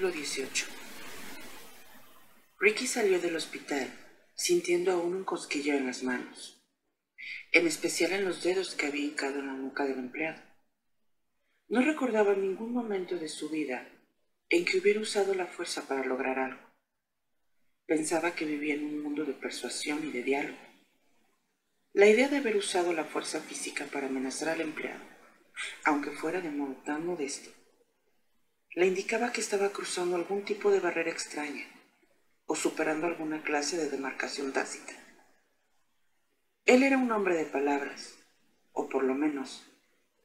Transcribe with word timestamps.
Capítulo 0.00 0.18
18 0.18 0.66
Ricky 2.58 2.86
salió 2.86 3.20
del 3.20 3.36
hospital 3.36 3.86
sintiendo 4.34 4.92
aún 4.92 5.14
un 5.14 5.24
cosquillo 5.24 5.74
en 5.74 5.84
las 5.84 6.02
manos, 6.02 6.58
en 7.52 7.66
especial 7.66 8.12
en 8.12 8.24
los 8.24 8.42
dedos 8.42 8.74
que 8.74 8.86
había 8.86 9.04
hincado 9.04 9.40
en 9.40 9.48
la 9.48 9.52
nuca 9.52 9.84
del 9.84 9.98
empleado. 9.98 10.40
No 11.68 11.82
recordaba 11.82 12.32
ningún 12.32 12.72
momento 12.72 13.18
de 13.18 13.28
su 13.28 13.50
vida 13.50 13.86
en 14.48 14.64
que 14.64 14.78
hubiera 14.78 15.00
usado 15.00 15.34
la 15.34 15.46
fuerza 15.46 15.86
para 15.86 16.02
lograr 16.02 16.38
algo. 16.38 16.62
Pensaba 17.84 18.34
que 18.34 18.46
vivía 18.46 18.76
en 18.76 18.86
un 18.86 19.02
mundo 19.02 19.26
de 19.26 19.34
persuasión 19.34 20.08
y 20.08 20.12
de 20.12 20.22
diálogo. 20.22 20.66
La 21.92 22.06
idea 22.06 22.28
de 22.28 22.38
haber 22.38 22.56
usado 22.56 22.94
la 22.94 23.04
fuerza 23.04 23.40
física 23.40 23.84
para 23.92 24.06
amenazar 24.06 24.48
al 24.48 24.62
empleado, 24.62 25.04
aunque 25.84 26.10
fuera 26.10 26.40
de 26.40 26.50
modo 26.50 26.76
tan 26.86 27.04
modesto, 27.04 27.59
le 28.74 28.86
indicaba 28.86 29.32
que 29.32 29.40
estaba 29.40 29.70
cruzando 29.70 30.16
algún 30.16 30.44
tipo 30.44 30.70
de 30.70 30.80
barrera 30.80 31.10
extraña 31.10 31.66
o 32.46 32.54
superando 32.54 33.06
alguna 33.06 33.42
clase 33.42 33.76
de 33.76 33.90
demarcación 33.90 34.52
tácita. 34.52 34.92
Él 36.66 36.82
era 36.82 36.98
un 36.98 37.10
hombre 37.10 37.36
de 37.36 37.46
palabras, 37.46 38.16
o 38.72 38.88
por 38.88 39.02
lo 39.02 39.14
menos, 39.14 39.66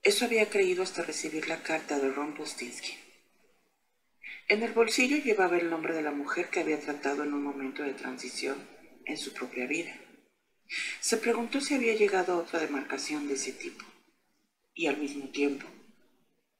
eso 0.04 0.26
había 0.26 0.50
creído 0.50 0.84
hasta 0.84 1.02
recibir 1.02 1.48
la 1.48 1.64
carta 1.64 2.00
de 2.00 2.12
Ron 2.12 2.36
Postinsky. 2.36 2.94
En 4.48 4.62
el 4.62 4.74
bolsillo 4.74 5.18
llevaba 5.18 5.58
el 5.58 5.72
nombre 5.72 5.96
de 5.96 6.04
la 6.04 6.12
mujer 6.12 6.50
que 6.50 6.60
había 6.60 6.80
tratado 6.80 7.24
en 7.24 7.34
un 7.34 7.44
momento 7.44 7.82
de 7.82 7.94
transición 7.94 8.58
en 9.06 9.18
su 9.18 9.34
propia 9.34 9.66
vida. 9.66 9.96
Se 11.00 11.18
preguntó 11.18 11.62
si 11.62 11.74
había 11.74 11.96
llegado 11.96 12.34
a 12.34 12.38
otra 12.38 12.60
demarcación 12.60 13.28
de 13.28 13.36
ese 13.36 13.54
tipo, 13.54 13.84
y 14.76 14.86
al 14.88 14.98
mismo 14.98 15.30
tiempo, 15.30 15.66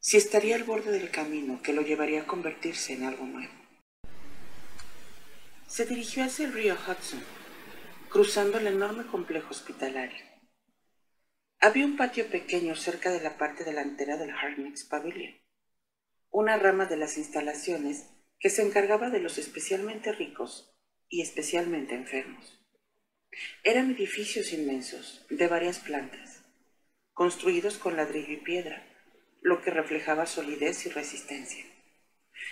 si 0.08 0.18
estaría 0.18 0.56
al 0.56 0.64
borde 0.66 0.92
del 0.92 1.10
camino 1.10 1.64
que 1.64 1.74
lo 1.74 1.82
llevaría 1.82 2.22
a 2.22 2.28
convertirse 2.28 2.94
en 2.94 3.06
algo 3.06 3.26
nuevo. 3.26 3.52
Se 5.66 5.88
dirigió 5.88 6.24
hacia 6.24 6.46
el 6.46 6.54
río 6.54 6.76
Hudson, 6.76 7.24
cruzando 8.10 8.60
el 8.60 8.68
enorme 8.68 9.08
complejo 9.08 9.50
hospitalario. 9.50 10.24
Había 11.60 11.86
un 11.86 11.98
patio 11.98 12.28
pequeño 12.28 12.76
cerca 12.76 13.10
de 13.10 13.20
la 13.20 13.40
parte 13.40 13.64
delantera 13.64 14.16
del 14.18 14.30
Harnix 14.30 14.84
Pavilion, 14.84 15.42
una 16.30 16.56
rama 16.58 16.86
de 16.86 16.98
las 16.98 17.18
instalaciones 17.18 18.06
que 18.40 18.52
se 18.52 18.62
encargaba 18.62 19.10
de 19.10 19.22
los 19.22 19.40
especialmente 19.40 20.12
ricos 20.12 20.78
y 21.10 21.24
especialmente 21.24 21.96
enfermos. 21.96 22.64
Eran 23.64 23.90
edificios 23.90 24.54
inmensos, 24.54 25.26
de 25.32 25.48
varias 25.48 25.80
plantas, 25.80 26.44
construidos 27.12 27.80
con 27.80 27.96
ladrillo 27.96 28.34
y 28.34 28.38
piedra, 28.38 28.95
lo 29.46 29.62
que 29.62 29.70
reflejaba 29.70 30.26
solidez 30.26 30.88
y 30.88 30.90
resistencia, 30.90 31.64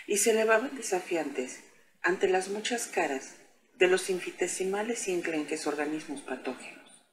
y 0.05 0.17
se 0.17 0.29
elevaban 0.29 0.75
desafiantes 0.75 1.63
ante 2.03 2.29
las 2.29 2.49
muchas 2.49 2.85
caras 2.85 3.37
de 3.79 3.87
los 3.87 4.11
infinitesimales 4.11 5.07
y 5.07 5.13
enclenques 5.13 5.65
organismos 5.65 6.21
patógenos. 6.21 7.03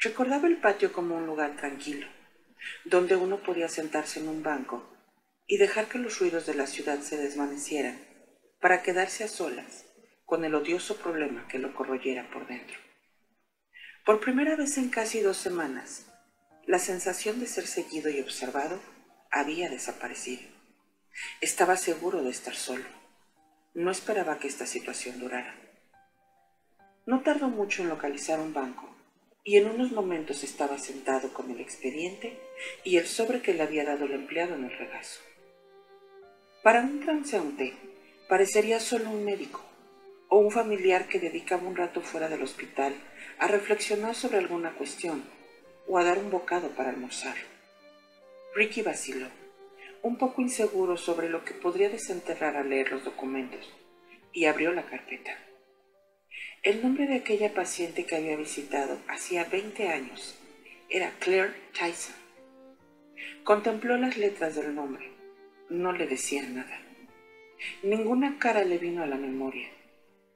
Recordaba 0.00 0.48
el 0.48 0.58
patio 0.58 0.92
como 0.92 1.16
un 1.16 1.24
lugar 1.24 1.56
tranquilo, 1.56 2.08
donde 2.84 3.16
uno 3.16 3.42
podía 3.42 3.70
sentarse 3.70 4.20
en 4.20 4.28
un 4.28 4.42
banco 4.42 4.86
y 5.46 5.56
dejar 5.56 5.86
que 5.86 5.96
los 5.96 6.18
ruidos 6.18 6.44
de 6.44 6.54
la 6.54 6.66
ciudad 6.66 7.00
se 7.00 7.16
desvanecieran 7.16 7.98
para 8.60 8.82
quedarse 8.82 9.24
a 9.24 9.28
solas 9.28 9.86
con 10.26 10.44
el 10.44 10.54
odioso 10.54 10.98
problema 10.98 11.48
que 11.48 11.58
lo 11.58 11.74
corroyera 11.74 12.28
por 12.30 12.46
dentro. 12.46 12.76
Por 14.04 14.20
primera 14.20 14.56
vez 14.56 14.76
en 14.76 14.90
casi 14.90 15.22
dos 15.22 15.38
semanas, 15.38 16.07
la 16.68 16.78
sensación 16.78 17.40
de 17.40 17.46
ser 17.46 17.66
seguido 17.66 18.10
y 18.10 18.20
observado 18.20 18.78
había 19.30 19.70
desaparecido. 19.70 20.42
Estaba 21.40 21.78
seguro 21.78 22.22
de 22.22 22.28
estar 22.28 22.54
solo. 22.54 22.84
No 23.72 23.90
esperaba 23.90 24.38
que 24.38 24.48
esta 24.48 24.66
situación 24.66 25.18
durara. 25.18 25.56
No 27.06 27.22
tardó 27.22 27.48
mucho 27.48 27.82
en 27.82 27.88
localizar 27.88 28.38
un 28.38 28.52
banco 28.52 28.94
y 29.44 29.56
en 29.56 29.66
unos 29.66 29.92
momentos 29.92 30.44
estaba 30.44 30.76
sentado 30.76 31.32
con 31.32 31.50
el 31.50 31.58
expediente 31.58 32.38
y 32.84 32.98
el 32.98 33.06
sobre 33.06 33.40
que 33.40 33.54
le 33.54 33.62
había 33.62 33.86
dado 33.86 34.04
el 34.04 34.12
empleado 34.12 34.54
en 34.54 34.64
el 34.64 34.78
regazo. 34.78 35.22
Para 36.62 36.82
un 36.82 37.00
transeúnte 37.00 37.72
parecería 38.28 38.78
solo 38.78 39.08
un 39.08 39.24
médico 39.24 39.62
o 40.28 40.36
un 40.36 40.50
familiar 40.50 41.08
que 41.08 41.18
dedicaba 41.18 41.66
un 41.66 41.76
rato 41.76 42.02
fuera 42.02 42.28
del 42.28 42.42
hospital 42.42 42.94
a 43.38 43.48
reflexionar 43.48 44.14
sobre 44.14 44.36
alguna 44.36 44.74
cuestión 44.74 45.37
o 45.88 45.98
a 45.98 46.04
dar 46.04 46.18
un 46.18 46.30
bocado 46.30 46.68
para 46.70 46.90
almorzar. 46.90 47.36
Ricky 48.54 48.82
vaciló, 48.82 49.28
un 50.02 50.16
poco 50.16 50.42
inseguro 50.42 50.96
sobre 50.96 51.28
lo 51.28 51.44
que 51.44 51.54
podría 51.54 51.88
desenterrar 51.88 52.56
al 52.56 52.68
leer 52.68 52.92
los 52.92 53.04
documentos, 53.04 53.72
y 54.32 54.44
abrió 54.44 54.72
la 54.72 54.86
carpeta. 54.86 55.36
El 56.62 56.82
nombre 56.82 57.06
de 57.06 57.16
aquella 57.16 57.54
paciente 57.54 58.04
que 58.04 58.16
había 58.16 58.36
visitado 58.36 58.98
hacía 59.08 59.44
20 59.44 59.88
años 59.88 60.38
era 60.88 61.12
Claire 61.18 61.54
Tyson. 61.72 62.14
Contempló 63.44 63.96
las 63.96 64.16
letras 64.16 64.56
del 64.56 64.74
nombre. 64.74 65.10
No 65.68 65.92
le 65.92 66.06
decían 66.06 66.56
nada. 66.56 66.80
Ninguna 67.82 68.38
cara 68.38 68.64
le 68.64 68.78
vino 68.78 69.02
a 69.02 69.06
la 69.06 69.16
memoria. 69.16 69.68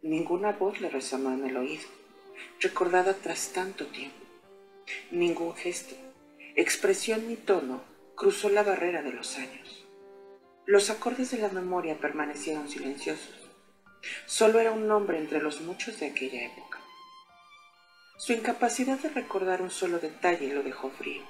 Ninguna 0.03 0.53
voz 0.53 0.81
le 0.81 0.89
resonó 0.89 1.33
en 1.33 1.47
el 1.47 1.57
oído, 1.57 1.85
recordada 2.61 3.15
tras 3.15 3.53
tanto 3.53 3.87
tiempo. 3.87 4.22
Ningún 5.11 5.55
gesto, 5.55 5.95
expresión 6.57 7.29
ni 7.29 7.37
tono 7.37 7.83
cruzó 8.17 8.49
la 8.49 8.63
barrera 8.63 9.03
de 9.03 9.13
los 9.13 9.37
años. 9.39 9.87
Los 10.67 10.91
acordes 10.91 11.31
de 11.31 11.39
la 11.39 11.49
memoria 11.49 11.99
permanecieron 11.99 12.69
silenciosos. 12.69 13.51
Solo 14.27 14.61
era 14.61 14.73
un 14.73 14.87
nombre 14.87 15.19
entre 15.19 15.41
los 15.41 15.61
muchos 15.61 16.01
de 16.01 16.07
aquella 16.07 16.45
época. 16.45 16.81
Su 18.17 18.33
incapacidad 18.33 18.99
de 18.99 19.09
recordar 19.09 19.63
un 19.63 19.71
solo 19.71 19.99
detalle 19.99 20.55
lo 20.55 20.63
dejó 20.63 20.91
frío. 20.91 21.23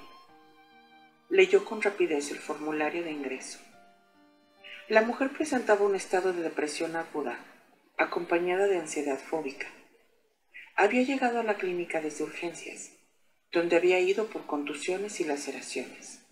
Leyó 1.29 1.65
con 1.65 1.81
rapidez 1.81 2.31
el 2.31 2.37
formulario 2.37 3.03
de 3.03 3.11
ingreso. 3.11 3.59
La 4.87 5.01
mujer 5.01 5.31
presentaba 5.31 5.85
un 5.85 5.95
estado 5.95 6.33
de 6.33 6.41
depresión 6.41 6.95
aguda, 6.95 7.39
acompañada 7.97 8.67
de 8.67 8.77
ansiedad 8.77 9.17
fóbica. 9.17 9.67
Había 10.75 11.03
llegado 11.03 11.39
a 11.39 11.43
la 11.43 11.55
clínica 11.55 12.01
desde 12.01 12.23
urgencias 12.23 12.92
donde 13.53 13.75
había 13.75 13.99
ido 13.99 14.27
por 14.27 14.47
contusiones 14.47 15.19
y 15.19 15.23
laceraciones. 15.25 16.25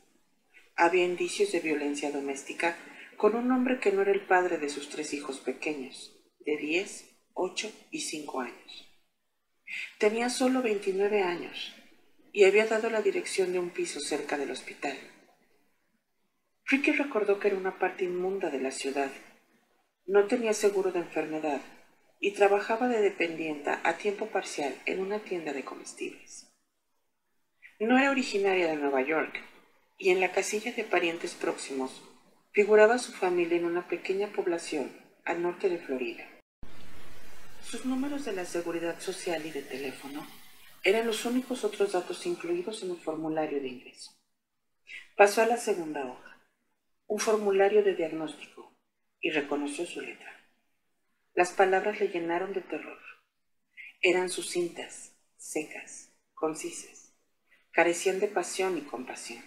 Había 0.76 1.06
indicios 1.06 1.52
de 1.52 1.60
violencia 1.60 2.12
doméstica 2.12 2.76
con 3.16 3.36
un 3.36 3.52
hombre 3.52 3.80
que 3.80 3.92
no 3.92 4.02
era 4.02 4.12
el 4.12 4.26
padre 4.26 4.58
de 4.58 4.70
sus 4.70 4.90
tres 4.90 5.14
hijos 5.14 5.40
pequeños, 5.40 6.18
de 6.40 6.58
10, 6.58 7.16
8 7.36 7.72
y 7.92 8.02
5 8.02 8.42
años. 8.42 8.90
Tenía 10.00 10.32
solo 10.32 10.64
29 10.64 11.22
años 11.22 11.76
y 12.34 12.46
había 12.46 12.66
dado 12.66 12.90
la 12.90 13.04
dirección 13.04 13.54
de 13.54 13.60
un 13.60 13.70
piso 13.70 14.00
cerca 14.00 14.40
del 14.40 14.50
hospital. 14.50 14.98
Ricky 16.66 16.92
recordó 16.94 17.40
que 17.40 17.50
era 17.50 17.58
una 17.58 17.78
parte 17.78 18.04
inmunda 18.04 18.50
de 18.50 18.62
la 18.62 18.72
ciudad. 18.72 19.12
No 20.08 20.26
tenía 20.26 20.54
seguro 20.54 20.92
de 20.92 21.00
enfermedad 21.00 21.62
y 22.20 22.32
trabajaba 22.32 22.88
de 22.88 23.02
dependienta 23.02 23.80
a 23.84 23.98
tiempo 23.98 24.28
parcial 24.28 24.76
en 24.88 25.02
una 25.02 25.20
tienda 25.20 25.54
de 25.54 25.64
comestibles. 25.64 26.51
No 27.84 27.98
era 27.98 28.12
originaria 28.12 28.68
de 28.68 28.76
Nueva 28.76 29.02
York, 29.02 29.42
y 29.98 30.12
en 30.12 30.20
la 30.20 30.32
casilla 30.32 30.72
de 30.72 30.84
parientes 30.84 31.34
próximos 31.34 32.04
figuraba 32.52 33.00
su 33.00 33.12
familia 33.12 33.58
en 33.58 33.66
una 33.66 33.88
pequeña 33.88 34.28
población 34.28 34.96
al 35.26 35.42
norte 35.42 35.68
de 35.68 35.80
Florida. 35.80 36.24
Sus 37.64 37.84
números 37.86 38.24
de 38.24 38.34
la 38.34 38.46
seguridad 38.46 39.00
social 39.00 39.44
y 39.48 39.50
de 39.50 39.64
teléfono 39.64 40.28
eran 40.84 41.08
los 41.08 41.26
únicos 41.26 41.64
otros 41.64 41.94
datos 41.94 42.24
incluidos 42.28 42.84
en 42.84 42.92
el 42.92 42.98
formulario 42.98 43.60
de 43.60 43.70
ingreso. 43.70 44.12
Pasó 45.18 45.42
a 45.42 45.48
la 45.48 45.58
segunda 45.58 46.06
hoja, 46.06 46.40
un 47.08 47.18
formulario 47.18 47.84
de 47.84 47.96
diagnóstico, 47.96 48.78
y 49.20 49.32
reconoció 49.32 49.88
su 49.88 50.02
letra. 50.02 50.40
Las 51.34 51.50
palabras 51.50 52.00
le 52.00 52.10
llenaron 52.10 52.54
de 52.54 52.62
terror. 52.62 53.00
Eran 54.02 54.30
sucintas, 54.30 55.16
secas, 55.36 56.12
concisas 56.36 57.01
carecían 57.72 58.20
de 58.20 58.28
pasión 58.28 58.78
y 58.78 58.82
compasión. 58.82 59.44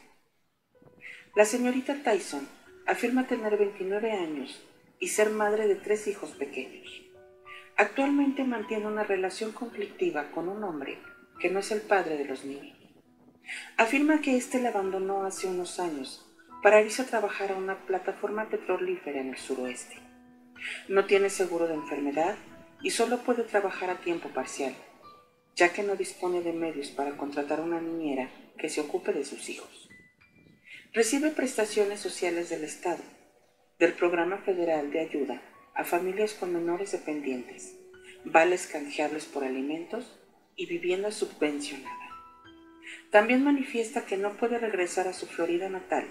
La 1.34 1.44
señorita 1.44 2.02
Tyson 2.02 2.48
afirma 2.86 3.26
tener 3.26 3.56
29 3.56 4.12
años 4.12 4.62
y 4.98 5.08
ser 5.08 5.30
madre 5.30 5.66
de 5.66 5.74
tres 5.74 6.06
hijos 6.06 6.30
pequeños. 6.30 7.02
Actualmente 7.76 8.44
mantiene 8.44 8.86
una 8.86 9.04
relación 9.04 9.52
conflictiva 9.52 10.30
con 10.30 10.48
un 10.48 10.62
hombre 10.64 10.98
que 11.40 11.50
no 11.50 11.58
es 11.58 11.72
el 11.72 11.80
padre 11.80 12.16
de 12.16 12.24
los 12.24 12.44
niños. 12.44 12.78
Afirma 13.76 14.20
que 14.20 14.36
éste 14.36 14.60
la 14.60 14.70
abandonó 14.70 15.24
hace 15.24 15.46
unos 15.46 15.80
años 15.80 16.24
para 16.62 16.80
irse 16.80 17.02
a 17.02 17.06
trabajar 17.06 17.52
a 17.52 17.56
una 17.56 17.84
plataforma 17.84 18.48
petrolífera 18.48 19.20
en 19.20 19.30
el 19.30 19.36
suroeste. 19.36 19.96
No 20.88 21.04
tiene 21.04 21.28
seguro 21.28 21.66
de 21.66 21.74
enfermedad 21.74 22.36
y 22.80 22.90
solo 22.90 23.18
puede 23.18 23.42
trabajar 23.42 23.90
a 23.90 23.96
tiempo 23.96 24.30
parcial 24.30 24.74
ya 25.54 25.72
que 25.72 25.82
no 25.82 25.96
dispone 25.96 26.42
de 26.42 26.52
medios 26.52 26.88
para 26.88 27.16
contratar 27.16 27.60
una 27.60 27.80
niñera 27.80 28.30
que 28.58 28.68
se 28.68 28.80
ocupe 28.80 29.12
de 29.12 29.24
sus 29.24 29.48
hijos. 29.48 29.88
Recibe 30.92 31.30
prestaciones 31.30 32.00
sociales 32.00 32.50
del 32.50 32.64
Estado, 32.64 33.02
del 33.78 33.94
Programa 33.94 34.38
Federal 34.38 34.90
de 34.90 35.00
Ayuda 35.00 35.42
a 35.74 35.84
Familias 35.84 36.34
con 36.34 36.52
Menores 36.52 36.92
Dependientes, 36.92 37.76
vales 38.24 38.66
canjeables 38.66 39.24
por 39.24 39.44
alimentos 39.44 40.20
y 40.56 40.66
vivienda 40.66 41.10
subvencionada. 41.10 41.98
También 43.10 43.42
manifiesta 43.42 44.06
que 44.06 44.16
no 44.16 44.36
puede 44.36 44.58
regresar 44.58 45.08
a 45.08 45.12
su 45.12 45.26
Florida 45.26 45.68
natal 45.68 46.06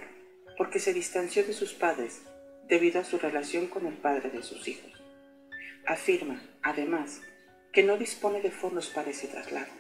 porque 0.57 0.79
se 0.79 0.93
distanció 0.93 1.43
de 1.43 1.53
sus 1.53 1.73
padres 1.73 2.21
debido 2.67 2.99
a 2.99 3.03
su 3.03 3.17
relación 3.17 3.67
con 3.67 3.85
el 3.85 3.93
padre 3.93 4.29
de 4.29 4.43
sus 4.43 4.67
hijos. 4.67 4.91
Afirma, 5.85 6.41
además, 6.61 7.21
que 7.73 7.83
no 7.83 7.97
dispone 7.97 8.39
de 8.41 8.51
fondos 8.51 8.87
para 8.89 9.09
ese 9.09 9.27
traslado. 9.27 9.73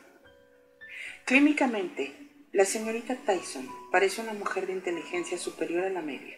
Clínicamente, 1.25 2.11
la 2.51 2.65
señorita 2.65 3.15
Tyson 3.15 3.69
parece 3.91 4.21
una 4.21 4.33
mujer 4.33 4.65
de 4.67 4.73
inteligencia 4.73 5.37
superior 5.37 5.85
a 5.85 5.89
la 5.89 6.01
media, 6.01 6.37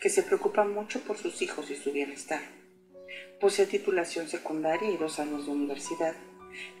que 0.00 0.10
se 0.10 0.24
preocupa 0.24 0.64
mucho 0.64 1.00
por 1.02 1.16
sus 1.16 1.40
hijos 1.40 1.70
y 1.70 1.76
su 1.76 1.92
bienestar. 1.92 2.42
Posee 3.40 3.66
titulación 3.66 4.28
secundaria 4.28 4.90
y 4.90 4.96
dos 4.96 5.20
años 5.20 5.46
de 5.46 5.52
universidad, 5.52 6.14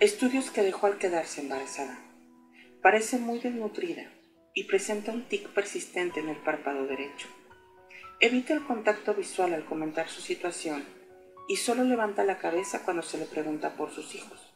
estudios 0.00 0.50
que 0.50 0.62
dejó 0.62 0.88
al 0.88 0.98
quedarse 0.98 1.40
embarazada. 1.40 1.98
Parece 2.82 3.18
muy 3.18 3.38
desnutrida 3.38 4.12
y 4.52 4.64
presenta 4.64 5.12
un 5.12 5.28
tic 5.28 5.48
persistente 5.50 6.18
en 6.18 6.28
el 6.28 6.36
párpado 6.38 6.86
derecho. 6.86 7.28
Evita 8.18 8.52
el 8.52 8.64
contacto 8.64 9.14
visual 9.14 9.54
al 9.54 9.64
comentar 9.64 10.08
su 10.08 10.20
situación 10.20 10.97
y 11.48 11.56
solo 11.56 11.82
levanta 11.82 12.24
la 12.24 12.38
cabeza 12.38 12.84
cuando 12.84 13.02
se 13.02 13.18
le 13.18 13.24
pregunta 13.24 13.74
por 13.74 13.90
sus 13.90 14.14
hijos, 14.14 14.52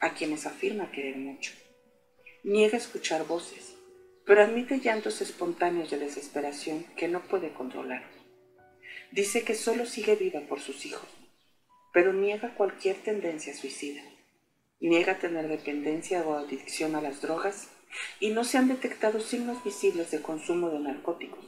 a 0.00 0.14
quienes 0.14 0.46
afirma 0.46 0.92
querer 0.92 1.16
mucho. 1.16 1.52
Niega 2.44 2.78
escuchar 2.78 3.26
voces, 3.26 3.74
pero 4.24 4.42
admite 4.42 4.78
llantos 4.78 5.20
espontáneos 5.20 5.90
de 5.90 5.98
desesperación 5.98 6.84
que 6.96 7.08
no 7.08 7.22
puede 7.22 7.52
controlar. 7.52 8.04
Dice 9.10 9.42
que 9.42 9.54
solo 9.54 9.84
sigue 9.84 10.14
viva 10.14 10.40
por 10.42 10.60
sus 10.60 10.86
hijos, 10.86 11.08
pero 11.92 12.12
niega 12.12 12.54
cualquier 12.54 12.96
tendencia 12.96 13.54
suicida. 13.54 14.02
Niega 14.80 15.18
tener 15.18 15.48
dependencia 15.48 16.22
o 16.24 16.34
adicción 16.34 16.94
a 16.94 17.00
las 17.00 17.20
drogas 17.20 17.68
y 18.20 18.30
no 18.30 18.44
se 18.44 18.58
han 18.58 18.68
detectado 18.68 19.18
signos 19.18 19.64
visibles 19.64 20.12
de 20.12 20.22
consumo 20.22 20.70
de 20.70 20.78
narcóticos, 20.78 21.44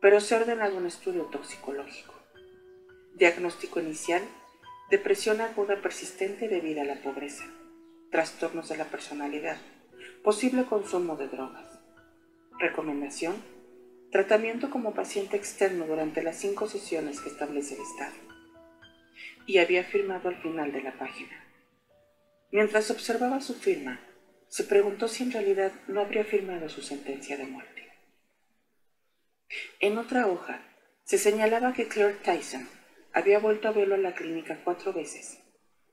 pero 0.00 0.20
se 0.20 0.34
ha 0.34 0.38
ordenado 0.38 0.76
un 0.76 0.86
estudio 0.86 1.24
toxicológico. 1.24 2.11
Diagnóstico 3.14 3.78
inicial, 3.78 4.22
depresión 4.90 5.42
aguda 5.42 5.82
persistente 5.82 6.48
debido 6.48 6.80
a 6.80 6.84
la 6.84 7.02
pobreza, 7.02 7.44
trastornos 8.10 8.70
de 8.70 8.78
la 8.78 8.86
personalidad, 8.86 9.58
posible 10.24 10.64
consumo 10.64 11.16
de 11.16 11.28
drogas. 11.28 11.78
Recomendación, 12.58 13.36
tratamiento 14.10 14.70
como 14.70 14.94
paciente 14.94 15.36
externo 15.36 15.86
durante 15.86 16.22
las 16.22 16.38
cinco 16.38 16.68
sesiones 16.68 17.20
que 17.20 17.28
establece 17.28 17.74
el 17.74 17.82
Estado. 17.82 18.14
Y 19.46 19.58
había 19.58 19.84
firmado 19.84 20.30
al 20.30 20.40
final 20.40 20.72
de 20.72 20.82
la 20.82 20.96
página. 20.98 21.44
Mientras 22.50 22.90
observaba 22.90 23.42
su 23.42 23.54
firma, 23.54 24.00
se 24.48 24.64
preguntó 24.64 25.06
si 25.06 25.22
en 25.22 25.32
realidad 25.32 25.72
no 25.86 26.00
habría 26.00 26.24
firmado 26.24 26.70
su 26.70 26.80
sentencia 26.80 27.36
de 27.36 27.44
muerte. 27.44 27.92
En 29.80 29.98
otra 29.98 30.28
hoja, 30.28 30.62
se 31.04 31.18
señalaba 31.18 31.74
que 31.74 31.88
Claire 31.88 32.14
Tyson 32.22 32.68
había 33.12 33.38
vuelto 33.38 33.68
a 33.68 33.72
verlo 33.72 33.94
a 33.94 33.98
la 33.98 34.14
clínica 34.14 34.62
cuatro 34.64 34.92
veces, 34.92 35.38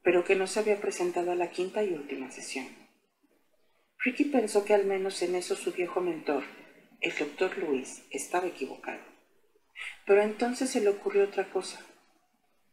pero 0.04 0.24
que 0.24 0.36
no 0.36 0.48
se 0.48 0.60
había 0.60 0.80
presentado 0.80 1.32
a 1.32 1.36
la 1.36 1.52
quinta 1.52 1.84
y 1.84 1.94
última 1.94 2.32
sesión. 2.32 2.68
Ricky 4.00 4.26
pensó 4.26 4.64
que 4.64 4.74
al 4.74 4.86
menos 4.86 5.22
en 5.22 5.36
eso 5.36 5.56
su 5.56 5.74
viejo 5.74 6.00
mentor, 6.00 6.44
el 7.02 7.16
doctor 7.18 7.58
Luis, 7.58 8.04
estaba 8.12 8.48
equivocado. 8.48 9.02
Pero 10.06 10.22
entonces 10.22 10.70
se 10.70 10.82
le 10.82 10.90
ocurrió 10.90 11.26
otra 11.26 11.50
cosa, 11.50 11.86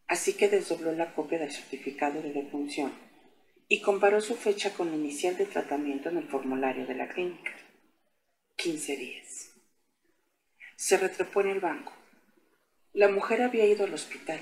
así 0.07 0.35
que 0.35 0.49
desdobló 0.49 0.93
la 0.93 1.13
copia 1.15 1.39
del 1.39 1.51
certificado 1.51 2.23
de 2.23 2.33
defunción 2.33 2.93
y 3.69 3.81
comparó 3.81 4.21
su 4.21 4.37
fecha 4.37 4.73
con 4.75 4.91
la 4.91 4.97
inicial 4.97 5.37
de 5.37 5.47
tratamiento 5.47 6.09
en 6.09 6.19
el 6.19 6.29
formulario 6.29 6.87
de 6.87 6.95
la 6.95 7.09
clínica. 7.09 7.53
15 8.57 8.97
días. 8.97 9.53
Se 10.77 10.97
retrepó 10.97 11.41
en 11.41 11.49
el 11.49 11.61
banco. 11.61 11.93
La 12.97 13.09
mujer 13.09 13.43
había 13.43 13.67
ido 13.67 13.85
al 13.85 13.93
hospital. 13.93 14.41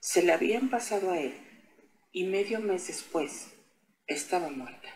Se 0.00 0.22
le 0.22 0.32
habían 0.32 0.70
pasado 0.70 1.10
a 1.10 1.20
él 1.20 1.34
y 2.12 2.24
medio 2.24 2.58
mes 2.60 2.86
después 2.86 3.48
estaba 4.06 4.48
muerta. 4.48 4.88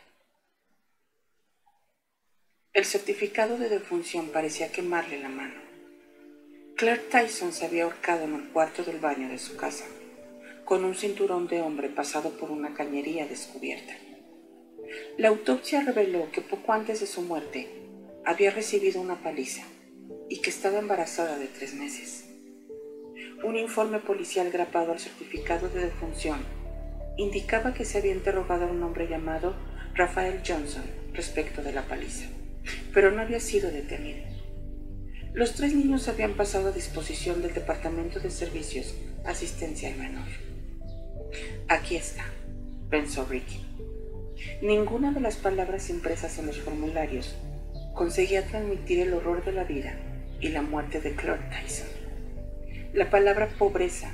El 2.72 2.86
certificado 2.86 3.58
de 3.58 3.68
defunción 3.68 4.30
parecía 4.30 4.72
quemarle 4.72 5.20
la 5.20 5.28
mano. 5.28 5.60
Claire 6.76 7.02
Tyson 7.10 7.52
se 7.52 7.66
había 7.66 7.84
ahorcado 7.84 8.24
en 8.24 8.36
el 8.36 8.48
cuarto 8.48 8.82
del 8.82 9.00
baño 9.00 9.28
de 9.28 9.38
su 9.38 9.58
casa 9.58 9.84
con 10.64 10.82
un 10.86 10.94
cinturón 10.94 11.46
de 11.46 11.60
hombre 11.60 11.90
pasado 11.90 12.38
por 12.38 12.50
una 12.50 12.72
cañería 12.72 13.26
descubierta. 13.26 13.94
La 15.18 15.28
autopsia 15.28 15.82
reveló 15.82 16.32
que 16.32 16.40
poco 16.40 16.72
antes 16.72 17.00
de 17.00 17.06
su 17.06 17.20
muerte 17.20 17.68
había 18.24 18.50
recibido 18.50 18.98
una 19.02 19.22
paliza 19.22 19.64
y 20.30 20.40
que 20.40 20.48
estaba 20.48 20.78
embarazada 20.78 21.38
de 21.38 21.48
tres 21.48 21.74
meses. 21.74 22.27
Un 23.44 23.56
informe 23.56 24.00
policial 24.00 24.50
grapado 24.50 24.90
al 24.90 24.98
certificado 24.98 25.68
de 25.68 25.84
defunción 25.84 26.40
indicaba 27.16 27.72
que 27.72 27.84
se 27.84 27.98
había 27.98 28.12
interrogado 28.12 28.64
a 28.64 28.70
un 28.70 28.82
hombre 28.82 29.06
llamado 29.06 29.54
Rafael 29.94 30.40
Johnson 30.44 30.82
respecto 31.12 31.62
de 31.62 31.72
la 31.72 31.82
paliza, 31.82 32.26
pero 32.92 33.12
no 33.12 33.22
había 33.22 33.38
sido 33.38 33.70
detenido. 33.70 34.24
Los 35.34 35.54
tres 35.54 35.72
niños 35.72 36.08
habían 36.08 36.34
pasado 36.34 36.68
a 36.68 36.72
disposición 36.72 37.40
del 37.40 37.54
Departamento 37.54 38.18
de 38.18 38.30
Servicios 38.30 38.96
Asistencia 39.24 39.88
al 39.88 39.98
Menor. 39.98 40.28
Aquí 41.68 41.94
está, 41.94 42.24
pensó 42.90 43.24
Ricky. 43.24 43.64
Ninguna 44.62 45.12
de 45.12 45.20
las 45.20 45.36
palabras 45.36 45.90
impresas 45.90 46.38
en 46.38 46.46
los 46.46 46.58
formularios 46.58 47.36
conseguía 47.94 48.46
transmitir 48.46 48.98
el 49.00 49.14
horror 49.14 49.44
de 49.44 49.52
la 49.52 49.62
vida 49.62 49.96
y 50.40 50.48
la 50.48 50.62
muerte 50.62 51.00
de 51.00 51.14
Claire 51.14 51.48
Tyson. 51.50 51.97
La 52.92 53.10
palabra 53.10 53.48
pobreza 53.58 54.10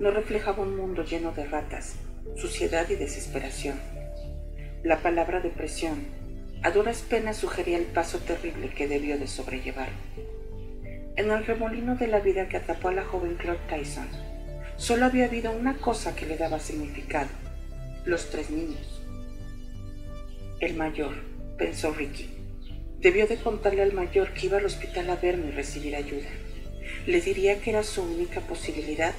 no 0.00 0.10
reflejaba 0.10 0.62
un 0.62 0.76
mundo 0.76 1.04
lleno 1.04 1.32
de 1.32 1.46
ratas, 1.46 1.96
suciedad 2.36 2.88
y 2.88 2.94
desesperación. 2.94 3.78
La 4.82 5.02
palabra 5.02 5.40
depresión 5.40 6.06
a 6.62 6.70
duras 6.70 7.02
penas 7.02 7.36
sugería 7.36 7.76
el 7.76 7.84
paso 7.84 8.18
terrible 8.18 8.70
que 8.70 8.88
debió 8.88 9.18
de 9.18 9.26
sobrellevar. 9.26 9.90
En 11.16 11.30
el 11.30 11.46
remolino 11.46 11.96
de 11.96 12.08
la 12.08 12.20
vida 12.20 12.48
que 12.48 12.56
atrapó 12.56 12.88
a 12.88 12.92
la 12.92 13.04
joven 13.04 13.36
Claire 13.36 13.60
Tyson, 13.68 14.08
Solo 14.76 15.06
había 15.06 15.24
habido 15.24 15.52
una 15.52 15.78
cosa 15.78 16.14
que 16.14 16.26
le 16.26 16.36
daba 16.36 16.58
significado, 16.58 17.30
los 18.04 18.28
tres 18.28 18.50
niños. 18.50 19.02
El 20.60 20.74
mayor, 20.74 21.14
pensó 21.56 21.94
Ricky, 21.94 22.28
debió 23.00 23.26
de 23.26 23.38
contarle 23.38 23.82
al 23.82 23.94
mayor 23.94 24.34
que 24.34 24.46
iba 24.46 24.58
al 24.58 24.66
hospital 24.66 25.08
a 25.08 25.16
verme 25.16 25.46
y 25.46 25.50
recibir 25.52 25.96
ayuda. 25.96 26.28
Le 27.06 27.20
diría 27.20 27.60
que 27.60 27.70
era 27.70 27.84
su 27.84 28.02
única 28.02 28.40
posibilidad, 28.40 29.14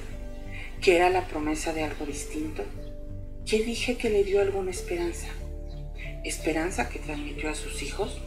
que 0.82 0.96
era 0.96 1.08
la 1.08 1.26
promesa 1.26 1.72
de 1.72 1.84
algo 1.84 2.04
distinto. 2.04 2.62
¿Qué 3.46 3.62
dije 3.62 3.96
que 3.96 4.10
le 4.10 4.24
dio 4.24 4.42
alguna 4.42 4.70
esperanza? 4.70 5.28
¿Esperanza 6.22 6.90
que 6.90 6.98
transmitió 6.98 7.48
a 7.48 7.54
sus 7.54 7.82
hijos? 7.82 8.20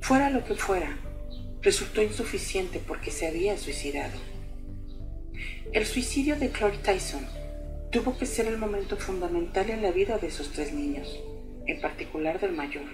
Fuera 0.00 0.28
lo 0.30 0.44
que 0.44 0.56
fuera, 0.56 0.98
resultó 1.62 2.02
insuficiente 2.02 2.80
porque 2.84 3.12
se 3.12 3.28
había 3.28 3.56
suicidado. 3.56 4.18
El 5.72 5.86
suicidio 5.86 6.36
de 6.36 6.50
Clark 6.50 6.82
Tyson 6.82 7.24
tuvo 7.92 8.18
que 8.18 8.26
ser 8.26 8.48
el 8.48 8.58
momento 8.58 8.96
fundamental 8.96 9.70
en 9.70 9.82
la 9.82 9.92
vida 9.92 10.18
de 10.18 10.26
esos 10.26 10.50
tres 10.50 10.72
niños, 10.72 11.22
en 11.66 11.80
particular 11.80 12.40
del 12.40 12.52
mayor. 12.52 12.86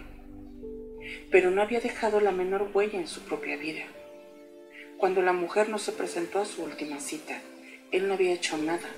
Pero 1.31 1.51
no 1.51 1.63
había 1.63 1.81
dejado 1.81 2.21
la 2.21 2.33
menor 2.33 2.71
huella 2.75 2.99
en 2.99 3.07
su 3.07 3.23
propia 3.23 3.57
vida. 3.57 3.85
Cuando 5.03 5.21
la 5.21 5.33
mujer 5.33 5.69
no 5.69 5.79
se 5.79 5.91
presentó 5.91 6.39
a 6.39 6.45
su 6.45 6.63
última 6.63 7.01
cita, 7.01 7.43
él 7.91 8.07
no 8.07 8.15
había 8.15 8.35
hecho 8.35 8.57
nada. 8.57 8.89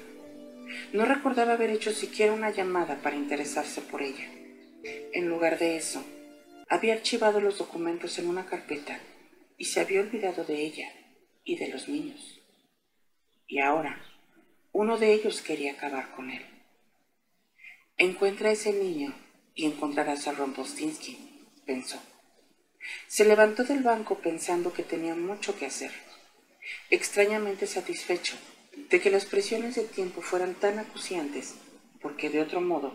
No 0.93 1.07
recordaba 1.07 1.55
haber 1.55 1.71
hecho 1.71 1.93
siquiera 1.93 2.35
una 2.35 2.51
llamada 2.51 3.01
para 3.01 3.17
interesarse 3.17 3.81
por 3.81 4.03
ella. 4.03 4.29
En 5.15 5.31
lugar 5.31 5.59
de 5.59 5.79
eso, 5.79 6.05
había 6.69 6.93
archivado 6.93 7.41
los 7.41 7.57
documentos 7.57 8.19
en 8.19 8.29
una 8.29 8.45
carpeta 8.45 9.01
y 9.57 9.65
se 9.65 9.81
había 9.81 10.03
olvidado 10.03 10.45
de 10.45 10.61
ella 10.61 10.93
y 11.43 11.57
de 11.57 11.69
los 11.69 11.89
niños 11.89 12.45
y 13.47 13.61
ahora 13.61 14.01
uno 14.73 14.99
de 14.99 15.15
ellos 15.15 15.41
quería 15.41 15.73
acabar 15.73 16.11
con 16.11 16.31
él. 16.31 16.45
Encuentra 17.97 18.49
a 18.49 18.53
ese 18.53 18.73
niño 18.73 19.15
y 19.55 19.67
encontrarás 19.67 20.27
a 20.27 20.33
Rompostinsky, 20.33 21.47
pensó. 21.65 22.14
Se 23.07 23.25
levantó 23.25 23.65
del 23.65 23.83
banco 23.83 24.19
pensando 24.19 24.73
que 24.73 24.83
tenía 24.83 25.15
mucho 25.15 25.57
que 25.57 25.67
hacer, 25.67 25.93
extrañamente 26.91 27.67
satisfecho 27.67 28.37
de 28.91 29.01
que 29.01 29.11
las 29.11 29.25
presiones 29.25 29.77
de 29.77 29.85
tiempo 29.85 30.21
fueran 30.21 30.55
tan 30.55 30.79
acuciantes, 30.79 31.55
porque 32.01 32.31
de 32.31 32.43
otro 32.43 32.61
modo 32.61 32.95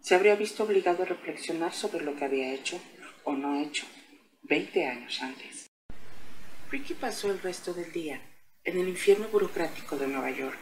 se 0.00 0.14
habría 0.14 0.34
visto 0.34 0.64
obligado 0.64 1.02
a 1.02 1.06
reflexionar 1.06 1.72
sobre 1.72 2.04
lo 2.04 2.16
que 2.16 2.24
había 2.24 2.52
hecho 2.52 2.80
o 3.24 3.34
no 3.34 3.60
hecho 3.60 3.86
veinte 4.42 4.86
años 4.86 5.20
antes. 5.22 5.70
Ricky 6.70 6.94
pasó 6.94 7.30
el 7.30 7.40
resto 7.40 7.74
del 7.74 7.92
día 7.92 8.20
en 8.64 8.78
el 8.78 8.88
infierno 8.88 9.28
burocrático 9.28 9.96
de 9.96 10.06
Nueva 10.06 10.30
York, 10.30 10.58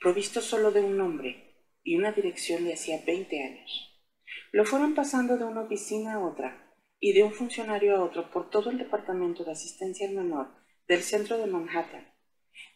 provisto 0.00 0.40
solo 0.40 0.70
de 0.72 0.80
un 0.80 0.96
nombre 0.96 1.54
y 1.82 1.96
una 1.96 2.12
dirección 2.12 2.64
de 2.64 2.74
hacía 2.74 3.02
20 3.06 3.42
años. 3.42 3.90
Lo 4.52 4.64
fueron 4.64 4.94
pasando 4.94 5.36
de 5.36 5.44
una 5.44 5.62
oficina 5.62 6.14
a 6.14 6.20
otra 6.20 6.63
y 7.04 7.12
de 7.12 7.22
un 7.22 7.32
funcionario 7.32 7.98
a 7.98 8.02
otro 8.02 8.30
por 8.30 8.48
todo 8.48 8.70
el 8.70 8.78
departamento 8.78 9.44
de 9.44 9.52
asistencia 9.52 10.08
al 10.08 10.14
menor 10.14 10.48
del 10.88 11.02
centro 11.02 11.36
de 11.36 11.44
Manhattan, 11.44 12.10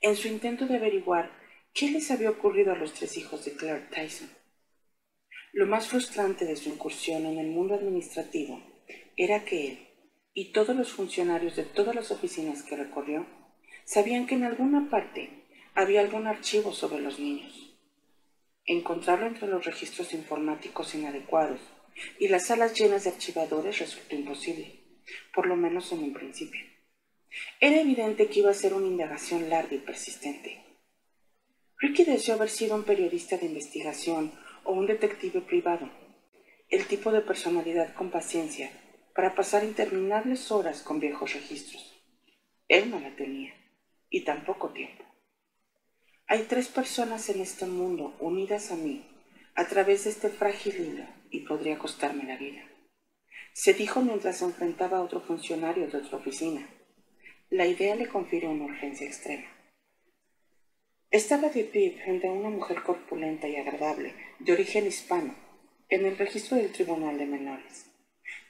en 0.02 0.16
su 0.16 0.28
intento 0.28 0.66
de 0.66 0.76
averiguar 0.76 1.30
qué 1.72 1.90
les 1.90 2.10
había 2.10 2.28
ocurrido 2.28 2.72
a 2.72 2.76
los 2.76 2.92
tres 2.92 3.16
hijos 3.16 3.46
de 3.46 3.54
Claire 3.54 3.86
Tyson. 3.90 4.28
Lo 5.54 5.66
más 5.66 5.88
frustrante 5.88 6.44
de 6.44 6.56
su 6.56 6.68
incursión 6.68 7.24
en 7.24 7.38
el 7.38 7.46
mundo 7.46 7.74
administrativo 7.74 8.60
era 9.16 9.46
que 9.46 9.66
él 9.66 9.88
y 10.34 10.52
todos 10.52 10.76
los 10.76 10.92
funcionarios 10.92 11.56
de 11.56 11.64
todas 11.64 11.94
las 11.94 12.10
oficinas 12.10 12.62
que 12.62 12.76
recorrió 12.76 13.24
sabían 13.86 14.26
que 14.26 14.34
en 14.34 14.44
alguna 14.44 14.90
parte 14.90 15.46
había 15.74 16.02
algún 16.02 16.26
archivo 16.26 16.74
sobre 16.74 17.00
los 17.00 17.18
niños. 17.18 17.74
Encontrarlo 18.66 19.24
entre 19.24 19.48
los 19.48 19.64
registros 19.64 20.12
informáticos 20.12 20.94
inadecuados 20.94 21.60
y 22.18 22.28
las 22.28 22.46
salas 22.46 22.78
llenas 22.78 23.04
de 23.04 23.10
archivadores 23.10 23.78
resultó 23.78 24.14
imposible, 24.14 24.80
por 25.34 25.46
lo 25.46 25.56
menos 25.56 25.92
en 25.92 26.00
un 26.00 26.12
principio. 26.12 26.60
Era 27.60 27.80
evidente 27.80 28.28
que 28.28 28.40
iba 28.40 28.50
a 28.50 28.54
ser 28.54 28.74
una 28.74 28.86
indagación 28.86 29.48
larga 29.48 29.74
y 29.74 29.78
persistente. 29.78 30.64
Ricky 31.78 32.04
deseó 32.04 32.34
haber 32.34 32.50
sido 32.50 32.74
un 32.74 32.84
periodista 32.84 33.36
de 33.36 33.46
investigación 33.46 34.32
o 34.64 34.72
un 34.72 34.86
detective 34.86 35.40
privado, 35.40 35.88
el 36.68 36.86
tipo 36.86 37.12
de 37.12 37.20
personalidad 37.20 37.94
con 37.94 38.10
paciencia 38.10 38.70
para 39.14 39.34
pasar 39.34 39.64
interminables 39.64 40.50
horas 40.50 40.82
con 40.82 41.00
viejos 41.00 41.34
registros. 41.34 41.94
Él 42.68 42.90
no 42.90 43.00
la 43.00 43.14
tenía, 43.16 43.54
y 44.10 44.24
tampoco 44.24 44.70
tiempo. 44.70 45.04
Hay 46.26 46.42
tres 46.42 46.68
personas 46.68 47.28
en 47.30 47.40
este 47.40 47.66
mundo 47.66 48.14
unidas 48.20 48.70
a 48.70 48.76
mí 48.76 49.04
a 49.54 49.66
través 49.66 50.04
de 50.04 50.10
este 50.10 50.28
frágil 50.28 50.76
hilo 50.76 51.17
y 51.30 51.40
podría 51.40 51.78
costarme 51.78 52.24
la 52.24 52.36
vida. 52.36 52.62
Se 53.52 53.74
dijo 53.74 54.00
mientras 54.02 54.38
se 54.38 54.44
enfrentaba 54.44 54.98
a 54.98 55.02
otro 55.02 55.20
funcionario 55.20 55.88
de 55.88 55.98
otra 55.98 56.18
oficina. 56.18 56.68
La 57.50 57.66
idea 57.66 57.96
le 57.96 58.08
confirió 58.08 58.50
una 58.50 58.66
urgencia 58.66 59.06
extrema. 59.06 59.46
Estaba 61.10 61.48
de 61.48 61.64
pie 61.64 61.98
frente 62.04 62.28
a 62.28 62.32
una 62.32 62.50
mujer 62.50 62.82
corpulenta 62.82 63.48
y 63.48 63.56
agradable, 63.56 64.14
de 64.38 64.52
origen 64.52 64.86
hispano, 64.86 65.34
en 65.88 66.04
el 66.04 66.18
registro 66.18 66.56
del 66.58 66.70
Tribunal 66.70 67.16
de 67.16 67.26
Menores. 67.26 67.86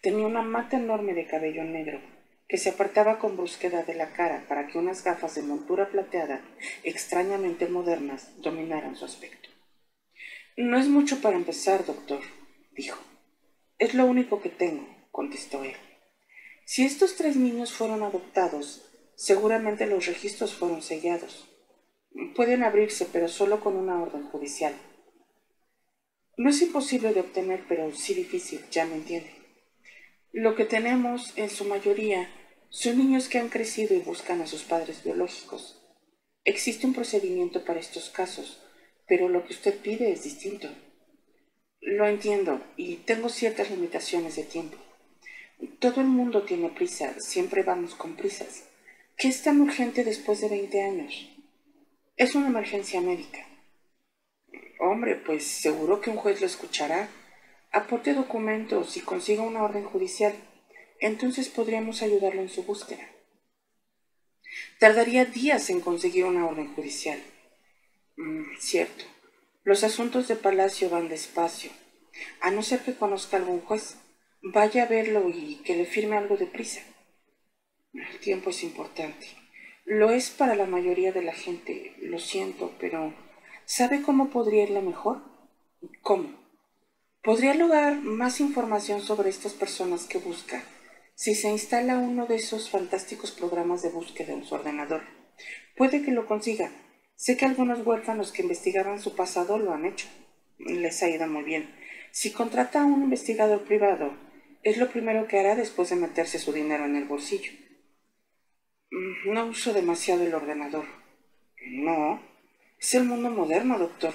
Tenía 0.03 0.27
una 0.27 0.43
mata 0.43 0.77
enorme 0.77 1.15
de 1.15 1.27
cabello 1.27 1.63
negro 1.65 2.01
que 2.49 2.57
se 2.59 2.71
apartaba 2.71 3.19
con 3.19 3.37
brusquedad 3.37 3.87
de 3.87 3.95
la 3.95 4.13
cara 4.13 4.45
para 4.49 4.67
que 4.67 4.79
unas 4.79 5.05
gafas 5.05 5.35
de 5.35 5.43
montura 5.43 5.91
plateada, 5.91 6.41
extrañamente 6.83 7.69
modernas, 7.69 8.33
dominaran 8.41 8.97
su 8.97 9.05
aspecto. 9.05 9.51
No 10.57 10.79
es 10.79 10.89
mucho 10.89 11.21
para 11.21 11.37
empezar, 11.37 11.85
doctor, 11.85 12.21
dijo. 12.79 12.99
Es 13.79 13.93
lo 13.95 14.07
único 14.07 14.41
que 14.41 14.49
tengo, 14.49 14.87
contestó 15.11 15.65
él. 15.65 15.75
Si 16.65 16.85
estos 16.85 17.17
tres 17.17 17.37
niños 17.37 17.73
fueron 17.73 18.03
adoptados, 18.03 18.89
seguramente 19.17 19.87
los 19.87 20.07
registros 20.07 20.55
fueron 20.55 20.81
sellados. 20.81 21.49
Pueden 22.35 22.63
abrirse, 22.63 23.07
pero 23.13 23.29
solo 23.29 23.61
con 23.61 23.77
una 23.77 24.01
orden 24.01 24.25
judicial. 24.31 24.75
No 26.37 26.51
es 26.51 26.63
imposible 26.63 27.13
de 27.13 27.21
obtener, 27.21 27.65
pero 27.69 27.93
sí 27.93 28.15
difícil, 28.15 28.61
ya 28.71 28.87
me 28.87 28.95
entiende. 28.95 29.33
Lo 30.33 30.55
que 30.55 30.65
tenemos, 30.65 31.33
en 31.37 31.51
su 31.51 31.65
mayoría, 31.65 32.31
son 32.69 32.99
niños 32.99 33.29
que 33.29 33.39
han 33.39 33.49
crecido 33.49 33.95
y 33.97 34.01
buscan 34.01 34.41
a 34.41 34.47
sus 34.47 34.63
padres 34.63 35.03
biológicos. 35.03 35.83
Existe 36.45 36.87
un 36.87 36.95
procedimiento 36.95 37.65
para 37.65 37.81
estos 37.81 38.09
casos, 38.11 38.63
pero 39.09 39.29
lo 39.29 39.45
que 39.45 39.55
usted 39.55 39.81
pide 39.81 40.13
es 40.13 40.23
distinto. 40.23 40.69
Lo 41.81 42.07
entiendo 42.07 42.61
y 42.77 42.97
tengo 42.97 43.29
ciertas 43.29 43.71
limitaciones 43.71 44.37
de 44.37 44.45
tiempo. 44.45 44.77
Todo 45.79 46.01
el 46.01 46.07
mundo 46.07 46.43
tiene 46.43 46.69
prisa, 46.69 47.19
siempre 47.21 47.63
vamos 47.63 47.95
con 47.95 48.17
prisas. 48.17 48.65
¿Qué 49.17 49.29
es 49.29 49.43
tan 49.43 49.61
urgente 49.61 50.05
después 50.05 50.41
de 50.41 50.49
20 50.49 50.83
años? 50.83 51.29
Es 52.17 52.35
una 52.35 52.49
emergencia 52.49 53.01
médica. 53.01 53.47
Hombre, 54.81 55.17
pues 55.17 55.45
seguro 55.45 56.01
que 56.01 56.11
un 56.11 56.17
juez 56.17 56.41
lo 56.41 56.47
escuchará. 56.47 57.09
Aporte 57.73 58.15
documentos 58.15 58.97
y 58.97 59.01
consiga 59.01 59.43
una 59.43 59.63
orden 59.63 59.85
judicial 59.85 60.35
entonces 61.01 61.49
podríamos 61.49 62.03
ayudarlo 62.03 62.43
en 62.43 62.49
su 62.49 62.65
búsqueda. 62.65 63.09
Tardaría 64.79 65.25
días 65.25 65.71
en 65.71 65.81
conseguir 65.81 66.25
una 66.25 66.47
orden 66.47 66.75
judicial. 66.75 67.23
Mm, 68.17 68.57
cierto, 68.59 69.05
los 69.69 69.85
asuntos 69.85 70.29
de 70.29 70.35
palacio 70.35 70.89
van 70.89 71.11
despacio, 71.11 71.71
a 72.41 72.51
no 72.51 72.63
ser 72.63 72.81
que 72.81 72.95
conozca 72.95 73.37
algún 73.37 73.61
juez. 73.61 73.99
Vaya 74.41 74.85
a 74.85 74.87
verlo 74.87 75.29
y 75.29 75.57
que 75.57 75.77
le 75.77 75.85
firme 75.85 76.17
algo 76.17 76.39
de 76.39 76.47
prisa. 76.47 76.81
El 77.93 78.19
tiempo 78.19 78.49
es 78.49 78.63
importante. 78.63 79.27
Lo 79.85 80.11
es 80.11 80.31
para 80.31 80.55
la 80.55 80.65
mayoría 80.65 81.13
de 81.13 81.21
la 81.21 81.35
gente, 81.35 81.95
lo 82.01 82.19
siento, 82.19 82.73
pero 82.81 83.13
¿sabe 83.67 84.01
cómo 84.01 84.31
podría 84.31 84.63
irle 84.63 84.81
mejor? 84.81 85.21
¿Cómo? 86.01 86.31
Podría 87.23 87.53
lograr 87.53 87.99
más 87.99 88.41
información 88.41 89.03
sobre 89.03 89.29
estas 89.29 89.53
personas 89.53 90.07
que 90.07 90.17
busca 90.17 90.63
si 91.15 91.35
se 91.35 91.51
instala 91.51 91.99
uno 91.99 92.25
de 92.25 92.37
esos 92.37 92.71
fantásticos 92.71 93.33
programas 93.33 93.83
de 93.83 93.91
búsqueda 93.91 94.33
en 94.33 94.47
su 94.47 94.55
ordenador. 94.55 95.03
Puede 95.77 96.03
que 96.03 96.13
lo 96.13 96.25
consiga. 96.25 96.73
Sé 97.19 97.37
que 97.37 97.47
algunos 97.47 97.85
huérfanos 97.85 98.31
que 98.31 98.43
investigaban 98.43 99.01
su 99.01 99.17
pasado 99.17 99.59
lo 99.59 99.75
han 99.75 99.85
hecho. 99.85 100.07
Les 100.59 101.03
ha 101.03 101.11
ido 101.11 101.27
muy 101.27 101.43
bien. 101.43 101.69
Si 102.13 102.31
contrata 102.31 102.81
a 102.81 102.85
un 102.85 103.03
investigador 103.03 103.65
privado, 103.65 104.13
es 104.63 104.77
lo 104.77 104.89
primero 104.89 105.27
que 105.27 105.37
hará 105.37 105.57
después 105.57 105.91
de 105.91 105.97
meterse 105.97 106.39
su 106.39 106.53
dinero 106.53 106.85
en 106.85 106.95
el 106.95 107.07
bolsillo. 107.07 107.51
Mm, 108.93 109.33
no 109.33 109.47
uso 109.47 109.73
demasiado 109.73 110.23
el 110.23 110.33
ordenador. 110.33 110.85
No, 111.67 112.23
es 112.79 112.95
el 112.95 113.03
mundo 113.03 113.31
moderno, 113.31 113.81
doctor. 113.81 114.15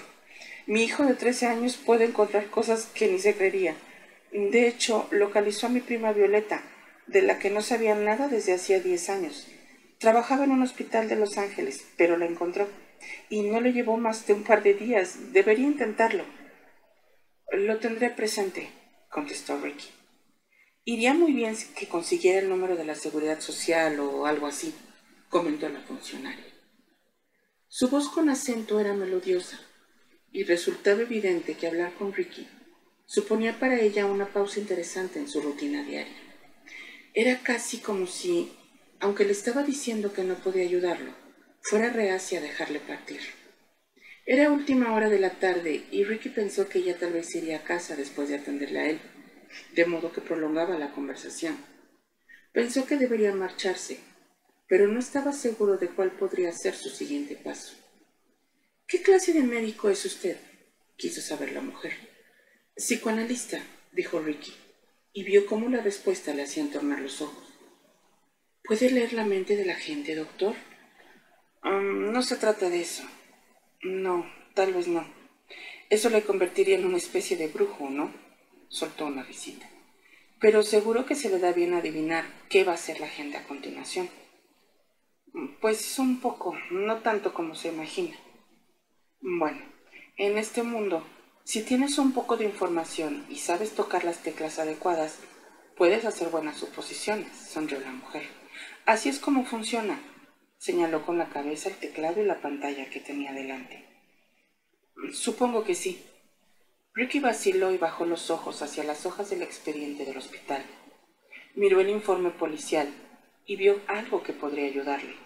Mi 0.65 0.83
hijo 0.83 1.03
de 1.03 1.15
13 1.15 1.48
años 1.48 1.75
puede 1.75 2.05
encontrar 2.05 2.50
cosas 2.50 2.86
que 2.86 3.10
ni 3.10 3.19
se 3.19 3.36
creería. 3.36 3.75
De 4.31 4.65
hecho, 4.65 5.10
localizó 5.12 5.67
a 5.67 5.72
mi 5.72 5.81
prima 5.81 6.13
Violeta, 6.13 6.63
de 7.07 7.22
la 7.22 7.38
que 7.38 7.50
no 7.50 7.62
sabía 7.62 7.95
nada 7.95 8.29
desde 8.29 8.53
hacía 8.53 8.79
diez 8.79 9.10
años. 9.10 9.50
Trabajaba 9.98 10.45
en 10.45 10.51
un 10.51 10.62
hospital 10.62 11.10
de 11.10 11.17
Los 11.17 11.38
Ángeles, 11.38 11.86
pero 11.98 12.17
la 12.17 12.25
encontró, 12.25 12.67
y 13.29 13.41
no 13.41 13.62
le 13.62 13.74
llevó 13.74 13.98
más 13.98 14.25
de 14.27 14.33
un 14.33 14.43
par 14.43 14.63
de 14.63 14.74
días. 14.74 15.33
Debería 15.33 15.65
intentarlo. 15.65 16.25
Lo 17.51 17.77
tendré 17.79 18.10
presente, 18.10 18.69
contestó 19.10 19.57
Ricky. 19.60 19.89
Iría 20.86 21.13
muy 21.13 21.33
bien 21.33 21.55
que 21.77 21.88
consiguiera 21.88 22.39
el 22.39 22.50
número 22.50 22.75
de 22.75 22.86
la 22.86 22.95
seguridad 22.95 23.39
social 23.39 24.00
o 24.00 24.25
algo 24.25 24.48
así, 24.48 24.74
comentó 25.29 25.69
la 25.69 25.79
funcionaria. 25.81 26.45
Su 27.67 27.89
voz 27.89 28.10
con 28.10 28.29
acento 28.29 28.79
era 28.79 28.93
melodiosa, 28.93 29.60
y 30.31 30.43
resultaba 30.43 31.03
evidente 31.03 31.55
que 31.55 31.67
hablar 31.67 31.93
con 31.93 32.12
Ricky 32.12 32.48
suponía 33.05 33.60
para 33.60 33.79
ella 33.79 34.07
una 34.07 34.27
pausa 34.33 34.60
interesante 34.60 35.19
en 35.19 35.29
su 35.29 35.39
rutina 35.41 35.83
diaria. 35.83 36.17
Era 37.13 37.39
casi 37.43 37.77
como 37.77 38.07
si, 38.07 38.51
aunque 39.00 39.24
le 39.24 39.31
estaba 39.31 39.63
diciendo 39.63 40.13
que 40.13 40.24
no 40.24 40.36
podía 40.36 40.63
ayudarlo, 40.63 41.13
fuera 41.63 41.89
reacia 41.89 42.39
a 42.39 42.41
dejarle 42.41 42.79
partir. 42.79 43.22
Era 44.25 44.51
última 44.51 44.93
hora 44.93 45.10
de 45.10 45.20
la 45.20 45.32
tarde 45.32 45.86
y 45.91 46.03
Ricky 46.03 46.29
pensó 46.29 46.70
que 46.70 46.79
ella 46.79 46.98
tal 46.98 47.13
vez 47.13 47.34
iría 47.36 47.58
a 47.58 47.63
casa 47.63 47.96
después 47.96 48.29
de 48.29 48.36
atenderle 48.36 48.79
a 48.79 48.89
él, 48.89 49.00
de 49.74 49.86
modo 49.86 50.12
que 50.12 50.22
prolongaba 50.22 50.77
la 50.77 50.91
conversación. 50.91 51.58
Pensó 52.53 52.86
que 52.86 52.98
debería 52.98 53.34
marcharse, 53.34 54.00
pero 54.67 54.88
no 54.88 55.00
estaba 55.00 55.34
seguro 55.34 55.77
de 55.77 55.89
cuál 55.89 56.12
podría 56.12 56.51
ser 56.51 56.75
su 56.75 56.89
siguiente 56.89 57.36
paso. 57.36 57.75
¿Qué 58.88 59.01
clase 59.01 59.34
de 59.34 59.41
médico 59.41 59.89
es 59.89 60.05
usted? 60.05 60.38
quiso 60.98 61.22
saber 61.22 61.51
la 61.51 61.62
mujer. 61.62 61.93
Psicoanalista, 62.75 63.62
dijo 63.91 64.20
Ricky 64.20 64.53
y 65.12 65.24
vio 65.24 65.46
cómo 65.46 65.70
la 65.70 65.82
respuesta 65.82 66.34
le 66.34 66.43
hacía 66.43 66.63
entornar 66.63 67.00
los 67.00 67.22
ojos. 67.22 67.48
¿Puede 68.63 68.89
leer 68.89 69.13
la 69.13 69.25
mente 69.25 69.55
de 69.55 69.65
la 69.65 69.75
gente, 69.75 70.15
doctor? 70.15 70.55
No 71.63 72.22
se 72.22 72.36
trata 72.36 72.70
de 72.70 72.82
eso. 72.82 73.03
No, 73.82 74.25
tal 74.53 74.74
vez 74.74 74.88
no. 74.88 75.05
Eso 75.89 76.10
le 76.10 76.24
convertiría 76.24 76.77
en 76.77 76.86
una 76.86 76.98
especie 76.98 77.38
de 77.38 77.48
brujo, 77.48 77.89
¿no? 77.89 78.13
Soltó 78.70 79.05
una 79.05 79.24
risita. 79.24 79.70
Pero 80.39 80.63
seguro 80.63 81.05
que 81.05 81.15
se 81.15 81.29
le 81.29 81.39
da 81.39 81.53
bien 81.53 81.74
adivinar 81.74 82.25
qué 82.50 82.63
va 82.63 82.74
a 82.74 82.75
hacer 82.75 83.00
la 83.00 83.08
gente 83.08 83.38
a 83.38 83.48
continuación. 83.48 84.10
Pues 85.62 85.98
un 86.00 86.20
poco, 86.20 86.55
no 86.72 87.00
tanto 87.00 87.34
como 87.34 87.55
se 87.55 87.70
imagina. 87.70 88.15
Bueno, 89.22 89.62
en 90.17 90.38
este 90.38 90.63
mundo 90.63 91.03
si 91.46 91.62
tienes 91.62 91.98
un 91.98 92.13
poco 92.13 92.38
de 92.38 92.46
información 92.46 93.25
y 93.29 93.36
sabes 93.36 93.75
tocar 93.75 94.05
las 94.05 94.20
teclas 94.20 94.60
adecuadas, 94.60 95.20
puedes 95.75 96.05
hacer 96.05 96.29
buenas 96.29 96.55
suposiciones, 96.55 97.36
sonrió 97.36 97.82
la 97.82 97.91
mujer. 97.91 98.24
Así 98.86 99.10
es 99.10 99.20
como 99.20 99.43
funciona. 99.43 100.00
Señaló 100.63 101.05
con 101.05 101.17
la 101.17 101.27
cabeza 101.27 101.67
el 101.67 101.75
teclado 101.75 102.22
y 102.22 102.25
la 102.25 102.39
pantalla 102.39 102.89
que 102.89 103.01
tenía 103.01 103.34
delante. 103.34 103.84
Supongo 105.12 105.65
que 105.65 105.75
sí. 105.75 106.05
Ricky 106.93 107.20
vaciló 107.20 107.74
y 107.74 107.77
bajó 107.77 108.05
los 108.05 108.29
ojos 108.29 108.62
hacia 108.62 108.86
las 108.86 109.05
hojas 109.05 109.29
del 109.29 109.41
expediente 109.41 110.05
del 110.05 110.15
hospital. 110.15 110.63
Miró 111.55 111.82
el 111.82 111.89
informe 111.89 112.29
policial 112.29 112.88
y 113.46 113.58
vio 113.58 113.82
algo 113.88 114.24
que 114.24 114.32
podría 114.32 114.63
ayudarle. 114.63 115.17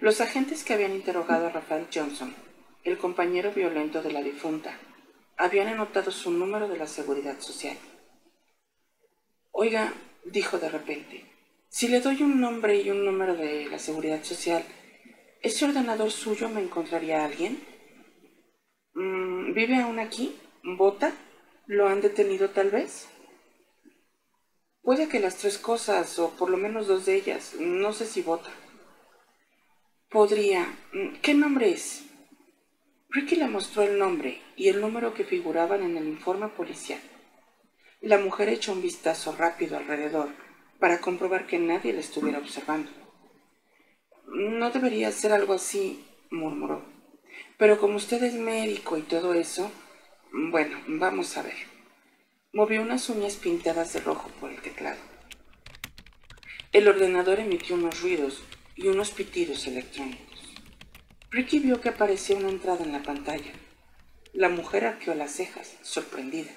Los 0.00 0.20
agentes 0.20 0.64
que 0.64 0.74
habían 0.74 0.92
interrogado 0.92 1.46
a 1.46 1.50
Rafael 1.50 1.86
Johnson, 1.94 2.34
el 2.82 2.98
compañero 2.98 3.52
violento 3.52 4.02
de 4.02 4.10
la 4.10 4.24
difunta, 4.24 4.76
habían 5.36 5.68
anotado 5.68 6.10
su 6.10 6.32
número 6.32 6.66
de 6.66 6.78
la 6.78 6.88
seguridad 6.88 7.38
social. 7.38 7.76
Oiga, 9.52 9.94
dijo 10.24 10.58
de 10.58 10.68
repente, 10.68 11.37
si 11.68 11.88
le 11.88 12.00
doy 12.00 12.22
un 12.22 12.40
nombre 12.40 12.80
y 12.80 12.90
un 12.90 13.04
número 13.04 13.36
de 13.36 13.66
la 13.66 13.78
seguridad 13.78 14.24
social, 14.24 14.64
¿ese 15.42 15.66
ordenador 15.66 16.10
suyo 16.10 16.48
me 16.48 16.62
encontraría 16.62 17.24
alguien? 17.24 17.62
Mm, 18.94 19.52
¿Vive 19.52 19.76
aún 19.76 19.98
aquí? 19.98 20.34
¿Vota? 20.62 21.12
¿Lo 21.66 21.88
han 21.88 22.00
detenido 22.00 22.50
tal 22.50 22.70
vez? 22.70 23.08
Puede 24.82 25.08
que 25.08 25.20
las 25.20 25.36
tres 25.36 25.58
cosas, 25.58 26.18
o 26.18 26.30
por 26.30 26.48
lo 26.48 26.56
menos 26.56 26.86
dos 26.86 27.04
de 27.04 27.16
ellas, 27.16 27.54
no 27.60 27.92
sé 27.92 28.06
si 28.06 28.22
vota. 28.22 28.50
Podría. 30.08 30.64
Mm, 30.92 31.16
¿Qué 31.20 31.34
nombre 31.34 31.70
es? 31.70 32.06
Ricky 33.10 33.36
le 33.36 33.46
mostró 33.46 33.82
el 33.82 33.98
nombre 33.98 34.40
y 34.56 34.68
el 34.68 34.80
número 34.80 35.12
que 35.12 35.24
figuraban 35.24 35.82
en 35.82 35.96
el 35.96 36.08
informe 36.08 36.48
policial. 36.48 37.00
La 38.00 38.18
mujer 38.18 38.48
echó 38.48 38.72
un 38.72 38.82
vistazo 38.82 39.32
rápido 39.36 39.76
alrededor 39.76 40.47
para 40.78 41.00
comprobar 41.00 41.46
que 41.46 41.58
nadie 41.58 41.92
le 41.92 42.00
estuviera 42.00 42.38
observando. 42.38 42.90
No 44.26 44.70
debería 44.70 45.10
ser 45.10 45.32
algo 45.32 45.54
así, 45.54 46.04
murmuró. 46.30 46.84
Pero 47.56 47.78
como 47.78 47.96
usted 47.96 48.22
es 48.22 48.34
médico 48.34 48.96
y 48.96 49.02
todo 49.02 49.34
eso, 49.34 49.70
bueno, 50.32 50.78
vamos 50.86 51.36
a 51.36 51.42
ver. 51.42 51.56
Movió 52.52 52.82
unas 52.82 53.08
uñas 53.08 53.36
pintadas 53.36 53.92
de 53.92 54.00
rojo 54.00 54.30
por 54.40 54.50
el 54.50 54.60
teclado. 54.60 54.98
El 56.72 56.86
ordenador 56.86 57.40
emitió 57.40 57.76
unos 57.76 58.02
ruidos 58.02 58.42
y 58.76 58.88
unos 58.88 59.10
pitidos 59.10 59.66
electrónicos. 59.66 60.28
Ricky 61.30 61.58
vio 61.58 61.80
que 61.80 61.88
aparecía 61.88 62.36
una 62.36 62.48
entrada 62.48 62.84
en 62.84 62.92
la 62.92 63.02
pantalla. 63.02 63.52
La 64.32 64.48
mujer 64.48 64.86
arqueó 64.86 65.14
las 65.14 65.32
cejas, 65.32 65.76
sorprendida. 65.82 66.50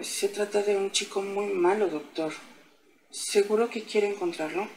se 0.00 0.28
trata 0.28 0.62
de 0.62 0.76
un 0.76 0.90
chico 0.90 1.22
muy 1.22 1.46
malo, 1.46 1.88
doctor. 1.88 2.32
¿Seguro 3.12 3.68
que 3.68 3.82
quiere 3.82 4.08
encontrarlo? 4.08 4.68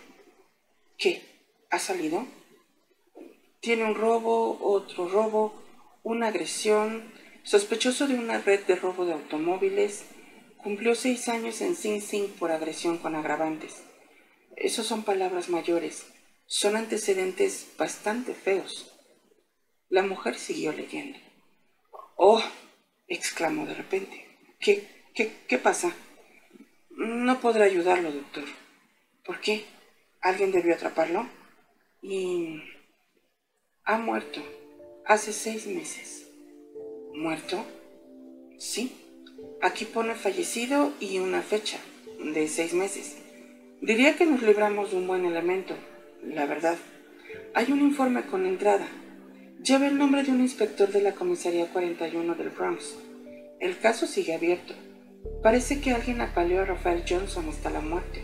¿Qué? 0.98 1.24
¿Ha 1.70 1.80
salido? 1.80 2.27
Tiene 3.62 3.86
un 3.86 3.96
robo, 3.96 4.60
otro 4.60 5.08
robo, 5.08 5.54
una 6.04 6.27
agresión, 6.27 7.13
sospechoso 7.44 8.08
de 8.08 8.15
una 8.15 8.39
red 8.39 8.65
de 8.65 8.75
robo 8.75 9.06
de 9.06 9.13
automóviles, 9.13 10.04
cumplió 10.58 10.96
seis 10.96 11.30
años 11.30 11.62
en 11.62 11.77
Sing 11.77 12.01
Sing 12.01 12.27
por 12.27 12.51
agresión 12.51 12.98
con 12.98 13.15
agravantes. 13.15 13.84
Esos 14.58 14.86
son 14.86 15.04
palabras 15.04 15.48
mayores, 15.48 16.06
son 16.46 16.75
antecedentes 16.75 17.70
bastante 17.77 18.34
feos. 18.34 19.00
La 19.88 20.04
mujer 20.04 20.36
siguió 20.36 20.74
leyendo. 20.74 21.18
Oh, 22.18 22.44
exclamó 23.07 23.66
de 23.66 23.75
repente. 23.75 24.27
¿Qué, 24.59 25.05
qué, 25.14 25.31
qué 25.48 25.57
pasa? 25.57 25.96
No 26.96 27.40
podrá 27.42 27.66
ayudarlo, 27.66 28.12
doctor. 28.12 28.46
¿Por 29.25 29.42
qué? 29.42 29.66
¿Alguien 30.22 30.51
debió 30.51 30.75
atraparlo? 30.75 31.27
Y... 32.01 32.62
ha 33.84 33.98
muerto. 33.98 34.42
Hace 35.05 35.34
seis 35.34 35.68
meses. 35.68 36.27
¿Muerto? 37.14 37.66
Sí. 38.58 38.96
Aquí 39.62 39.86
pone 39.86 40.16
fallecido 40.16 40.94
y 41.00 41.20
una 41.20 41.42
fecha 41.42 41.79
de 42.20 42.48
seis 42.48 42.74
meses. 42.74 43.18
Diría 43.81 44.16
que 44.16 44.25
nos 44.25 44.42
libramos 44.42 44.92
de 44.92 44.98
un 44.98 45.08
buen 45.08 45.25
elemento, 45.25 45.75
la 46.24 46.46
verdad. 46.46 46.77
Hay 47.53 47.72
un 47.72 47.81
informe 47.81 48.24
con 48.24 48.46
entrada. 48.46 48.88
Lleva 49.62 49.88
el 49.88 49.98
nombre 49.98 50.24
de 50.24 50.31
un 50.31 50.42
inspector 50.42 50.92
de 50.92 51.01
la 51.01 51.14
comisaría 51.14 51.68
41 51.68 52.36
del 52.36 52.50
Bronx. 52.50 52.96
El 53.60 53.77
caso 53.79 54.08
sigue 54.08 54.34
abierto. 54.34 54.74
Parece 55.42 55.79
que 55.81 55.92
alguien 55.92 56.22
apaleó 56.22 56.61
a 56.61 56.66
Rafael 56.66 57.03
Johnson 57.07 57.48
hasta 57.50 57.70
la 57.70 57.81
muerte. 57.81 58.24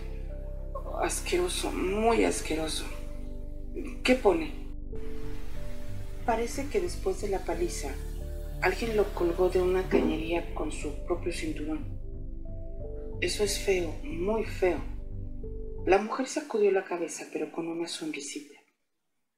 Asqueroso, 1.02 1.72
muy 1.72 2.26
asqueroso. 2.26 2.86
¿Qué 4.04 4.16
pone? 4.16 4.52
Parece 6.26 6.68
que 6.70 6.82
después 6.82 7.22
de 7.22 7.30
la 7.30 7.40
paliza, 7.40 7.90
alguien 8.62 8.96
lo 8.98 9.14
colgó 9.14 9.50
de 9.50 9.62
una 9.62 9.88
cañería 9.90 10.54
con 10.54 10.72
su 10.72 11.04
propio 11.06 11.32
cinturón. 11.32 12.00
Eso 13.22 13.44
es 13.44 13.60
feo, 13.60 13.94
muy 14.04 14.44
feo. 14.46 14.80
La 15.86 15.98
mujer 15.98 16.28
sacudió 16.28 16.72
la 16.72 16.84
cabeza, 16.84 17.26
pero 17.32 17.52
con 17.52 17.68
una 17.68 17.88
sonrisita. 17.88 18.60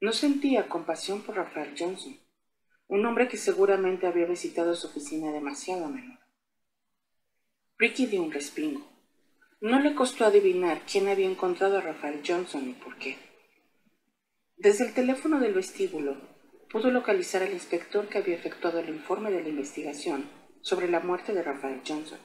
No 0.02 0.12
sentía 0.12 0.68
compasión 0.68 1.22
por 1.22 1.36
Rafael 1.36 1.74
Johnson, 1.78 2.18
un 2.88 3.06
hombre 3.06 3.28
que 3.28 3.38
seguramente 3.38 4.08
había 4.08 4.26
visitado 4.26 4.76
su 4.76 4.88
oficina 4.88 5.32
demasiado 5.32 5.86
a 5.86 5.90
menudo. 5.90 6.23
Ricky 7.78 8.06
dio 8.06 8.22
un 8.22 8.32
respingo. 8.32 8.88
No 9.60 9.80
le 9.80 9.96
costó 9.96 10.26
adivinar 10.26 10.84
quién 10.90 11.08
había 11.08 11.28
encontrado 11.28 11.78
a 11.78 11.82
Rafael 11.82 12.22
Johnson 12.26 12.70
y 12.70 12.74
por 12.74 12.98
qué. 12.98 13.18
Desde 14.58 14.86
el 14.86 14.94
teléfono 14.94 15.40
del 15.40 15.54
vestíbulo 15.54 16.18
pudo 16.70 16.92
localizar 16.92 17.42
al 17.42 17.52
inspector 17.52 18.08
que 18.08 18.20
había 18.20 18.36
efectuado 18.36 18.80
el 18.80 18.90
informe 18.90 19.32
de 19.32 19.42
la 19.42 19.50
investigación 19.50 20.30
sobre 20.62 20.88
la 20.88 21.00
muerte 21.00 21.34
de 21.34 21.42
Rafael 21.42 21.82
Johnson. 21.86 22.20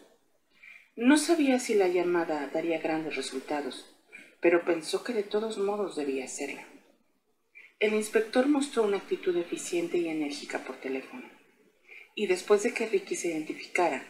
No 0.96 1.16
sabía 1.16 1.58
si 1.58 1.74
la 1.74 1.88
llamada 1.88 2.48
daría 2.52 2.78
grandes 2.80 3.16
resultados, 3.16 3.96
pero 4.40 4.64
pensó 4.64 5.02
que 5.02 5.14
de 5.14 5.22
todos 5.22 5.56
modos 5.56 5.96
debía 5.96 6.26
hacerla. 6.26 6.66
El 7.80 7.94
inspector 7.94 8.46
mostró 8.48 8.82
una 8.82 8.98
actitud 8.98 9.36
eficiente 9.36 9.96
y 9.96 10.08
enérgica 10.08 10.58
por 10.58 10.76
teléfono, 10.76 11.28
y 12.14 12.26
después 12.26 12.62
de 12.64 12.74
que 12.74 12.86
Ricky 12.86 13.16
se 13.16 13.28
identificara, 13.28 14.04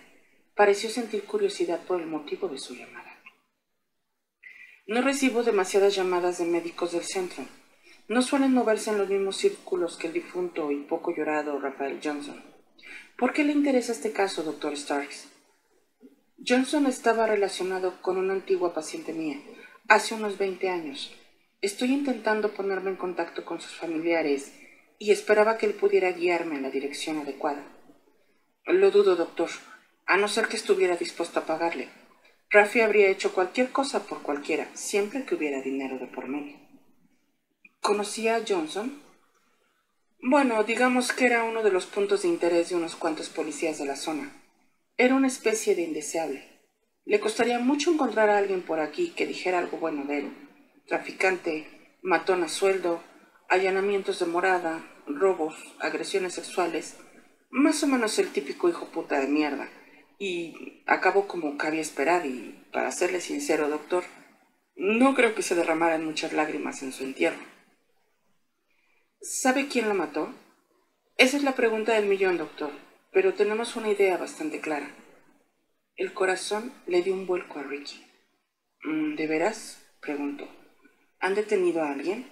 pareció 0.59 0.91
sentir 0.91 1.23
curiosidad 1.23 1.79
por 1.87 2.01
el 2.01 2.09
motivo 2.09 2.49
de 2.49 2.59
su 2.59 2.75
llamada. 2.75 3.17
No 4.89 5.03
recibo 5.03 5.45
demasiadas 5.45 5.95
llamadas 5.95 6.39
de 6.39 6.47
médicos 6.47 6.91
del 6.91 7.05
centro. 7.05 7.45
No 8.09 8.23
suelen 8.23 8.55
moverse 8.55 8.91
en 8.91 8.99
los 8.99 9.09
mismos 9.09 9.37
círculos 9.37 9.97
que 9.97 10.09
el 10.09 10.15
difunto 10.15 10.73
y 10.73 10.79
poco 10.79 11.15
llorado 11.15 11.61
Rafael 11.61 12.01
Johnson. 12.03 12.43
¿Por 13.17 13.33
qué 13.33 13.45
le 13.45 13.53
interesa 13.53 13.93
este 13.93 14.11
caso, 14.11 14.43
doctor 14.43 14.77
Starks? 14.77 15.29
Johnson 16.45 16.87
estaba 16.87 17.29
relacionado 17.29 18.03
con 18.03 18.17
una 18.17 18.33
antigua 18.33 18.75
paciente 18.75 19.13
mía, 19.13 19.41
hace 19.87 20.15
unos 20.15 20.39
20 20.39 20.71
años. 20.71 21.15
Estoy 21.61 21.93
intentando 21.93 22.53
ponerme 22.53 22.91
en 22.91 22.97
contacto 22.97 23.45
con 23.45 23.61
sus 23.61 23.77
familiares 23.77 24.59
y 24.99 25.13
esperaba 25.13 25.57
que 25.57 25.67
él 25.67 25.75
pudiera 25.75 26.11
guiarme 26.11 26.57
en 26.57 26.63
la 26.63 26.71
dirección 26.71 27.19
adecuada. 27.19 27.65
Lo 28.67 28.91
dudo, 28.91 29.15
doctor 29.15 29.51
a 30.09 30.17
no 30.17 30.27
ser 30.27 30.49
que 30.49 30.57
estuviera 30.57 30.97
dispuesto 30.97 31.39
a 31.39 31.45
pagarle. 31.45 31.91
Rafi 32.49 32.81
habría 32.81 33.11
hecho 33.11 33.35
cualquier 33.35 33.71
cosa 33.71 34.07
por 34.07 34.23
cualquiera, 34.23 34.67
siempre 34.73 35.25
que 35.27 35.35
hubiera 35.35 35.61
dinero 35.61 35.99
de 35.99 36.07
por 36.07 36.29
medio. 36.29 36.57
¿Conocía 37.83 38.37
a 38.37 38.43
Johnson? 38.49 39.03
Bueno, 40.23 40.65
digamos 40.65 41.13
que 41.13 41.27
era 41.27 41.45
uno 41.45 41.63
de 41.63 41.71
los 41.71 41.85
puntos 41.85 42.23
de 42.23 42.29
interés 42.29 42.71
de 42.71 42.77
unos 42.77 42.97
cuantos 42.97 43.29
policías 43.29 43.79
de 43.79 43.85
la 43.85 43.97
zona. 43.97 44.33
Era 44.97 45.15
una 45.15 45.27
especie 45.27 45.75
de 45.75 45.83
indeseable. 45.83 46.43
Le 47.05 47.21
costaría 47.21 47.59
mucho 47.59 47.93
encontrar 47.93 48.31
a 48.31 48.39
alguien 48.39 48.63
por 48.63 48.81
aquí 48.81 49.11
que 49.11 49.27
dijera 49.27 49.59
algo 49.59 49.77
bueno 49.77 50.07
de 50.07 50.21
él. 50.21 50.33
Traficante, 50.87 51.69
matón 52.01 52.43
a 52.45 52.49
sueldo, 52.49 53.03
allanamientos 53.51 54.21
de 54.21 54.27
morada, 54.27 54.83
robos, 55.07 55.55
agresiones 55.79 56.33
sexuales, 56.33 56.97
más 57.51 57.83
o 57.83 57.87
menos 57.87 58.19
el 58.19 58.31
típico 58.31 58.71
hijo 58.71 58.87
puta 58.87 59.21
de 59.21 59.29
mierda 59.29 59.69
y 60.19 60.83
acabó 60.87 61.29
como 61.29 61.57
cabía 61.57 61.81
esperar 61.81 62.27
y, 62.27 62.65
para 62.73 62.93
serle 62.93 63.21
sincero, 63.21 63.69
doctor, 63.69 64.05
no 64.75 65.15
creo 65.15 65.35
que 65.35 65.43
se 65.43 65.55
derramaran 65.55 66.05
muchas 66.05 66.33
lágrimas 66.33 66.83
en 66.83 66.93
su 66.93 67.05
entierro. 67.05 67.41
¿Sabe 69.21 69.69
quién 69.69 69.89
la 69.89 69.95
mató? 69.95 70.35
Esa 71.17 71.37
es 71.37 71.43
la 71.43 71.55
pregunta 71.55 71.95
del 71.95 72.07
millón, 72.07 72.39
doctor, 72.39 72.71
pero 73.13 73.35
tenemos 73.35 73.77
una 73.77 73.91
idea 73.91 74.17
bastante 74.17 74.61
clara. 74.61 74.91
El 75.97 76.13
corazón 76.13 76.73
le 76.87 77.03
dio 77.03 77.15
un 77.15 77.27
vuelco 77.27 77.59
a 77.59 77.65
Ricky. 77.65 78.05
Mm, 78.85 79.17
¿De 79.17 79.27
veras? 79.27 79.85
preguntó. 80.01 80.49
¿Han 81.19 81.35
detenido 81.35 81.83
a 81.83 81.91
alguien? 81.91 82.31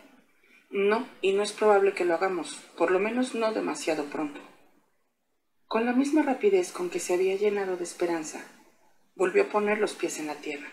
No, 0.70 1.08
y 1.20 1.32
no 1.32 1.42
es 1.42 1.52
probable 1.52 1.94
que 1.94 2.04
lo 2.04 2.14
hagamos, 2.14 2.54
por 2.76 2.90
lo 2.90 3.00
menos 3.00 3.34
no 3.34 3.52
demasiado 3.52 4.04
pronto. 4.04 4.40
Con 5.68 5.84
la 5.84 5.92
misma 5.92 6.22
rapidez 6.22 6.70
con 6.70 6.90
que 6.90 7.00
se 7.00 7.14
había 7.14 7.34
llenado 7.34 7.76
de 7.76 7.82
esperanza, 7.82 8.44
volvió 9.16 9.42
a 9.42 9.48
poner 9.48 9.78
los 9.78 9.94
pies 9.94 10.20
en 10.20 10.28
la 10.28 10.36
tierra. 10.36 10.68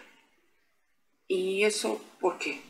¿Y 1.28 1.64
eso 1.64 2.00
por 2.20 2.38
qué? 2.38 2.62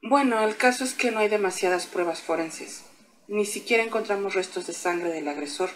Bueno, 0.00 0.44
el 0.44 0.56
caso 0.56 0.84
es 0.84 0.94
que 0.94 1.10
no 1.10 1.18
hay 1.18 1.28
demasiadas 1.28 1.86
pruebas 1.86 2.22
forenses. 2.22 2.84
Ni 3.26 3.44
siquiera 3.44 3.82
encontramos 3.82 4.34
restos 4.34 4.66
de 4.68 4.74
sangre 4.74 5.10
del 5.10 5.26
agresor, 5.26 5.70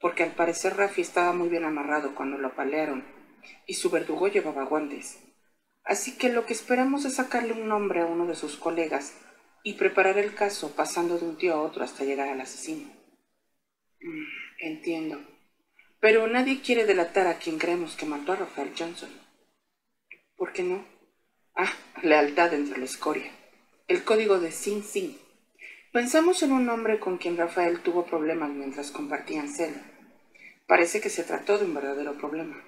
porque 0.00 0.22
al 0.22 0.32
parecer 0.32 0.76
Rafi 0.76 1.00
estaba 1.00 1.32
muy 1.32 1.48
bien 1.48 1.64
amarrado 1.64 2.14
cuando 2.14 2.36
lo 2.36 2.48
apalearon, 2.48 3.06
y 3.66 3.74
su 3.74 3.88
verdugo 3.88 4.28
llevaba 4.28 4.64
guantes. 4.64 5.18
Así 5.84 6.18
que 6.18 6.28
lo 6.28 6.44
que 6.44 6.52
esperamos 6.52 7.06
es 7.06 7.14
sacarle 7.14 7.54
un 7.54 7.68
nombre 7.68 8.02
a 8.02 8.06
uno 8.06 8.26
de 8.26 8.34
sus 8.34 8.56
colegas 8.56 9.14
y 9.62 9.74
preparar 9.74 10.18
el 10.18 10.34
caso 10.34 10.74
pasando 10.76 11.18
de 11.18 11.24
un 11.24 11.38
tío 11.38 11.54
a 11.54 11.62
otro 11.62 11.84
hasta 11.84 12.04
llegar 12.04 12.28
al 12.28 12.40
asesino. 12.40 12.90
Mm, 14.00 14.47
entiendo. 14.58 15.20
Pero 16.00 16.26
nadie 16.26 16.60
quiere 16.60 16.84
delatar 16.84 17.26
a 17.26 17.38
quien 17.38 17.58
creemos 17.58 17.96
que 17.96 18.06
mató 18.06 18.32
a 18.32 18.36
Rafael 18.36 18.72
Johnson. 18.78 19.10
¿Por 20.36 20.52
qué 20.52 20.62
no? 20.62 20.84
Ah, 21.54 21.72
lealtad 22.02 22.54
entre 22.54 22.78
la 22.78 22.84
escoria. 22.84 23.32
El 23.88 24.04
código 24.04 24.38
de 24.38 24.52
Sin 24.52 24.84
Sin. 24.84 25.18
Pensamos 25.92 26.42
en 26.42 26.52
un 26.52 26.68
hombre 26.68 27.00
con 27.00 27.18
quien 27.18 27.36
Rafael 27.36 27.80
tuvo 27.80 28.06
problemas 28.06 28.50
mientras 28.50 28.90
compartían 28.90 29.48
celda. 29.48 29.82
Parece 30.66 31.00
que 31.00 31.08
se 31.08 31.24
trató 31.24 31.58
de 31.58 31.64
un 31.64 31.74
verdadero 31.74 32.16
problema. 32.18 32.62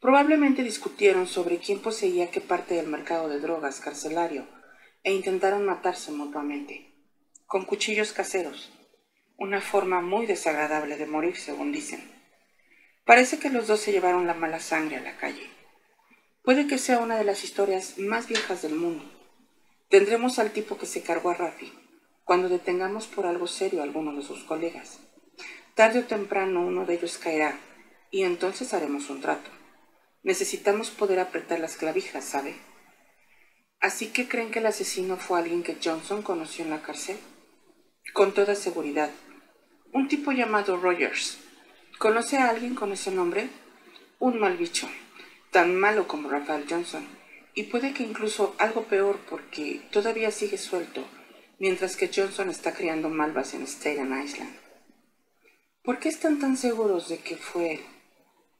Probablemente 0.00 0.64
discutieron 0.64 1.28
sobre 1.28 1.58
quién 1.58 1.78
poseía 1.78 2.30
qué 2.30 2.40
parte 2.40 2.74
del 2.74 2.88
mercado 2.88 3.28
de 3.28 3.38
drogas 3.38 3.78
carcelario 3.78 4.46
e 5.04 5.12
intentaron 5.12 5.64
matarse 5.64 6.10
mutuamente, 6.10 6.92
con 7.46 7.64
cuchillos 7.64 8.12
caseros, 8.12 8.72
una 9.36 9.60
forma 9.60 10.00
muy 10.00 10.26
desagradable 10.26 10.96
de 10.96 11.06
morir, 11.06 11.36
según 11.36 11.72
dicen. 11.72 12.12
Parece 13.04 13.38
que 13.38 13.50
los 13.50 13.66
dos 13.66 13.80
se 13.80 13.92
llevaron 13.92 14.26
la 14.26 14.34
mala 14.34 14.60
sangre 14.60 14.96
a 14.96 15.00
la 15.00 15.16
calle. 15.16 15.50
Puede 16.42 16.66
que 16.66 16.78
sea 16.78 16.98
una 16.98 17.16
de 17.16 17.24
las 17.24 17.44
historias 17.44 17.98
más 17.98 18.28
viejas 18.28 18.62
del 18.62 18.74
mundo. 18.74 19.04
Tendremos 19.88 20.38
al 20.38 20.52
tipo 20.52 20.78
que 20.78 20.86
se 20.86 21.02
cargó 21.02 21.30
a 21.30 21.34
Rafi 21.34 21.72
cuando 22.24 22.48
detengamos 22.48 23.06
por 23.06 23.26
algo 23.26 23.46
serio 23.46 23.80
a 23.80 23.84
alguno 23.84 24.14
de 24.14 24.22
sus 24.22 24.44
colegas. 24.44 25.00
Tarde 25.74 26.00
o 26.00 26.04
temprano 26.04 26.60
uno 26.64 26.86
de 26.86 26.94
ellos 26.94 27.18
caerá 27.18 27.58
y 28.10 28.22
entonces 28.22 28.72
haremos 28.74 29.10
un 29.10 29.20
trato. 29.20 29.50
Necesitamos 30.22 30.90
poder 30.90 31.18
apretar 31.18 31.58
las 31.58 31.76
clavijas, 31.76 32.24
¿sabe? 32.24 32.54
Así 33.80 34.12
que 34.12 34.28
creen 34.28 34.50
que 34.50 34.60
el 34.60 34.66
asesino 34.66 35.16
fue 35.16 35.40
alguien 35.40 35.62
que 35.62 35.76
Johnson 35.82 36.22
conoció 36.22 36.64
en 36.64 36.70
la 36.70 36.82
cárcel. 36.82 37.18
Con 38.12 38.34
toda 38.34 38.54
seguridad. 38.54 39.10
Un 39.92 40.08
tipo 40.08 40.32
llamado 40.32 40.76
Rogers. 40.76 41.38
¿Conoce 41.98 42.38
a 42.38 42.50
alguien 42.50 42.74
con 42.74 42.92
ese 42.92 43.10
nombre? 43.10 43.48
Un 44.18 44.38
mal 44.38 44.56
bicho 44.56 44.88
tan 45.52 45.78
malo 45.78 46.08
como 46.08 46.30
Rafael 46.30 46.64
Johnson, 46.68 47.06
y 47.54 47.64
puede 47.64 47.92
que 47.92 48.02
incluso 48.02 48.56
algo 48.58 48.84
peor 48.84 49.20
porque 49.28 49.82
todavía 49.92 50.30
sigue 50.30 50.56
suelto, 50.56 51.04
mientras 51.58 51.94
que 51.94 52.10
Johnson 52.12 52.48
está 52.48 52.72
criando 52.72 53.10
malvas 53.10 53.52
en 53.54 53.62
Staten 53.66 54.18
Island. 54.20 54.56
¿Por 55.84 55.98
qué 55.98 56.08
están 56.08 56.40
tan 56.40 56.56
seguros 56.56 57.08
de 57.10 57.18
que 57.18 57.36
fue 57.36 57.74
él? 57.74 57.80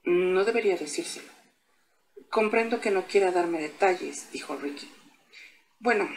No 0.05 0.45
debería 0.45 0.77
decírselo. 0.77 1.31
Comprendo 2.31 2.81
que 2.81 2.91
no 2.91 3.07
quiera 3.07 3.33
darme 3.33 3.61
detalles, 3.61 4.31
dijo 4.33 4.57
Ricky. 4.57 4.91
Bueno, 5.81 6.09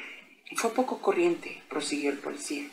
fue 0.58 0.74
poco 0.74 1.02
corriente, 1.02 1.64
prosiguió 1.70 2.10
el 2.12 2.18
policía. 2.18 2.70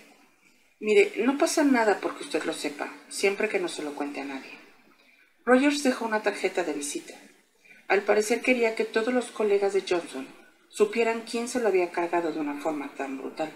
Mire, 0.83 1.13
no 1.19 1.39
pasa 1.39 1.63
nada 1.63 2.01
porque 2.01 2.25
usted 2.25 2.43
lo 2.43 2.53
sepa, 2.53 2.93
siempre 3.09 3.49
que 3.49 3.61
no 3.61 3.69
se 3.69 3.85
lo 3.85 3.95
cuente 3.95 4.21
a 4.21 4.25
nadie. 4.25 4.51
Rogers 5.45 5.85
dejó 5.85 6.05
una 6.05 6.23
tarjeta 6.23 6.65
de 6.65 6.73
visita. 6.73 7.15
Al 7.87 8.03
parecer 8.03 8.41
quería 8.41 8.75
que 8.75 8.85
todos 8.85 9.15
los 9.15 9.27
colegas 9.27 9.75
de 9.75 9.85
Johnson 9.89 10.27
supieran 10.71 11.21
quién 11.21 11.47
se 11.47 11.61
lo 11.61 11.69
había 11.69 11.93
cargado 11.93 12.33
de 12.33 12.41
una 12.41 12.61
forma 12.61 12.93
tan 12.97 13.17
brutal. 13.17 13.53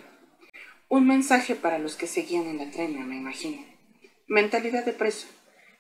Un 0.88 1.08
mensaje 1.08 1.56
para 1.56 1.80
los 1.80 1.96
que 1.96 2.06
seguían 2.06 2.46
en 2.46 2.58
la 2.58 2.70
trena, 2.70 3.04
me 3.04 3.16
imagino. 3.16 3.60
Mentalidad 4.28 4.84
de 4.84 4.92
preso. 4.92 5.26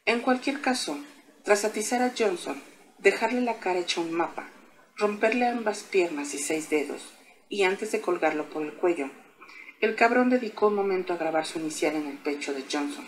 En 0.04 0.22
cualquier 0.22 0.60
caso, 0.60 0.98
tras 1.44 1.64
atizar 1.64 2.02
a 2.02 2.12
Johnson, 2.18 2.60
dejarle 2.98 3.40
la 3.40 3.60
cara 3.60 3.78
hecha 3.78 4.00
un 4.00 4.10
mapa, 4.10 4.50
romperle 4.96 5.46
ambas 5.46 5.84
piernas 5.84 6.34
y 6.34 6.38
seis 6.38 6.70
dedos, 6.70 7.14
y 7.48 7.62
antes 7.62 7.92
de 7.92 8.00
colgarlo 8.00 8.50
por 8.50 8.64
el 8.64 8.74
cuello, 8.74 9.12
el 9.80 9.94
cabrón 9.94 10.30
dedicó 10.30 10.68
un 10.68 10.74
momento 10.74 11.12
a 11.12 11.16
grabar 11.16 11.46
su 11.46 11.58
inicial 11.58 11.96
en 11.96 12.06
el 12.06 12.18
pecho 12.18 12.54
de 12.54 12.64
Johnson, 12.70 13.06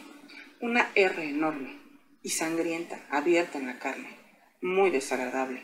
una 0.60 0.90
R 0.94 1.22
enorme 1.22 1.78
y 2.22 2.30
sangrienta 2.30 3.06
abierta 3.10 3.58
en 3.58 3.66
la 3.66 3.78
carne 3.78 4.18
muy 4.60 4.90
desagradable, 4.90 5.62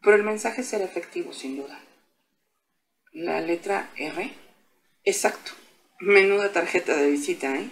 pero 0.00 0.16
el 0.16 0.22
mensaje 0.22 0.62
será 0.62 0.84
efectivo 0.84 1.32
sin 1.32 1.56
duda. 1.56 1.80
La 3.12 3.40
letra 3.40 3.90
R. 3.96 4.32
Exacto. 5.04 5.52
Menuda 6.00 6.52
tarjeta 6.52 6.96
de 6.96 7.10
visita, 7.10 7.58
¿eh? 7.58 7.68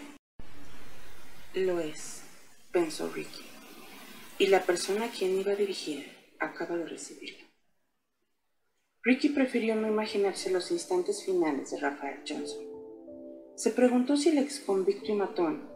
Lo 1.54 1.78
es, 1.78 2.22
pensó 2.72 3.10
Ricky. 3.12 3.44
Y 4.38 4.48
la 4.48 4.62
persona 4.62 5.06
a 5.06 5.10
quien 5.10 5.38
iba 5.38 5.52
a 5.52 5.56
dirigir 5.56 6.12
acaba 6.40 6.76
de 6.76 6.86
recibirla. 6.86 7.45
Ricky 9.06 9.28
prefirió 9.28 9.76
no 9.76 9.86
imaginarse 9.86 10.50
los 10.50 10.72
instantes 10.72 11.24
finales 11.24 11.70
de 11.70 11.78
Rafael 11.78 12.18
Johnson. 12.28 12.64
Se 13.54 13.70
preguntó 13.70 14.16
si 14.16 14.30
el 14.30 14.38
ex 14.38 14.58
convicto 14.58 15.12
y 15.12 15.14
matón 15.14 15.70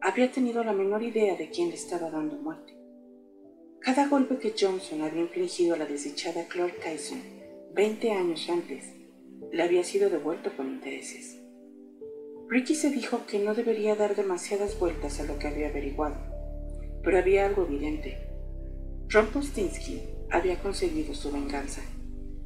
había 0.00 0.30
tenido 0.30 0.62
la 0.62 0.72
menor 0.72 1.02
idea 1.02 1.34
de 1.36 1.50
quién 1.50 1.70
le 1.70 1.74
estaba 1.74 2.10
dando 2.10 2.36
muerte. 2.36 2.78
Cada 3.80 4.06
golpe 4.06 4.38
que 4.38 4.54
Johnson 4.56 5.02
había 5.02 5.22
infligido 5.22 5.74
a 5.74 5.78
la 5.78 5.86
desdichada 5.86 6.46
Clark 6.46 6.78
Tyson 6.78 7.20
20 7.74 8.12
años 8.12 8.48
antes 8.48 8.94
le 9.50 9.62
había 9.64 9.82
sido 9.82 10.08
devuelto 10.08 10.56
con 10.56 10.68
intereses. 10.68 11.42
Ricky 12.48 12.76
se 12.76 12.90
dijo 12.90 13.26
que 13.26 13.40
no 13.40 13.56
debería 13.56 13.96
dar 13.96 14.14
demasiadas 14.14 14.78
vueltas 14.78 15.18
a 15.18 15.24
lo 15.24 15.40
que 15.40 15.48
había 15.48 15.70
averiguado, 15.70 16.18
pero 17.02 17.18
había 17.18 17.46
algo 17.46 17.64
evidente. 17.64 18.28
Ron 19.08 19.26
Postinsky 19.26 20.02
había 20.30 20.60
conseguido 20.60 21.14
su 21.14 21.32
venganza, 21.32 21.82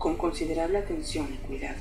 con 0.00 0.16
considerable 0.16 0.78
atención 0.78 1.28
y 1.30 1.46
cuidado. 1.46 1.78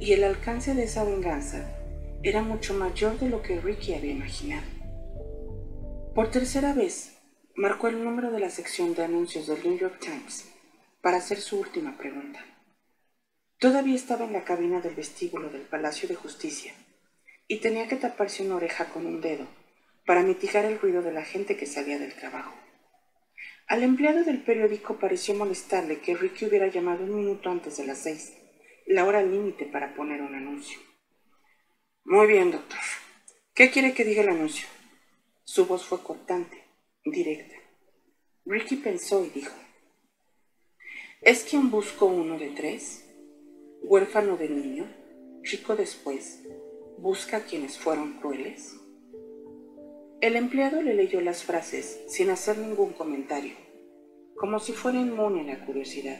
Y 0.00 0.12
el 0.14 0.24
alcance 0.24 0.74
de 0.74 0.82
esa 0.82 1.04
venganza 1.04 1.78
era 2.24 2.42
mucho 2.42 2.74
mayor 2.74 3.20
de 3.20 3.28
lo 3.28 3.40
que 3.40 3.60
Ricky 3.60 3.94
había 3.94 4.10
imaginado. 4.10 4.66
Por 6.12 6.32
tercera 6.32 6.72
vez, 6.72 7.12
marcó 7.54 7.86
el 7.86 8.02
número 8.02 8.32
de 8.32 8.40
la 8.40 8.50
sección 8.50 8.96
de 8.96 9.04
anuncios 9.04 9.46
del 9.46 9.62
New 9.62 9.78
York 9.78 10.00
Times 10.00 10.50
para 11.00 11.18
hacer 11.18 11.38
su 11.38 11.60
última 11.60 11.96
pregunta. 11.96 12.44
Todavía 13.60 13.94
estaba 13.94 14.24
en 14.24 14.32
la 14.32 14.42
cabina 14.42 14.80
del 14.80 14.96
vestíbulo 14.96 15.50
del 15.50 15.62
Palacio 15.62 16.08
de 16.08 16.16
Justicia 16.16 16.74
y 17.46 17.60
tenía 17.60 17.86
que 17.86 17.94
taparse 17.96 18.44
una 18.44 18.56
oreja 18.56 18.86
con 18.86 19.06
un 19.06 19.20
dedo 19.20 19.46
para 20.04 20.24
mitigar 20.24 20.64
el 20.64 20.80
ruido 20.80 21.00
de 21.00 21.12
la 21.12 21.22
gente 21.22 21.56
que 21.56 21.66
salía 21.66 21.96
del 22.00 22.14
trabajo. 22.14 22.63
Al 23.66 23.82
empleado 23.82 24.24
del 24.24 24.42
periódico 24.42 24.98
pareció 24.98 25.34
molestarle 25.34 26.00
que 26.00 26.14
Ricky 26.14 26.44
hubiera 26.44 26.66
llamado 26.66 27.04
un 27.04 27.16
minuto 27.16 27.48
antes 27.48 27.78
de 27.78 27.86
las 27.86 28.02
seis, 28.02 28.36
la 28.86 29.06
hora 29.06 29.22
límite 29.22 29.64
para 29.64 29.94
poner 29.94 30.20
un 30.20 30.34
anuncio. 30.34 30.78
Muy 32.04 32.26
bien, 32.26 32.50
doctor. 32.50 32.78
¿Qué 33.54 33.70
quiere 33.70 33.94
que 33.94 34.04
diga 34.04 34.22
el 34.22 34.28
anuncio? 34.28 34.66
Su 35.44 35.64
voz 35.64 35.86
fue 35.86 36.02
cortante 36.02 36.62
directa. 37.04 37.54
Ricky 38.44 38.76
pensó 38.76 39.24
y 39.24 39.30
dijo, 39.30 39.54
¿es 41.22 41.44
quien 41.44 41.70
busco 41.70 42.04
uno 42.04 42.38
de 42.38 42.50
tres? 42.50 43.08
Huérfano 43.82 44.36
de 44.36 44.50
niño, 44.50 44.86
rico 45.42 45.76
después, 45.76 46.42
busca 46.98 47.38
a 47.38 47.44
quienes 47.44 47.78
fueron 47.78 48.18
crueles. 48.18 48.74
El 50.24 50.36
empleado 50.36 50.80
le 50.80 50.94
leyó 50.94 51.20
las 51.20 51.44
frases 51.44 52.00
sin 52.08 52.30
hacer 52.30 52.56
ningún 52.56 52.94
comentario, 52.94 53.52
como 54.36 54.58
si 54.58 54.72
fuera 54.72 54.98
inmune 54.98 55.42
a 55.42 55.44
la 55.44 55.66
curiosidad. 55.66 56.18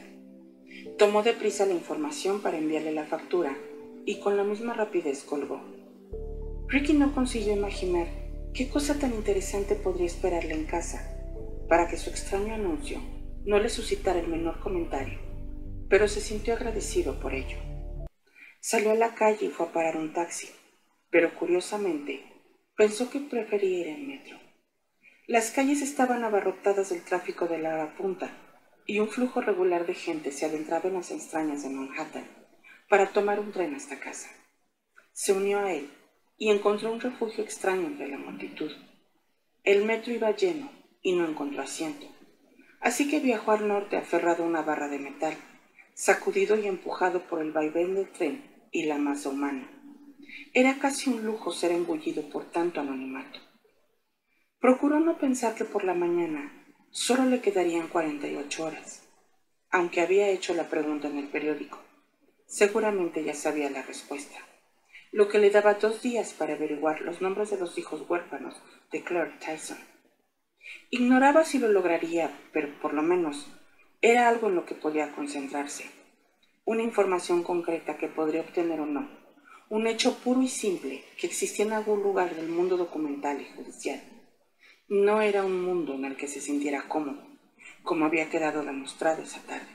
Tomó 0.99 1.23
deprisa 1.23 1.65
la 1.65 1.73
información 1.73 2.39
para 2.43 2.59
enviarle 2.59 2.91
la 2.91 3.07
factura 3.07 3.57
y 4.05 4.19
con 4.19 4.37
la 4.37 4.43
misma 4.43 4.75
rapidez 4.75 5.23
colgó. 5.23 5.59
Ricky 6.67 6.93
no 6.93 7.15
consiguió 7.15 7.53
imaginar 7.53 8.05
¿Qué 8.53 8.69
cosa 8.69 8.99
tan 8.99 9.11
interesante 9.11 9.73
podría 9.73 10.05
esperarle 10.05 10.53
en 10.53 10.65
casa 10.65 11.17
para 11.67 11.87
que 11.87 11.97
su 11.97 12.11
extraño 12.11 12.53
anuncio 12.53 12.99
no 13.43 13.57
le 13.57 13.69
suscitara 13.69 14.19
el 14.19 14.27
menor 14.27 14.59
comentario? 14.59 15.17
Pero 15.89 16.07
se 16.07 16.21
sintió 16.21 16.53
agradecido 16.53 17.19
por 17.19 17.33
ello. 17.33 17.57
Salió 18.59 18.91
a 18.91 18.95
la 18.95 19.15
calle 19.15 19.47
y 19.47 19.49
fue 19.49 19.65
a 19.65 19.71
parar 19.71 19.97
un 19.97 20.13
taxi, 20.13 20.49
pero 21.09 21.33
curiosamente 21.33 22.34
pensó 22.75 23.09
que 23.09 23.19
prefería 23.19 23.79
ir 23.79 23.87
en 23.87 24.07
metro. 24.07 24.37
Las 25.27 25.51
calles 25.51 25.81
estaban 25.81 26.23
abarrotadas 26.23 26.89
del 26.89 27.03
tráfico 27.03 27.47
de 27.47 27.57
la 27.57 27.95
punta 27.95 28.29
y 28.85 28.99
un 28.99 29.07
flujo 29.07 29.41
regular 29.41 29.87
de 29.87 29.93
gente 29.93 30.31
se 30.31 30.45
adentraba 30.45 30.89
en 30.89 30.95
las 30.95 31.09
extrañas 31.11 31.63
de 31.63 31.69
Manhattan 31.69 32.27
para 32.89 33.07
tomar 33.07 33.39
un 33.39 33.51
tren 33.51 33.73
hasta 33.73 33.99
casa. 33.99 34.29
Se 35.13 35.33
unió 35.33 35.59
a 35.59 35.71
él 35.71 35.89
y 36.37 36.51
encontró 36.51 36.91
un 36.91 36.99
refugio 36.99 37.43
extraño 37.43 37.87
entre 37.87 38.09
la 38.09 38.17
multitud. 38.17 38.71
El 39.63 39.85
metro 39.85 40.13
iba 40.13 40.35
lleno 40.35 40.69
y 41.01 41.15
no 41.15 41.25
encontró 41.25 41.61
asiento, 41.61 42.07
así 42.81 43.09
que 43.09 43.19
viajó 43.19 43.51
al 43.51 43.67
norte 43.67 43.97
aferrado 43.97 44.43
a 44.43 44.47
una 44.47 44.61
barra 44.61 44.89
de 44.89 44.99
metal, 44.99 45.33
sacudido 45.93 46.59
y 46.59 46.67
empujado 46.67 47.21
por 47.27 47.41
el 47.41 47.51
vaivén 47.51 47.95
del 47.95 48.11
tren 48.11 48.67
y 48.71 48.85
la 48.85 48.97
masa 48.97 49.29
humana. 49.29 49.74
Era 50.57 50.79
casi 50.79 51.09
un 51.09 51.25
lujo 51.25 51.51
ser 51.51 51.73
engullido 51.73 52.29
por 52.29 52.45
tanto 52.45 52.79
anonimato. 52.79 53.41
Procuró 54.61 55.01
no 55.01 55.17
pensar 55.17 55.53
que 55.53 55.65
por 55.65 55.83
la 55.83 55.93
mañana 55.93 56.49
solo 56.91 57.25
le 57.25 57.41
quedarían 57.41 57.89
48 57.89 58.63
horas, 58.63 59.03
aunque 59.69 59.99
había 59.99 60.29
hecho 60.29 60.53
la 60.53 60.69
pregunta 60.69 61.09
en 61.09 61.17
el 61.17 61.27
periódico. 61.27 61.79
Seguramente 62.45 63.21
ya 63.21 63.33
sabía 63.33 63.69
la 63.69 63.81
respuesta, 63.81 64.37
lo 65.11 65.27
que 65.27 65.39
le 65.39 65.49
daba 65.49 65.73
dos 65.73 66.01
días 66.01 66.31
para 66.31 66.53
averiguar 66.53 67.01
los 67.01 67.19
nombres 67.19 67.49
de 67.49 67.57
los 67.57 67.77
hijos 67.77 68.05
huérfanos 68.07 68.55
de 68.93 69.03
Claire 69.03 69.33
Tyson. 69.45 69.79
Ignoraba 70.89 71.43
si 71.43 71.59
lo 71.59 71.67
lograría, 71.67 72.31
pero 72.53 72.69
por 72.79 72.93
lo 72.93 73.01
menos 73.01 73.45
era 73.99 74.29
algo 74.29 74.47
en 74.47 74.55
lo 74.55 74.65
que 74.65 74.75
podía 74.75 75.11
concentrarse, 75.11 75.91
una 76.63 76.81
información 76.81 77.43
concreta 77.43 77.97
que 77.97 78.07
podría 78.07 78.39
obtener 78.39 78.79
o 78.79 78.85
no, 78.85 79.24
un 79.69 79.87
hecho 79.87 80.19
puro 80.19 80.41
y 80.43 80.47
simple 80.47 81.03
que 81.17 81.25
existía 81.25 81.65
en 81.65 81.73
algún 81.73 82.03
lugar 82.03 82.35
del 82.35 82.47
mundo 82.47 82.77
documental 82.77 83.41
y 83.41 83.45
judicial. 83.45 84.01
No 84.87 85.21
era 85.21 85.43
un 85.43 85.63
mundo 85.63 85.95
en 85.95 86.05
el 86.05 86.15
que 86.15 86.27
se 86.27 86.39
sintiera 86.39 86.87
cómodo, 86.87 87.25
como 87.83 88.05
había 88.05 88.29
quedado 88.29 88.63
demostrado 88.63 89.23
esa 89.23 89.41
tarde, 89.41 89.69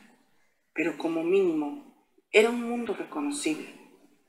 pero 0.72 0.96
como 0.96 1.24
mínimo 1.24 2.06
era 2.30 2.50
un 2.50 2.62
mundo 2.62 2.94
reconocible, 2.94 3.74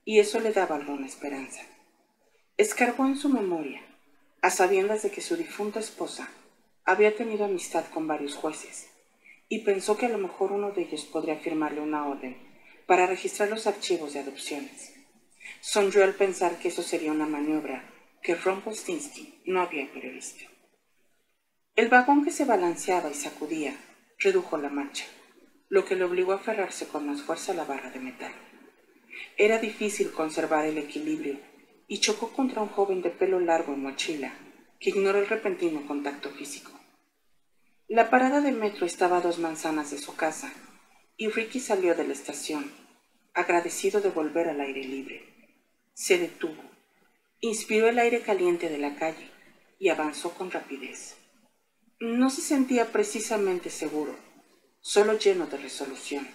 y 0.03 0.19
eso 0.19 0.39
le 0.39 0.51
daba 0.51 0.75
alguna 0.75 1.05
esperanza. 1.05 1.61
Escarbó 2.57 3.05
en 3.05 3.15
su 3.15 3.29
memoria, 3.29 3.81
a 4.41 4.49
sabiendas 4.49 5.03
de 5.03 5.11
que 5.11 5.21
su 5.21 5.37
difunta 5.37 5.79
esposa 5.79 6.27
había 6.83 7.15
tenido 7.15 7.45
amistad 7.45 7.85
con 7.93 8.07
varios 8.07 8.33
jueces, 8.33 8.89
y 9.47 9.59
pensó 9.59 9.97
que 9.97 10.07
a 10.07 10.09
lo 10.09 10.17
mejor 10.17 10.51
uno 10.51 10.71
de 10.71 10.81
ellos 10.81 11.05
podría 11.05 11.35
firmarle 11.35 11.81
una 11.81 12.07
orden 12.07 12.35
para 12.87 13.05
registrar 13.05 13.49
los 13.49 13.67
archivos 13.67 14.13
de 14.13 14.21
adopciones. 14.21 15.00
Sonrió 15.63 16.03
al 16.03 16.15
pensar 16.15 16.57
que 16.57 16.69
eso 16.69 16.81
sería 16.81 17.11
una 17.11 17.27
maniobra 17.27 17.87
que 18.23 18.33
Rumpelstiltskin 18.33 19.43
no 19.45 19.61
había 19.61 19.91
previsto. 19.91 20.43
El 21.75 21.87
vagón 21.87 22.25
que 22.25 22.31
se 22.31 22.45
balanceaba 22.45 23.11
y 23.11 23.13
sacudía 23.13 23.75
redujo 24.17 24.57
la 24.57 24.69
marcha, 24.69 25.05
lo 25.69 25.85
que 25.85 25.95
le 25.95 26.03
obligó 26.03 26.31
a 26.31 26.37
aferrarse 26.37 26.87
con 26.87 27.05
más 27.05 27.21
fuerza 27.21 27.51
a 27.51 27.55
la 27.55 27.63
barra 27.63 27.91
de 27.91 27.99
metal. 27.99 28.33
Era 29.37 29.59
difícil 29.59 30.11
conservar 30.11 30.65
el 30.65 30.79
equilibrio 30.79 31.39
y 31.87 31.99
chocó 31.99 32.33
contra 32.33 32.63
un 32.63 32.69
joven 32.69 33.03
de 33.03 33.11
pelo 33.11 33.39
largo 33.39 33.73
en 33.73 33.83
mochila 33.83 34.33
que 34.79 34.89
ignoró 34.89 35.19
el 35.19 35.27
repentino 35.27 35.85
contacto 35.85 36.31
físico. 36.31 36.71
La 37.87 38.09
parada 38.09 38.41
de 38.41 38.51
metro 38.51 38.87
estaba 38.87 39.17
a 39.17 39.21
dos 39.21 39.37
manzanas 39.37 39.91
de 39.91 39.99
su 39.99 40.15
casa 40.15 40.51
y 41.17 41.29
Ricky 41.29 41.59
salió 41.59 41.93
de 41.93 42.07
la 42.07 42.13
estación, 42.13 42.71
agradecido 43.35 44.01
de 44.01 44.09
volver 44.09 44.49
al 44.49 44.59
aire 44.59 44.83
libre. 44.83 45.30
Se 45.93 46.17
detuvo, 46.17 46.63
inspiró 47.41 47.89
el 47.89 47.99
aire 47.99 48.21
caliente 48.21 48.69
de 48.69 48.77
la 48.77 48.95
calle 48.95 49.29
y 49.77 49.89
avanzó 49.89 50.33
con 50.33 50.51
rapidez. 50.51 51.17
No 51.99 52.29
se 52.29 52.41
sentía 52.41 52.91
precisamente 52.91 53.69
seguro, 53.69 54.15
solo 54.79 55.17
lleno 55.17 55.47
de 55.47 55.57
resolución. 55.57 56.27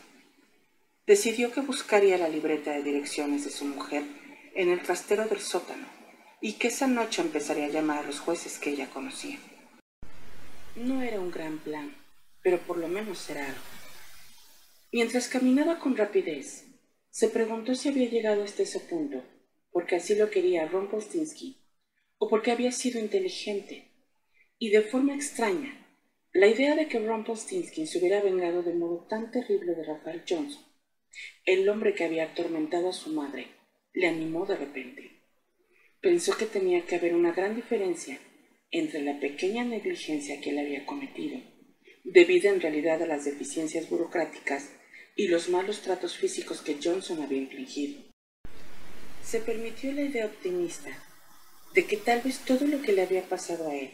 Decidió 1.06 1.52
que 1.52 1.60
buscaría 1.60 2.18
la 2.18 2.28
libreta 2.28 2.72
de 2.72 2.82
direcciones 2.82 3.44
de 3.44 3.50
su 3.50 3.64
mujer 3.64 4.04
en 4.54 4.68
el 4.68 4.82
trastero 4.82 5.26
del 5.26 5.40
sótano 5.40 5.86
y 6.40 6.54
que 6.54 6.68
esa 6.68 6.86
noche 6.86 7.22
empezaría 7.22 7.66
a 7.66 7.70
llamar 7.70 8.04
a 8.04 8.06
los 8.06 8.20
jueces 8.20 8.58
que 8.58 8.70
ella 8.70 8.90
conocía. 8.90 9.38
No 10.74 11.02
era 11.02 11.18
un 11.18 11.30
gran 11.30 11.58
plan, 11.58 11.96
pero 12.42 12.58
por 12.58 12.76
lo 12.76 12.88
menos 12.88 13.28
era 13.30 13.46
algo. 13.46 13.60
Mientras 14.92 15.28
caminaba 15.28 15.78
con 15.78 15.96
rapidez, 15.96 16.66
se 17.10 17.28
preguntó 17.28 17.74
si 17.74 17.88
había 17.88 18.08
llegado 18.08 18.44
hasta 18.44 18.62
ese 18.62 18.80
punto 18.80 19.22
porque 19.76 19.96
así 19.96 20.14
lo 20.14 20.30
quería 20.30 20.66
Ron 20.66 20.88
o 22.16 22.28
porque 22.30 22.50
había 22.50 22.72
sido 22.72 22.98
inteligente 22.98 23.90
y 24.58 24.70
de 24.70 24.80
forma 24.80 25.14
extraña, 25.14 25.86
la 26.32 26.46
idea 26.46 26.74
de 26.74 26.88
que 26.88 26.98
Rumpelstiltskin 26.98 27.86
se 27.86 27.98
hubiera 27.98 28.22
vengado 28.22 28.62
de 28.62 28.72
modo 28.72 29.06
tan 29.06 29.30
terrible 29.30 29.74
de 29.74 29.84
Rafael 29.84 30.22
Johnson, 30.26 30.64
el 31.44 31.68
hombre 31.68 31.94
que 31.94 32.04
había 32.04 32.24
atormentado 32.24 32.88
a 32.88 32.94
su 32.94 33.10
madre, 33.10 33.48
le 33.92 34.06
animó 34.06 34.46
de 34.46 34.56
repente. 34.56 35.20
Pensó 36.00 36.38
que 36.38 36.46
tenía 36.46 36.86
que 36.86 36.96
haber 36.96 37.14
una 37.14 37.32
gran 37.32 37.54
diferencia 37.54 38.18
entre 38.70 39.02
la 39.02 39.20
pequeña 39.20 39.62
negligencia 39.62 40.40
que 40.40 40.52
él 40.52 40.58
había 40.58 40.86
cometido, 40.86 41.38
debida 42.02 42.48
en 42.48 42.62
realidad 42.62 43.02
a 43.02 43.06
las 43.06 43.26
deficiencias 43.26 43.90
burocráticas 43.90 44.70
y 45.14 45.28
los 45.28 45.50
malos 45.50 45.82
tratos 45.82 46.16
físicos 46.16 46.62
que 46.62 46.78
Johnson 46.82 47.20
había 47.20 47.40
infligido. 47.40 48.05
Se 49.26 49.40
permitió 49.40 49.90
la 49.92 50.02
idea 50.02 50.26
optimista 50.26 50.88
de 51.74 51.84
que 51.84 51.96
tal 51.96 52.20
vez 52.20 52.44
todo 52.44 52.64
lo 52.68 52.80
que 52.80 52.92
le 52.92 53.02
había 53.02 53.22
pasado 53.22 53.68
a 53.68 53.74
él 53.74 53.90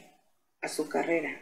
a 0.61 0.68
su 0.68 0.90
carrera, 0.90 1.40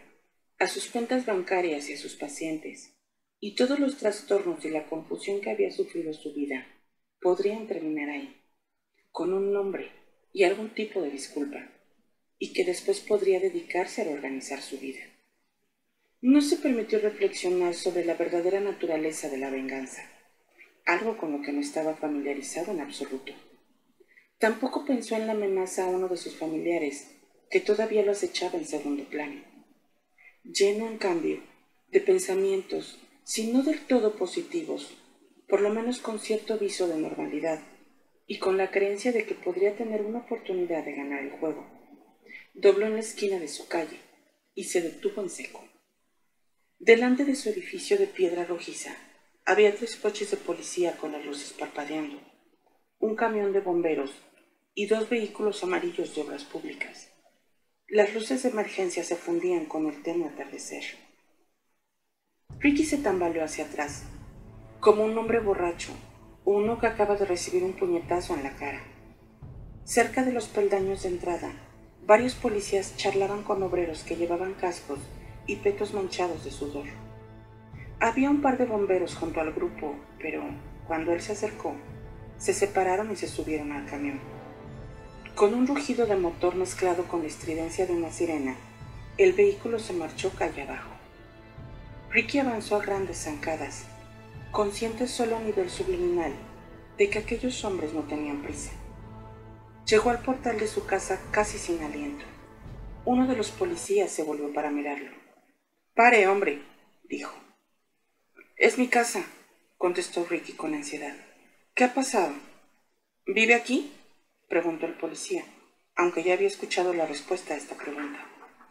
a 0.61 0.69
sus 0.69 0.87
cuentas 0.87 1.27
bancarias 1.27 1.91
y 1.91 1.95
a 1.95 1.99
sus 1.99 2.15
pacientes, 2.15 2.95
y 3.41 3.57
todos 3.57 3.81
los 3.81 3.97
trastornos 3.97 4.65
y 4.65 4.71
la 4.71 4.87
confusión 4.87 5.41
que 5.41 5.51
había 5.51 5.73
sufrido 5.73 6.13
su 6.13 6.33
vida 6.33 6.69
podrían 7.21 7.67
terminar 7.67 8.11
ahí, 8.11 8.41
con 9.11 9.35
un 9.35 9.53
nombre 9.53 9.91
y 10.33 10.45
algún 10.45 10.71
tipo 10.71 11.03
de 11.03 11.11
disculpa, 11.11 11.69
y 12.39 12.53
que 12.53 12.65
después 12.65 13.01
podría 13.01 13.41
dedicarse 13.41 14.03
a 14.03 14.05
reorganizar 14.05 14.63
su 14.63 14.79
vida. 14.79 15.01
No 16.21 16.43
se 16.43 16.59
permitió 16.59 17.01
reflexionar 17.01 17.75
sobre 17.75 18.05
la 18.05 18.15
verdadera 18.15 18.61
naturaleza 18.61 19.29
de 19.29 19.39
la 19.39 19.51
venganza, 19.51 20.09
algo 20.87 21.19
con 21.19 21.33
lo 21.33 21.43
que 21.43 21.53
no 21.53 21.61
estaba 21.61 21.97
familiarizado 21.97 22.71
en 22.71 22.83
absoluto. 22.83 23.33
Tampoco 24.41 24.87
pensó 24.87 25.17
en 25.17 25.27
la 25.27 25.35
amenaza 25.35 25.85
a 25.85 25.89
uno 25.89 26.09
de 26.09 26.17
sus 26.17 26.35
familiares 26.35 27.11
que 27.51 27.61
todavía 27.61 28.03
lo 28.03 28.13
acechaba 28.13 28.59
en 28.59 28.65
segundo 28.65 29.05
plano, 29.05 29.43
lleno 30.45 30.89
en 30.89 30.97
cambio 30.97 31.43
de 31.89 32.01
pensamientos, 32.01 32.99
si 33.23 33.53
no 33.53 33.63
del 33.63 33.81
todo 33.81 34.17
positivos, 34.17 34.97
por 35.47 35.61
lo 35.61 35.69
menos 35.69 35.99
con 35.99 36.19
cierto 36.19 36.57
viso 36.57 36.89
de 36.89 36.97
normalidad 36.97 37.61
y 38.27 38.39
con 38.39 38.57
la 38.57 38.71
creencia 38.71 39.13
de 39.13 39.27
que 39.27 39.35
podría 39.35 39.77
tener 39.77 40.01
una 40.01 40.21
oportunidad 40.21 40.87
de 40.87 40.95
ganar 40.95 41.23
el 41.23 41.33
juego. 41.33 41.67
Dobló 42.55 42.87
en 42.87 42.95
la 42.95 43.01
esquina 43.01 43.39
de 43.39 43.49
su 43.49 43.69
calle 43.69 43.99
y 44.55 44.65
se 44.65 44.81
detuvo 44.81 45.21
en 45.21 45.29
seco. 45.29 45.69
Delante 46.79 47.27
de 47.27 47.35
su 47.35 47.51
edificio 47.51 47.99
de 47.99 48.07
piedra 48.07 48.47
rojiza 48.47 48.97
había 49.45 49.77
tres 49.77 49.97
coches 49.97 50.31
de 50.31 50.39
policía 50.39 50.97
con 50.97 51.13
las 51.13 51.27
luces 51.27 51.53
parpadeando, 51.53 52.19
un 53.01 53.17
camión 53.17 53.53
de 53.53 53.61
bomberos 53.61 54.15
y 54.75 54.87
dos 54.87 55.09
vehículos 55.09 55.63
amarillos 55.65 56.15
de 56.15 56.23
obras 56.23 56.45
públicas. 56.45 57.11
Las 57.89 58.15
luces 58.15 58.43
de 58.43 58.51
emergencia 58.51 59.03
se 59.03 59.17
fundían 59.17 59.67
con 59.67 59.87
el 59.87 60.03
tenue 60.03 60.29
atardecer. 60.29 60.85
Ricky 62.61 62.85
se 62.85 62.99
tambaleó 62.99 63.43
hacia 63.43 63.65
atrás, 63.65 64.05
como 64.79 65.05
un 65.05 65.17
hombre 65.19 65.41
borracho, 65.41 65.93
uno 66.45 66.79
que 66.79 66.87
acaba 66.87 67.17
de 67.17 67.27
recibir 67.27 67.65
un 67.65 67.73
puñetazo 67.73 68.35
en 68.35 68.45
la 68.45 68.55
cara. 68.57 68.83
Cerca 69.85 70.25
de 70.25 70.33
los 70.33 70.47
peldaños 70.47 71.03
de 71.03 71.09
entrada, 71.09 71.53
varios 72.07 72.35
policías 72.35 72.97
charlaban 72.97 73.43
con 73.43 73.63
obreros 73.63 74.05
que 74.05 74.17
llevaban 74.17 74.55
cascos 74.55 75.01
y 75.47 75.57
petos 75.57 75.95
manchados 75.95 76.45
de 76.45 76.51
sudor. 76.51 76.87
Había 77.99 78.31
un 78.31 78.41
par 78.41 78.57
de 78.57 78.67
bomberos 78.67 79.17
junto 79.17 79.41
al 79.41 79.53
grupo, 79.53 79.97
pero 80.21 80.43
cuando 80.87 81.13
él 81.13 81.21
se 81.21 81.33
acercó, 81.33 81.75
se 82.39 82.55
separaron 82.55 83.11
y 83.11 83.17
se 83.17 83.27
subieron 83.27 83.73
al 83.73 83.87
camión. 83.87 84.40
Con 85.41 85.55
un 85.55 85.67
rugido 85.67 86.05
de 86.05 86.17
motor 86.17 86.55
mezclado 86.55 87.09
con 87.09 87.23
la 87.23 87.29
estridencia 87.29 87.87
de 87.87 87.95
una 87.95 88.13
sirena, 88.13 88.59
el 89.17 89.33
vehículo 89.33 89.79
se 89.79 89.95
marchó 89.95 90.31
calle 90.33 90.65
abajo. 90.65 90.91
Ricky 92.11 92.41
avanzó 92.41 92.77
a 92.77 92.83
grandes 92.85 93.25
zancadas, 93.25 93.87
consciente 94.51 95.09
solo 95.09 95.39
a 95.39 95.41
nivel 95.41 95.71
subliminal 95.71 96.35
de 96.99 97.09
que 97.09 97.21
aquellos 97.21 97.65
hombres 97.65 97.95
no 97.95 98.03
tenían 98.03 98.43
prisa. 98.43 98.73
Llegó 99.87 100.11
al 100.11 100.21
portal 100.21 100.59
de 100.59 100.67
su 100.67 100.85
casa 100.85 101.19
casi 101.31 101.57
sin 101.57 101.83
aliento. 101.83 102.27
Uno 103.07 103.27
de 103.27 103.35
los 103.35 103.51
policías 103.51 104.13
se 104.13 104.23
volvió 104.23 104.53
para 104.53 104.71
mirarlo. 104.71 105.11
Pare, 105.95 106.29
hombre, 106.29 106.61
dijo. 107.05 107.35
Es 108.57 108.77
mi 108.77 108.89
casa, 108.89 109.25
contestó 109.79 110.27
Ricky 110.27 110.53
con 110.53 110.75
ansiedad. 110.75 111.17
¿Qué 111.73 111.85
ha 111.85 111.95
pasado? 111.95 112.35
¿Vive 113.25 113.55
aquí? 113.55 113.91
Preguntó 114.51 114.85
el 114.85 114.95
policía, 114.95 115.45
aunque 115.95 116.25
ya 116.25 116.35
había 116.35 116.49
escuchado 116.49 116.93
la 116.93 117.07
respuesta 117.07 117.55
a 117.55 117.57
esta 117.57 117.77
pregunta. 117.77 118.19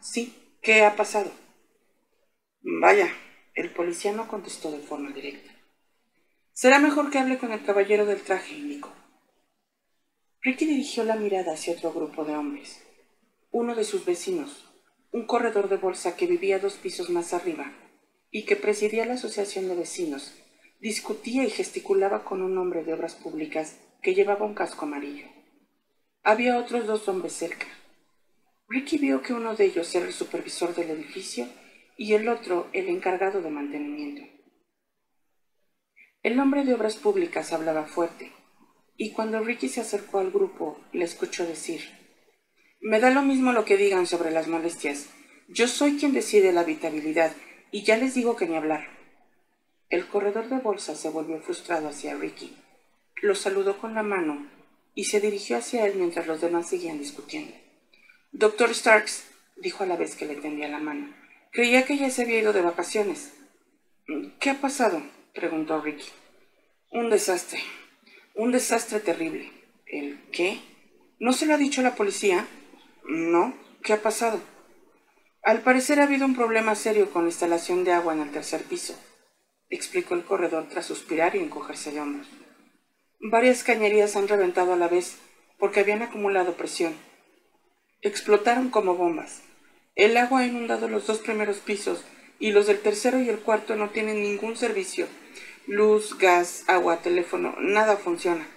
Sí, 0.00 0.58
¿qué 0.62 0.84
ha 0.84 0.94
pasado? 0.94 1.32
Vaya, 2.60 3.10
el 3.54 3.72
policía 3.72 4.12
no 4.12 4.28
contestó 4.28 4.70
de 4.70 4.80
forma 4.80 5.10
directa. 5.10 5.50
Será 6.52 6.78
mejor 6.78 7.10
que 7.10 7.18
hable 7.18 7.38
con 7.38 7.52
el 7.52 7.64
caballero 7.64 8.04
del 8.04 8.20
traje, 8.20 8.54
indicó. 8.54 8.92
Ricky 10.42 10.66
dirigió 10.66 11.02
la 11.04 11.16
mirada 11.16 11.54
hacia 11.54 11.72
otro 11.72 11.92
grupo 11.94 12.26
de 12.26 12.36
hombres. 12.36 12.82
Uno 13.50 13.74
de 13.74 13.84
sus 13.84 14.04
vecinos, 14.04 14.70
un 15.12 15.26
corredor 15.26 15.70
de 15.70 15.78
bolsa 15.78 16.14
que 16.14 16.26
vivía 16.26 16.58
dos 16.58 16.74
pisos 16.74 17.08
más 17.08 17.32
arriba 17.32 17.72
y 18.30 18.44
que 18.44 18.56
presidía 18.56 19.06
la 19.06 19.14
asociación 19.14 19.68
de 19.68 19.76
vecinos 19.76 20.34
discutía 20.78 21.44
y 21.44 21.50
gesticulaba 21.50 22.24
con 22.24 22.42
un 22.42 22.56
hombre 22.58 22.84
de 22.84 22.92
obras 22.92 23.14
públicas 23.14 23.78
que 24.02 24.14
llevaba 24.14 24.44
un 24.44 24.54
casco 24.54 24.84
amarillo. 24.84 25.39
Había 26.22 26.58
otros 26.58 26.86
dos 26.86 27.08
hombres 27.08 27.32
cerca. 27.32 27.66
Ricky 28.68 28.98
vio 28.98 29.22
que 29.22 29.32
uno 29.32 29.56
de 29.56 29.64
ellos 29.64 29.94
era 29.94 30.04
el 30.04 30.12
supervisor 30.12 30.74
del 30.74 30.90
edificio 30.90 31.48
y 31.96 32.12
el 32.12 32.28
otro 32.28 32.68
el 32.74 32.88
encargado 32.88 33.40
de 33.40 33.48
mantenimiento. 33.48 34.22
El 36.22 36.38
hombre 36.38 36.64
de 36.64 36.74
obras 36.74 36.96
públicas 36.96 37.54
hablaba 37.54 37.86
fuerte, 37.86 38.32
y 38.98 39.12
cuando 39.12 39.40
Ricky 39.40 39.70
se 39.70 39.80
acercó 39.80 40.18
al 40.18 40.30
grupo, 40.30 40.78
le 40.92 41.06
escuchó 41.06 41.46
decir, 41.46 41.80
Me 42.82 43.00
da 43.00 43.10
lo 43.10 43.22
mismo 43.22 43.52
lo 43.52 43.64
que 43.64 43.78
digan 43.78 44.06
sobre 44.06 44.30
las 44.30 44.46
molestias. 44.46 45.08
Yo 45.48 45.68
soy 45.68 45.96
quien 45.96 46.12
decide 46.12 46.52
la 46.52 46.60
habitabilidad, 46.60 47.32
y 47.70 47.82
ya 47.82 47.96
les 47.96 48.14
digo 48.14 48.36
que 48.36 48.46
ni 48.46 48.56
hablar. 48.56 48.86
El 49.88 50.06
corredor 50.06 50.50
de 50.50 50.58
bolsa 50.58 50.94
se 50.94 51.08
volvió 51.08 51.40
frustrado 51.40 51.88
hacia 51.88 52.14
Ricky. 52.14 52.54
Lo 53.22 53.34
saludó 53.34 53.78
con 53.78 53.94
la 53.94 54.02
mano 54.02 54.59
y 54.94 55.04
se 55.04 55.20
dirigió 55.20 55.56
hacia 55.56 55.86
él 55.86 55.94
mientras 55.96 56.26
los 56.26 56.40
demás 56.40 56.68
seguían 56.68 56.98
discutiendo. 56.98 57.54
Doctor 58.32 58.74
Starks, 58.74 59.24
dijo 59.56 59.84
a 59.84 59.86
la 59.86 59.96
vez 59.96 60.14
que 60.16 60.26
le 60.26 60.36
tendía 60.36 60.68
la 60.68 60.78
mano, 60.78 61.14
creía 61.52 61.84
que 61.84 61.96
ya 61.96 62.10
se 62.10 62.22
había 62.22 62.40
ido 62.40 62.52
de 62.52 62.62
vacaciones. 62.62 63.32
¿Qué 64.40 64.50
ha 64.50 64.60
pasado? 64.60 65.02
preguntó 65.34 65.80
Ricky. 65.80 66.08
Un 66.90 67.10
desastre. 67.10 67.60
Un 68.34 68.52
desastre 68.52 69.00
terrible. 69.00 69.50
¿El 69.86 70.20
qué? 70.32 70.60
¿No 71.18 71.32
se 71.32 71.46
lo 71.46 71.54
ha 71.54 71.58
dicho 71.58 71.82
la 71.82 71.94
policía? 71.94 72.46
No. 73.04 73.54
¿Qué 73.82 73.92
ha 73.92 74.02
pasado? 74.02 74.40
Al 75.42 75.62
parecer 75.62 76.00
ha 76.00 76.04
habido 76.04 76.26
un 76.26 76.34
problema 76.34 76.74
serio 76.74 77.10
con 77.10 77.24
la 77.24 77.30
instalación 77.30 77.84
de 77.84 77.92
agua 77.92 78.12
en 78.12 78.20
el 78.20 78.30
tercer 78.30 78.62
piso, 78.64 78.94
explicó 79.70 80.14
el 80.14 80.24
corredor 80.24 80.68
tras 80.68 80.84
suspirar 80.84 81.34
y 81.34 81.38
encogerse 81.38 81.92
de 81.92 82.00
hombros. 82.00 82.28
Varias 83.22 83.64
cañerías 83.64 84.16
han 84.16 84.28
reventado 84.28 84.72
a 84.72 84.76
la 84.76 84.88
vez 84.88 85.18
porque 85.58 85.80
habían 85.80 86.00
acumulado 86.00 86.54
presión. 86.54 86.94
Explotaron 88.00 88.70
como 88.70 88.96
bombas. 88.96 89.42
El 89.94 90.16
agua 90.16 90.40
ha 90.40 90.46
inundado 90.46 90.88
los 90.88 91.06
dos 91.06 91.18
primeros 91.18 91.58
pisos 91.58 92.02
y 92.38 92.52
los 92.52 92.66
del 92.66 92.80
tercero 92.80 93.20
y 93.20 93.28
el 93.28 93.40
cuarto 93.40 93.76
no 93.76 93.90
tienen 93.90 94.22
ningún 94.22 94.56
servicio. 94.56 95.06
Luz, 95.66 96.16
gas, 96.16 96.64
agua, 96.66 97.02
teléfono, 97.02 97.54
nada 97.60 97.98
funciona. 97.98 98.48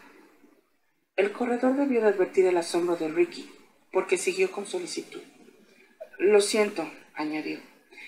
El 1.17 1.33
corredor 1.33 1.75
debió 1.75 1.99
de 1.99 2.07
advertir 2.07 2.45
el 2.45 2.55
asombro 2.55 2.95
de 2.95 3.09
Ricky, 3.09 3.51
porque 3.91 4.17
siguió 4.17 4.49
con 4.49 4.65
solicitud. 4.65 5.21
Lo 6.19 6.39
siento, 6.39 6.89
añadió. 7.13 7.59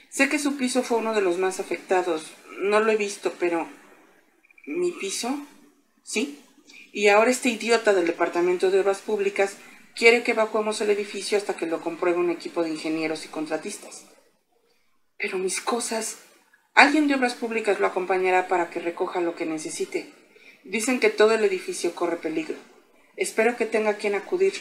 Sé 0.10 0.30
que 0.30 0.40
su 0.40 0.56
piso 0.56 0.84
fue 0.84 1.00
uno 1.00 1.14
de 1.14 1.22
los 1.22 1.38
más 1.38 1.60
afectados. 1.60 2.34
No 2.62 2.80
lo 2.80 2.92
he 2.94 2.96
visto, 2.96 3.34
pero... 3.38 3.68
¿Mi 4.66 4.92
piso? 4.94 5.38
Sí. 6.02 6.40
Y 6.96 7.10
ahora 7.10 7.30
este 7.30 7.50
idiota 7.50 7.94
del 7.94 8.08
Departamento 8.08 8.72
de 8.72 8.80
Obras 8.80 9.02
Públicas 9.02 9.58
quiere 9.98 10.24
que 10.24 10.32
evacuemos 10.32 10.80
el 10.80 10.90
edificio 10.90 11.38
hasta 11.38 11.58
que 11.58 11.66
lo 11.66 11.82
compruebe 11.82 12.20
un 12.20 12.30
equipo 12.30 12.64
de 12.64 12.70
ingenieros 12.70 13.26
y 13.26 13.28
contratistas. 13.28 14.06
Pero 15.18 15.38
mis 15.38 15.60
cosas... 15.60 16.20
Alguien 16.74 17.10
de 17.10 17.16
Obras 17.16 17.34
Públicas 17.34 17.82
lo 17.82 17.88
acompañará 17.88 18.48
para 18.48 18.70
que 18.70 18.80
recoja 18.80 19.20
lo 19.20 19.36
que 19.36 19.46
necesite. 19.46 20.14
Dicen 20.64 21.02
que 21.02 21.10
todo 21.10 21.34
el 21.34 21.44
edificio 21.44 21.94
corre 21.96 22.16
peligro. 22.16 22.56
Espero 23.18 23.58
que 23.58 23.66
tenga 23.66 23.96
quien 23.96 24.16
acudir, 24.16 24.54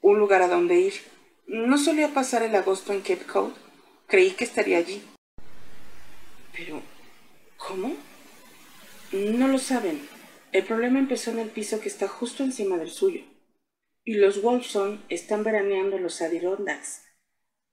un 0.00 0.20
lugar 0.20 0.42
a 0.42 0.48
donde 0.48 0.76
ir. 0.76 0.94
No 1.48 1.76
solía 1.76 2.14
pasar 2.14 2.44
el 2.44 2.54
agosto 2.54 2.92
en 2.92 3.00
Cape 3.00 3.26
Cod. 3.26 3.52
Creí 4.06 4.30
que 4.30 4.44
estaría 4.44 4.78
allí. 4.78 5.02
Pero, 6.52 6.82
¿cómo? 7.56 7.96
No 9.10 9.48
lo 9.48 9.58
saben. 9.58 10.13
El 10.54 10.62
problema 10.62 11.00
empezó 11.00 11.32
en 11.32 11.40
el 11.40 11.48
piso 11.48 11.80
que 11.80 11.88
está 11.88 12.06
justo 12.06 12.44
encima 12.44 12.78
del 12.78 12.88
suyo 12.88 13.22
y 14.04 14.14
los 14.14 14.40
Wolfson 14.40 15.04
están 15.08 15.42
veraneando 15.42 15.98
los 15.98 16.22
Adirondacks. 16.22 17.02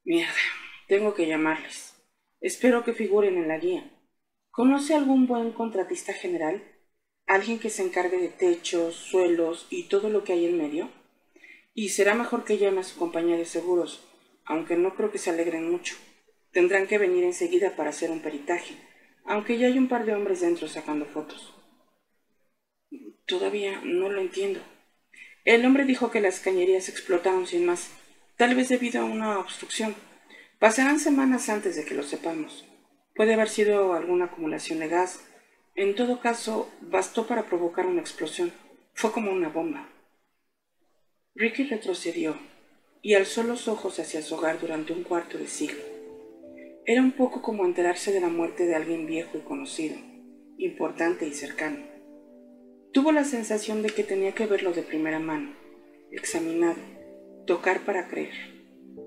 Mierda, 0.04 0.34
tengo 0.88 1.14
que 1.14 1.28
llamarles. 1.28 1.94
Espero 2.40 2.84
que 2.84 2.94
figuren 2.94 3.38
en 3.38 3.48
la 3.48 3.60
guía. 3.60 3.88
¿Conoce 4.50 4.96
algún 4.96 5.28
buen 5.28 5.52
contratista 5.52 6.12
general? 6.12 6.64
¿Alguien 7.28 7.60
que 7.60 7.70
se 7.70 7.84
encargue 7.84 8.18
de 8.18 8.30
techos, 8.30 8.96
suelos 8.96 9.68
y 9.70 9.84
todo 9.84 10.10
lo 10.10 10.24
que 10.24 10.34
hay 10.34 10.48
en 10.48 10.58
medio? 10.58 10.90
Y 11.76 11.90
será 11.90 12.16
mejor 12.16 12.46
que 12.46 12.58
llame 12.58 12.80
a 12.80 12.84
su 12.84 12.98
compañía 12.98 13.38
de 13.38 13.46
seguros, 13.46 14.10
aunque 14.44 14.76
no 14.76 14.96
creo 14.96 15.12
que 15.12 15.20
se 15.20 15.30
alegren 15.30 15.70
mucho. 15.70 15.98
Tendrán 16.52 16.88
que 16.88 16.98
venir 16.98 17.26
enseguida 17.26 17.76
para 17.76 17.92
hacer 17.92 18.10
un 18.10 18.24
peritaje, 18.24 18.74
aunque 19.24 19.60
ya 19.60 19.68
hay 19.68 19.78
un 19.78 19.88
par 19.88 20.04
de 20.04 20.16
hombres 20.16 20.42
dentro 20.42 20.68
sacando 20.68 21.06
fotos. 21.06 21.61
Todavía 23.32 23.80
no 23.86 24.10
lo 24.10 24.20
entiendo. 24.20 24.60
El 25.46 25.66
hombre 25.66 25.86
dijo 25.86 26.12
que 26.12 26.20
las 26.20 26.42
cañerías 26.42 26.90
explotaron 26.90 27.48
sin 27.48 27.66
más, 27.66 27.90
tal 28.36 28.56
vez 28.56 28.68
debido 28.68 29.00
a 29.02 29.06
una 29.06 29.40
obstrucción. 29.40 29.96
Pasarán 30.60 31.00
semanas 31.00 31.48
antes 31.48 31.78
de 31.78 31.86
que 31.86 31.96
lo 31.96 32.04
sepamos. 32.04 32.66
Puede 33.16 33.34
haber 33.36 33.48
sido 33.48 33.94
alguna 33.94 34.26
acumulación 34.26 34.80
de 34.80 34.90
gas. 34.90 35.24
En 35.76 35.96
todo 35.96 36.20
caso, 36.20 36.70
bastó 36.82 37.26
para 37.26 37.46
provocar 37.46 37.86
una 37.86 38.02
explosión. 38.02 38.52
Fue 38.96 39.14
como 39.14 39.32
una 39.32 39.48
bomba. 39.48 39.88
Ricky 41.34 41.64
retrocedió 41.64 42.36
y 43.02 43.14
alzó 43.14 43.44
los 43.44 43.70
ojos 43.70 43.98
hacia 43.98 44.22
su 44.22 44.36
hogar 44.36 44.60
durante 44.60 44.92
un 44.92 45.04
cuarto 45.04 45.38
de 45.38 45.48
siglo. 45.48 45.82
Era 46.86 47.02
un 47.02 47.14
poco 47.14 47.42
como 47.42 47.64
enterarse 47.64 48.12
de 48.12 48.20
la 48.20 48.28
muerte 48.28 48.66
de 48.66 48.76
alguien 48.76 49.08
viejo 49.08 49.38
y 49.38 49.42
conocido, 49.42 49.96
importante 50.58 51.26
y 51.26 51.34
cercano. 51.34 51.91
Tuvo 52.94 53.14
la 53.14 53.24
sensación 53.24 53.84
de 53.84 53.90
que 53.90 54.04
tenía 54.04 54.34
que 54.34 54.48
verlo 54.48 54.74
de 54.74 54.82
primera 54.82 55.18
mano, 55.18 55.54
examinado, 56.12 56.76
tocar 57.48 57.86
para 57.86 58.10
creer, 58.10 58.34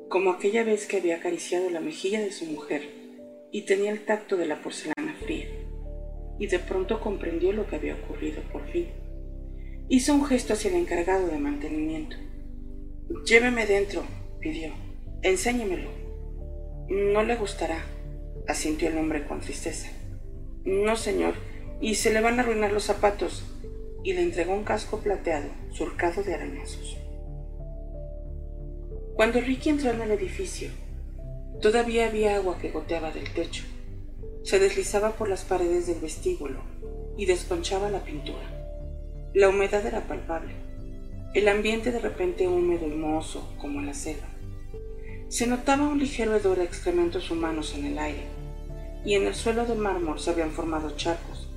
como 0.08 0.30
aquella 0.30 0.64
vez 0.64 0.86
que 0.86 0.96
había 0.96 1.16
acariciado 1.16 1.68
la 1.68 1.80
mejilla 1.80 2.20
de 2.20 2.32
su 2.32 2.46
mujer 2.46 2.82
y 3.52 3.66
tenía 3.66 3.90
el 3.90 4.06
tacto 4.06 4.38
de 4.38 4.46
la 4.46 4.62
porcelana 4.62 5.14
fría, 5.22 5.48
y 6.38 6.46
de 6.46 6.58
pronto 6.60 6.98
comprendió 6.98 7.52
lo 7.52 7.66
que 7.66 7.76
había 7.76 7.94
ocurrido 7.96 8.40
por 8.50 8.66
fin. 8.70 8.88
Hizo 9.90 10.14
un 10.14 10.24
gesto 10.24 10.54
hacia 10.54 10.70
el 10.70 10.76
encargado 10.76 11.26
de 11.26 11.38
mantenimiento. 11.38 12.16
Lléveme 13.26 13.66
dentro, 13.66 14.02
pidió. 14.40 14.72
Enséñemelo. 15.20 15.90
No 16.88 17.22
le 17.22 17.36
gustará, 17.36 17.84
asintió 18.48 18.88
el 18.88 18.96
hombre 18.96 19.26
con 19.26 19.40
tristeza. 19.40 19.90
No, 20.64 20.96
señor, 20.96 21.34
y 21.82 21.96
se 21.96 22.14
le 22.14 22.22
van 22.22 22.38
a 22.38 22.42
arruinar 22.44 22.72
los 22.72 22.84
zapatos 22.84 23.44
y 24.04 24.12
le 24.12 24.22
entregó 24.22 24.52
un 24.52 24.64
casco 24.64 24.98
plateado 24.98 25.48
surcado 25.72 26.22
de 26.22 26.34
arañazos. 26.34 26.98
Cuando 29.14 29.40
Ricky 29.40 29.70
entró 29.70 29.90
en 29.90 30.02
el 30.02 30.10
edificio, 30.10 30.68
todavía 31.62 32.06
había 32.06 32.36
agua 32.36 32.58
que 32.58 32.70
goteaba 32.70 33.10
del 33.10 33.32
techo. 33.32 33.64
Se 34.42 34.58
deslizaba 34.58 35.12
por 35.12 35.30
las 35.30 35.44
paredes 35.44 35.86
del 35.86 36.00
vestíbulo 36.00 36.60
y 37.16 37.24
desconchaba 37.24 37.90
la 37.90 38.04
pintura. 38.04 38.44
La 39.32 39.48
humedad 39.48 39.84
era 39.86 40.06
palpable. 40.06 40.52
El 41.32 41.48
ambiente 41.48 41.90
de 41.90 41.98
repente 41.98 42.46
húmedo 42.46 42.86
y 42.86 42.90
mohoso 42.90 43.54
como 43.58 43.80
la 43.80 43.94
selva. 43.94 44.28
Se 45.28 45.46
notaba 45.46 45.88
un 45.88 45.98
ligero 45.98 46.36
hedor 46.36 46.60
a 46.60 46.64
excrementos 46.64 47.30
humanos 47.30 47.74
en 47.76 47.86
el 47.86 47.98
aire, 47.98 48.26
y 49.04 49.14
en 49.14 49.26
el 49.26 49.34
suelo 49.34 49.64
de 49.64 49.74
mármol 49.74 50.20
se 50.20 50.30
habían 50.30 50.50
formado 50.50 50.94
charcos, 50.96 51.48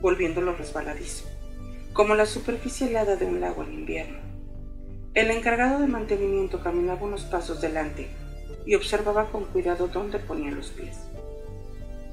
volviéndolo 0.00 0.54
resbaladizo 0.54 1.37
como 1.98 2.14
la 2.14 2.26
superficie 2.26 2.86
helada 2.86 3.16
de 3.16 3.26
un 3.26 3.40
lago 3.40 3.64
en 3.64 3.72
invierno. 3.74 4.18
El 5.14 5.32
encargado 5.32 5.80
de 5.80 5.88
mantenimiento 5.88 6.62
caminaba 6.62 7.02
unos 7.02 7.24
pasos 7.24 7.60
delante 7.60 8.06
y 8.64 8.76
observaba 8.76 9.32
con 9.32 9.46
cuidado 9.46 9.88
dónde 9.88 10.20
ponía 10.20 10.52
los 10.52 10.68
pies. 10.68 10.96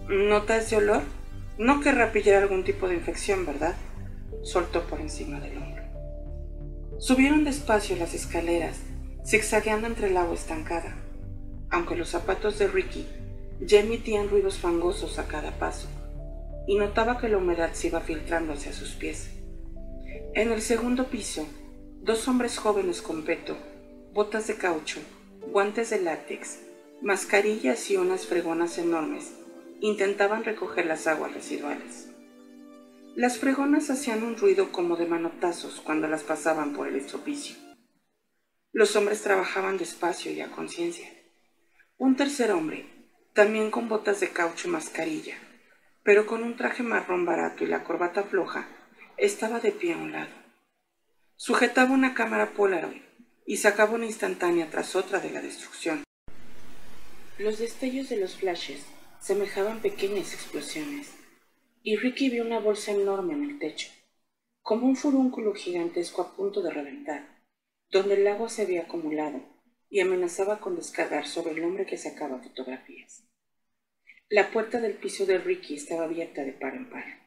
¿Nota 0.09 0.57
ese 0.57 0.77
olor? 0.77 1.03
No 1.59 1.81
querrá 1.81 2.11
pillar 2.11 2.41
algún 2.41 2.63
tipo 2.63 2.87
de 2.87 2.95
infección, 2.95 3.45
¿verdad? 3.45 3.75
Soltó 4.41 4.87
por 4.87 4.99
encima 5.01 5.39
del 5.39 5.55
hombro. 5.55 5.83
Subieron 6.97 7.43
despacio 7.43 7.95
las 7.95 8.15
escaleras, 8.15 8.77
zigzagueando 9.23 9.85
entre 9.85 10.07
el 10.07 10.17
agua 10.17 10.33
estancada, 10.33 10.95
aunque 11.69 11.95
los 11.95 12.09
zapatos 12.09 12.57
de 12.57 12.65
Ricky 12.67 13.05
ya 13.59 13.81
emitían 13.81 14.29
ruidos 14.29 14.57
fangosos 14.57 15.19
a 15.19 15.27
cada 15.27 15.51
paso, 15.59 15.87
y 16.65 16.75
notaba 16.75 17.19
que 17.19 17.29
la 17.29 17.37
humedad 17.37 17.73
se 17.73 17.89
iba 17.89 18.01
filtrando 18.01 18.53
hacia 18.53 18.73
sus 18.73 18.93
pies. 18.93 19.34
En 20.33 20.51
el 20.51 20.61
segundo 20.61 21.07
piso, 21.07 21.47
dos 22.01 22.27
hombres 22.27 22.57
jóvenes 22.57 23.01
con 23.01 23.23
peto, 23.23 23.57
botas 24.13 24.47
de 24.47 24.55
caucho, 24.55 24.99
guantes 25.51 25.89
de 25.89 26.01
látex, 26.01 26.59
mascarillas 27.01 27.89
y 27.91 27.97
unas 27.97 28.25
fregonas 28.25 28.77
enormes 28.77 29.33
intentaban 29.81 30.43
recoger 30.43 30.85
las 30.85 31.07
aguas 31.07 31.33
residuales. 31.33 32.09
Las 33.15 33.37
fregonas 33.37 33.89
hacían 33.89 34.23
un 34.23 34.37
ruido 34.37 34.71
como 34.71 34.95
de 34.95 35.05
manotazos 35.05 35.81
cuando 35.81 36.07
las 36.07 36.23
pasaban 36.23 36.73
por 36.73 36.87
el 36.87 36.95
estropicio. 36.95 37.55
Los 38.71 38.95
hombres 38.95 39.21
trabajaban 39.21 39.77
despacio 39.77 40.31
y 40.31 40.41
a 40.41 40.51
conciencia. 40.51 41.07
Un 41.97 42.15
tercer 42.15 42.51
hombre, 42.51 42.85
también 43.33 43.71
con 43.71 43.87
botas 43.87 44.19
de 44.19 44.29
caucho 44.29 44.67
y 44.67 44.71
mascarilla, 44.71 45.35
pero 46.03 46.25
con 46.25 46.43
un 46.43 46.55
traje 46.55 46.83
marrón 46.83 47.25
barato 47.25 47.63
y 47.63 47.67
la 47.67 47.83
corbata 47.83 48.23
floja, 48.23 48.67
estaba 49.17 49.59
de 49.59 49.71
pie 49.71 49.93
a 49.93 49.97
un 49.97 50.11
lado. 50.11 50.33
Sujetaba 51.37 51.91
una 51.91 52.13
cámara 52.13 52.51
Polaroid 52.53 53.01
y 53.45 53.57
sacaba 53.57 53.93
una 53.93 54.05
instantánea 54.05 54.69
tras 54.69 54.95
otra 54.95 55.19
de 55.19 55.31
la 55.31 55.41
destrucción. 55.41 56.03
Los 57.37 57.59
destellos 57.59 58.09
de 58.09 58.17
los 58.17 58.35
flashes 58.35 58.85
semejaban 59.19 59.81
pequeñas 59.81 60.33
explosiones, 60.33 61.13
y 61.83 61.97
Ricky 61.97 62.29
vio 62.29 62.43
una 62.43 62.59
bolsa 62.59 62.91
enorme 62.91 63.33
en 63.33 63.43
el 63.43 63.59
techo, 63.59 63.89
como 64.61 64.87
un 64.87 64.95
furúnculo 64.95 65.53
gigantesco 65.53 66.21
a 66.21 66.35
punto 66.35 66.61
de 66.61 66.71
reventar, 66.71 67.43
donde 67.91 68.15
el 68.15 68.27
agua 68.27 68.49
se 68.49 68.63
había 68.63 68.83
acumulado 68.83 69.41
y 69.89 69.99
amenazaba 69.99 70.59
con 70.59 70.75
descargar 70.75 71.27
sobre 71.27 71.51
el 71.51 71.63
hombre 71.63 71.85
que 71.85 71.97
sacaba 71.97 72.39
fotografías. 72.39 73.23
La 74.29 74.49
puerta 74.51 74.79
del 74.79 74.95
piso 74.95 75.25
de 75.25 75.37
Ricky 75.37 75.75
estaba 75.75 76.05
abierta 76.05 76.43
de 76.43 76.53
par 76.53 76.73
en 76.73 76.89
par. 76.89 77.24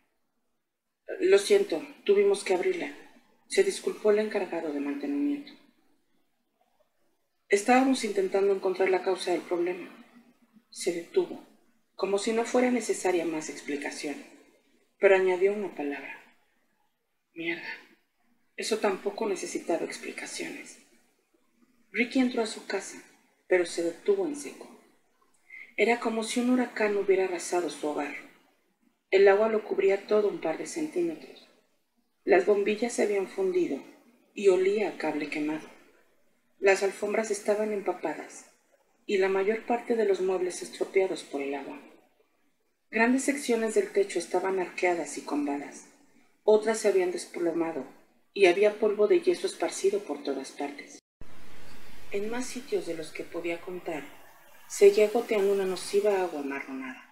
Lo 1.21 1.39
siento, 1.39 1.83
tuvimos 2.05 2.45
que 2.45 2.55
abrirla. 2.55 2.93
Se 3.49 3.65
disculpó 3.65 4.11
el 4.11 4.19
encargado 4.19 4.73
de 4.73 4.81
mantenimiento. 4.81 5.53
Estábamos 7.49 8.05
intentando 8.05 8.55
encontrar 8.55 8.91
la 8.91 9.03
causa 9.03 9.33
del 9.33 9.41
problema. 9.41 9.89
Se 10.71 10.93
detuvo, 10.93 11.47
como 11.95 12.19
si 12.19 12.33
no 12.33 12.45
fuera 12.45 12.71
necesaria 12.71 13.25
más 13.25 13.49
explicación, 13.49 14.17
pero 15.01 15.17
añadió 15.17 15.55
una 15.55 15.75
palabra. 15.75 16.15
Mierda. 17.33 17.69
Eso 18.57 18.79
tampoco 18.79 19.27
necesitaba 19.27 19.87
explicaciones. 19.87 20.79
Ricky 21.91 22.19
entró 22.19 22.43
a 22.43 22.47
su 22.47 22.67
casa, 22.67 23.03
pero 23.49 23.65
se 23.65 23.83
detuvo 23.83 24.27
en 24.27 24.37
seco. 24.37 24.69
Era 25.79 26.01
como 26.01 26.23
si 26.23 26.41
un 26.41 26.51
huracán 26.51 26.97
hubiera 26.99 27.25
arrasado 27.25 27.71
su 27.71 27.89
hogar. 27.89 28.28
El 29.11 29.27
agua 29.27 29.49
lo 29.49 29.65
cubría 29.65 30.07
todo 30.07 30.29
un 30.29 30.39
par 30.39 30.59
de 30.59 30.67
centímetros. 30.67 31.49
Las 32.25 32.45
bombillas 32.45 32.93
se 32.93 33.05
habían 33.05 33.27
fundido 33.27 33.83
y 34.35 34.49
olía 34.49 34.91
a 34.91 34.99
cable 34.99 35.31
quemado. 35.31 35.67
Las 36.59 36.83
alfombras 36.83 37.31
estaban 37.31 37.73
empapadas 37.73 38.51
y 39.07 39.17
la 39.17 39.31
mayor 39.31 39.65
parte 39.65 39.97
de 39.97 40.05
los 40.05 40.21
muebles 40.21 40.61
estropeados 40.61 41.23
por 41.23 41.41
el 41.41 41.55
agua. 41.55 41.81
Grandes 42.91 43.25
secciones 43.25 43.75
del 43.75 43.93
techo 43.93 44.19
estaban 44.19 44.59
arqueadas 44.59 45.17
y 45.17 45.23
combadas. 45.23 45.87
Otras 46.45 46.79
se 46.79 46.89
habían 46.89 47.11
desplomado 47.11 47.87
y 48.35 48.45
había 48.45 48.79
polvo 48.79 49.07
de 49.09 49.23
yeso 49.23 49.47
esparcido 49.47 50.01
por 50.01 50.23
todas 50.23 50.51
partes. 50.51 50.99
En 52.11 52.29
más 52.29 52.45
sitios 52.45 52.87
de 52.87 52.95
los 52.95 53.11
que 53.11 53.25
podía 53.25 53.59
contar, 53.59 54.03
seguía 54.69 55.09
goteando 55.09 55.55
una 55.55 55.65
nociva 55.65 56.21
agua 56.21 56.41
amarronada. 56.41 57.08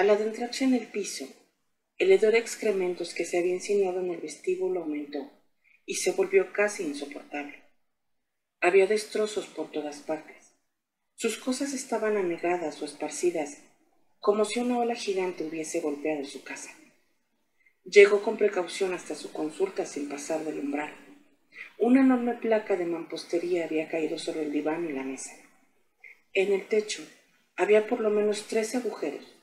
Al 0.00 0.08
adentrarse 0.08 0.64
en 0.64 0.72
el 0.72 0.86
piso, 0.86 1.26
el 1.98 2.10
hedor 2.10 2.32
de 2.32 2.38
excrementos 2.38 3.12
que 3.12 3.26
se 3.26 3.36
había 3.36 3.52
insinuado 3.52 4.00
en 4.00 4.10
el 4.10 4.16
vestíbulo 4.16 4.80
aumentó 4.80 5.30
y 5.84 5.96
se 5.96 6.12
volvió 6.12 6.54
casi 6.54 6.84
insoportable. 6.84 7.62
Había 8.62 8.86
destrozos 8.86 9.44
por 9.44 9.70
todas 9.70 9.98
partes. 9.98 10.54
Sus 11.16 11.36
cosas 11.36 11.74
estaban 11.74 12.16
anegadas 12.16 12.80
o 12.80 12.86
esparcidas, 12.86 13.58
como 14.20 14.46
si 14.46 14.60
una 14.60 14.78
ola 14.78 14.94
gigante 14.94 15.44
hubiese 15.44 15.80
golpeado 15.80 16.24
su 16.24 16.42
casa. 16.44 16.70
Llegó 17.84 18.22
con 18.22 18.38
precaución 18.38 18.94
hasta 18.94 19.14
su 19.14 19.34
consulta 19.34 19.84
sin 19.84 20.08
pasar 20.08 20.46
del 20.46 20.60
umbral. 20.60 20.94
Una 21.76 22.00
enorme 22.00 22.36
placa 22.36 22.74
de 22.74 22.86
mampostería 22.86 23.66
había 23.66 23.90
caído 23.90 24.18
sobre 24.18 24.44
el 24.44 24.50
diván 24.50 24.88
y 24.88 24.92
la 24.94 25.02
mesa. 25.02 25.32
En 26.32 26.54
el 26.54 26.68
techo 26.68 27.06
había 27.54 27.86
por 27.86 28.00
lo 28.00 28.08
menos 28.08 28.46
tres 28.48 28.74
agujeros, 28.74 29.36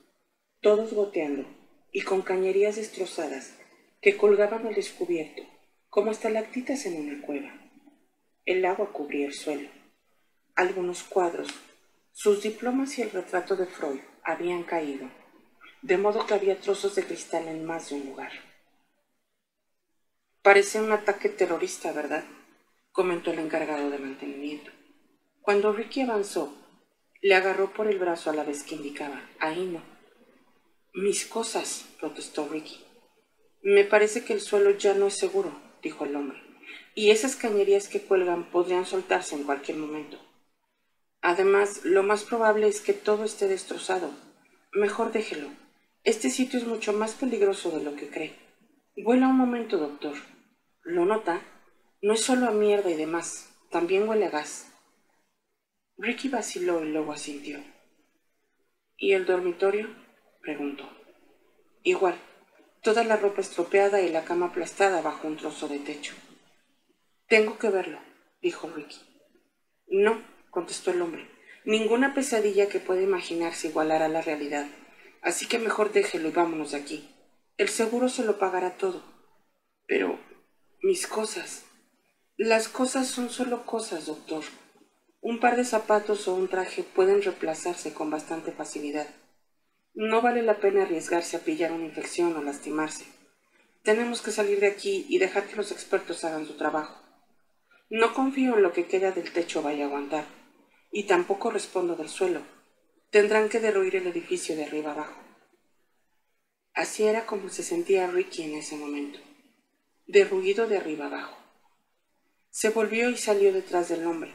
todos 0.62 0.94
goteando 0.94 1.46
y 1.92 2.02
con 2.02 2.22
cañerías 2.22 2.76
destrozadas 2.76 3.58
que 4.02 4.18
colgaban 4.18 4.66
al 4.68 4.76
descubierto 4.76 5.44
como 5.90 6.12
estalactitas 6.12 6.86
en 6.86 7.00
una 7.00 7.26
cueva. 7.26 7.52
El 8.46 8.66
agua 8.66 8.92
cubría 8.92 9.28
el 9.28 9.34
suelo. 9.34 9.70
Algunos 10.56 11.04
cuadros, 11.04 11.50
sus 12.12 12.42
diplomas 12.42 12.98
y 12.98 13.04
el 13.04 13.12
retrato 13.12 13.56
de 13.56 13.66
Freud 13.66 14.00
habían 14.24 14.64
caído, 14.64 15.10
de 15.82 15.98
modo 15.98 16.26
que 16.26 16.34
había 16.34 16.60
trozos 16.60 16.96
de 16.96 17.04
cristal 17.04 17.48
en 17.48 17.66
más 17.66 17.90
de 17.90 17.96
un 17.96 18.06
lugar. 18.08 18.32
Parece 20.42 20.82
un 20.82 20.92
ataque 20.92 21.30
terrorista, 21.30 21.92
¿verdad? 21.92 22.24
comentó 22.92 23.32
el 23.32 23.40
encargado 23.40 23.90
de 23.90 24.00
mantenimiento. 24.00 24.72
Cuando 25.42 25.72
Ricky 25.72 26.02
avanzó, 26.02 26.58
le 27.22 27.36
agarró 27.36 27.72
por 27.74 27.88
el 27.88 28.00
brazo 28.00 28.30
a 28.30 28.34
la 28.34 28.44
vez 28.44 28.64
que 28.64 28.76
indicaba. 28.76 29.22
Ahí 29.40 29.66
no. 29.66 29.97
Mis 30.98 31.28
cosas, 31.28 31.86
protestó 32.00 32.50
Ricky. 32.50 32.84
Me 33.62 33.84
parece 33.84 34.26
que 34.26 34.34
el 34.34 34.42
suelo 34.42 34.72
ya 34.72 34.96
no 34.96 35.06
es 35.06 35.14
seguro, 35.14 35.52
dijo 35.84 36.06
el 36.06 36.16
hombre, 36.16 36.42
y 36.96 37.12
esas 37.12 37.36
cañerías 37.36 37.88
que 37.88 38.02
cuelgan 38.02 38.50
podrían 38.50 38.84
soltarse 38.84 39.36
en 39.36 39.44
cualquier 39.44 39.78
momento. 39.78 40.18
Además, 41.22 41.86
lo 41.86 42.02
más 42.02 42.24
probable 42.24 42.68
es 42.68 42.82
que 42.82 42.94
todo 42.94 43.26
esté 43.26 43.48
destrozado. 43.48 44.10
Mejor 44.72 45.12
déjelo. 45.12 45.50
Este 46.04 46.32
sitio 46.32 46.58
es 46.58 46.66
mucho 46.66 46.94
más 46.94 47.14
peligroso 47.14 47.70
de 47.70 47.84
lo 47.84 47.96
que 47.96 48.10
cree. 48.10 48.34
Vuela 48.96 49.28
un 49.28 49.38
momento, 49.38 49.78
doctor. 49.78 50.16
¿Lo 50.82 51.06
nota? 51.06 51.44
No 52.02 52.14
es 52.14 52.22
solo 52.22 52.48
a 52.48 52.52
mierda 52.52 52.90
y 52.90 52.96
demás, 52.96 53.56
también 53.70 54.10
huele 54.10 54.26
a 54.26 54.32
gas. 54.32 54.74
Ricky 56.00 56.28
vaciló 56.28 56.84
y 56.84 56.90
luego 56.92 57.12
asintió. 57.12 57.64
¿Y 58.98 59.12
el 59.12 59.28
dormitorio? 59.28 60.07
Preguntó. 60.48 60.90
Igual, 61.84 62.16
toda 62.82 63.04
la 63.04 63.18
ropa 63.18 63.42
estropeada 63.42 64.00
y 64.00 64.08
la 64.08 64.24
cama 64.24 64.46
aplastada 64.46 65.02
bajo 65.02 65.28
un 65.28 65.36
trozo 65.36 65.68
de 65.68 65.80
techo. 65.80 66.14
Tengo 67.28 67.60
que 67.60 67.70
verlo, 67.70 68.00
dijo 68.42 68.70
Ricky. 68.70 68.96
No, 69.88 70.22
contestó 70.50 70.92
el 70.92 71.02
hombre. 71.02 71.28
Ninguna 71.66 72.14
pesadilla 72.14 72.70
que 72.70 72.80
pueda 72.80 73.02
imaginarse 73.02 73.68
igualará 73.68 74.08
la 74.08 74.22
realidad. 74.22 74.66
Así 75.22 75.50
que 75.50 75.60
mejor 75.60 75.92
déjelo 75.92 76.30
y 76.30 76.32
vámonos 76.32 76.72
de 76.72 76.78
aquí. 76.78 77.14
El 77.58 77.68
seguro 77.68 78.08
se 78.08 78.24
lo 78.24 78.40
pagará 78.40 78.78
todo. 78.78 79.04
Pero 79.86 80.18
mis 80.82 81.08
cosas. 81.08 81.66
Las 82.38 82.70
cosas 82.70 83.08
son 83.08 83.30
solo 83.30 83.66
cosas, 83.66 84.06
doctor. 84.06 84.46
Un 85.20 85.42
par 85.42 85.58
de 85.58 85.66
zapatos 85.66 86.26
o 86.30 86.36
un 86.36 86.48
traje 86.48 86.84
pueden 86.84 87.22
reemplazarse 87.22 87.94
con 87.94 88.10
bastante 88.10 88.54
facilidad. 88.54 89.08
No 90.00 90.22
vale 90.22 90.44
la 90.44 90.60
pena 90.60 90.84
arriesgarse 90.84 91.38
a 91.38 91.40
pillar 91.40 91.72
una 91.72 91.86
infección 91.86 92.36
o 92.36 92.44
lastimarse. 92.44 93.06
Tenemos 93.82 94.22
que 94.22 94.30
salir 94.30 94.60
de 94.60 94.68
aquí 94.68 95.08
y 95.10 95.18
dejar 95.18 95.48
que 95.48 95.56
los 95.56 95.72
expertos 95.72 96.24
hagan 96.24 96.46
su 96.46 96.56
trabajo. 96.56 97.02
No 97.90 98.14
confío 98.14 98.56
en 98.58 98.62
lo 98.62 98.74
que 98.74 98.86
queda 98.86 99.12
del 99.12 99.34
techo 99.34 99.64
vaya 99.64 99.86
a 99.86 99.88
aguantar, 99.88 100.26
y 100.92 101.08
tampoco 101.08 101.50
respondo 101.50 101.96
del 101.96 102.10
suelo. 102.10 102.44
Tendrán 103.10 103.50
que 103.50 103.60
derruir 103.60 103.96
el 103.96 104.06
edificio 104.06 104.56
de 104.56 104.66
arriba 104.66 104.92
abajo. 104.92 105.20
Así 106.76 107.04
era 107.08 107.26
como 107.26 107.50
se 107.50 107.64
sentía 107.64 108.06
Ricky 108.06 108.44
en 108.44 108.54
ese 108.54 108.76
momento, 108.76 109.18
derruido 110.06 110.68
de 110.68 110.78
arriba 110.78 111.08
abajo. 111.08 111.36
Se 112.52 112.70
volvió 112.70 113.10
y 113.10 113.18
salió 113.18 113.52
detrás 113.52 113.90
del 113.90 114.06
hombre 114.06 114.32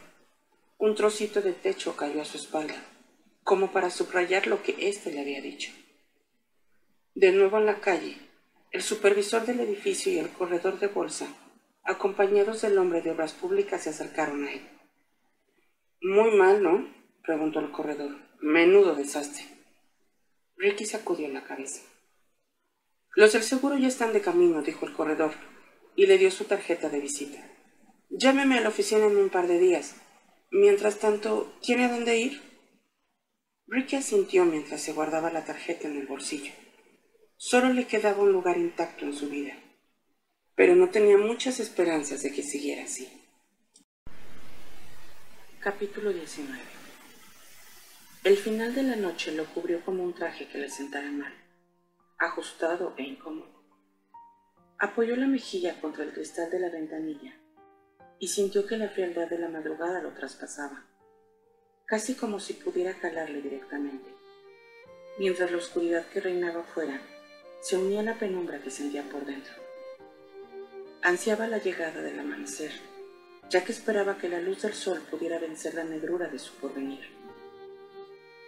un 0.84 0.96
trocito 0.96 1.40
de 1.40 1.52
techo 1.52 1.94
cayó 1.94 2.20
a 2.20 2.24
su 2.24 2.36
espalda, 2.38 2.74
como 3.44 3.72
para 3.72 3.90
subrayar 3.90 4.46
lo 4.46 4.62
que 4.62 4.76
éste 4.78 5.12
le 5.12 5.20
había 5.20 5.40
dicho. 5.40 5.70
De 7.14 7.32
nuevo 7.32 7.58
en 7.58 7.66
la 7.66 7.80
calle, 7.80 8.16
el 8.70 8.82
supervisor 8.82 9.44
del 9.44 9.60
edificio 9.60 10.12
y 10.12 10.18
el 10.18 10.30
corredor 10.30 10.78
de 10.78 10.86
bolsa, 10.86 11.28
acompañados 11.84 12.62
del 12.62 12.78
hombre 12.78 13.02
de 13.02 13.10
obras 13.10 13.32
públicas, 13.32 13.82
se 13.82 13.90
acercaron 13.90 14.44
a 14.44 14.52
él. 14.52 14.62
Muy 16.00 16.36
mal, 16.36 16.62
¿no? 16.62 16.88
preguntó 17.22 17.60
el 17.60 17.70
corredor. 17.70 18.16
Menudo 18.40 18.94
desastre. 18.94 19.44
Ricky 20.56 20.86
sacudió 20.86 21.28
la 21.28 21.44
cabeza. 21.44 21.82
Los 23.14 23.34
del 23.34 23.42
seguro 23.42 23.76
ya 23.76 23.88
están 23.88 24.12
de 24.12 24.22
camino, 24.22 24.62
dijo 24.62 24.86
el 24.86 24.94
corredor, 24.94 25.32
y 25.94 26.06
le 26.06 26.18
dio 26.18 26.30
su 26.30 26.44
tarjeta 26.44 26.88
de 26.88 27.00
visita. 27.00 27.46
Llámeme 28.10 28.58
a 28.58 28.62
la 28.62 28.70
oficina 28.70 29.06
en 29.06 29.16
un 29.16 29.28
par 29.28 29.46
de 29.48 29.58
días. 29.58 29.96
Mientras 30.50 30.98
tanto, 30.98 31.52
¿tiene 31.60 31.84
a 31.84 31.92
dónde 31.92 32.18
ir? 32.18 32.51
Ricky 33.72 33.96
asintió 33.96 34.44
mientras 34.44 34.82
se 34.82 34.92
guardaba 34.92 35.32
la 35.32 35.46
tarjeta 35.46 35.88
en 35.88 35.96
el 35.96 36.06
bolsillo. 36.06 36.52
Solo 37.38 37.72
le 37.72 37.86
quedaba 37.86 38.22
un 38.22 38.30
lugar 38.30 38.58
intacto 38.58 39.06
en 39.06 39.14
su 39.14 39.30
vida, 39.30 39.54
pero 40.54 40.76
no 40.76 40.90
tenía 40.90 41.16
muchas 41.16 41.58
esperanzas 41.58 42.22
de 42.22 42.34
que 42.34 42.42
siguiera 42.42 42.84
así. 42.84 43.10
Capítulo 45.58 46.12
19 46.12 46.60
El 48.24 48.36
final 48.36 48.74
de 48.74 48.82
la 48.82 48.96
noche 48.96 49.32
lo 49.32 49.46
cubrió 49.46 49.82
como 49.86 50.02
un 50.02 50.12
traje 50.12 50.48
que 50.48 50.58
le 50.58 50.68
sentara 50.68 51.10
mal, 51.10 51.32
ajustado 52.18 52.92
e 52.98 53.04
incómodo. 53.04 53.64
Apoyó 54.80 55.16
la 55.16 55.28
mejilla 55.28 55.80
contra 55.80 56.04
el 56.04 56.12
cristal 56.12 56.50
de 56.50 56.60
la 56.60 56.68
ventanilla 56.68 57.40
y 58.18 58.28
sintió 58.28 58.66
que 58.66 58.76
la 58.76 58.90
frialdad 58.90 59.30
de 59.30 59.38
la 59.38 59.48
madrugada 59.48 60.02
lo 60.02 60.12
traspasaba, 60.12 60.91
casi 61.86 62.14
como 62.14 62.40
si 62.40 62.54
pudiera 62.54 62.94
calarle 62.94 63.42
directamente. 63.42 64.10
mientras 65.18 65.50
la 65.50 65.58
oscuridad 65.58 66.06
que 66.06 66.20
reinaba 66.20 66.60
afuera 66.62 67.00
se 67.60 67.76
unía 67.76 68.00
a 68.00 68.02
la 68.02 68.18
penumbra 68.18 68.60
que 68.62 68.70
sentía 68.70 69.02
por 69.04 69.24
dentro. 69.26 69.52
Ansiaba 71.02 71.46
la 71.46 71.58
llegada 71.58 72.00
del 72.02 72.18
amanecer, 72.18 72.72
ya 73.50 73.62
que 73.62 73.72
esperaba 73.72 74.16
que 74.16 74.28
la 74.28 74.40
luz 74.40 74.62
del 74.62 74.72
sol 74.72 75.02
pudiera 75.10 75.38
vencer 75.38 75.74
la 75.74 75.84
negrura 75.84 76.28
de 76.28 76.38
su 76.38 76.54
porvenir, 76.54 77.04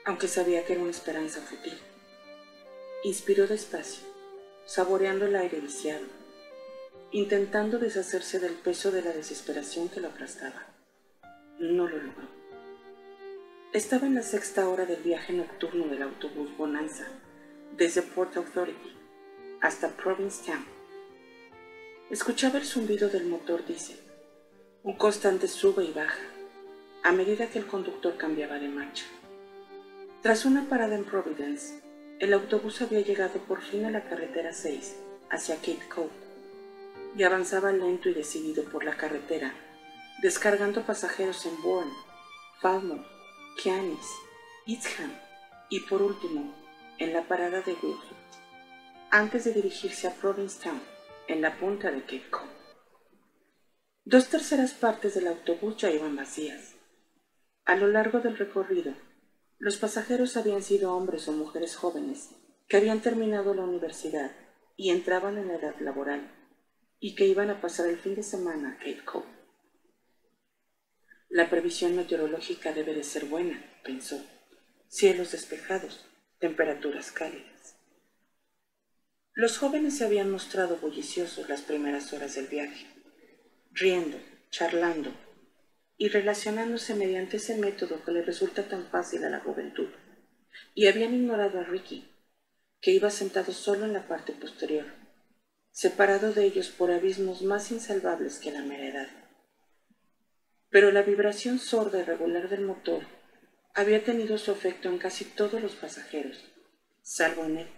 aunque 0.05 0.27
sabía 0.27 0.65
que 0.65 0.73
era 0.73 0.83
una 0.83 0.91
esperanza 0.91 1.41
fútil. 1.43 1.79
Inspiró 3.05 3.47
despacio, 3.47 4.05
saboreando 4.65 5.27
el 5.27 5.37
aire 5.37 5.61
viciado, 5.61 6.07
intentando 7.13 7.79
deshacerse 7.79 8.39
del 8.41 8.55
peso 8.55 8.91
de 8.91 9.03
la 9.03 9.13
desesperación 9.13 9.91
que 9.91 10.01
lo 10.01 10.09
aplastaba. 10.09 10.67
No 11.59 11.87
lo 11.87 11.99
logró. 11.99 12.34
Estaba 13.75 14.07
en 14.07 14.15
la 14.15 14.23
sexta 14.23 14.69
hora 14.69 14.87
del 14.87 15.03
viaje 15.03 15.33
nocturno 15.33 15.89
del 15.89 16.03
autobús 16.03 16.57
Bonanza, 16.57 17.09
desde 17.77 18.03
Port 18.03 18.37
Authority 18.37 18.97
hasta 19.61 19.89
Provincetown. 19.89 20.65
Escuchaba 22.09 22.59
el 22.59 22.67
zumbido 22.67 23.09
del 23.09 23.27
motor 23.27 23.67
diésel, 23.67 23.99
un 24.85 24.97
constante 24.97 25.49
sube 25.49 25.83
y 25.83 25.93
baja, 25.93 26.23
a 27.03 27.11
medida 27.11 27.49
que 27.49 27.59
el 27.59 27.67
conductor 27.67 28.17
cambiaba 28.17 28.61
de 28.61 28.69
marcha. 28.69 29.07
Tras 30.23 30.45
una 30.45 30.69
parada 30.69 30.95
en 30.95 31.05
Providence, 31.05 31.83
el 32.21 32.33
autobús 32.33 32.81
había 32.81 33.01
llegado 33.01 33.41
por 33.41 33.61
fin 33.61 33.87
a 33.87 33.91
la 33.91 34.05
carretera 34.05 34.53
6 34.53 34.95
hacia 35.31 35.57
Cape 35.57 35.89
Cod 35.93 36.11
y 37.17 37.25
avanzaba 37.25 37.73
lento 37.73 38.09
y 38.09 38.15
decidido 38.15 38.63
por 38.67 38.85
la 38.85 38.97
carretera, 38.97 39.53
descargando 40.23 40.83
pasajeros 40.83 41.45
en 41.45 41.61
Bourne, 41.61 41.93
Falmouth, 42.61 43.14
Kianis, 43.57 44.07
Eastham 44.67 45.13
y 45.71 45.81
por 45.81 46.03
último 46.03 46.53
en 46.99 47.13
la 47.13 47.27
parada 47.29 47.61
de 47.61 47.73
Woodford, 47.73 48.17
antes 49.11 49.45
de 49.45 49.53
dirigirse 49.53 50.09
a 50.09 50.15
Provincetown, 50.15 50.81
en 51.29 51.41
la 51.41 51.59
punta 51.59 51.91
de 51.91 52.03
Cape 52.03 52.29
Cod. 52.31 52.49
Dos 54.05 54.29
terceras 54.29 54.73
partes 54.75 55.15
del 55.15 55.29
autobús 55.29 55.77
ya 55.79 55.91
iban 55.91 56.17
vacías. 56.17 56.75
A 57.65 57.77
lo 57.77 57.87
largo 57.87 58.21
del 58.21 58.37
recorrido, 58.37 58.93
los 59.59 59.79
pasajeros 59.79 60.37
habían 60.37 60.63
sido 60.63 60.95
hombres 60.95 61.27
o 61.29 61.33
mujeres 61.33 61.77
jóvenes 61.77 62.31
que 62.69 62.77
habían 62.77 63.01
terminado 63.01 63.55
la 63.55 63.63
universidad 63.63 64.33
y 64.77 64.91
entraban 64.91 65.39
en 65.39 65.49
la 65.49 65.55
edad 65.55 65.75
laboral 65.81 66.31
y 66.99 67.15
que 67.15 67.27
iban 67.27 67.51
a 67.51 67.61
pasar 67.61 67.87
el 67.87 67.99
fin 67.99 68.15
de 68.15 68.23
semana 68.23 68.73
a 68.73 68.77
Cape 68.79 69.05
Cod. 69.05 69.34
La 71.35 71.51
previsión 71.51 71.97
meteorológica 71.97 72.73
debe 72.73 72.95
de 72.95 73.03
ser 73.03 73.25
buena, 73.25 73.61
pensó. 73.83 74.25
Cielos 74.87 75.33
despejados, 75.33 76.07
temperaturas 76.39 77.11
cálidas. 77.11 77.75
Los 79.33 79.59
jóvenes 79.59 79.99
se 79.99 80.05
habían 80.05 80.31
mostrado 80.31 80.77
bulliciosos 80.77 81.49
las 81.49 81.63
primeras 81.63 82.13
horas 82.13 82.37
del 82.37 82.47
viaje, 82.47 82.87
riendo, 83.73 84.17
charlando, 84.51 85.11
y 85.97 86.07
relacionándose 86.07 86.95
mediante 86.95 87.39
ese 87.39 87.57
método 87.57 88.05
que 88.05 88.13
le 88.13 88.23
resulta 88.23 88.69
tan 88.69 88.87
fácil 88.87 89.25
a 89.25 89.31
la 89.31 89.41
juventud, 89.41 89.89
y 90.73 90.87
habían 90.87 91.15
ignorado 91.15 91.59
a 91.59 91.65
Ricky, 91.65 92.09
que 92.81 92.93
iba 92.93 93.11
sentado 93.11 93.53
solo 93.53 93.87
en 93.87 93.93
la 93.93 94.07
parte 94.07 94.35
posterior, 94.35 94.87
separado 95.73 96.33
de 96.33 96.45
ellos 96.45 96.69
por 96.69 96.93
abismos 96.93 97.43
más 97.43 97.73
insalvables 97.73 98.39
que 98.39 98.53
la 98.53 98.63
mera 98.63 99.24
Pero 100.75 100.91
la 100.91 101.03
vibración 101.03 101.61
sorda 101.61 102.01
y 102.01 102.03
regular 102.03 102.49
del 102.49 102.63
motor 102.63 103.05
había 103.77 104.03
tenido 104.03 104.39
su 104.39 104.51
efecto 104.51 104.89
en 104.89 104.99
casi 104.99 105.25
todos 105.25 105.63
los 105.63 105.77
pasajeros, 105.77 106.45
salvo 107.01 107.45
en 107.45 107.59
él, 107.59 107.69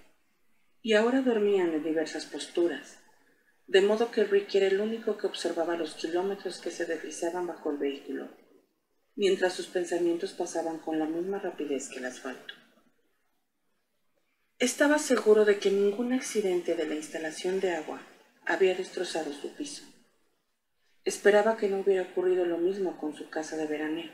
y 0.81 0.95
ahora 0.95 1.21
dormían 1.21 1.75
en 1.75 1.83
diversas 1.83 2.25
posturas, 2.25 2.97
de 3.67 3.83
modo 3.83 4.11
que 4.11 4.25
Ricky 4.25 4.57
era 4.57 4.69
el 4.69 4.81
único 4.81 5.19
que 5.19 5.27
observaba 5.27 5.77
los 5.77 5.93
kilómetros 5.93 6.59
que 6.59 6.71
se 6.71 6.87
deslizaban 6.87 7.47
bajo 7.47 7.71
el 7.71 7.77
vehículo, 7.77 8.31
mientras 9.15 9.53
sus 9.53 9.67
pensamientos 9.67 10.33
pasaban 10.33 10.79
con 10.79 10.99
la 10.99 11.05
misma 11.05 11.39
rapidez 11.39 11.91
que 11.91 11.99
el 11.99 12.07
asfalto. 12.07 12.55
Estaba 14.59 14.99
seguro 14.99 15.45
de 15.45 15.59
que 15.59 15.71
ningún 15.71 16.15
accidente 16.15 16.75
de 16.75 16.87
la 16.87 16.95
instalación 16.95 17.61
de 17.61 17.73
agua 17.73 18.01
había 18.47 18.75
destrozado 18.75 19.35
su 19.35 19.55
piso. 19.55 19.85
Esperaba 21.07 21.57
que 21.57 21.69
no 21.69 21.79
hubiera 21.79 22.03
ocurrido 22.03 22.45
lo 22.45 22.59
mismo 22.59 22.97
con 22.99 23.15
su 23.15 23.31
casa 23.31 23.57
de 23.57 23.69
veraneo. 23.69 24.11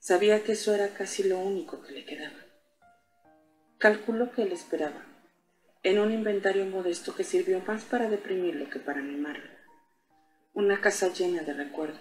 Sabía 0.00 0.42
que 0.42 0.52
eso 0.52 0.74
era 0.74 0.88
casi 0.88 1.22
lo 1.22 1.38
único 1.38 1.82
que 1.82 1.92
le 1.92 2.04
quedaba. 2.04 2.40
Calculó 3.78 4.32
que 4.32 4.42
él 4.42 4.50
esperaba 4.50 5.06
en 5.84 6.00
un 6.00 6.10
inventario 6.10 6.66
modesto 6.66 7.14
que 7.14 7.22
sirvió 7.22 7.60
más 7.60 7.84
para 7.84 8.08
deprimirlo 8.08 8.68
que 8.70 8.80
para 8.80 8.98
animarlo. 8.98 9.48
Una 10.52 10.80
casa 10.80 11.12
llena 11.12 11.42
de 11.44 11.54
recuerdos. 11.54 12.00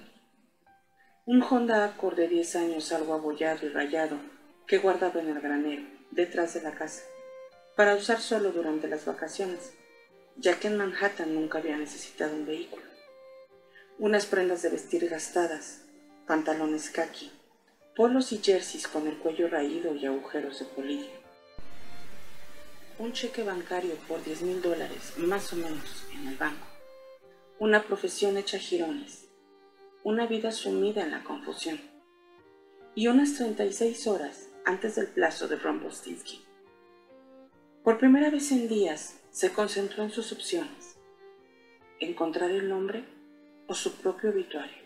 Un 1.28 1.44
Honda 1.44 1.86
Accord 1.86 2.16
de 2.16 2.28
10 2.28 2.56
años 2.56 2.92
algo 2.94 3.14
abollado 3.14 3.64
y 3.64 3.70
rayado 3.70 4.18
que 4.66 4.80
guardaba 4.80 5.22
en 5.22 5.30
el 5.30 5.40
granero, 5.40 5.84
detrás 6.10 6.56
de 6.56 6.64
la 6.64 6.72
casa, 6.72 7.04
para 7.76 7.94
usar 7.94 8.20
solo 8.20 8.52
durante 8.54 8.88
las 8.88 9.06
vacaciones, 9.06 9.72
ya 10.36 10.60
que 10.60 10.68
en 10.68 10.78
Manhattan 10.78 11.36
nunca 11.36 11.60
había 11.60 11.78
necesitado 11.78 12.36
un 12.36 12.48
vehículo. 12.48 12.93
Unas 14.00 14.26
prendas 14.26 14.62
de 14.62 14.70
vestir 14.70 15.08
gastadas, 15.08 15.82
pantalones 16.28 16.90
khaki, 16.90 17.32
polos 17.96 18.32
y 18.32 18.38
jerseys 18.38 18.88
con 18.88 19.08
el 19.08 19.18
cuello 19.18 19.48
raído 19.48 19.96
y 19.96 20.06
agujeros 20.06 20.60
de 20.60 20.66
polillo 20.66 21.24
un 23.00 23.12
cheque 23.12 23.44
bancario 23.44 23.96
por 24.08 24.24
10 24.24 24.44
mil 24.44 24.62
dólares, 24.62 25.14
más 25.18 25.52
o 25.52 25.56
menos, 25.56 26.06
en 26.14 26.28
el 26.28 26.38
banco, 26.38 26.68
una 27.60 27.84
profesión 27.84 28.38
hecha 28.38 28.60
jirones, 28.60 29.30
una 30.04 30.28
vida 30.28 30.52
sumida 30.52 31.04
en 31.04 31.12
la 31.12 31.24
confusión, 31.24 31.82
y 32.96 33.08
unas 33.08 33.34
36 33.36 34.08
horas 34.08 34.48
antes 34.66 34.96
del 34.96 35.08
plazo 35.08 35.48
de 35.48 35.56
Rombostinsky. 35.56 36.46
Por 37.84 37.98
primera 37.98 38.30
vez 38.30 38.52
en 38.52 38.68
días 38.68 39.20
se 39.32 39.52
concentró 39.52 40.04
en 40.04 40.12
sus 40.12 40.32
opciones, 40.32 40.96
encontrar 42.00 42.52
el 42.52 42.70
nombre 42.70 43.04
o 43.68 43.74
su 43.74 43.96
propio 43.96 44.30
obituario. 44.30 44.84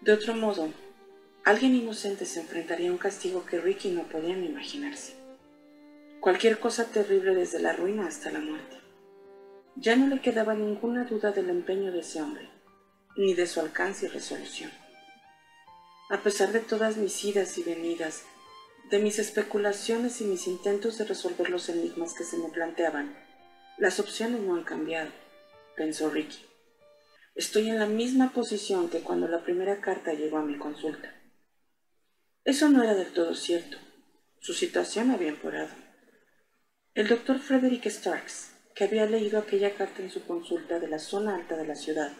De 0.00 0.12
otro 0.12 0.34
modo, 0.34 0.68
alguien 1.44 1.74
inocente 1.74 2.24
se 2.24 2.40
enfrentaría 2.40 2.90
a 2.90 2.92
un 2.92 2.98
castigo 2.98 3.44
que 3.44 3.60
Ricky 3.60 3.90
no 3.90 4.04
podía 4.04 4.36
ni 4.36 4.46
imaginarse 4.46 5.18
cualquier 6.20 6.58
cosa 6.58 6.86
terrible 6.86 7.34
desde 7.34 7.60
la 7.60 7.72
ruina 7.72 8.06
hasta 8.06 8.30
la 8.30 8.40
muerte. 8.40 8.76
Ya 9.76 9.96
no 9.96 10.08
le 10.08 10.20
quedaba 10.20 10.54
ninguna 10.54 11.04
duda 11.04 11.30
del 11.30 11.50
empeño 11.50 11.92
de 11.92 12.00
ese 12.00 12.20
hombre, 12.20 12.48
ni 13.16 13.34
de 13.34 13.46
su 13.46 13.60
alcance 13.60 14.06
y 14.06 14.08
resolución. 14.08 14.70
A 16.10 16.18
pesar 16.18 16.52
de 16.52 16.60
todas 16.60 16.96
mis 16.96 17.24
idas 17.24 17.56
y 17.58 17.62
venidas, 17.62 18.24
de 18.90 18.98
mis 18.98 19.18
especulaciones 19.18 20.20
y 20.20 20.24
mis 20.24 20.46
intentos 20.46 20.98
de 20.98 21.04
resolver 21.04 21.50
los 21.50 21.68
enigmas 21.68 22.14
que 22.14 22.24
se 22.24 22.38
me 22.38 22.48
planteaban, 22.48 23.16
las 23.76 24.00
opciones 24.00 24.40
no 24.40 24.56
han 24.56 24.64
cambiado, 24.64 25.10
pensó 25.76 26.10
Ricky. 26.10 26.47
Estoy 27.38 27.68
en 27.68 27.78
la 27.78 27.86
misma 27.86 28.32
posición 28.32 28.90
que 28.90 28.98
cuando 28.98 29.28
la 29.28 29.44
primera 29.44 29.80
carta 29.80 30.12
llegó 30.12 30.38
a 30.38 30.44
mi 30.44 30.58
consulta. 30.58 31.14
Eso 32.42 32.68
no 32.68 32.82
era 32.82 32.96
del 32.96 33.12
todo 33.12 33.32
cierto. 33.36 33.76
Su 34.40 34.54
situación 34.54 35.12
había 35.12 35.28
empeorado. 35.28 35.70
El 36.94 37.06
doctor 37.06 37.38
Frederick 37.38 37.86
Starks, 37.86 38.56
que 38.74 38.82
había 38.82 39.06
leído 39.06 39.38
aquella 39.38 39.76
carta 39.76 40.02
en 40.02 40.10
su 40.10 40.26
consulta 40.26 40.80
de 40.80 40.88
la 40.88 40.98
zona 40.98 41.36
alta 41.36 41.56
de 41.56 41.64
la 41.64 41.76
ciudad, 41.76 42.10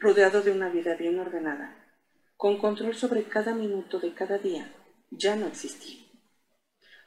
rodeado 0.00 0.42
de 0.42 0.50
una 0.50 0.68
vida 0.68 0.96
bien 0.96 1.20
ordenada, 1.20 1.86
con 2.36 2.58
control 2.58 2.96
sobre 2.96 3.22
cada 3.22 3.54
minuto 3.54 4.00
de 4.00 4.14
cada 4.14 4.38
día, 4.38 4.74
ya 5.12 5.36
no 5.36 5.46
existía. 5.46 6.00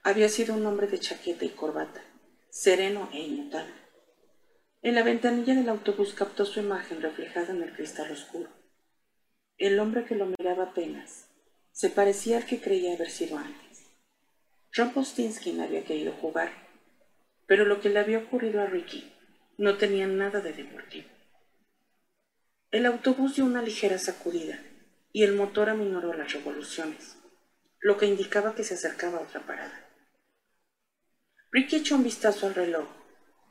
Había 0.02 0.30
sido 0.30 0.56
un 0.56 0.66
hombre 0.66 0.88
de 0.88 0.98
chaqueta 0.98 1.44
y 1.44 1.50
corbata, 1.50 2.06
sereno 2.50 3.10
e 3.12 3.20
inmutable. 3.20 3.83
En 4.84 4.94
la 4.94 5.02
ventanilla 5.02 5.56
del 5.56 5.70
autobús 5.70 6.14
captó 6.14 6.46
su 6.46 6.60
imagen 6.60 7.02
reflejada 7.02 7.52
en 7.52 7.64
el 7.64 7.74
cristal 7.74 8.12
oscuro. 8.12 8.50
El 9.58 9.80
hombre 9.80 10.06
que 10.06 10.14
lo 10.14 10.28
miraba 10.28 10.66
apenas 10.66 11.30
se 11.72 11.90
parecía 11.90 12.38
al 12.38 12.46
que 12.46 12.62
creía 12.62 12.94
haber 12.94 13.10
sido 13.10 13.40
antes. 13.40 13.90
Ron 14.74 14.94
no 14.94 15.64
había 15.64 15.84
querido 15.84 16.12
jugar 16.14 16.64
pero 17.48 17.66
lo 17.66 17.82
que 17.82 17.90
le 17.90 18.00
había 18.00 18.20
ocurrido 18.20 18.62
a 18.62 18.66
Ricky 18.66 19.12
no 19.58 19.78
tenía 19.78 20.08
nada 20.08 20.42
de 20.42 20.54
deportivo. 20.54 21.08
El 22.72 22.86
autobús 22.86 23.36
dio 23.36 23.46
una 23.46 23.62
ligera 23.62 24.00
sacudida 24.00 24.60
y 25.12 25.24
el 25.24 25.36
motor 25.36 25.70
aminoró 25.70 26.14
las 26.14 26.34
revoluciones, 26.34 27.18
lo 27.80 27.98
que 27.98 28.08
indicaba 28.08 28.56
que 28.56 28.64
se 28.64 28.74
acercaba 28.74 29.20
a 29.20 29.22
otra 29.22 29.42
parada. 29.42 29.88
Ricky 31.52 31.76
echó 31.76 31.96
un 31.96 32.04
vistazo 32.04 32.48
al 32.48 32.56
reloj 32.56 32.88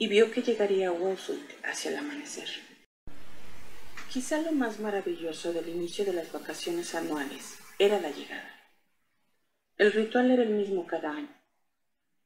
y 0.03 0.09
vio 0.09 0.33
que 0.33 0.43
llegaría 0.43 0.89
a 0.89 0.93
Wellfleet 0.93 1.47
hacia 1.63 1.93
el 1.93 1.99
amanecer. 1.99 2.49
Quizá 4.13 4.43
lo 4.43 4.51
más 4.51 4.81
maravilloso 4.81 5.53
del 5.53 5.69
inicio 5.69 6.05
de 6.05 6.13
las 6.13 6.33
vacaciones 6.33 6.97
anuales 6.97 7.61
era 7.79 8.01
la 8.01 8.11
llegada. 8.11 8.51
El 9.77 9.93
ritual 9.93 10.33
era 10.33 10.43
el 10.43 10.49
mismo 10.49 10.89
cada 10.89 11.13
año 11.13 11.33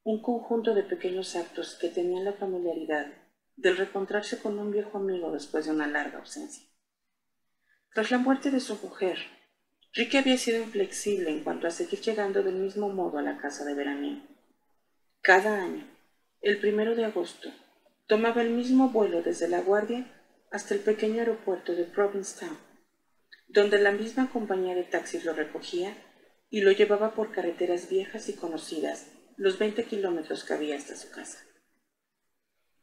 un 0.04 0.22
conjunto 0.22 0.72
de 0.72 0.84
pequeños 0.84 1.36
actos 1.36 1.76
que 1.78 1.90
tenían 1.90 2.24
la 2.24 2.32
familiaridad 2.32 3.12
del 3.56 3.76
reencontrarse 3.76 4.38
con 4.38 4.58
un 4.58 4.70
viejo 4.70 4.96
amigo 4.96 5.30
después 5.30 5.66
de 5.66 5.72
una 5.72 5.86
larga 5.86 6.20
ausencia. 6.20 6.64
Tras 7.92 8.10
la 8.10 8.16
muerte 8.16 8.50
de 8.50 8.60
su 8.60 8.76
mujer, 8.76 9.18
Ricky 9.92 10.16
había 10.16 10.38
sido 10.38 10.62
inflexible 10.62 11.28
en 11.28 11.44
cuanto 11.44 11.66
a 11.66 11.70
seguir 11.70 12.00
llegando 12.00 12.42
del 12.42 12.54
mismo 12.54 12.88
modo 12.88 13.18
a 13.18 13.22
la 13.22 13.36
casa 13.36 13.66
de 13.66 13.74
veraneo. 13.74 14.22
Cada 15.20 15.62
año, 15.62 15.86
el 16.40 16.58
primero 16.58 16.94
de 16.94 17.04
agosto, 17.04 17.52
tomaba 18.06 18.42
el 18.42 18.50
mismo 18.50 18.90
vuelo 18.90 19.22
desde 19.22 19.48
La 19.48 19.60
Guardia 19.60 20.06
hasta 20.50 20.74
el 20.74 20.80
pequeño 20.80 21.20
aeropuerto 21.20 21.74
de 21.74 21.84
Provincetown, 21.84 22.56
donde 23.48 23.78
la 23.78 23.92
misma 23.92 24.30
compañía 24.30 24.74
de 24.74 24.84
taxis 24.84 25.24
lo 25.24 25.32
recogía 25.32 25.96
y 26.48 26.60
lo 26.60 26.70
llevaba 26.70 27.14
por 27.14 27.32
carreteras 27.32 27.88
viejas 27.88 28.28
y 28.28 28.34
conocidas 28.34 29.08
los 29.36 29.58
20 29.58 29.84
kilómetros 29.84 30.44
que 30.44 30.54
había 30.54 30.76
hasta 30.76 30.96
su 30.96 31.10
casa. 31.10 31.38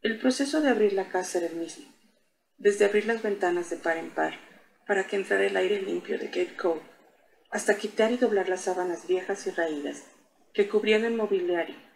El 0.02 0.20
proceso 0.20 0.60
de 0.62 0.70
abrir 0.70 0.94
la 0.94 1.10
casa 1.10 1.38
era 1.38 1.48
el 1.48 1.56
mismo, 1.56 1.86
desde 2.58 2.86
abrir 2.86 3.06
las 3.06 3.24
ventanas 3.24 3.70
de 3.70 3.78
par 3.78 3.98
en 3.98 4.14
par 4.14 4.34
para 4.86 5.08
que 5.08 5.16
entrara 5.16 5.46
el 5.46 5.56
aire 5.56 5.82
limpio 5.82 6.20
de 6.20 6.28
Cape 6.28 6.58
Cove, 6.58 6.82
hasta 7.50 7.78
quitar 7.78 8.12
y 8.12 8.18
doblar 8.18 8.50
las 8.50 8.62
sábanas 8.62 9.08
viejas 9.08 9.48
y 9.48 9.52
raídas 9.52 10.04
que 10.54 10.68
cubrían 10.68 11.06
el 11.06 11.14
mobiliario 11.14 11.93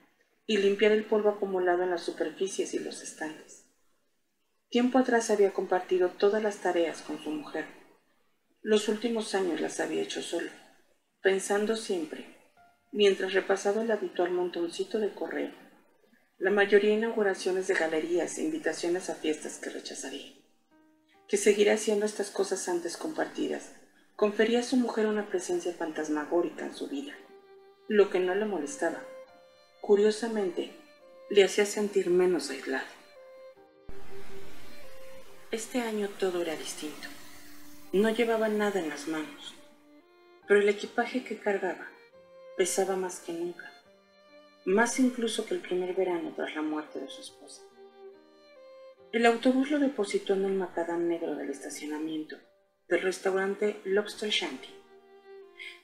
y 0.47 0.57
limpiar 0.57 0.93
el 0.93 1.05
polvo 1.05 1.29
acumulado 1.29 1.83
en 1.83 1.91
las 1.91 2.01
superficies 2.01 2.73
y 2.73 2.79
los 2.79 3.03
estantes. 3.03 3.65
Tiempo 4.69 4.97
atrás 4.97 5.29
había 5.29 5.53
compartido 5.53 6.09
todas 6.09 6.41
las 6.41 6.57
tareas 6.57 7.01
con 7.01 7.21
su 7.23 7.29
mujer. 7.29 7.65
Los 8.61 8.89
últimos 8.89 9.35
años 9.35 9.61
las 9.61 9.79
había 9.79 10.01
hecho 10.01 10.21
solo, 10.21 10.49
pensando 11.21 11.75
siempre 11.75 12.37
mientras 12.91 13.33
repasaba 13.33 13.81
el 13.81 13.91
habitual 13.91 14.31
montoncito 14.31 14.99
de 14.99 15.13
correo, 15.13 15.51
la 16.37 16.51
mayoría 16.51 16.93
inauguraciones 16.93 17.67
de 17.67 17.73
galerías 17.73 18.37
e 18.37 18.43
invitaciones 18.43 19.09
a 19.09 19.15
fiestas 19.15 19.59
que 19.59 19.69
rechazaría. 19.69 20.33
Que 21.27 21.37
seguiría 21.37 21.73
haciendo 21.73 22.05
estas 22.05 22.31
cosas 22.31 22.67
antes 22.69 22.95
compartidas, 22.95 23.73
confería 24.15 24.59
a 24.59 24.63
su 24.63 24.77
mujer 24.77 25.07
una 25.07 25.27
presencia 25.29 25.73
fantasmagórica 25.73 26.65
en 26.65 26.73
su 26.73 26.87
vida, 26.87 27.13
lo 27.87 28.09
que 28.09 28.19
no 28.19 28.33
le 28.33 28.45
molestaba. 28.45 29.03
Curiosamente, 29.81 30.71
le 31.29 31.43
hacía 31.43 31.65
sentir 31.65 32.09
menos 32.09 32.49
aislado. 32.49 32.85
Este 35.51 35.79
año 35.81 36.09
todo 36.19 36.41
era 36.41 36.55
distinto. 36.55 37.07
No 37.93 38.09
llevaba 38.09 38.49
nada 38.49 38.79
en 38.79 38.89
las 38.89 39.07
manos, 39.07 39.55
pero 40.47 40.59
el 40.59 40.69
equipaje 40.69 41.23
que 41.23 41.37
cargaba 41.37 41.87
pesaba 42.57 42.95
más 42.95 43.21
que 43.21 43.33
nunca, 43.33 43.71
más 44.65 44.99
incluso 44.99 45.45
que 45.45 45.53
el 45.53 45.61
primer 45.61 45.95
verano 45.95 46.33
tras 46.35 46.53
la 46.55 46.61
muerte 46.61 46.99
de 46.99 47.07
su 47.07 47.21
esposa. 47.21 47.61
El 49.13 49.25
autobús 49.25 49.71
lo 49.71 49.79
depositó 49.79 50.33
en 50.33 50.45
el 50.45 50.53
macadam 50.53 51.07
negro 51.07 51.35
del 51.35 51.49
estacionamiento 51.49 52.37
del 52.89 53.01
restaurante 53.01 53.79
Lobster 53.83 54.29
Shanty. 54.29 54.69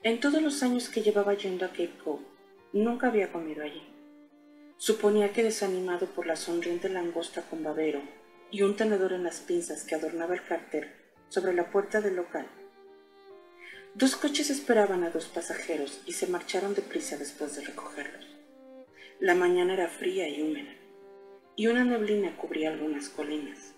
En 0.03 0.19
todos 0.19 0.41
los 0.41 0.63
años 0.63 0.89
que 0.89 1.01
llevaba 1.01 1.33
yendo 1.33 1.65
a 1.65 1.69
Cape 1.69 1.97
Cove, 2.03 2.23
nunca 2.74 3.07
había 3.07 3.32
comido 3.32 3.63
allí. 3.63 3.84
Suponía 4.78 5.32
que 5.32 5.43
desanimado 5.43 6.07
por 6.07 6.28
la 6.28 6.36
sonriente 6.36 6.89
langosta 6.89 7.43
con 7.43 7.63
babero 7.63 8.01
y 8.51 8.63
un 8.63 8.76
tenedor 8.76 9.13
en 9.13 9.24
las 9.24 9.39
pinzas 9.39 9.86
que 9.86 9.95
adornaba 9.95 10.34
el 10.34 10.43
cartel 10.43 10.91
sobre 11.30 11.53
la 11.53 11.71
puerta 11.71 12.01
del 12.01 12.17
local, 12.17 12.47
Dos 13.95 14.15
coches 14.15 14.49
esperaban 14.49 15.03
a 15.03 15.11
dos 15.11 15.28
pasajeros 15.28 16.01
y 16.07 16.13
se 16.13 16.26
marcharon 16.26 16.74
deprisa 16.74 17.15
después 17.15 17.55
de 17.55 17.63
recogerlos. 17.63 18.26
La 19.19 19.36
mañana 19.36 19.76
era 19.76 19.88
fría 19.88 20.28
y 20.28 20.41
húmeda, 20.41 20.74
y 21.55 21.67
una 21.67 21.84
neblina 21.84 22.36
cubría 22.36 22.71
algunas 22.71 23.09
colinas. 23.09 23.76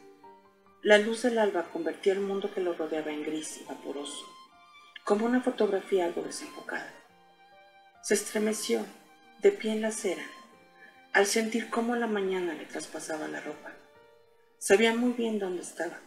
La 0.81 0.99
luz 0.99 1.23
del 1.23 1.37
alba 1.37 1.63
convertía 1.63 2.13
el 2.13 2.21
mundo 2.21 2.49
que 2.53 2.61
lo 2.61 2.73
rodeaba 2.73 3.11
en 3.11 3.23
gris 3.25 3.59
y 3.59 3.65
vaporoso, 3.65 4.25
como 5.03 5.25
una 5.25 5.41
fotografía 5.41 6.05
algo 6.05 6.21
desenfocada. 6.21 6.93
Se 8.05 8.13
estremeció, 8.13 8.85
de 9.41 9.51
pie 9.51 9.71
en 9.71 9.81
la 9.81 9.87
acera, 9.87 10.21
al 11.11 11.25
sentir 11.25 11.71
cómo 11.71 11.95
la 11.95 12.05
mañana 12.05 12.53
le 12.53 12.65
traspasaba 12.65 13.27
la 13.27 13.41
ropa. 13.41 13.73
Sabía 14.59 14.93
muy 14.93 15.13
bien 15.13 15.39
dónde 15.39 15.63
estaba, 15.63 15.99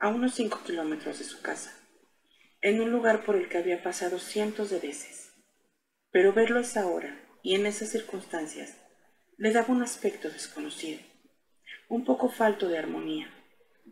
a 0.00 0.08
unos 0.08 0.34
cinco 0.34 0.60
kilómetros 0.66 1.20
de 1.20 1.24
su 1.24 1.40
casa 1.40 1.72
en 2.62 2.80
un 2.80 2.90
lugar 2.90 3.24
por 3.24 3.36
el 3.36 3.48
que 3.48 3.58
había 3.58 3.80
pasado 3.80 4.18
cientos 4.18 4.70
de 4.70 4.80
veces. 4.80 5.32
Pero 6.10 6.32
verlo 6.32 6.58
a 6.58 6.62
esa 6.62 6.88
hora 6.88 7.24
y 7.44 7.54
en 7.54 7.64
esas 7.64 7.90
circunstancias 7.90 8.74
le 9.36 9.52
daba 9.52 9.72
un 9.72 9.84
aspecto 9.84 10.30
desconocido, 10.30 11.00
un 11.88 12.04
poco 12.04 12.28
falto 12.28 12.66
de 12.66 12.76
armonía, 12.76 13.32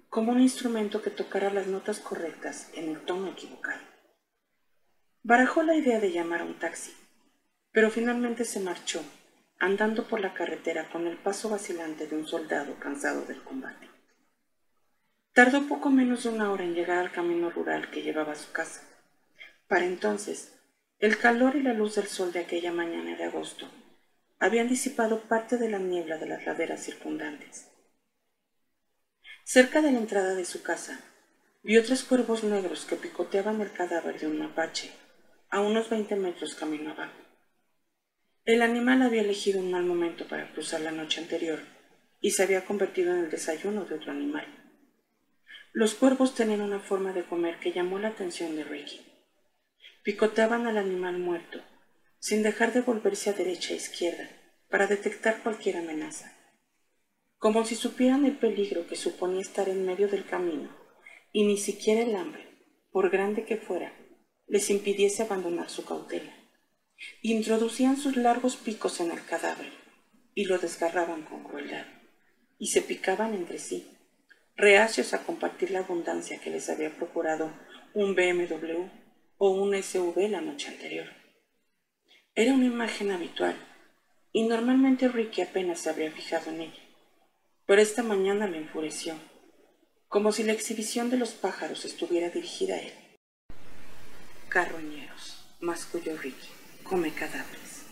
como 0.09 0.33
un 0.33 0.41
instrumento 0.41 1.03
que 1.03 1.11
tocara 1.11 1.53
las 1.53 1.69
notas 1.69 2.01
correctas 2.01 2.73
en 2.75 2.89
el 2.89 3.05
tono 3.05 3.29
equivocado. 3.29 3.83
Barajó 5.23 5.63
la 5.63 5.77
idea 5.77 6.01
de 6.01 6.11
llamar 6.11 6.41
a 6.41 6.45
un 6.45 6.59
taxi, 6.59 6.93
pero 7.73 7.91
finalmente 7.91 8.45
se 8.45 8.61
marchó, 8.61 9.03
andando 9.59 10.07
por 10.07 10.21
la 10.21 10.35
carretera 10.35 10.89
con 10.91 11.07
el 11.07 11.17
paso 11.17 11.49
vacilante 11.49 12.07
de 12.07 12.17
un 12.17 12.27
soldado 12.27 12.79
cansado 12.79 13.25
del 13.25 13.43
combate. 13.43 13.89
Tardó 15.33 15.69
poco 15.69 15.91
menos 15.91 16.25
de 16.25 16.31
una 16.31 16.51
hora 16.51 16.65
en 16.65 16.75
llegar 16.75 16.99
al 16.99 17.13
camino 17.13 17.51
rural 17.51 17.91
que 17.91 18.03
llevaba 18.03 18.33
a 18.33 18.37
su 18.37 18.51
casa. 18.53 18.83
Para 19.69 19.85
entonces, 19.85 20.55
el 20.99 21.19
calor 21.19 21.55
y 21.55 21.63
la 21.63 21.75
luz 21.75 21.95
del 21.95 22.09
sol 22.09 22.33
de 22.33 22.41
aquella 22.41 22.73
mañana 22.73 23.17
de 23.17 23.25
agosto 23.25 23.69
habían 24.41 24.69
disipado 24.69 25.21
parte 25.23 25.57
de 25.57 25.69
la 25.69 25.79
niebla 25.79 26.19
de 26.19 26.27
las 26.27 26.45
laderas 26.45 26.83
circundantes. 26.83 27.69
Cerca 29.45 29.81
de 29.81 29.93
la 29.93 29.99
entrada 29.99 30.35
de 30.35 30.45
su 30.45 30.63
casa, 30.63 31.01
vio 31.63 31.85
tres 31.85 32.03
cuervos 32.03 32.45
negros 32.45 32.85
que 32.85 32.97
picoteaban 32.97 33.61
el 33.61 33.73
cadáver 33.73 34.19
de 34.19 34.27
un 34.27 34.39
mapache, 34.39 34.93
a 35.51 35.61
unos 35.61 35.89
veinte 35.89 36.17
metros 36.17 36.55
camino 36.55 36.91
abajo. 36.91 37.28
El 38.49 38.63
animal 38.63 39.03
había 39.03 39.21
elegido 39.21 39.61
un 39.61 39.71
mal 39.71 39.85
momento 39.85 40.27
para 40.27 40.51
cruzar 40.51 40.81
la 40.81 40.91
noche 40.91 41.21
anterior 41.21 41.61
y 42.19 42.31
se 42.31 42.43
había 42.43 42.65
convertido 42.65 43.13
en 43.13 43.25
el 43.25 43.31
desayuno 43.31 43.85
de 43.85 43.97
otro 43.97 44.11
animal. 44.11 44.47
Los 45.75 45.93
cuervos 45.93 46.35
tenían 46.35 46.63
una 46.63 46.81
forma 46.81 47.13
de 47.13 47.25
comer 47.25 47.59
que 47.61 47.73
llamó 47.73 47.99
la 47.99 48.09
atención 48.09 48.57
de 48.57 48.65
Ricky. 48.65 49.03
Picoteaban 50.03 50.67
al 50.67 50.79
animal 50.79 51.19
muerto, 51.19 51.61
sin 52.21 52.43
dejar 52.43 52.73
de 52.73 52.81
volverse 52.81 53.29
a 53.29 53.35
derecha 53.35 53.75
e 53.75 53.77
izquierda 53.77 54.31
para 54.71 54.87
detectar 54.87 55.43
cualquier 55.43 55.77
amenaza, 55.77 56.33
como 57.37 57.67
si 57.67 57.75
supieran 57.75 58.25
el 58.25 58.39
peligro 58.39 58.87
que 58.87 58.97
suponía 58.97 59.43
estar 59.43 59.69
en 59.69 59.85
medio 59.85 60.09
del 60.09 60.25
camino, 60.25 60.75
y 61.33 61.45
ni 61.45 61.59
siquiera 61.59 62.01
el 62.01 62.17
hambre, 62.17 62.49
por 62.93 63.11
grande 63.11 63.45
que 63.45 63.59
fuera, 63.59 63.93
les 64.47 64.71
impidiese 64.71 65.23
abandonar 65.23 65.69
su 65.69 65.85
cautela. 65.85 66.38
Introducían 67.23 67.97
sus 67.97 68.17
largos 68.17 68.57
picos 68.57 69.01
en 69.01 69.11
el 69.11 69.25
cadáver 69.25 69.73
y 70.35 70.45
lo 70.45 70.59
desgarraban 70.59 71.23
con 71.23 71.45
crueldad, 71.45 71.87
y 72.59 72.69
se 72.69 72.83
picaban 72.83 73.35
entre 73.35 73.59
sí 73.59 73.89
reacios 74.59 75.15
a 75.15 75.23
compartir 75.23 75.71
la 75.71 75.79
abundancia 75.79 76.41
que 76.41 76.51
les 76.51 76.69
había 76.69 76.91
procurado 76.91 77.53
un 77.95 78.17
BMW 78.17 78.89
o 79.39 79.51
un 79.51 79.81
SUV 79.81 80.29
la 80.29 80.41
noche 80.41 80.69
anterior. 80.69 81.07
Era 82.35 82.53
una 82.53 82.67
imagen 82.67 83.13
habitual, 83.13 83.57
y 84.33 84.49
normalmente 84.49 85.09
Ricky 85.09 85.43
apenas 85.43 85.79
se 85.81 85.91
habría 85.91 86.11
fijado 86.11 86.51
en 86.51 86.63
ella, 86.63 86.83
pero 87.67 87.81
esta 87.81 88.03
mañana 88.03 88.49
le 88.49 88.59
enfureció, 88.59 89.15
como 90.09 90.33
si 90.33 90.43
la 90.43 90.53
exhibición 90.53 91.09
de 91.09 91.19
los 91.19 91.31
pájaros 91.31 91.85
estuviera 91.85 92.29
dirigida 92.29 92.75
a 92.75 92.81
él. 92.81 92.93
Carroñeros, 94.49 95.47
masculló 95.61 96.17
Ricky, 96.17 96.49
come 96.89 97.13
cadáveres. 97.13 97.85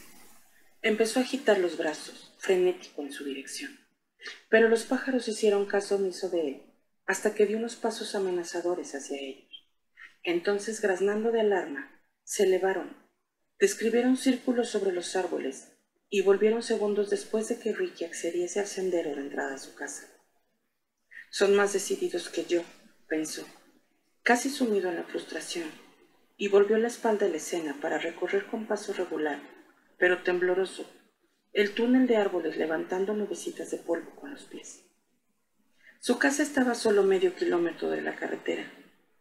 Empezó 0.81 1.21
a 1.21 1.23
agitar 1.23 1.59
los 1.59 1.77
brazos, 1.77 2.35
frenético 2.39 3.03
en 3.03 3.13
su 3.13 3.25
dirección. 3.25 3.79
Pero 4.49 4.69
los 4.69 4.85
pájaros 4.85 5.29
hicieron 5.29 5.67
caso 5.67 5.97
omiso 5.97 6.31
de 6.31 6.49
él, 6.49 6.63
hasta 7.07 7.35
que 7.35 7.47
dio 7.47 7.59
unos 7.59 7.77
pasos 7.77 8.15
amenazadores 8.15 8.95
hacia 8.95 9.21
ellos. 9.21 9.69
Entonces, 10.23 10.81
graznando 10.81 11.31
de 11.31 11.41
alarma, 11.41 12.01
se 12.25 12.45
elevaron, 12.45 12.97
describieron 13.59 14.17
círculos 14.17 14.71
sobre 14.71 14.93
los 14.93 15.15
árboles 15.15 15.73
y 16.09 16.23
volvieron 16.23 16.63
segundos 16.63 17.11
después 17.11 17.49
de 17.49 17.59
que 17.59 17.73
Ricky 17.73 18.05
accediese 18.05 18.61
al 18.61 18.67
sendero 18.67 19.15
de 19.15 19.21
entrada 19.21 19.55
a 19.55 19.59
su 19.59 19.75
casa. 19.75 20.09
Son 21.31 21.55
más 21.55 21.73
decididos 21.73 22.29
que 22.29 22.45
yo, 22.45 22.63
pensó, 23.09 23.47
casi 24.23 24.49
sumido 24.49 24.89
en 24.89 24.97
la 24.97 25.05
frustración, 25.05 25.71
y 26.37 26.49
volvió 26.49 26.79
la 26.79 26.89
espalda 26.89 27.27
a 27.27 27.29
la 27.29 27.37
escena 27.37 27.77
para 27.81 27.99
recorrer 27.99 28.47
con 28.47 28.67
paso 28.67 28.93
regular, 28.93 29.41
pero 29.99 30.23
tembloroso, 30.23 30.91
el 31.53 31.73
túnel 31.73 32.07
de 32.07 32.17
árboles 32.17 32.57
levantando 32.57 33.15
nubecitas 33.15 33.71
de 33.71 33.79
polvo 33.79 34.11
con 34.17 34.31
los 34.33 34.45
pies. 34.45 34.85
Su 36.01 36.19
casa 36.19 36.43
estaba 36.43 36.73
a 36.73 36.75
solo 36.75 37.03
medio 37.03 37.35
kilómetro 37.35 37.91
de 37.91 38.03
la 38.03 38.17
carretera, 38.17 38.71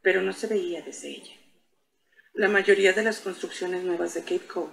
pero 0.01 0.21
no 0.21 0.33
se 0.33 0.47
veía 0.47 0.81
desde 0.81 1.09
ella. 1.09 1.33
La 2.33 2.49
mayoría 2.49 2.93
de 2.93 3.03
las 3.03 3.21
construcciones 3.21 3.83
nuevas 3.83 4.13
de 4.13 4.21
Cape 4.21 4.47
Cod 4.47 4.69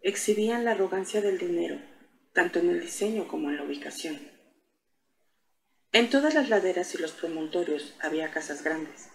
exhibían 0.00 0.64
la 0.64 0.72
arrogancia 0.72 1.20
del 1.20 1.38
dinero 1.38 1.78
tanto 2.32 2.58
en 2.58 2.70
el 2.70 2.80
diseño 2.80 3.28
como 3.28 3.50
en 3.50 3.56
la 3.56 3.64
ubicación. 3.64 4.20
En 5.92 6.08
todas 6.08 6.34
las 6.34 6.48
laderas 6.48 6.94
y 6.94 6.98
los 6.98 7.12
promontorios 7.12 7.94
había 8.00 8.30
casas 8.30 8.64
grandes, 8.64 9.08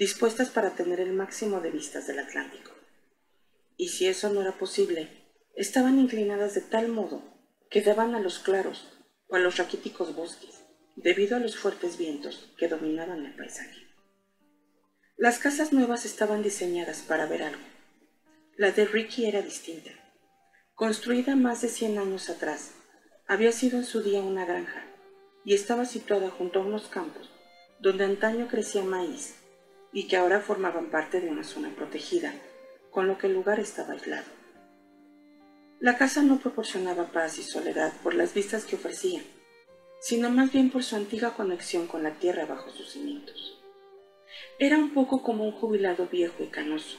dispuestas 0.00 0.48
para 0.48 0.70
tener 0.70 0.98
el 0.98 1.12
máximo 1.12 1.60
de 1.60 1.70
vistas 1.70 2.06
del 2.06 2.20
Atlántico. 2.20 2.72
Y 3.76 3.88
si 3.88 4.06
eso 4.06 4.30
no 4.30 4.40
era 4.40 4.56
posible, 4.56 5.10
estaban 5.54 5.98
inclinadas 5.98 6.54
de 6.54 6.62
tal 6.62 6.88
modo 6.88 7.22
que 7.68 7.82
daban 7.82 8.14
a 8.14 8.20
los 8.20 8.38
claros 8.38 8.88
o 9.28 9.36
a 9.36 9.40
los 9.40 9.58
raquíticos 9.58 10.16
bosques, 10.16 10.64
debido 10.96 11.36
a 11.36 11.38
los 11.38 11.54
fuertes 11.54 11.98
vientos 11.98 12.50
que 12.56 12.66
dominaban 12.66 13.26
el 13.26 13.36
paisaje. 13.36 13.88
Las 15.18 15.38
casas 15.38 15.70
nuevas 15.74 16.06
estaban 16.06 16.42
diseñadas 16.42 17.02
para 17.02 17.26
ver 17.26 17.42
algo. 17.42 17.62
La 18.56 18.70
de 18.72 18.86
Ricky 18.86 19.26
era 19.26 19.42
distinta. 19.42 19.90
Construida 20.74 21.36
más 21.36 21.60
de 21.60 21.68
100 21.68 21.98
años 21.98 22.30
atrás, 22.30 22.72
había 23.28 23.52
sido 23.52 23.76
en 23.76 23.84
su 23.84 24.02
día 24.02 24.22
una 24.22 24.46
granja 24.46 24.82
y 25.44 25.52
estaba 25.52 25.84
situada 25.84 26.30
junto 26.30 26.58
a 26.58 26.64
unos 26.64 26.88
campos 26.88 27.28
donde 27.80 28.04
antaño 28.04 28.48
crecía 28.48 28.82
maíz 28.82 29.34
y 29.92 30.06
que 30.06 30.16
ahora 30.16 30.40
formaban 30.40 30.90
parte 30.90 31.20
de 31.20 31.28
una 31.28 31.44
zona 31.44 31.70
protegida, 31.74 32.32
con 32.90 33.06
lo 33.06 33.18
que 33.18 33.26
el 33.26 33.34
lugar 33.34 33.60
estaba 33.60 33.92
aislado. 33.94 34.26
La 35.80 35.96
casa 35.96 36.22
no 36.22 36.38
proporcionaba 36.38 37.06
paz 37.06 37.38
y 37.38 37.42
soledad 37.42 37.92
por 38.02 38.14
las 38.14 38.34
vistas 38.34 38.64
que 38.64 38.76
ofrecía, 38.76 39.22
sino 40.00 40.30
más 40.30 40.52
bien 40.52 40.70
por 40.70 40.82
su 40.82 40.96
antigua 40.96 41.34
conexión 41.34 41.86
con 41.86 42.02
la 42.02 42.12
tierra 42.12 42.46
bajo 42.46 42.70
sus 42.70 42.92
cimientos. 42.92 43.58
Era 44.58 44.76
un 44.76 44.92
poco 44.92 45.22
como 45.22 45.44
un 45.44 45.52
jubilado 45.52 46.06
viejo 46.06 46.42
y 46.42 46.48
canoso, 46.48 46.98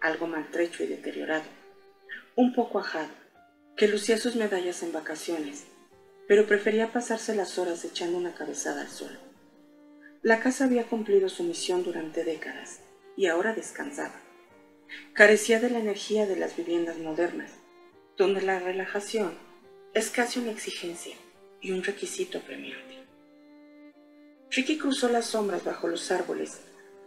algo 0.00 0.26
maltrecho 0.26 0.82
y 0.82 0.86
deteriorado, 0.86 1.44
un 2.36 2.54
poco 2.54 2.78
ajado, 2.78 3.10
que 3.76 3.88
lucía 3.88 4.18
sus 4.18 4.36
medallas 4.36 4.82
en 4.82 4.92
vacaciones, 4.92 5.66
pero 6.26 6.46
prefería 6.46 6.92
pasarse 6.92 7.34
las 7.34 7.58
horas 7.58 7.84
echando 7.84 8.16
una 8.16 8.34
cabezada 8.34 8.82
al 8.82 8.88
sol. 8.88 9.18
La 10.22 10.38
casa 10.38 10.66
había 10.66 10.84
cumplido 10.84 11.28
su 11.28 11.42
misión 11.42 11.82
durante 11.82 12.22
décadas 12.22 12.78
y 13.16 13.26
ahora 13.26 13.54
descansaba. 13.54 14.14
Carecía 15.14 15.58
de 15.58 15.68
la 15.68 15.80
energía 15.80 16.26
de 16.26 16.36
las 16.36 16.56
viviendas 16.56 16.96
modernas, 16.98 17.50
donde 18.16 18.40
la 18.40 18.60
relajación 18.60 19.36
es 19.94 20.10
casi 20.10 20.38
una 20.38 20.52
exigencia 20.52 21.16
y 21.60 21.72
un 21.72 21.82
requisito 21.82 22.40
premiante. 22.40 23.02
Ricky 24.52 24.78
cruzó 24.78 25.08
las 25.08 25.26
sombras 25.26 25.64
bajo 25.64 25.88
los 25.88 26.12
árboles 26.12 26.60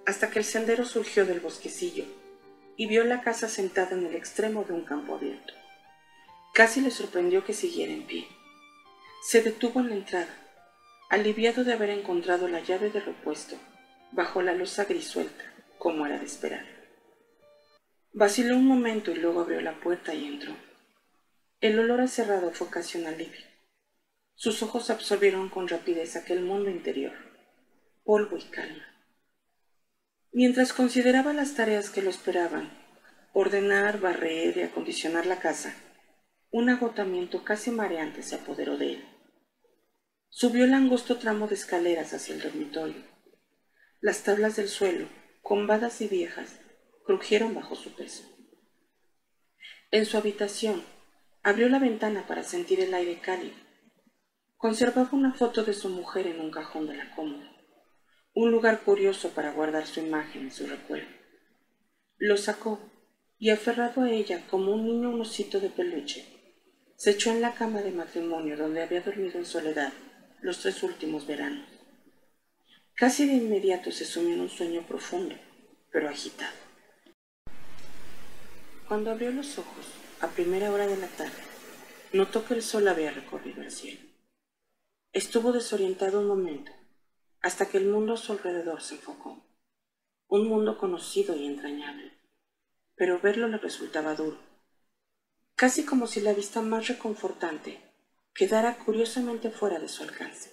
hasta 0.06 0.30
que 0.30 0.40
el 0.40 0.46
sendero 0.46 0.84
surgió 0.84 1.26
del 1.26 1.40
bosquecillo 1.40 2.04
y 2.76 2.88
vio 2.88 3.06
la 3.06 3.22
casa 3.22 3.48
sentada 3.48 3.92
en 3.96 4.06
el 4.06 4.16
extremo 4.16 4.66
de 4.66 4.74
un 4.74 4.84
campo 4.84 5.16
abierto. 5.16 5.54
Casi 6.54 6.82
le 6.82 6.92
sorprendió 6.92 7.46
que 7.46 7.54
siguiera 7.54 7.94
en 7.94 8.06
pie. 8.06 8.28
Se 9.24 9.42
detuvo 9.42 9.80
en 9.80 9.90
la 9.90 9.96
entrada, 9.96 10.45
aliviado 11.10 11.64
de 11.64 11.74
haber 11.74 11.90
encontrado 11.90 12.48
la 12.48 12.62
llave 12.62 12.90
de 12.90 13.00
repuesto 13.00 13.58
bajo 14.12 14.42
la 14.42 14.54
losa 14.54 14.86
grisuelta, 14.86 15.44
como 15.78 16.06
era 16.06 16.18
de 16.18 16.26
esperar. 16.26 16.66
Vaciló 18.14 18.56
un 18.56 18.66
momento 18.66 19.12
y 19.12 19.16
luego 19.16 19.42
abrió 19.42 19.62
la 19.62 19.80
puerta 19.80 20.14
y 20.14 20.26
entró. 20.26 20.56
El 21.60 21.80
olor 21.80 22.02
a 22.02 22.08
cerrado 22.08 22.52
fue 22.52 22.70
casi 22.70 22.98
un 22.98 23.08
alivio. 23.08 23.46
Sus 24.36 24.64
ojos 24.64 24.90
absorbieron 24.90 25.50
con 25.50 25.68
rapidez 25.68 26.16
aquel 26.16 26.42
mundo 26.42 26.70
interior, 26.70 27.14
polvo 28.04 28.38
y 28.38 28.44
calma. 28.44 28.86
Mientras 30.32 30.74
consideraba 30.74 31.34
las 31.34 31.56
tareas 31.56 31.90
que 31.90 32.02
lo 32.02 32.10
esperaban, 32.10 32.70
ordenar, 33.34 34.00
barrer 34.00 34.58
y 34.58 34.62
acondicionar 34.64 35.26
la 35.26 35.40
casa, 35.40 35.74
un 36.52 36.70
agotamiento 36.70 37.44
casi 37.44 37.72
mareante 37.72 38.24
se 38.24 38.36
apoderó 38.36 38.78
de 38.78 38.94
él. 38.94 39.15
Subió 40.38 40.66
el 40.66 40.74
angosto 40.74 41.16
tramo 41.16 41.48
de 41.48 41.56
escaleras 41.56 42.14
hacia 42.14 42.36
el 42.36 42.42
dormitorio. 42.42 43.02
Las 44.02 44.24
tablas 44.24 44.58
del 44.58 44.68
suelo, 44.68 45.08
combadas 45.42 46.02
y 46.02 46.10
viejas, 46.10 46.60
crujieron 47.06 47.56
bajo 47.56 47.74
su 47.76 47.96
peso. 47.96 48.26
En 49.92 50.06
su 50.06 50.18
habitación, 50.18 50.84
abrió 51.42 51.70
la 51.70 51.80
ventana 51.80 52.28
para 52.28 52.44
sentir 52.44 52.82
el 52.82 52.94
aire 52.94 53.22
cálido. 53.22 53.56
Conservaba 54.58 55.08
una 55.14 55.34
foto 55.34 55.64
de 55.64 55.74
su 55.74 55.88
mujer 55.88 56.28
en 56.28 56.42
un 56.42 56.52
cajón 56.52 56.86
de 56.88 56.98
la 56.98 57.16
cómoda, 57.16 57.50
un 58.34 58.52
lugar 58.52 58.82
curioso 58.82 59.30
para 59.30 59.54
guardar 59.54 59.88
su 59.88 60.02
imagen 60.02 60.48
y 60.48 60.52
su 60.52 60.68
recuerdo. 60.68 61.16
Lo 62.18 62.36
sacó 62.36 62.82
y 63.40 63.52
aferrado 63.52 64.02
a 64.02 64.12
ella 64.12 64.46
como 64.50 64.74
un 64.74 64.86
niño 64.86 65.12
un 65.12 65.22
osito 65.22 65.62
de 65.62 65.70
peluche, 65.70 66.26
se 66.98 67.12
echó 67.12 67.32
en 67.32 67.40
la 67.40 67.54
cama 67.54 67.82
de 67.82 67.92
matrimonio 67.92 68.58
donde 68.58 68.82
había 68.82 69.00
dormido 69.00 69.38
en 69.38 69.46
soledad 69.46 69.94
los 70.42 70.60
tres 70.60 70.84
últimos 70.84 71.28
veranos. 71.28 71.68
Casi 72.96 73.26
de 73.26 73.34
inmediato 73.34 73.92
se 73.92 74.06
sumió 74.06 74.36
en 74.36 74.42
un 74.42 74.50
sueño 74.50 74.86
profundo, 74.88 75.36
pero 75.92 76.10
agitado. 76.10 76.56
Cuando 78.88 79.12
abrió 79.12 79.32
los 79.32 79.58
ojos, 79.58 79.86
a 80.22 80.28
primera 80.28 80.72
hora 80.72 80.88
de 80.88 80.98
la 80.98 81.08
tarde, 81.08 81.44
notó 82.14 82.46
que 82.46 82.54
el 82.54 82.62
sol 82.62 82.88
había 82.88 83.12
recorrido 83.12 83.62
el 83.62 83.72
cielo. 83.72 84.02
Estuvo 85.12 85.52
desorientado 85.52 86.20
un 86.20 86.28
momento, 86.28 86.72
hasta 87.42 87.68
que 87.68 87.78
el 87.78 87.88
mundo 87.88 88.14
a 88.14 88.18
su 88.18 88.32
alrededor 88.32 88.82
se 88.82 88.96
enfocó. 88.96 89.46
Un 90.28 90.48
mundo 90.48 90.78
conocido 90.78 91.36
y 91.36 91.46
entrañable, 91.46 92.14
pero 92.96 93.20
verlo 93.20 93.48
le 93.48 93.58
resultaba 93.58 94.16
duro 94.16 94.40
casi 95.56 95.86
como 95.86 96.06
si 96.06 96.20
la 96.20 96.34
vista 96.34 96.62
más 96.62 96.88
reconfortante 96.88 97.80
quedara 98.36 98.78
curiosamente 98.78 99.50
fuera 99.50 99.80
de 99.80 99.88
su 99.88 100.04
alcance. 100.04 100.52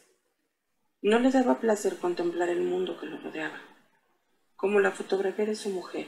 No 1.03 1.19
le 1.19 1.33
daba 1.33 1.59
placer 1.59 1.99
contemplar 1.99 2.49
el 2.49 2.63
mundo 2.63 2.99
que 2.99 3.07
lo 3.07 3.19
rodeaba, 3.19 3.61
como 4.55 4.79
la 4.79 4.93
fotografía 4.93 5.47
de 5.47 5.57
su 5.57 5.71
mujer 5.71 6.07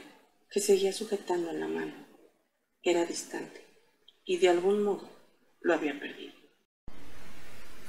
que 0.49 0.61
seguía 0.61 0.93
sujetando 0.93 1.51
en 1.51 1.59
la 1.59 1.67
mano. 1.67 1.93
Era 2.81 3.05
distante 3.05 3.61
y 4.23 4.37
de 4.37 4.47
algún 4.47 4.83
modo 4.83 5.09
lo 5.59 5.73
había 5.73 5.99
perdido. 5.99 6.33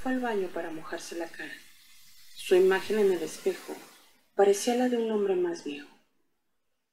Fue 0.03 0.13
al 0.13 0.21
baño 0.21 0.49
para 0.49 0.73
mojarse 0.73 1.17
la 1.17 1.29
cara. 1.29 1.55
Su 2.35 2.57
imagen 2.57 2.99
en 2.99 3.13
el 3.13 3.23
espejo 3.23 3.77
parecía 4.35 4.75
la 4.75 4.89
de 4.89 4.97
un 4.97 5.13
hombre 5.13 5.37
más 5.37 5.63
viejo. 5.63 5.89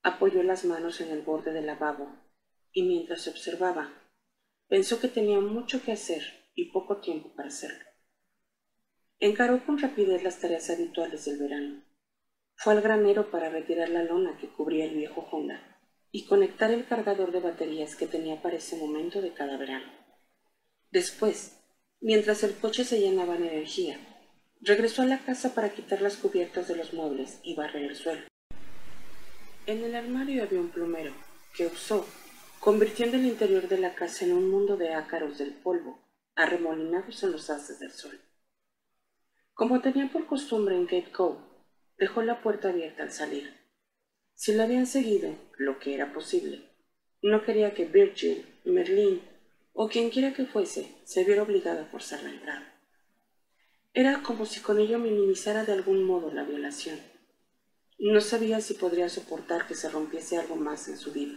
Apoyó 0.03 0.43
las 0.43 0.63
manos 0.63 1.01
en 1.01 1.09
el 1.09 1.23
borde 1.23 1.53
del 1.53 1.65
lavabo 1.65 2.15
y 2.71 2.83
mientras 2.83 3.21
se 3.21 3.31
observaba 3.31 3.91
Pensó 4.67 4.99
que 4.99 5.07
tenía 5.07 5.39
mucho 5.39 5.83
que 5.83 5.91
hacer 5.91 6.42
y 6.55 6.71
poco 6.71 6.97
tiempo 7.01 7.33
para 7.35 7.49
hacerlo. 7.49 7.85
Encaró 9.19 9.65
con 9.65 9.79
rapidez 9.79 10.23
las 10.23 10.39
tareas 10.39 10.69
habituales 10.69 11.25
del 11.25 11.39
verano. 11.39 11.83
Fue 12.55 12.73
al 12.73 12.81
granero 12.81 13.31
para 13.31 13.49
retirar 13.49 13.89
la 13.89 14.03
lona 14.03 14.37
que 14.37 14.49
cubría 14.49 14.85
el 14.85 14.95
viejo 14.95 15.27
Honda 15.31 15.79
y 16.11 16.25
conectar 16.25 16.71
el 16.71 16.85
cargador 16.85 17.31
de 17.31 17.39
baterías 17.39 17.95
que 17.95 18.05
tenía 18.05 18.41
para 18.41 18.57
ese 18.57 18.77
momento 18.77 19.21
de 19.21 19.33
cada 19.33 19.57
verano. 19.57 19.91
Después, 20.91 21.57
mientras 22.01 22.43
el 22.43 22.53
coche 22.55 22.83
se 22.83 22.99
llenaba 22.99 23.35
de 23.37 23.47
energía, 23.47 23.97
regresó 24.61 25.01
a 25.01 25.05
la 25.05 25.19
casa 25.19 25.55
para 25.55 25.73
quitar 25.73 26.01
las 26.01 26.17
cubiertas 26.17 26.67
de 26.67 26.75
los 26.75 26.93
muebles 26.93 27.39
y 27.43 27.55
barrer 27.55 27.83
el 27.83 27.95
suelo. 27.95 28.27
En 29.65 29.83
el 29.83 29.95
armario 29.95 30.43
había 30.43 30.59
un 30.59 30.69
plumero 30.69 31.13
que 31.55 31.65
usó 31.65 32.05
convirtiendo 32.59 33.17
el 33.17 33.25
interior 33.25 33.67
de 33.67 33.77
la 33.77 33.95
casa 33.95 34.25
en 34.25 34.33
un 34.33 34.49
mundo 34.49 34.77
de 34.77 34.93
ácaros 34.93 35.37
del 35.37 35.53
polvo, 35.53 35.99
arremolinados 36.35 37.23
en 37.23 37.31
los 37.31 37.49
haces 37.49 37.79
del 37.79 37.91
sol. 37.91 38.19
Como 39.53 39.81
tenía 39.81 40.11
por 40.11 40.25
costumbre 40.25 40.75
en 40.75 40.85
Gate 40.85 41.11
Cove, 41.11 41.39
dejó 41.97 42.21
la 42.21 42.41
puerta 42.41 42.69
abierta 42.69 43.03
al 43.03 43.11
salir. 43.11 43.53
Si 44.35 44.53
la 44.53 44.63
habían 44.63 44.87
seguido, 44.87 45.35
lo 45.57 45.79
que 45.79 45.93
era 45.93 46.13
posible, 46.13 46.69
no 47.21 47.43
quería 47.43 47.73
que 47.73 47.85
Virgil, 47.85 48.45
Merlin 48.65 49.21
o 49.73 49.87
quien 49.89 50.09
quiera 50.09 50.33
que 50.33 50.45
fuese 50.45 50.95
se 51.03 51.23
viera 51.23 51.43
obligada 51.43 51.83
a 51.83 51.85
forzar 51.85 52.23
la 52.23 52.31
entrada. 52.31 52.73
Era 53.93 54.23
como 54.23 54.45
si 54.45 54.59
con 54.59 54.79
ello 54.79 54.97
minimizara 54.99 55.65
de 55.65 55.73
algún 55.73 56.03
modo 56.03 56.33
la 56.33 56.43
violación. 56.43 56.99
No 57.99 58.21
sabía 58.21 58.59
si 58.59 58.73
podría 58.73 59.07
soportar 59.09 59.67
que 59.67 59.75
se 59.75 59.89
rompiese 59.89 60.37
algo 60.37 60.55
más 60.55 60.87
en 60.87 60.97
su 60.97 61.11
vida 61.11 61.35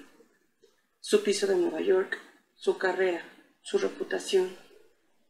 su 1.09 1.23
piso 1.23 1.47
de 1.47 1.55
Nueva 1.55 1.81
York, 1.81 2.19
su 2.57 2.79
carrera, 2.79 3.23
su 3.63 3.79
reputación, 3.79 4.51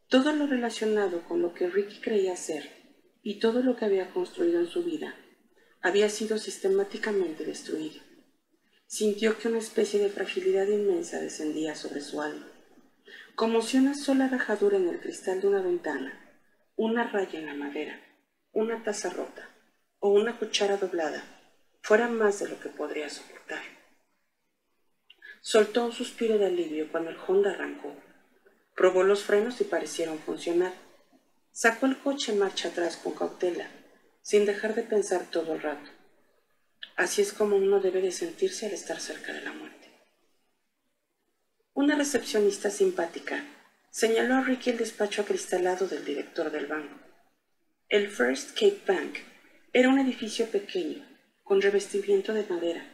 todo 0.08 0.32
lo 0.32 0.46
relacionado 0.46 1.22
con 1.24 1.42
lo 1.42 1.52
que 1.54 1.68
Ricky 1.68 2.00
creía 2.00 2.36
ser 2.36 2.70
y 3.22 3.40
todo 3.40 3.62
lo 3.62 3.76
que 3.76 3.84
había 3.84 4.10
construido 4.10 4.60
en 4.60 4.68
su 4.68 4.84
vida 4.84 5.14
había 5.82 6.08
sido 6.08 6.38
sistemáticamente 6.38 7.44
destruido. 7.44 8.00
Sintió 8.86 9.38
que 9.38 9.48
una 9.48 9.58
especie 9.58 10.00
de 10.00 10.10
fragilidad 10.10 10.66
inmensa 10.68 11.20
descendía 11.20 11.74
sobre 11.74 12.00
su 12.00 12.20
alma, 12.22 12.46
como 13.34 13.62
si 13.62 13.78
una 13.78 13.94
sola 13.94 14.28
rajadura 14.28 14.76
en 14.76 14.88
el 14.88 15.00
cristal 15.00 15.40
de 15.40 15.48
una 15.48 15.60
ventana, 15.60 16.40
una 16.76 17.10
raya 17.10 17.38
en 17.38 17.46
la 17.46 17.54
madera, 17.54 18.00
una 18.52 18.82
taza 18.84 19.10
rota 19.10 19.48
o 19.98 20.10
una 20.10 20.38
cuchara 20.38 20.76
doblada 20.76 21.24
fuera 21.82 22.08
más 22.08 22.40
de 22.40 22.48
lo 22.48 22.60
que 22.60 22.68
podría 22.68 23.08
soportar. 23.08 23.62
Soltó 25.40 25.84
un 25.84 25.92
suspiro 25.92 26.38
de 26.38 26.46
alivio 26.46 26.90
cuando 26.90 27.10
el 27.10 27.16
Honda 27.26 27.50
arrancó. 27.52 27.94
Probó 28.76 29.02
los 29.02 29.24
frenos 29.24 29.60
y 29.60 29.64
parecieron 29.64 30.18
funcionar. 30.18 30.74
Sacó 31.50 31.86
el 31.86 31.98
coche 31.98 32.34
marcha 32.34 32.68
atrás 32.68 32.98
con 32.98 33.14
cautela, 33.14 33.68
sin 34.20 34.44
dejar 34.44 34.74
de 34.74 34.82
pensar 34.82 35.30
todo 35.30 35.54
el 35.54 35.62
rato. 35.62 35.90
Así 36.94 37.22
es 37.22 37.32
como 37.32 37.56
uno 37.56 37.80
debe 37.80 38.02
de 38.02 38.12
sentirse 38.12 38.66
al 38.66 38.72
estar 38.72 39.00
cerca 39.00 39.32
de 39.32 39.40
la 39.40 39.52
muerte. 39.52 39.90
Una 41.72 41.94
recepcionista 41.94 42.70
simpática 42.70 43.44
señaló 43.90 44.34
a 44.34 44.42
Ricky 44.42 44.70
el 44.70 44.76
despacho 44.76 45.22
acristalado 45.22 45.88
del 45.88 46.04
director 46.04 46.50
del 46.50 46.66
banco. 46.66 46.98
El 47.88 48.08
First 48.08 48.50
Cape 48.50 48.82
Bank 48.86 49.16
era 49.72 49.88
un 49.88 49.98
edificio 49.98 50.46
pequeño, 50.50 51.02
con 51.44 51.62
revestimiento 51.62 52.34
de 52.34 52.44
madera, 52.44 52.84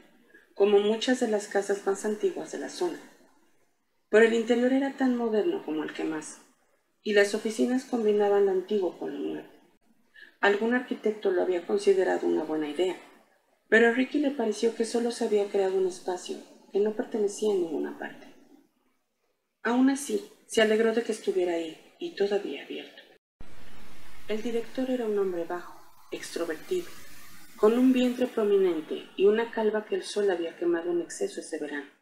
como 0.54 0.78
muchas 0.78 1.18
de 1.18 1.28
las 1.28 1.48
casas 1.48 1.84
más 1.86 2.04
antiguas 2.04 2.52
de 2.52 2.58
la 2.58 2.68
zona. 2.68 3.00
Pero 4.12 4.26
el 4.26 4.34
interior 4.34 4.74
era 4.74 4.92
tan 4.92 5.16
moderno 5.16 5.64
como 5.64 5.82
el 5.84 5.94
que 5.94 6.04
más, 6.04 6.42
y 7.02 7.14
las 7.14 7.34
oficinas 7.34 7.86
combinaban 7.86 8.44
lo 8.44 8.52
antiguo 8.52 8.98
con 8.98 9.14
lo 9.14 9.18
nuevo. 9.18 9.48
Algún 10.42 10.74
arquitecto 10.74 11.30
lo 11.30 11.40
había 11.40 11.66
considerado 11.66 12.26
una 12.26 12.44
buena 12.44 12.68
idea, 12.68 12.94
pero 13.70 13.88
a 13.88 13.92
Ricky 13.92 14.18
le 14.18 14.30
pareció 14.30 14.74
que 14.74 14.84
solo 14.84 15.12
se 15.12 15.24
había 15.24 15.48
creado 15.48 15.78
un 15.78 15.86
espacio 15.86 16.36
que 16.70 16.78
no 16.78 16.94
pertenecía 16.94 17.54
a 17.54 17.56
ninguna 17.56 17.98
parte. 17.98 18.26
Aún 19.62 19.88
así, 19.88 20.22
se 20.46 20.60
alegró 20.60 20.92
de 20.92 21.04
que 21.04 21.12
estuviera 21.12 21.54
ahí 21.54 21.94
y 21.98 22.14
todavía 22.14 22.64
abierto. 22.64 23.02
El 24.28 24.42
director 24.42 24.90
era 24.90 25.06
un 25.06 25.18
hombre 25.18 25.44
bajo, 25.44 25.80
extrovertido, 26.10 26.88
con 27.56 27.78
un 27.78 27.94
vientre 27.94 28.26
prominente 28.26 29.06
y 29.16 29.24
una 29.24 29.50
calva 29.50 29.86
que 29.86 29.94
el 29.94 30.02
sol 30.02 30.30
había 30.30 30.58
quemado 30.58 30.92
en 30.92 31.00
exceso 31.00 31.40
ese 31.40 31.58
verano. 31.58 32.01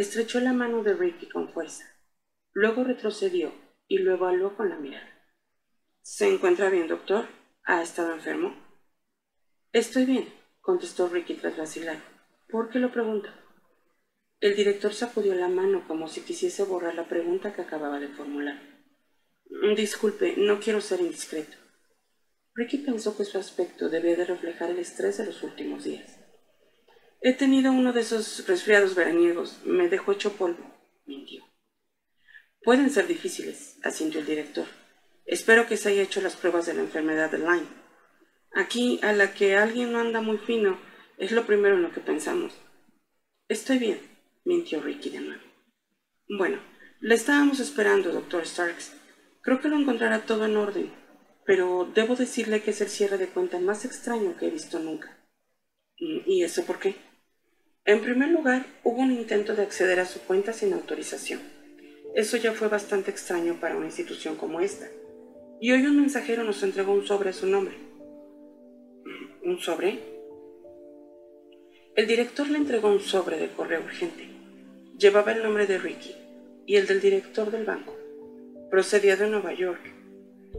Estrechó 0.00 0.40
la 0.40 0.54
mano 0.54 0.82
de 0.82 0.94
Ricky 0.94 1.28
con 1.28 1.52
fuerza, 1.52 1.84
luego 2.54 2.84
retrocedió 2.84 3.52
y 3.86 3.98
lo 3.98 4.14
evaluó 4.14 4.56
con 4.56 4.70
la 4.70 4.76
mirada. 4.76 5.06
¿Se 6.00 6.26
encuentra 6.26 6.70
bien, 6.70 6.88
doctor? 6.88 7.26
¿Ha 7.64 7.82
estado 7.82 8.14
enfermo? 8.14 8.54
Estoy 9.74 10.06
bien, 10.06 10.32
contestó 10.62 11.10
Ricky 11.10 11.34
tras 11.34 11.58
vacilar. 11.58 11.98
¿Por 12.48 12.70
qué 12.70 12.78
lo 12.78 12.90
pregunta? 12.90 13.28
El 14.40 14.56
director 14.56 14.94
sacudió 14.94 15.34
la 15.34 15.48
mano 15.48 15.86
como 15.86 16.08
si 16.08 16.22
quisiese 16.22 16.62
borrar 16.62 16.94
la 16.94 17.06
pregunta 17.06 17.52
que 17.52 17.60
acababa 17.60 18.00
de 18.00 18.08
formular. 18.08 18.58
Disculpe, 19.76 20.34
no 20.38 20.60
quiero 20.60 20.80
ser 20.80 21.00
indiscreto. 21.02 21.58
Ricky 22.54 22.78
pensó 22.78 23.18
que 23.18 23.26
su 23.26 23.36
aspecto 23.36 23.90
debía 23.90 24.16
de 24.16 24.24
reflejar 24.24 24.70
el 24.70 24.78
estrés 24.78 25.18
de 25.18 25.26
los 25.26 25.42
últimos 25.42 25.84
días. 25.84 26.19
He 27.22 27.34
tenido 27.34 27.70
uno 27.70 27.92
de 27.92 28.00
esos 28.00 28.46
resfriados 28.46 28.94
veraniegos. 28.94 29.60
Me 29.64 29.88
dejó 29.88 30.12
hecho 30.12 30.32
polvo. 30.32 30.64
Mintió. 31.04 31.44
Pueden 32.62 32.90
ser 32.90 33.06
difíciles, 33.06 33.78
asintió 33.82 34.20
el 34.20 34.26
director. 34.26 34.66
Espero 35.26 35.66
que 35.66 35.76
se 35.76 35.90
haya 35.90 36.02
hecho 36.02 36.20
las 36.20 36.36
pruebas 36.36 36.66
de 36.66 36.74
la 36.74 36.80
enfermedad 36.80 37.30
de 37.30 37.38
Lyme. 37.38 37.66
Aquí, 38.52 39.00
a 39.02 39.12
la 39.12 39.34
que 39.34 39.56
alguien 39.56 39.92
no 39.92 40.00
anda 40.00 40.20
muy 40.20 40.38
fino, 40.38 40.78
es 41.18 41.32
lo 41.32 41.46
primero 41.46 41.76
en 41.76 41.82
lo 41.82 41.92
que 41.92 42.00
pensamos. 42.00 42.54
Estoy 43.48 43.78
bien, 43.78 44.00
mintió 44.44 44.80
Ricky 44.80 45.10
de 45.10 45.20
nuevo. 45.20 45.42
Bueno, 46.28 46.58
le 47.00 47.14
estábamos 47.14 47.60
esperando, 47.60 48.12
doctor 48.12 48.46
Starks. 48.46 48.94
Creo 49.42 49.60
que 49.60 49.68
lo 49.68 49.76
encontrará 49.76 50.26
todo 50.26 50.46
en 50.46 50.56
orden, 50.56 50.92
pero 51.44 51.90
debo 51.94 52.16
decirle 52.16 52.62
que 52.62 52.70
es 52.70 52.80
el 52.80 52.88
cierre 52.88 53.18
de 53.18 53.28
cuenta 53.28 53.58
más 53.58 53.84
extraño 53.84 54.36
que 54.36 54.46
he 54.46 54.50
visto 54.50 54.78
nunca. 54.78 55.18
¿Y 55.96 56.42
eso 56.42 56.64
por 56.64 56.78
qué? 56.78 57.09
En 57.86 58.02
primer 58.02 58.28
lugar, 58.28 58.66
hubo 58.84 59.00
un 59.00 59.10
intento 59.10 59.56
de 59.56 59.62
acceder 59.62 60.00
a 60.00 60.04
su 60.04 60.20
cuenta 60.20 60.52
sin 60.52 60.72
autorización. 60.74 61.40
Eso 62.14 62.36
ya 62.36 62.52
fue 62.52 62.68
bastante 62.68 63.10
extraño 63.10 63.58
para 63.58 63.76
una 63.76 63.86
institución 63.86 64.36
como 64.36 64.60
esta. 64.60 64.86
Y 65.60 65.72
hoy 65.72 65.86
un 65.86 66.00
mensajero 66.00 66.44
nos 66.44 66.62
entregó 66.62 66.92
un 66.92 67.06
sobre 67.06 67.30
a 67.30 67.32
su 67.32 67.46
nombre. 67.46 67.74
¿Un 69.42 69.58
sobre? 69.60 69.98
El 71.96 72.06
director 72.06 72.48
le 72.50 72.58
entregó 72.58 72.88
un 72.88 73.00
sobre 73.00 73.38
de 73.38 73.48
correo 73.48 73.80
urgente. 73.82 74.28
Llevaba 74.98 75.32
el 75.32 75.42
nombre 75.42 75.66
de 75.66 75.78
Ricky 75.78 76.14
y 76.66 76.76
el 76.76 76.86
del 76.86 77.00
director 77.00 77.50
del 77.50 77.64
banco. 77.64 77.96
Procedía 78.70 79.16
de 79.16 79.28
Nueva 79.28 79.54
York. 79.54 79.80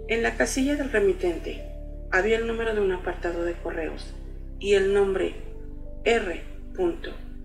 En 0.08 0.24
la 0.24 0.36
casilla 0.38 0.76
del 0.76 0.92
remitente 0.92 1.64
había 2.12 2.38
el 2.38 2.48
número 2.48 2.74
de 2.74 2.82
un 2.82 2.92
apartado 2.92 3.44
de 3.44 3.54
correos 3.54 4.14
y 4.60 4.74
el 4.74 4.94
nombre 4.94 5.36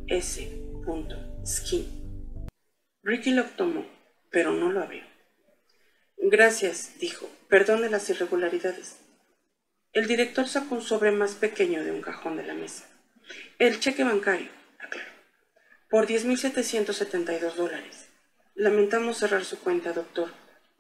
R.S.Skin. 0.09 0.47
Ricky 3.03 3.31
lo 3.33 3.45
tomó, 3.45 3.87
pero 4.31 4.53
no 4.53 4.70
lo 4.72 4.83
abrió. 4.83 5.05
Gracias, 6.18 6.99
dijo. 6.99 7.29
Perdone 7.49 7.89
las 7.89 8.11
irregularidades. 8.11 8.99
El 9.93 10.09
director 10.09 10.49
sacó 10.49 10.74
un 10.74 10.83
sobre 10.83 11.11
más 11.12 11.35
pequeño 11.35 11.85
de 11.85 11.93
un 11.93 12.03
cajón 12.03 12.37
de 12.37 12.43
la 12.45 12.55
mesa. 12.55 12.85
El 13.59 13.81
cheque 13.81 14.05
bancario, 14.05 14.49
aclaró, 14.79 15.11
por 15.89 16.07
10.772 16.07 17.55
dólares. 17.55 18.09
Lamentamos 18.55 19.18
cerrar 19.18 19.45
su 19.45 19.59
cuenta, 19.61 19.93
doctor. 19.93 20.31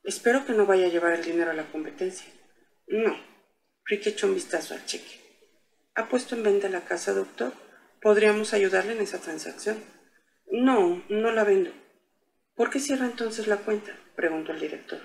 Espero 0.04 0.46
que 0.46 0.52
no 0.52 0.66
vaya 0.66 0.86
a 0.86 0.90
llevar 0.90 1.12
el 1.12 1.24
dinero 1.24 1.50
a 1.50 1.54
la 1.54 1.70
competencia. 1.70 2.26
No. 2.88 3.16
Rick 3.84 4.06
echó 4.08 4.26
un 4.26 4.34
vistazo 4.34 4.74
al 4.74 4.84
cheque. 4.84 5.20
¿Ha 5.94 6.08
puesto 6.08 6.34
en 6.34 6.42
venta 6.42 6.68
la 6.68 6.84
casa, 6.84 7.12
doctor? 7.12 7.52
¿Podríamos 8.06 8.54
ayudarle 8.54 8.92
en 8.92 9.00
esa 9.00 9.18
transacción? 9.18 9.82
No, 10.52 11.02
no 11.08 11.32
la 11.32 11.42
vendo. 11.42 11.72
¿Por 12.54 12.70
qué 12.70 12.78
cierra 12.78 13.04
entonces 13.04 13.48
la 13.48 13.56
cuenta? 13.56 13.98
preguntó 14.14 14.52
el 14.52 14.60
director. 14.60 15.00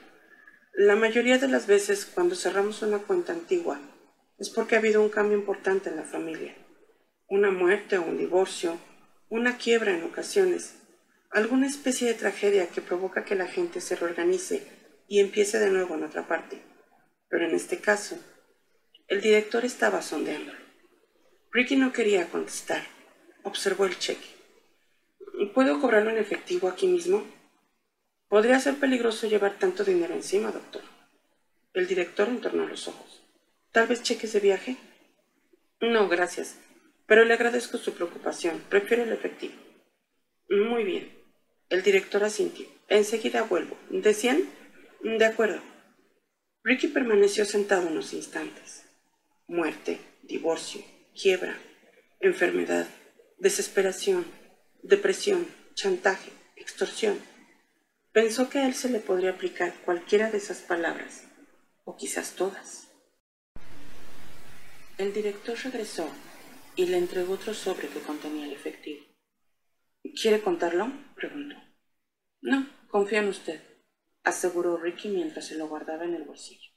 La 0.76 0.96
mayoría 0.96 1.40
de 1.40 1.48
las 1.48 1.66
veces 1.66 2.06
cuando 2.06 2.36
cerramos 2.36 2.84
una 2.84 3.00
cuenta 3.00 3.34
antigua 3.34 3.80
es 4.38 4.52
porque 4.52 4.76
ha 4.76 4.78
habido 4.78 5.02
un 5.02 5.10
cambio 5.10 5.36
importante 5.36 5.90
en 5.90 5.96
la 5.96 6.04
familia 6.04 6.54
una 7.28 7.50
muerte 7.50 7.98
o 7.98 8.04
un 8.04 8.20
divorcio, 8.20 8.78
una 9.30 9.58
quiebra 9.58 9.98
en 9.98 10.04
ocasiones, 10.04 10.76
alguna 11.32 11.66
especie 11.66 12.08
de 12.08 12.14
tragedia 12.14 12.68
que 12.68 12.82
provoca 12.82 13.26
que 13.26 13.34
la 13.34 13.48
gente 13.48 13.82
se 13.82 13.96
reorganice 13.96 14.62
y 15.08 15.22
empiece 15.22 15.58
de 15.58 15.72
nuevo 15.72 15.96
en 15.96 16.04
otra 16.04 16.28
parte. 16.28 16.62
Pero 17.30 17.48
en 17.48 17.56
este 17.56 17.80
caso, 17.80 18.20
el 19.08 19.22
director 19.22 19.66
estaba 19.66 20.04
sondeándolo. 20.04 20.71
Ricky 21.52 21.76
no 21.76 21.92
quería 21.92 22.30
contestar. 22.30 22.84
Observó 23.44 23.86
el 23.86 23.98
cheque. 23.98 24.28
¿Puedo 25.54 25.80
cobrarlo 25.80 26.12
en 26.12 26.18
efectivo 26.18 26.68
aquí 26.68 26.88
mismo? 26.88 27.26
Podría 28.28 28.60
ser 28.60 28.76
peligroso 28.76 29.28
llevar 29.28 29.58
tanto 29.60 29.84
dinero 29.84 30.14
encima, 30.14 30.52
doctor. 30.52 30.84
El 31.74 31.88
director 31.88 32.30
entornó 32.30 32.68
los 32.68 32.88
ojos. 32.88 33.24
¿Tal 33.72 33.88
vez 33.88 34.04
cheques 34.04 34.34
de 34.34 34.40
viaje? 34.40 34.78
No, 35.82 36.08
gracias 36.08 36.58
pero 37.12 37.26
le 37.26 37.34
agradezco 37.34 37.78
su 37.78 37.94
preocupación. 37.94 38.64
Prefiero 38.70 39.04
el 39.04 39.12
efectivo. 39.12 39.54
Muy 40.48 40.86
bien. 40.86 41.12
El 41.68 41.84
director 41.84 42.24
asintió. 42.24 42.66
Enseguida 42.88 43.44
vuelvo. 43.44 43.78
¿Decían? 43.90 44.44
De 45.02 45.26
acuerdo. 45.26 45.60
Ricky 46.64 46.88
permaneció 46.88 47.44
sentado 47.44 47.90
unos 47.90 48.14
instantes. 48.14 48.86
Muerte, 49.46 50.00
divorcio, 50.24 50.82
quiebra, 51.20 51.58
enfermedad, 52.20 52.88
desesperación, 53.40 54.26
depresión, 54.84 55.48
chantaje, 55.74 56.32
extorsión. 56.56 57.20
Pensó 58.12 58.50
que 58.50 58.60
a 58.60 58.68
él 58.68 58.74
se 58.74 58.90
le 58.90 59.00
podría 59.00 59.32
aplicar 59.32 59.74
cualquiera 59.86 60.30
de 60.32 60.38
esas 60.38 60.60
palabras, 60.60 61.28
o 61.84 61.96
quizás 61.96 62.36
todas. 62.36 62.90
El 64.98 65.14
director 65.14 65.58
regresó 65.64 66.10
y 66.76 66.86
le 66.86 66.98
entregó 66.98 67.34
otro 67.34 67.54
sobre 67.54 67.88
que 67.88 68.00
contenía 68.00 68.46
el 68.46 68.54
efectivo. 68.54 69.06
¿Quiere 70.20 70.42
contarlo? 70.42 70.92
preguntó. 71.16 71.56
No, 72.42 72.68
confío 72.90 73.20
en 73.20 73.30
usted, 73.30 73.62
aseguró 74.24 74.78
Ricky 74.78 75.10
mientras 75.10 75.48
se 75.48 75.56
lo 75.56 75.68
guardaba 75.68 76.06
en 76.06 76.16
el 76.16 76.24
bolsillo. 76.24 76.72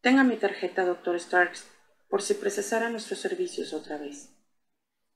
Tenga 0.00 0.24
mi 0.24 0.36
tarjeta, 0.36 0.84
doctor 0.84 1.18
Starks, 1.18 1.70
por 2.08 2.22
si 2.22 2.34
procesara 2.34 2.90
nuestros 2.90 3.18
servicios 3.18 3.72
otra 3.72 3.98
vez. 3.98 4.30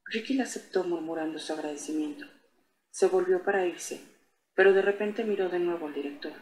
Ricky 0.05 0.34
la 0.34 0.45
aceptó 0.45 0.84
murmurando 0.84 1.39
su 1.39 1.53
agradecimiento. 1.53 2.26
Se 2.91 3.07
volvió 3.07 3.43
para 3.43 3.66
irse, 3.66 4.01
pero 4.55 4.72
de 4.72 4.82
repente 4.82 5.24
miró 5.24 5.49
de 5.49 5.59
nuevo 5.59 5.86
al 5.86 5.95
director. 5.95 6.32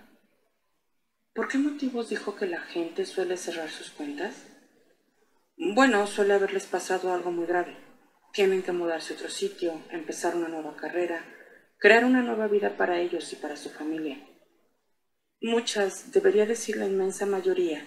¿Por 1.34 1.49
qué 1.49 1.59
motivos 1.59 2.09
dijo 2.09 2.36
que 2.36 2.47
la 2.47 2.61
gente 2.61 3.05
suele 3.05 3.36
cerrar 3.36 3.68
sus 3.68 3.90
cuentas? 3.90 4.47
Bueno, 5.57 6.07
suele 6.07 6.34
haberles 6.34 6.66
pasado 6.66 7.12
algo 7.12 7.30
muy 7.30 7.47
grave. 7.47 7.76
Tienen 8.32 8.62
que 8.62 8.72
mudarse 8.72 9.12
a 9.12 9.16
otro 9.16 9.28
sitio, 9.28 9.82
empezar 9.90 10.36
una 10.36 10.49
nueva 10.49 10.76
carrera, 10.76 11.24
crear 11.78 12.05
una 12.05 12.22
nueva 12.22 12.47
vida 12.47 12.76
para 12.76 13.01
ellos 13.01 13.32
y 13.32 13.36
para 13.36 13.57
su 13.57 13.70
familia. 13.70 14.18
Muchas, 15.40 16.12
debería 16.12 16.47
decir 16.47 16.76
la 16.76 16.86
inmensa 16.86 17.26
mayoría, 17.26 17.86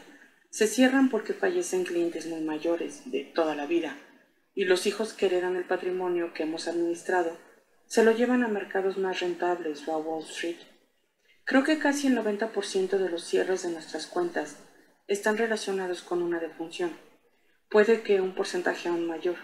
se 0.49 0.67
cierran 0.67 1.09
porque 1.09 1.33
fallecen 1.33 1.83
clientes 1.83 2.25
muy 2.25 2.41
mayores 2.41 3.09
de 3.11 3.23
toda 3.23 3.55
la 3.55 3.65
vida 3.65 3.97
y 4.55 4.65
los 4.65 4.87
hijos 4.87 5.13
que 5.13 5.27
heredan 5.27 5.55
el 5.55 5.65
patrimonio 5.65 6.33
que 6.33 6.43
hemos 6.43 6.67
administrado 6.67 7.37
se 7.85 8.03
lo 8.03 8.11
llevan 8.11 8.43
a 8.43 8.47
mercados 8.47 8.97
más 8.97 9.19
rentables 9.19 9.87
o 9.87 9.93
a 9.93 9.97
Wall 9.97 10.23
Street. 10.23 10.57
Creo 11.43 11.63
que 11.63 11.79
casi 11.79 12.07
el 12.07 12.17
90% 12.17 12.97
de 12.97 13.09
los 13.09 13.23
cierres 13.23 13.63
de 13.63 13.71
nuestras 13.71 14.05
cuentas 14.05 14.57
están 15.07 15.37
relacionados 15.37 16.03
con 16.03 16.21
una 16.21 16.39
defunción. 16.39 16.91
Puede 17.69 18.03
que 18.03 18.21
un 18.21 18.35
porcentaje 18.35 18.89
aún 18.89 19.07
mayor. 19.07 19.37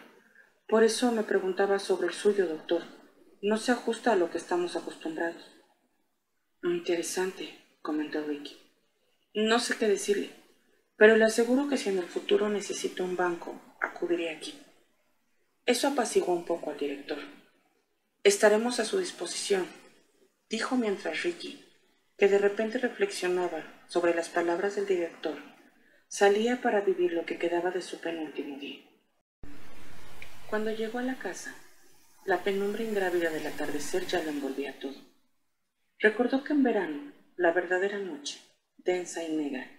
Por 0.68 0.84
eso 0.84 1.12
me 1.12 1.24
preguntaba 1.24 1.80
sobre 1.80 2.08
el 2.08 2.14
suyo, 2.14 2.48
doctor. 2.48 2.84
No 3.42 3.58
se 3.58 3.72
ajusta 3.72 4.14
a 4.14 4.16
lo 4.16 4.30
que 4.30 4.38
estamos 4.38 4.76
acostumbrados. 4.76 5.52
Interesante, 6.64 7.66
comentó 7.82 8.24
Ricky. 8.24 8.58
No 9.34 9.60
sé 9.60 9.76
qué 9.78 9.88
decirle, 9.88 10.32
pero 10.98 11.18
le 11.18 11.26
aseguro 11.26 11.68
que 11.68 11.78
si 11.78 11.90
en 11.90 11.98
el 11.98 12.06
futuro 12.06 12.50
necesito 12.50 13.04
un 13.04 13.16
banco, 13.16 13.62
acudiré 13.82 14.30
aquí. 14.30 14.60
Eso 15.66 15.88
apaciguó 15.88 16.34
un 16.34 16.46
poco 16.46 16.72
al 16.72 16.78
director. 16.78 17.18
Estaremos 18.24 18.80
a 18.80 18.86
su 18.86 19.00
disposición, 19.00 19.68
dijo 20.50 20.78
mientras 20.78 21.24
Ricky, 21.24 21.66
que 22.18 22.28
de 22.28 22.38
repente 22.38 22.78
reflexionaba 22.78 23.84
sobre 23.88 24.14
las 24.16 24.30
palabras 24.30 24.76
del 24.76 24.88
director, 24.88 25.38
salía 26.08 26.62
para 26.62 26.82
vivir 26.82 27.14
lo 27.14 27.26
que 27.26 27.38
quedaba 27.38 27.72
de 27.72 27.82
su 27.82 28.00
penúltimo 28.00 28.58
día. 28.58 28.86
Cuando 30.50 30.72
llegó 30.72 31.00
a 31.00 31.04
la 31.04 31.18
casa, 31.18 31.56
la 32.26 32.44
penumbra 32.44 32.84
ingrávida 32.84 33.30
del 33.30 33.46
atardecer 33.46 34.06
ya 34.08 34.24
lo 34.24 34.30
envolvía 34.30 34.80
todo. 34.80 34.96
Recordó 36.00 36.44
que 36.44 36.54
en 36.54 36.64
verano, 36.64 37.14
la 37.36 37.52
verdadera 37.52 38.00
noche, 38.00 38.40
densa 38.78 39.24
y 39.24 39.36
negra, 39.36 39.70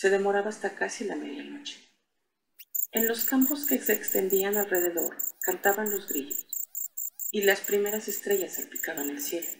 se 0.00 0.08
demoraba 0.08 0.48
hasta 0.48 0.76
casi 0.76 1.04
la 1.04 1.14
medianoche. 1.14 1.76
En 2.90 3.06
los 3.06 3.24
campos 3.24 3.66
que 3.66 3.78
se 3.78 3.92
extendían 3.92 4.56
alrededor 4.56 5.14
cantaban 5.42 5.90
los 5.90 6.08
grillos 6.08 6.46
y 7.30 7.42
las 7.42 7.60
primeras 7.60 8.08
estrellas 8.08 8.54
salpicaban 8.54 9.10
el 9.10 9.20
cielo. 9.20 9.50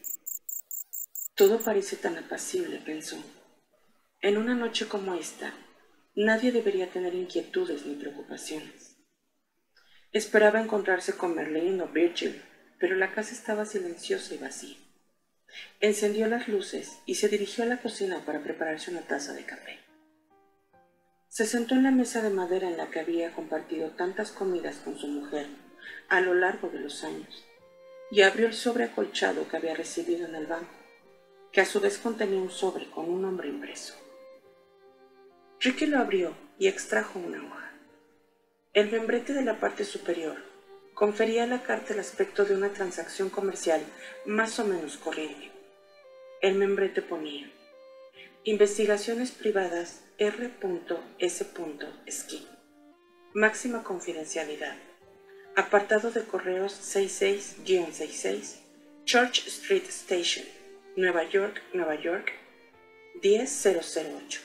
Todo 1.35 1.61
parece 1.61 1.97
tan 1.97 2.17
apacible, 2.17 2.79
pensó. 2.79 3.23
En 4.23 4.39
una 4.39 4.55
noche 4.55 4.89
como 4.89 5.13
esta, 5.15 5.53
nadie 6.15 6.53
debería 6.53 6.91
tener 6.91 7.15
inquietudes 7.15 7.85
ni 7.85 7.97
preocupaciones. 7.97 8.97
Esperaba 10.11 10.63
encontrarse 10.63 11.19
con 11.19 11.35
Merlin 11.35 11.83
o 11.83 11.89
Virgil, 11.89 12.43
pero 12.79 12.97
la 12.97 13.13
casa 13.13 13.35
estaba 13.35 13.67
silenciosa 13.67 14.35
y 14.35 14.39
vacía. 14.39 14.79
Encendió 15.81 16.29
las 16.29 16.49
luces 16.49 16.97
y 17.05 17.17
se 17.17 17.29
dirigió 17.29 17.65
a 17.65 17.67
la 17.67 17.83
cocina 17.83 18.25
para 18.25 18.43
prepararse 18.43 18.91
una 18.91 19.03
taza 19.03 19.35
de 19.35 19.45
café. 19.45 19.90
Se 21.31 21.47
sentó 21.47 21.77
en 21.77 21.85
la 21.85 21.93
mesa 21.93 22.23
de 22.23 22.31
madera 22.31 22.69
en 22.69 22.77
la 22.77 22.91
que 22.91 22.99
había 22.99 23.33
compartido 23.33 23.91
tantas 23.91 24.33
comidas 24.33 24.79
con 24.79 24.99
su 24.99 25.07
mujer 25.07 25.47
a 26.09 26.21
lo 26.21 26.35
largo 26.35 26.71
de 26.71 26.81
los 26.81 27.05
años 27.05 27.47
y 28.11 28.23
abrió 28.23 28.49
el 28.49 28.53
sobre 28.53 28.83
acolchado 28.83 29.47
que 29.47 29.57
había 29.57 29.77
recibido 29.77 30.27
en 30.27 30.35
el 30.35 30.49
banco, 30.49 30.75
que 31.53 31.61
a 31.61 31.67
su 31.67 31.79
vez 31.79 31.99
contenía 31.99 32.41
un 32.41 32.51
sobre 32.51 32.91
con 32.91 33.09
un 33.09 33.23
nombre 33.23 33.49
impreso. 33.49 33.95
Ricky 35.61 35.87
lo 35.87 35.99
abrió 36.01 36.35
y 36.59 36.67
extrajo 36.67 37.21
una 37.21 37.47
hoja. 37.47 37.75
El 38.73 38.91
membrete 38.91 39.33
de 39.33 39.45
la 39.45 39.61
parte 39.61 39.85
superior 39.85 40.37
confería 40.95 41.45
a 41.45 41.47
la 41.47 41.63
carta 41.63 41.95
el 41.95 42.01
aspecto 42.01 42.45
de 42.45 42.57
una 42.57 42.71
transacción 42.71 43.31
comercial 43.31 43.81
más 44.27 44.59
o 44.59 44.65
menos 44.65 44.97
corriente. 44.97 45.53
El 46.43 46.57
membrete 46.57 47.03
ponía 47.03 47.49
Investigaciones 48.43 49.31
privadas 49.33 50.03
R.S.Ski. 50.23 51.49
Máxima 53.33 53.83
confidencialidad. 53.83 54.77
Apartado 55.57 56.11
de 56.11 56.25
correos 56.25 56.75
66-66, 56.75 58.57
Church 59.07 59.47
Street 59.47 59.85
Station, 59.89 60.45
Nueva 60.95 61.25
York, 61.25 61.63
Nueva 61.73 61.95
York, 61.95 62.33
10008. 63.23 64.43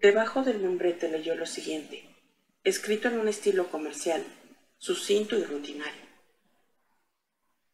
Debajo 0.00 0.44
del 0.44 0.60
membrete 0.60 1.08
leyó 1.08 1.34
lo 1.34 1.46
siguiente, 1.46 2.04
escrito 2.62 3.08
en 3.08 3.18
un 3.18 3.26
estilo 3.26 3.72
comercial, 3.72 4.22
sucinto 4.76 5.36
y 5.36 5.42
rutinario. 5.42 6.06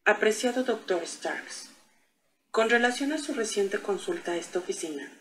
Apreciado 0.03 0.63
Dr. 0.63 1.05
Starks, 1.05 1.69
con 2.49 2.71
relación 2.71 3.13
a 3.13 3.19
su 3.19 3.35
reciente 3.35 3.77
consulta 3.77 4.31
a 4.31 4.37
esta 4.37 4.57
oficina, 4.57 5.11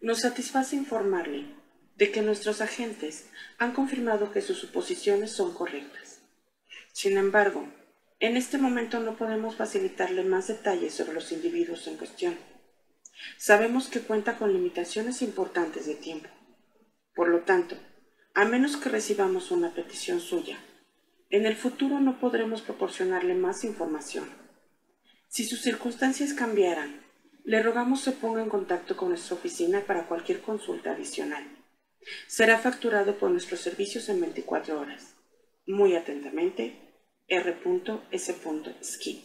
nos 0.00 0.20
satisface 0.20 0.76
informarle 0.76 1.46
de 1.96 2.10
que 2.10 2.22
nuestros 2.22 2.60
agentes 2.60 3.26
han 3.58 3.72
confirmado 3.72 4.32
que 4.32 4.40
sus 4.40 4.58
suposiciones 4.58 5.32
son 5.32 5.52
correctas. 5.52 6.20
Sin 6.92 7.18
embargo, 7.18 7.68
en 8.18 8.36
este 8.36 8.58
momento 8.58 9.00
no 9.00 9.16
podemos 9.16 9.56
facilitarle 9.56 10.24
más 10.24 10.48
detalles 10.48 10.94
sobre 10.94 11.14
los 11.14 11.32
individuos 11.32 11.86
en 11.86 11.96
cuestión. 11.96 12.36
Sabemos 13.38 13.88
que 13.88 14.00
cuenta 14.00 14.38
con 14.38 14.52
limitaciones 14.52 15.22
importantes 15.22 15.86
de 15.86 15.94
tiempo. 15.94 16.28
Por 17.14 17.28
lo 17.28 17.40
tanto, 17.40 17.76
a 18.34 18.44
menos 18.44 18.76
que 18.76 18.88
recibamos 18.88 19.50
una 19.50 19.74
petición 19.74 20.20
suya, 20.20 20.58
en 21.28 21.46
el 21.46 21.56
futuro 21.56 22.00
no 22.00 22.18
podremos 22.18 22.62
proporcionarle 22.62 23.34
más 23.34 23.64
información. 23.64 24.28
Si 25.28 25.44
sus 25.44 25.60
circunstancias 25.60 26.32
cambiaran, 26.34 27.04
le 27.44 27.62
rogamos 27.62 28.00
se 28.00 28.12
ponga 28.12 28.42
en 28.42 28.48
contacto 28.48 28.96
con 28.96 29.08
nuestra 29.08 29.36
oficina 29.36 29.80
para 29.86 30.06
cualquier 30.06 30.40
consulta 30.40 30.92
adicional. 30.92 31.44
Será 32.26 32.58
facturado 32.58 33.18
por 33.18 33.30
nuestros 33.30 33.60
servicios 33.60 34.08
en 34.08 34.20
24 34.20 34.80
horas. 34.80 35.14
Muy 35.66 35.94
atentamente, 35.94 36.76
R.S. 37.28 38.34
Ski. 38.82 39.24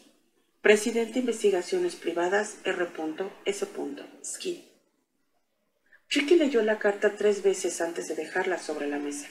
Presidente 0.62 1.14
de 1.14 1.20
Investigaciones 1.20 1.96
Privadas 1.96 2.58
R.S. 2.64 3.68
Ski. 4.24 4.72
Ricky 6.10 6.36
leyó 6.36 6.62
la 6.62 6.78
carta 6.80 7.16
tres 7.16 7.44
veces 7.44 7.82
antes 7.82 8.08
de 8.08 8.16
dejarla 8.16 8.60
sobre 8.60 8.88
la 8.88 9.00
mesa. 9.00 9.28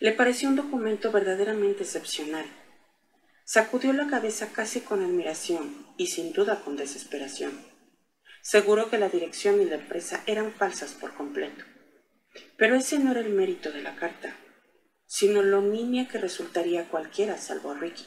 Le 0.00 0.12
pareció 0.12 0.48
un 0.48 0.56
documento 0.56 1.10
verdaderamente 1.10 1.82
excepcional 1.82 2.46
Sacudió 3.50 3.94
la 3.94 4.08
cabeza 4.08 4.52
casi 4.52 4.82
con 4.82 5.02
admiración 5.02 5.86
y 5.98 6.06
sin 6.06 6.32
duda 6.32 6.62
con 6.64 6.76
desesperación. 6.76 7.52
Seguro 8.40 8.88
que 8.88 8.96
la 8.96 9.10
dirección 9.10 9.60
y 9.60 9.66
la 9.66 9.74
empresa 9.74 10.22
eran 10.26 10.52
falsas 10.52 10.94
por 10.94 11.12
completo. 11.14 11.64
Pero 12.56 12.76
ese 12.76 12.98
no 12.98 13.10
era 13.10 13.20
el 13.20 13.28
mérito 13.28 13.70
de 13.70 13.82
la 13.82 13.96
carta, 13.96 14.34
sino 15.04 15.42
lo 15.42 15.60
niña 15.60 16.08
que 16.08 16.16
resultaría 16.16 16.88
cualquiera 16.88 17.36
salvo 17.36 17.72
a 17.72 17.78
Ricky. 17.78 18.06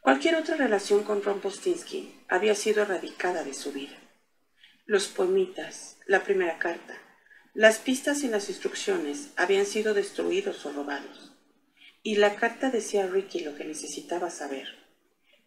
Cualquier 0.00 0.36
otra 0.36 0.56
relación 0.56 1.04
con 1.04 1.22
Ron 1.22 1.40
Postinsky 1.40 2.24
había 2.28 2.54
sido 2.54 2.82
erradicada 2.82 3.44
de 3.44 3.52
su 3.52 3.72
vida. 3.72 3.98
Los 4.86 5.08
poemitas, 5.08 5.98
la 6.06 6.24
primera 6.24 6.58
carta, 6.58 6.96
las 7.52 7.78
pistas 7.78 8.22
y 8.22 8.28
las 8.28 8.48
instrucciones 8.48 9.30
habían 9.36 9.66
sido 9.66 9.92
destruidos 9.92 10.64
o 10.64 10.72
robados 10.72 11.30
y 12.02 12.16
la 12.16 12.36
carta 12.36 12.70
decía 12.70 13.04
a 13.04 13.06
Ricky 13.06 13.40
lo 13.40 13.54
que 13.56 13.64
necesitaba 13.64 14.30
saber, 14.30 14.68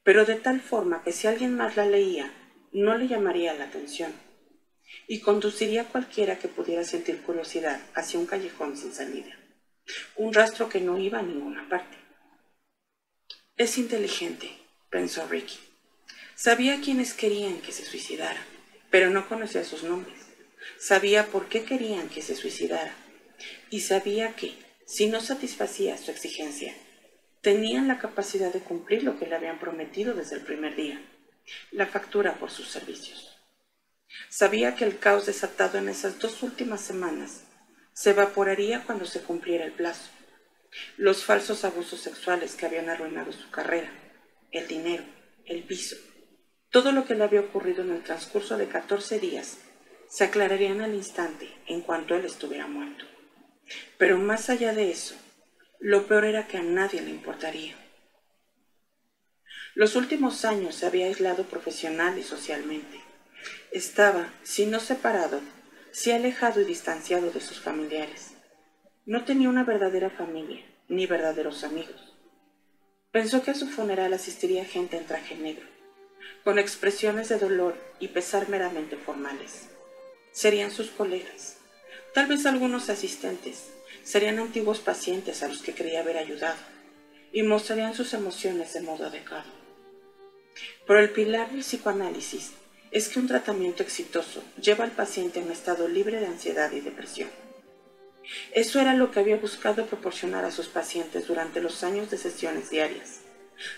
pero 0.04 0.26
de 0.26 0.36
tal 0.36 0.62
forma 0.62 1.04
que 1.04 1.12
si 1.12 1.28
alguien 1.28 1.56
más 1.56 1.76
la 1.76 1.86
leía, 1.86 2.32
no 2.72 2.98
le 2.98 3.08
llamaría 3.08 3.54
la 3.54 3.66
atención 3.66 4.14
y 5.08 5.22
conduciría 5.22 5.84
a 5.84 5.88
cualquiera 5.88 6.38
que 6.38 6.48
pudiera 6.48 6.84
sentir 6.84 7.22
curiosidad 7.22 7.80
hacia 7.96 8.20
un 8.20 8.26
callejón 8.26 8.78
sin 8.78 8.94
salida, 8.94 9.38
un 10.16 10.34
rastro 10.34 10.70
que 10.70 10.82
no 10.82 10.98
iba 10.98 11.20
a 11.20 11.24
ninguna 11.24 11.68
parte. 11.70 11.98
Es 13.56 13.78
inteligente, 13.78 14.52
pensó 14.90 15.28
Ricky. 15.28 15.60
Sabía 16.36 16.82
quiénes 16.82 17.14
querían 17.14 17.62
que 17.62 17.72
se 17.72 17.86
suicidara, 17.86 18.44
pero 18.90 19.10
no 19.10 19.28
conocía 19.28 19.64
sus 19.64 19.84
nombres. 19.84 20.20
Sabía 20.80 21.28
por 21.28 21.48
qué 21.48 21.64
querían 21.64 22.10
que 22.10 22.22
se 22.22 22.36
suicidara 22.36 22.96
y 23.70 23.82
sabía 23.82 24.36
que, 24.36 24.54
si 24.86 25.08
no 25.08 25.22
satisfacía 25.22 25.98
su 25.98 26.12
exigencia, 26.12 26.74
tenían 27.44 27.90
la 27.90 28.00
capacidad 28.00 28.54
de 28.54 28.62
cumplir 28.62 29.04
lo 29.04 29.20
que 29.20 29.28
le 29.28 29.36
habían 29.36 29.60
prometido 29.60 30.14
desde 30.14 30.38
el 30.38 30.42
primer 30.42 30.76
día, 30.78 31.00
la 31.72 31.86
factura 31.86 32.36
por 32.36 32.50
sus 32.50 32.70
servicios. 32.70 33.38
Sabía 34.30 34.76
que 34.76 34.86
el 34.86 34.98
caos 34.98 35.26
desatado 35.26 35.78
en 35.78 35.90
esas 35.90 36.20
dos 36.20 36.42
últimas 36.42 36.80
semanas 36.80 37.44
se 37.92 38.12
evaporaría 38.12 38.86
cuando 38.86 39.06
se 39.06 39.22
cumpliera 39.22 39.66
el 39.66 39.74
plazo. 39.74 40.10
Los 40.96 41.26
falsos 41.26 41.66
abusos 41.66 42.00
sexuales 42.00 42.56
que 42.56 42.66
habían 42.66 42.90
arruinado 42.90 43.34
su 43.34 43.52
carrera, 43.52 43.92
el 44.52 44.68
dinero, 44.68 45.04
el 45.46 45.64
piso, 45.64 45.98
todo 46.70 46.94
lo 46.94 47.06
que 47.06 47.14
le 47.14 47.26
había 47.26 47.42
ocurrido 47.42 47.84
en 47.84 47.92
el 47.92 48.04
transcurso 48.04 48.58
de 48.58 48.70
14 48.70 49.20
días, 49.20 49.60
se 50.08 50.24
aclararían 50.24 50.80
al 50.80 50.96
instante 50.96 51.50
en 51.68 51.82
cuanto 51.82 52.16
él 52.16 52.24
estuviera 52.24 52.68
muerto. 52.68 53.04
Pero 53.98 54.18
más 54.18 54.50
allá 54.50 54.74
de 54.74 54.92
eso, 54.92 55.16
lo 55.84 56.08
peor 56.08 56.24
era 56.24 56.48
que 56.48 56.56
a 56.56 56.64
nadie 56.64 57.02
le 57.02 57.10
importaría. 57.10 57.76
Los 59.76 59.98
últimos 59.98 60.46
años 60.46 60.76
se 60.76 60.86
había 60.86 61.08
aislado 61.08 61.44
profesional 61.44 62.18
y 62.18 62.24
socialmente. 62.24 63.02
Estaba, 63.70 64.34
si 64.44 64.66
no 64.66 64.80
separado, 64.80 65.42
si 65.92 66.12
alejado 66.12 66.62
y 66.62 66.64
distanciado 66.64 67.32
de 67.32 67.42
sus 67.42 67.60
familiares. 67.60 68.32
No 69.06 69.26
tenía 69.26 69.50
una 69.50 69.66
verdadera 69.66 70.10
familia, 70.10 70.64
ni 70.88 71.06
verdaderos 71.06 71.66
amigos. 71.66 72.16
Pensó 73.12 73.44
que 73.44 73.52
a 73.52 73.56
su 73.56 73.68
funeral 73.68 74.14
asistiría 74.14 74.64
gente 74.64 74.96
en 74.96 75.06
traje 75.06 75.36
negro, 75.36 75.68
con 76.46 76.60
expresiones 76.60 77.28
de 77.28 77.40
dolor 77.40 77.76
y 78.00 78.08
pesar 78.08 78.48
meramente 78.48 78.96
formales. 78.96 79.68
Serían 80.32 80.72
sus 80.72 80.92
colegas, 80.92 81.58
tal 82.14 82.28
vez 82.28 82.46
algunos 82.46 82.90
asistentes, 82.90 83.74
serían 84.04 84.40
antiguos 84.40 84.80
pacientes 84.80 85.42
a 85.42 85.48
los 85.48 85.62
que 85.62 85.74
creía 85.74 86.02
haber 86.02 86.18
ayudado, 86.18 86.58
y 87.32 87.42
mostrarían 87.44 87.96
sus 87.96 88.14
emociones 88.14 88.74
de 88.74 88.82
modo 88.82 89.08
adecuado. 89.08 89.50
Pero 90.86 91.00
el 91.00 91.10
pilar 91.10 91.52
del 91.52 91.62
psicoanálisis 91.62 92.52
es 92.92 93.10
que 93.10 93.20
un 93.20 93.28
tratamiento 93.28 93.82
exitoso 93.82 94.44
lleva 94.62 94.84
al 94.84 94.92
paciente 94.92 95.40
a 95.40 95.44
un 95.44 95.52
estado 95.52 95.88
libre 95.88 96.20
de 96.20 96.28
ansiedad 96.28 96.72
y 96.72 96.82
depresión. 96.82 97.30
Eso 98.52 98.80
era 98.80 98.94
lo 98.94 99.12
que 99.12 99.20
había 99.20 99.38
buscado 99.38 99.86
proporcionar 99.88 100.46
a 100.46 100.52
sus 100.52 100.68
pacientes 100.68 101.28
durante 101.28 101.60
los 101.60 101.84
años 101.84 102.12
de 102.12 102.18
sesiones 102.18 102.70
diarias, 102.70 103.22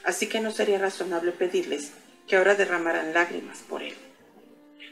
así 0.03 0.27
que 0.27 0.41
no 0.41 0.51
sería 0.51 0.79
razonable 0.79 1.31
pedirles 1.31 1.93
que 2.27 2.35
ahora 2.35 2.55
derramaran 2.55 3.13
lágrimas 3.13 3.59
por 3.59 3.83
él. 3.83 3.95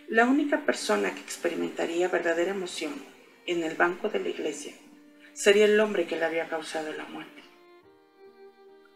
La 0.08 0.26
única 0.26 0.66
persona 0.66 1.14
que 1.14 1.22
experimentaría 1.22 2.08
verdadera 2.08 2.52
emoción 2.52 2.94
en 3.46 3.64
el 3.64 3.76
banco 3.76 4.10
de 4.10 4.20
la 4.20 4.30
iglesia 4.30 4.74
sería 5.34 5.66
el 5.66 5.80
hombre 5.80 6.06
que 6.06 6.16
le 6.16 6.26
había 6.26 6.48
causado 6.48 6.94
la 6.94 7.06
muerte. 7.06 7.42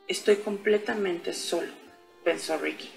Estoy 0.08 0.38
completamente 0.38 1.34
solo, 1.34 1.72
pensó 2.24 2.58
Ricky. 2.58 2.90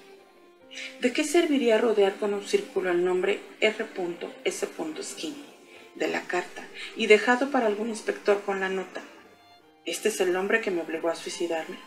¿De 1.01 1.13
qué 1.13 1.25
serviría 1.25 1.79
rodear 1.79 2.17
con 2.17 2.35
un 2.35 2.47
círculo 2.47 2.91
el 2.91 3.05
nombre 3.05 3.41
R.S. 3.61 4.69
Skin 5.03 5.51
de 5.97 6.09
la 6.09 6.23
carta 6.23 6.65
y 6.97 7.07
dejado 7.07 7.51
para 7.51 7.67
algún 7.67 7.89
inspector 7.89 8.43
con 8.43 8.61
la 8.61 8.69
nota? 8.69 9.03
¿Este 9.85 10.11
es 10.11 10.21
el 10.21 10.37
hombre 10.37 10.61
que 10.61 10.71
me 10.71 10.83
obligó 10.83 11.09
a 11.09 11.17
suicidarme? 11.17 11.79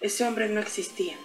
Ese 0.00 0.24
hombre 0.24 0.48
no 0.48 0.60
existía, 0.60 1.16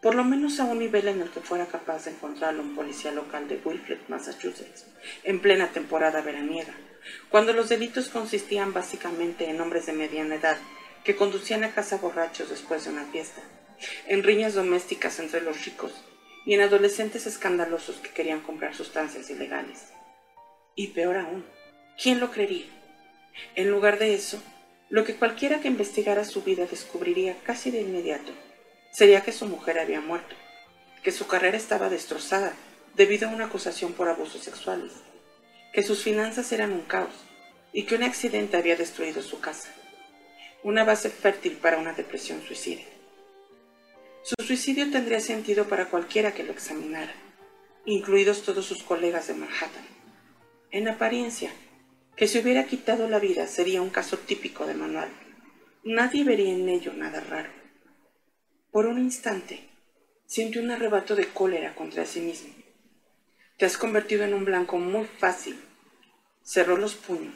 por 0.00 0.14
lo 0.14 0.22
menos 0.24 0.60
a 0.60 0.64
un 0.64 0.78
nivel 0.78 1.08
en 1.08 1.22
el 1.22 1.30
que 1.30 1.40
fuera 1.40 1.66
capaz 1.66 2.04
de 2.04 2.12
encontrarlo 2.12 2.62
un 2.62 2.76
policía 2.76 3.10
local 3.10 3.48
de 3.48 3.60
Wilfred, 3.64 3.98
Massachusetts, 4.08 4.86
en 5.24 5.40
plena 5.40 5.72
temporada 5.72 6.20
veraniega, 6.20 6.74
cuando 7.28 7.52
los 7.52 7.68
delitos 7.68 8.08
consistían 8.08 8.72
básicamente 8.72 9.48
en 9.48 9.60
hombres 9.60 9.86
de 9.86 9.92
mediana 9.92 10.36
edad 10.36 10.58
que 11.04 11.16
conducían 11.16 11.64
a 11.64 11.74
casa 11.74 11.98
borrachos 11.98 12.50
después 12.50 12.84
de 12.84 12.90
una 12.90 13.04
fiesta 13.04 13.42
en 14.06 14.22
riñas 14.22 14.54
domésticas 14.54 15.18
entre 15.18 15.40
los 15.40 15.64
ricos 15.64 15.92
y 16.46 16.54
en 16.54 16.60
adolescentes 16.60 17.26
escandalosos 17.26 17.96
que 17.96 18.10
querían 18.10 18.40
comprar 18.40 18.74
sustancias 18.74 19.30
ilegales. 19.30 19.92
Y 20.74 20.88
peor 20.88 21.16
aún, 21.16 21.44
¿quién 22.00 22.20
lo 22.20 22.30
creería? 22.30 22.66
En 23.54 23.70
lugar 23.70 23.98
de 23.98 24.14
eso, 24.14 24.42
lo 24.90 25.04
que 25.04 25.16
cualquiera 25.16 25.60
que 25.60 25.68
investigara 25.68 26.24
su 26.24 26.42
vida 26.42 26.66
descubriría 26.66 27.36
casi 27.44 27.70
de 27.70 27.80
inmediato 27.80 28.32
sería 28.92 29.22
que 29.22 29.32
su 29.32 29.46
mujer 29.46 29.78
había 29.78 30.00
muerto, 30.00 30.36
que 31.02 31.10
su 31.10 31.26
carrera 31.26 31.56
estaba 31.56 31.88
destrozada 31.88 32.54
debido 32.94 33.28
a 33.28 33.32
una 33.32 33.46
acusación 33.46 33.92
por 33.92 34.08
abusos 34.08 34.42
sexuales, 34.42 34.92
que 35.74 35.82
sus 35.82 36.04
finanzas 36.04 36.52
eran 36.52 36.72
un 36.72 36.82
caos 36.82 37.12
y 37.72 37.82
que 37.82 37.96
un 37.96 38.04
accidente 38.04 38.56
había 38.56 38.76
destruido 38.76 39.22
su 39.22 39.40
casa, 39.40 39.74
una 40.62 40.84
base 40.84 41.10
fértil 41.10 41.54
para 41.54 41.78
una 41.78 41.92
depresión 41.92 42.40
suicida. 42.46 42.82
Su 44.22 44.36
suicidio 44.44 44.88
tendría 44.92 45.18
sentido 45.18 45.64
para 45.64 45.90
cualquiera 45.90 46.32
que 46.32 46.44
lo 46.44 46.52
examinara, 46.52 47.12
incluidos 47.84 48.44
todos 48.44 48.64
sus 48.64 48.84
colegas 48.84 49.26
de 49.26 49.34
Manhattan. 49.34 49.84
En 50.70 50.86
apariencia, 50.86 51.50
que 52.16 52.28
se 52.28 52.38
hubiera 52.38 52.66
quitado 52.66 53.08
la 53.08 53.18
vida 53.18 53.48
sería 53.48 53.82
un 53.82 53.90
caso 53.90 54.16
típico 54.16 54.66
de 54.66 54.74
manual. 54.74 55.10
Nadie 55.82 56.22
vería 56.22 56.54
en 56.54 56.68
ello 56.68 56.92
nada 56.92 57.18
raro. 57.18 57.50
Por 58.70 58.86
un 58.86 59.00
instante, 59.00 59.68
sintió 60.24 60.62
un 60.62 60.70
arrebato 60.70 61.16
de 61.16 61.26
cólera 61.26 61.74
contra 61.74 62.06
sí 62.06 62.20
mismo. 62.20 62.63
Te 63.56 63.66
has 63.66 63.78
convertido 63.78 64.24
en 64.24 64.34
un 64.34 64.44
blanco 64.44 64.78
muy 64.78 65.06
fácil. 65.06 65.60
Cerró 66.42 66.76
los 66.76 66.94
puños 66.94 67.34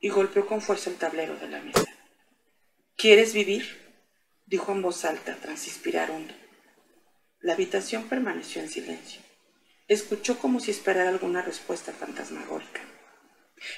y 0.00 0.08
golpeó 0.08 0.46
con 0.46 0.60
fuerza 0.60 0.90
el 0.90 0.96
tablero 0.96 1.36
de 1.36 1.48
la 1.48 1.60
mesa. 1.60 1.86
¿Quieres 2.96 3.32
vivir? 3.32 3.80
dijo 4.46 4.72
en 4.72 4.82
voz 4.82 5.04
alta 5.04 5.38
tras 5.40 5.66
inspirar 5.68 6.10
hondo. 6.10 6.34
La 7.40 7.52
habitación 7.52 8.08
permaneció 8.08 8.60
en 8.60 8.68
silencio. 8.68 9.22
Escuchó 9.86 10.38
como 10.38 10.58
si 10.58 10.72
esperara 10.72 11.08
alguna 11.08 11.42
respuesta 11.42 11.92
fantasmagórica. 11.92 12.80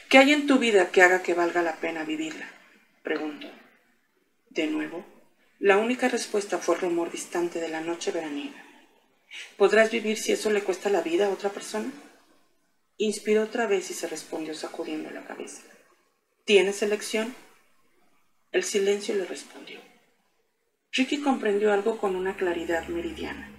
¿Qué 0.09 0.19
hay 0.19 0.33
en 0.33 0.47
tu 0.47 0.59
vida 0.59 0.91
que 0.91 1.03
haga 1.03 1.23
que 1.23 1.35
valga 1.35 1.63
la 1.63 1.77
pena 1.77 2.05
vivirla? 2.05 2.49
preguntó. 3.03 3.51
De 4.49 4.67
nuevo, 4.67 5.05
la 5.59 5.77
única 5.77 6.09
respuesta 6.09 6.59
fue 6.59 6.77
el 6.77 6.81
rumor 6.81 7.11
distante 7.11 7.61
de 7.61 7.69
la 7.69 7.83
noche 7.83 8.11
veraniega. 8.11 8.64
¿Podrás 9.57 9.91
vivir 9.91 10.19
si 10.19 10.33
eso 10.33 10.51
le 10.51 10.63
cuesta 10.63 10.91
la 10.91 11.03
vida 11.03 11.27
a 11.27 11.31
otra 11.31 11.51
persona? 11.51 11.93
Inspiró 12.97 13.43
otra 13.43 13.67
vez 13.67 13.91
y 13.91 13.95
se 13.95 14.07
respondió 14.07 14.55
sacudiendo 14.55 15.11
la 15.11 15.27
cabeza. 15.27 15.63
¿Tienes 16.45 16.83
elección? 16.83 17.35
El 18.53 18.65
silencio 18.65 19.15
le 19.15 19.25
respondió. 19.25 19.81
Ricky 20.93 21.21
comprendió 21.21 21.73
algo 21.73 21.99
con 21.99 22.15
una 22.15 22.37
claridad 22.37 22.87
meridiana. 22.89 23.51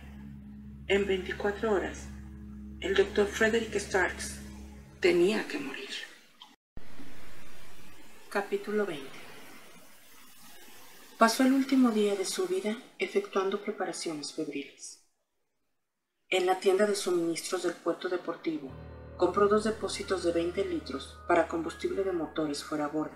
En 0.87 1.05
24 1.05 1.71
horas, 1.71 2.07
el 2.79 2.93
doctor 2.93 3.27
Frederick 3.27 3.75
Starks 3.75 4.39
tenía 5.01 5.47
que 5.47 5.57
morir. 5.57 5.89
Capítulo 8.29 8.85
20 8.85 9.05
Pasó 11.17 11.43
el 11.43 11.53
último 11.53 11.91
día 11.91 12.15
de 12.15 12.25
su 12.25 12.45
vida 12.45 12.77
efectuando 12.99 13.61
preparaciones 13.61 14.33
febriles. 14.33 14.94
En 16.31 16.47
la 16.47 16.59
tienda 16.59 16.87
de 16.87 16.95
suministros 16.95 17.61
del 17.61 17.73
puerto 17.73 18.09
deportivo, 18.09 18.71
compró 19.15 19.47
dos 19.47 19.63
depósitos 19.63 20.23
de 20.23 20.31
20 20.31 20.65
litros 20.65 21.19
para 21.27 21.47
combustible 21.47 22.03
de 22.03 22.13
motores 22.13 22.63
fuera 22.63 22.85
a 22.85 22.87
bordo, 22.87 23.15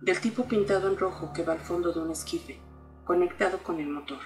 del 0.00 0.18
tipo 0.18 0.48
pintado 0.48 0.88
en 0.88 0.96
rojo 0.96 1.34
que 1.34 1.42
va 1.42 1.52
al 1.52 1.60
fondo 1.60 1.92
de 1.92 2.00
un 2.00 2.10
esquife 2.10 2.58
conectado 3.04 3.58
con 3.62 3.80
el 3.80 3.88
motor. 3.88 4.20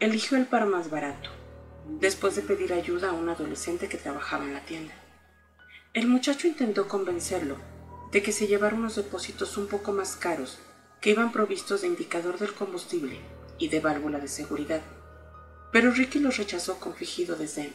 Eligió 0.00 0.36
el 0.36 0.46
par 0.46 0.66
más 0.66 0.90
barato, 0.90 1.30
después 2.00 2.34
de 2.34 2.42
pedir 2.42 2.72
ayuda 2.72 3.10
a 3.10 3.12
un 3.12 3.28
adolescente 3.28 3.88
que 3.88 3.96
trabajaba 3.96 4.44
en 4.44 4.54
la 4.54 4.64
tienda. 4.64 4.92
El 5.94 6.08
muchacho 6.08 6.48
intentó 6.48 6.88
convencerlo 6.88 7.58
de 8.10 8.24
que 8.24 8.32
se 8.32 8.48
llevara 8.48 8.74
unos 8.74 8.96
depósitos 8.96 9.56
un 9.56 9.68
poco 9.68 9.92
más 9.92 10.16
caros 10.16 10.58
que 11.00 11.10
iban 11.10 11.30
provistos 11.30 11.82
de 11.82 11.86
indicador 11.86 12.40
del 12.40 12.54
combustible 12.54 13.20
y 13.56 13.68
de 13.68 13.78
válvula 13.78 14.18
de 14.18 14.28
seguridad, 14.28 14.82
pero 15.76 15.90
Ricky 15.90 16.20
los 16.20 16.38
rechazó 16.38 16.80
con 16.80 16.94
fingido 16.94 17.36
desdén. 17.36 17.70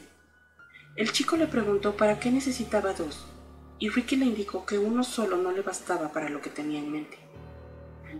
El 0.95 1.11
chico 1.11 1.38
le 1.38 1.45
preguntó 1.45 1.95
para 1.98 2.19
qué 2.19 2.32
necesitaba 2.32 2.94
dos, 2.94 3.28
y 3.78 3.90
Ricky 3.90 4.15
le 4.15 4.26
indicó 4.26 4.65
que 4.65 4.80
uno 4.80 5.03
solo 5.03 5.38
no 5.38 5.52
le 5.52 5.61
bastaba 5.61 6.11
para 6.11 6.28
lo 6.28 6.41
que 6.41 6.49
tenía 6.49 6.80
en 6.80 6.91
mente. 6.91 7.19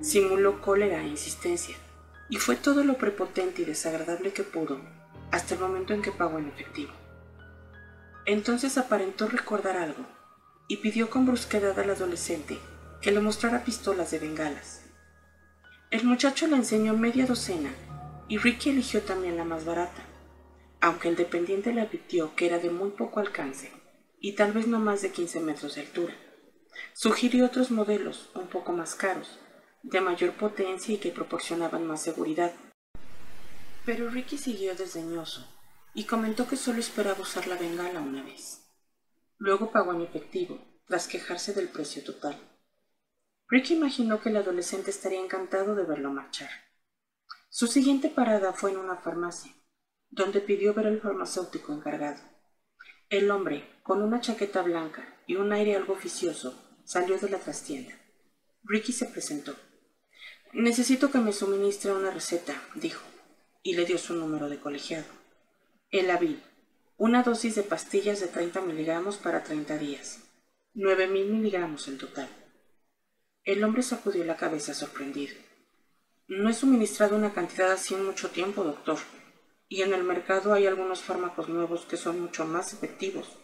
Simuló 0.02 0.62
cólera 0.62 1.02
e 1.02 1.08
insistencia, 1.08 1.76
y 2.30 2.36
fue 2.36 2.58
todo 2.58 2.84
lo 2.84 3.00
prepotente 3.00 3.64
y 3.64 3.66
desagradable 3.66 4.34
que 4.34 4.44
pudo, 4.44 4.80
hasta 5.32 5.56
el 5.56 5.62
momento 5.62 5.96
en 5.96 6.04
que 6.04 6.12
pagó 6.12 6.38
en 6.38 6.50
efectivo. 6.50 6.92
Entonces 8.28 8.78
aparentó 8.78 9.30
recordar 9.30 9.78
algo, 9.78 10.06
y 10.68 10.78
pidió 10.78 11.10
con 11.10 11.26
brusquedad 11.26 11.80
al 11.80 11.90
adolescente 11.90 12.60
que 13.02 13.12
le 13.12 13.20
mostrara 13.20 13.64
pistolas 13.64 14.12
de 14.12 14.20
bengalas. 14.20 14.84
El 15.90 16.04
muchacho 16.04 16.46
le 16.46 16.58
enseñó 16.58 16.96
media 16.96 17.26
docena, 17.26 17.72
y 18.32 18.38
Ricky 18.38 18.70
eligió 18.70 19.02
también 19.02 19.36
la 19.36 19.44
más 19.44 19.66
barata, 19.66 20.06
aunque 20.80 21.10
el 21.10 21.18
dependiente 21.18 21.74
le 21.74 21.82
advirtió 21.82 22.34
que 22.34 22.46
era 22.46 22.60
de 22.60 22.70
muy 22.70 22.92
poco 22.92 23.20
alcance 23.20 23.70
y 24.22 24.36
tal 24.36 24.54
vez 24.54 24.68
no 24.68 24.80
más 24.80 25.02
de 25.02 25.12
15 25.12 25.42
metros 25.42 25.76
de 25.76 25.82
altura. 25.82 26.16
Sugirió 26.94 27.46
otros 27.46 27.72
modelos 27.72 28.30
un 28.34 28.48
poco 28.48 28.72
más 28.72 28.96
caros, 28.96 29.38
de 29.84 30.00
mayor 30.00 30.32
potencia 30.38 30.96
y 30.96 30.98
que 30.98 31.12
proporcionaban 31.12 31.86
más 31.86 32.04
seguridad. 32.04 32.54
Pero 33.86 34.10
Ricky 34.10 34.38
siguió 34.38 34.76
desdeñoso 34.76 35.46
y 35.94 36.06
comentó 36.06 36.48
que 36.48 36.56
solo 36.56 36.80
esperaba 36.80 37.20
usar 37.20 37.48
la 37.48 37.58
bengala 37.58 38.00
una 38.00 38.24
vez. 38.24 38.62
Luego 39.40 39.74
pagó 39.74 39.92
en 39.92 40.04
efectivo, 40.04 40.58
tras 40.88 41.10
quejarse 41.10 41.54
del 41.54 41.68
precio 41.68 42.02
total. 42.02 42.40
Ricky 43.50 43.74
imaginó 43.74 44.22
que 44.22 44.30
el 44.30 44.38
adolescente 44.38 44.90
estaría 44.90 45.20
encantado 45.20 45.76
de 45.76 45.84
verlo 45.84 46.14
marchar. 46.14 46.71
Su 47.54 47.68
siguiente 47.68 48.08
parada 48.08 48.54
fue 48.54 48.72
en 48.72 48.78
una 48.78 48.96
farmacia, 48.96 49.52
donde 50.10 50.40
pidió 50.40 50.74
ver 50.74 50.88
al 50.88 51.02
farmacéutico 51.02 51.74
encargado. 51.74 52.22
El 53.10 53.30
hombre, 53.30 53.68
con 53.84 54.02
una 54.02 54.22
chaqueta 54.22 54.62
blanca 54.62 55.20
y 55.28 55.36
un 55.36 55.52
aire 55.52 55.76
algo 55.76 55.92
oficioso, 55.92 56.58
salió 56.86 57.18
de 57.20 57.30
la 57.30 57.40
trastienda. 57.40 57.94
Ricky 58.64 58.94
se 58.94 59.06
presentó. 59.08 59.54
Necesito 60.54 61.12
que 61.12 61.18
me 61.18 61.34
suministre 61.34 61.92
una 61.92 62.10
receta, 62.10 62.54
dijo, 62.76 63.04
y 63.62 63.76
le 63.76 63.86
dio 63.86 63.98
su 63.98 64.14
número 64.14 64.48
de 64.48 64.58
colegiado. 64.58 65.12
El 65.90 66.10
Avil, 66.10 66.42
una 66.96 67.22
dosis 67.22 67.56
de 67.56 67.64
pastillas 67.64 68.22
de 68.22 68.28
30 68.28 68.62
miligramos 68.62 69.18
para 69.18 69.44
30 69.44 69.78
días. 69.78 70.22
9.000 70.74 71.28
miligramos 71.28 71.90
en 71.90 71.98
total. 71.98 72.30
El 73.44 73.62
hombre 73.66 73.84
sacudió 73.84 74.24
la 74.24 74.38
cabeza 74.38 74.74
sorprendido. 74.74 75.36
No 76.34 76.50
he 76.50 76.54
suministrado 76.54 77.18
una 77.18 77.34
cantidad 77.34 77.74
así 77.74 77.94
en 77.94 78.06
mucho 78.06 78.30
tiempo, 78.30 78.64
doctor. 78.64 78.98
y 79.68 79.82
en 79.82 79.94
el 79.94 80.06
mercado 80.06 80.54
hay 80.54 80.66
algunos 80.66 81.02
fármacos 81.02 81.50
nuevos 81.50 81.82
que 81.86 81.98
son 81.98 82.22
mucho 82.22 82.46
más 82.46 82.72
efectivos, 82.72 83.38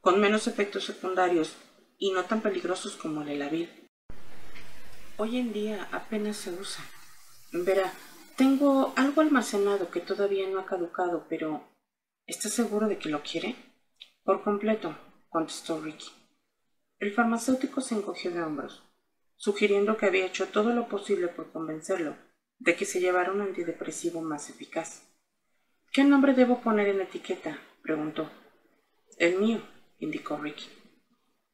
con 0.00 0.22
menos 0.22 0.46
efectos 0.46 0.86
secundarios 0.86 1.54
y 1.98 2.12
no 2.12 2.24
tan 2.24 2.40
peligrosos 2.40 2.96
como 2.96 3.20
el 3.20 3.28
Elavir. 3.28 3.90
Hoy 5.18 5.36
en 5.36 5.52
día 5.52 5.86
apenas 5.92 6.38
se 6.38 6.50
usa. 6.50 6.82
Verá, 7.52 7.92
tengo 8.36 8.94
algo 8.96 9.20
almacenado 9.20 9.90
que 9.90 10.00
todavía 10.00 10.48
no 10.48 10.60
ha 10.60 10.66
caducado, 10.66 11.26
pero 11.28 11.68
¿está 12.26 12.48
seguro 12.48 12.88
de 12.88 12.96
que 12.96 13.10
lo 13.10 13.22
quiere? 13.22 13.54
Por 14.22 14.42
completo, 14.42 14.96
contestó 15.28 15.78
Ricky. 15.78 16.08
El 17.00 17.12
farmacéutico 17.12 17.82
se 17.82 17.96
encogió 17.96 18.30
de 18.30 18.42
hombros, 18.42 18.82
sugiriendo 19.44 19.98
que 19.98 20.06
había 20.06 20.24
hecho 20.24 20.48
todo 20.48 20.72
lo 20.72 20.88
posible 20.88 21.28
por 21.28 21.52
convencerlo 21.52 22.16
de 22.60 22.76
que 22.76 22.86
se 22.86 22.98
llevara 22.98 23.30
un 23.30 23.42
antidepresivo 23.42 24.22
más 24.22 24.48
eficaz. 24.48 25.02
¿Qué 25.92 26.02
nombre 26.02 26.32
debo 26.32 26.62
poner 26.62 26.88
en 26.88 26.96
la 26.96 27.04
etiqueta? 27.04 27.58
preguntó. 27.82 28.30
El 29.18 29.38
mío, 29.38 29.60
indicó 29.98 30.38
Ricky. 30.38 30.70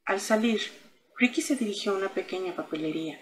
Al 0.05 0.21
salir, 0.21 0.61
Ricky 1.19 1.43
se 1.43 1.57
dirigió 1.57 1.91
a 1.91 1.97
una 1.97 2.15
pequeña 2.15 2.55
papelería 2.55 3.19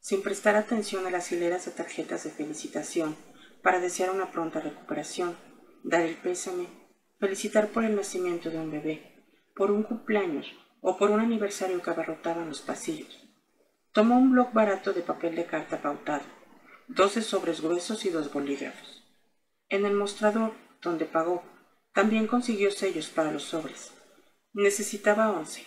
sin 0.00 0.22
prestar 0.22 0.54
atención 0.56 1.06
a 1.06 1.10
las 1.10 1.32
hileras 1.32 1.64
de 1.64 1.72
tarjetas 1.72 2.24
de 2.24 2.30
felicitación 2.30 3.16
para 3.62 3.80
desear 3.80 4.10
una 4.10 4.30
pronta 4.30 4.60
recuperación, 4.60 5.34
dar 5.82 6.02
el 6.02 6.16
pésame, 6.16 6.66
felicitar 7.18 7.68
por 7.68 7.86
el 7.86 7.96
nacimiento 7.96 8.50
de 8.50 8.58
un 8.58 8.70
bebé, 8.70 9.24
por 9.56 9.70
un 9.70 9.82
cumpleaños 9.82 10.52
o 10.82 10.98
por 10.98 11.10
un 11.10 11.20
aniversario 11.20 11.80
que 11.80 11.88
abarrotaban 11.88 12.50
los 12.50 12.60
pasillos. 12.60 13.23
Tomó 13.94 14.18
un 14.18 14.32
bloc 14.32 14.52
barato 14.52 14.92
de 14.92 15.02
papel 15.02 15.36
de 15.36 15.46
carta 15.46 15.80
pautado, 15.80 16.24
doce 16.88 17.22
sobres 17.22 17.60
gruesos 17.60 18.04
y 18.04 18.10
dos 18.10 18.32
bolígrafos. 18.32 19.04
En 19.68 19.86
el 19.86 19.92
mostrador, 19.92 20.52
donde 20.82 21.04
pagó, 21.04 21.44
también 21.92 22.26
consiguió 22.26 22.72
sellos 22.72 23.06
para 23.06 23.30
los 23.30 23.44
sobres. 23.44 23.92
Necesitaba 24.52 25.30
once. 25.30 25.64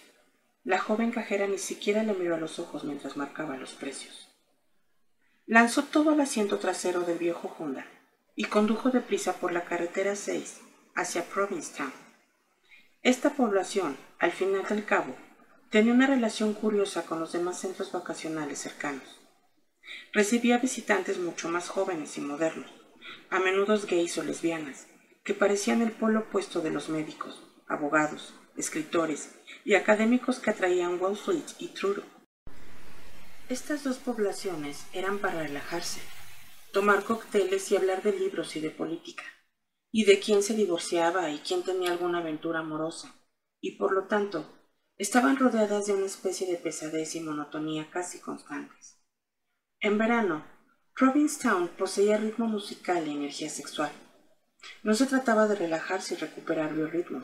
La 0.65 0.77
joven 0.77 1.11
cajera 1.11 1.47
ni 1.47 1.57
siquiera 1.57 2.03
le 2.03 2.15
miró 2.15 2.35
a 2.35 2.37
los 2.37 2.59
ojos 2.59 2.83
mientras 2.83 3.15
marcaba 3.15 3.55
los 3.55 3.71
precios. 3.71 4.27
Lanzó 5.45 5.83
todo 5.83 6.09
al 6.09 6.19
asiento 6.19 6.59
trasero 6.59 7.03
del 7.03 7.19
viejo 7.19 7.55
Honda 7.57 7.85
y 8.35 8.43
condujo 8.43 8.89
deprisa 8.89 9.37
por 9.37 9.53
la 9.53 9.63
carretera 9.63 10.17
6 10.17 10.59
hacia 10.95 11.23
Provincetown. 11.23 11.93
Esta 13.03 13.29
población, 13.29 13.95
al 14.19 14.33
final 14.33 14.65
del 14.65 14.83
cabo, 14.83 15.15
tenía 15.69 15.93
una 15.93 16.07
relación 16.07 16.53
curiosa 16.53 17.05
con 17.05 17.19
los 17.19 17.33
demás 17.33 17.59
centros 17.59 17.91
vacacionales 17.91 18.59
cercanos. 18.59 19.19
Recibía 20.13 20.57
visitantes 20.57 21.17
mucho 21.17 21.49
más 21.49 21.69
jóvenes 21.69 22.17
y 22.17 22.21
modernos, 22.21 22.69
a 23.29 23.39
menudo 23.39 23.77
gays 23.89 24.17
o 24.17 24.23
lesbianas, 24.23 24.87
que 25.23 25.33
parecían 25.33 25.81
el 25.81 25.91
polo 25.91 26.21
opuesto 26.21 26.61
de 26.61 26.71
los 26.71 26.89
médicos, 26.89 27.43
abogados, 27.67 28.33
escritores 28.55 29.35
y 29.65 29.75
académicos 29.75 30.39
que 30.39 30.49
atraían 30.49 31.01
Wall 31.01 31.13
Street 31.13 31.43
y 31.59 31.67
Truro. 31.69 32.03
Estas 33.49 33.83
dos 33.83 33.97
poblaciones 33.97 34.85
eran 34.93 35.19
para 35.19 35.43
relajarse, 35.43 36.01
tomar 36.71 37.03
cócteles 37.03 37.71
y 37.71 37.77
hablar 37.77 38.01
de 38.03 38.13
libros 38.13 38.55
y 38.55 38.61
de 38.61 38.71
política, 38.71 39.23
y 39.91 40.05
de 40.05 40.19
quién 40.19 40.43
se 40.43 40.53
divorciaba 40.53 41.29
y 41.29 41.39
quién 41.39 41.63
tenía 41.63 41.91
alguna 41.91 42.19
aventura 42.19 42.59
amorosa, 42.59 43.15
y 43.61 43.77
por 43.77 43.93
lo 43.93 44.07
tanto 44.07 44.56
estaban 44.97 45.37
rodeadas 45.37 45.85
de 45.85 45.93
una 45.93 46.05
especie 46.05 46.47
de 46.47 46.57
pesadez 46.57 47.15
y 47.15 47.21
monotonía 47.21 47.89
casi 47.91 48.19
constantes. 48.19 48.97
En 49.79 49.97
verano, 49.97 50.45
Provincetown 50.95 51.67
poseía 51.67 52.17
ritmo 52.17 52.47
musical 52.47 53.07
y 53.07 53.11
energía 53.11 53.49
sexual. 53.49 53.91
No 54.81 54.95
se 54.95 55.05
trataba 55.05 55.47
de 55.47 55.55
relajarse 55.55 56.15
y 56.15 56.17
recuperar 56.17 56.73
biorritmos, 56.73 57.23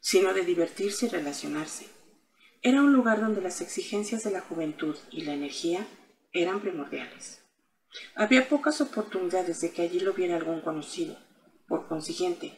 sino 0.00 0.34
de 0.34 0.42
divertirse 0.42 1.06
y 1.06 1.08
relacionarse. 1.10 1.86
Era 2.62 2.82
un 2.82 2.92
lugar 2.92 3.20
donde 3.20 3.40
las 3.40 3.60
exigencias 3.60 4.24
de 4.24 4.32
la 4.32 4.40
juventud 4.40 4.96
y 5.10 5.22
la 5.22 5.34
energía 5.34 5.86
eran 6.32 6.60
primordiales. 6.60 7.42
Había 8.16 8.48
pocas 8.48 8.80
oportunidades 8.80 9.60
de 9.60 9.70
que 9.70 9.82
allí 9.82 10.00
lo 10.00 10.14
viera 10.14 10.36
algún 10.36 10.60
conocido. 10.60 11.16
Por 11.68 11.86
consiguiente, 11.86 12.54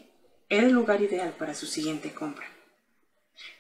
era 0.49 0.67
el 0.67 0.73
lugar 0.73 1.03
ideal 1.03 1.35
para 1.39 1.55
su 1.55 1.67
siguiente 1.67 2.15
compra. 2.15 2.47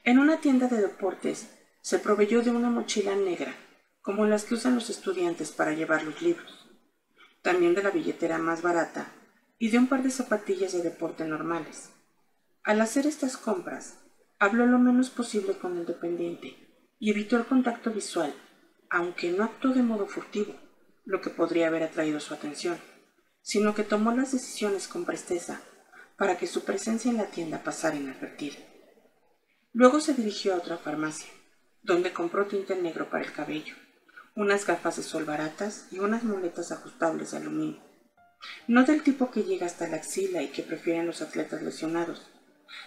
En 0.05 0.19
una 0.19 0.41
tienda 0.41 0.69
de 0.69 0.81
deportes 0.81 1.49
se 1.81 1.99
proveyó 1.99 2.43
de 2.43 2.51
una 2.51 2.71
mochila 2.71 3.15
negra, 3.17 3.55
como 4.03 4.27
las 4.27 4.45
que 4.45 4.55
usan 4.55 4.75
los 4.75 4.91
estudiantes 4.91 5.51
para 5.53 5.73
llevar 5.73 6.05
los 6.05 6.23
libros, 6.23 6.69
también 7.43 7.75
de 7.75 7.83
la 7.83 7.91
billetera 7.91 8.39
más 8.39 8.63
barata 8.63 9.13
y 9.59 9.71
de 9.71 9.79
un 9.79 9.87
par 9.87 10.03
de 10.03 10.11
zapatillas 10.11 10.73
de 10.73 10.83
deporte 10.83 11.25
normales. 11.25 11.91
Al 12.63 12.81
hacer 12.81 13.07
estas 13.07 13.37
compras, 13.37 13.99
Habló 14.39 14.67
lo 14.67 14.79
menos 14.79 15.11
posible 15.11 15.55
con 15.55 15.79
el 15.79 15.87
dependiente 15.87 16.57
y 16.99 17.11
evitó 17.11 17.37
el 17.37 17.47
contacto 17.47 17.91
visual, 17.91 18.35
aunque 18.91 19.31
no 19.31 19.45
actuó 19.45 19.73
de 19.73 19.83
modo 19.83 20.07
furtivo, 20.07 20.55
lo 21.05 21.21
que 21.21 21.31
podría 21.31 21.69
haber 21.69 21.85
atraído 21.85 22.21
su 22.21 22.35
atención, 22.35 22.79
sino 23.41 23.75
que 23.75 23.85
tomó 23.85 24.13
las 24.13 24.33
decisiones 24.33 24.89
con 24.89 25.05
presteza 25.05 25.61
para 26.19 26.37
que 26.37 26.47
su 26.47 26.65
presencia 26.65 27.11
en 27.11 27.17
la 27.17 27.27
tienda 27.27 27.63
pasara 27.63 27.97
inadvertida. 27.97 28.57
Luego 29.75 29.99
se 29.99 30.15
dirigió 30.15 30.55
a 30.55 30.59
otra 30.59 30.79
farmacia, 30.79 31.29
donde 31.83 32.13
compró 32.13 32.47
tinte 32.47 32.77
negro 32.77 33.11
para 33.11 33.25
el 33.25 33.33
cabello, 33.33 33.75
unas 34.37 34.65
gafas 34.65 34.97
de 34.97 35.03
sol 35.03 35.25
baratas 35.25 35.89
y 35.91 35.99
unas 35.99 36.23
muletas 36.23 36.71
ajustables 36.71 37.33
de 37.33 37.39
aluminio. 37.39 37.83
No 38.69 38.85
del 38.85 39.03
tipo 39.03 39.33
que 39.33 39.43
llega 39.43 39.67
hasta 39.67 39.89
la 39.89 39.97
axila 39.97 40.43
y 40.43 40.53
que 40.53 40.63
prefieren 40.63 41.07
los 41.07 41.23
atletas 41.23 41.61
lesionados, 41.61 42.25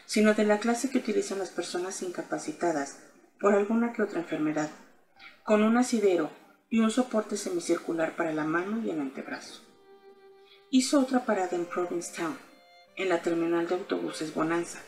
sino 0.05 0.33
de 0.33 0.45
la 0.45 0.59
clase 0.59 0.89
que 0.89 0.99
utilizan 0.99 1.39
las 1.39 1.49
personas 1.49 2.01
incapacitadas 2.01 2.99
por 3.37 3.53
alguna 3.53 3.91
que 3.91 4.03
otra 4.03 4.21
enfermedad, 4.21 4.71
con 5.43 5.63
un 5.63 5.75
asidero 5.75 6.31
y 6.69 6.79
un 6.79 6.89
soporte 6.89 7.35
semicircular 7.35 8.15
para 8.15 8.31
la 8.31 8.45
mano 8.45 8.81
y 8.81 8.91
el 8.91 9.01
antebrazo. 9.01 9.61
Hizo 10.69 11.01
otra 11.01 11.25
parada 11.25 11.57
en 11.57 11.65
Provincetown, 11.65 12.37
en 12.95 13.09
la 13.09 13.21
terminal 13.21 13.67
de 13.67 13.75
autobuses 13.75 14.33
Bonanza, 14.33 14.79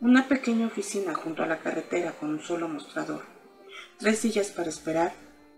una 0.00 0.28
pequeña 0.28 0.66
oficina 0.66 1.14
junto 1.14 1.42
a 1.42 1.46
la 1.46 1.60
carretera 1.60 2.12
con 2.12 2.30
un 2.30 2.40
solo 2.40 2.68
mostrador, 2.68 3.22
tres 3.98 4.18
sillas 4.18 4.48
para 4.48 4.68
esperar 4.68 5.12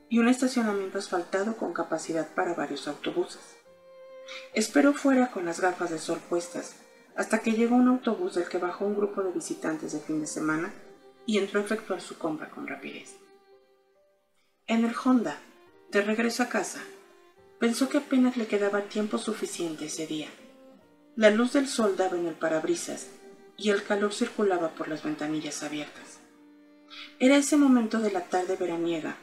y 0.08 0.18
un 0.18 0.28
estacionamiento 0.28 0.98
asfaltado 0.98 1.56
con 1.56 1.72
capacidad 1.72 2.28
para 2.34 2.54
varios 2.54 2.86
autobuses. 2.86 3.56
Esperó 4.54 4.92
fuera 4.92 5.30
con 5.30 5.44
las 5.44 5.60
gafas 5.60 5.90
de 5.90 5.98
sol 5.98 6.20
puestas 6.28 6.76
hasta 7.16 7.40
que 7.40 7.52
llegó 7.52 7.76
un 7.76 7.88
autobús 7.88 8.34
del 8.34 8.48
que 8.48 8.58
bajó 8.58 8.84
un 8.84 8.96
grupo 8.96 9.22
de 9.22 9.32
visitantes 9.32 9.92
de 9.92 10.00
fin 10.00 10.20
de 10.20 10.26
semana 10.26 10.72
y 11.24 11.38
entró 11.38 11.60
a 11.60 11.64
efectuar 11.64 12.00
su 12.00 12.18
compra 12.18 12.50
con 12.50 12.66
rapidez. 12.66 13.16
En 14.66 14.84
el 14.84 14.94
Honda, 15.04 15.38
de 15.90 16.02
regreso 16.02 16.42
a 16.42 16.48
casa, 16.48 16.80
pensó 17.58 17.88
que 17.88 17.98
apenas 17.98 18.36
le 18.36 18.46
quedaba 18.46 18.82
tiempo 18.82 19.18
suficiente 19.18 19.86
ese 19.86 20.06
día. 20.06 20.28
La 21.14 21.30
luz 21.30 21.54
del 21.54 21.68
sol 21.68 21.96
daba 21.96 22.16
en 22.16 22.26
el 22.26 22.34
parabrisas 22.34 23.06
y 23.56 23.70
el 23.70 23.82
calor 23.82 24.12
circulaba 24.12 24.70
por 24.70 24.88
las 24.88 25.02
ventanillas 25.02 25.62
abiertas. 25.62 26.20
Era 27.18 27.36
ese 27.36 27.56
momento 27.56 28.00
de 28.00 28.12
la 28.12 28.24
tarde 28.24 28.56
veraniega 28.56 29.16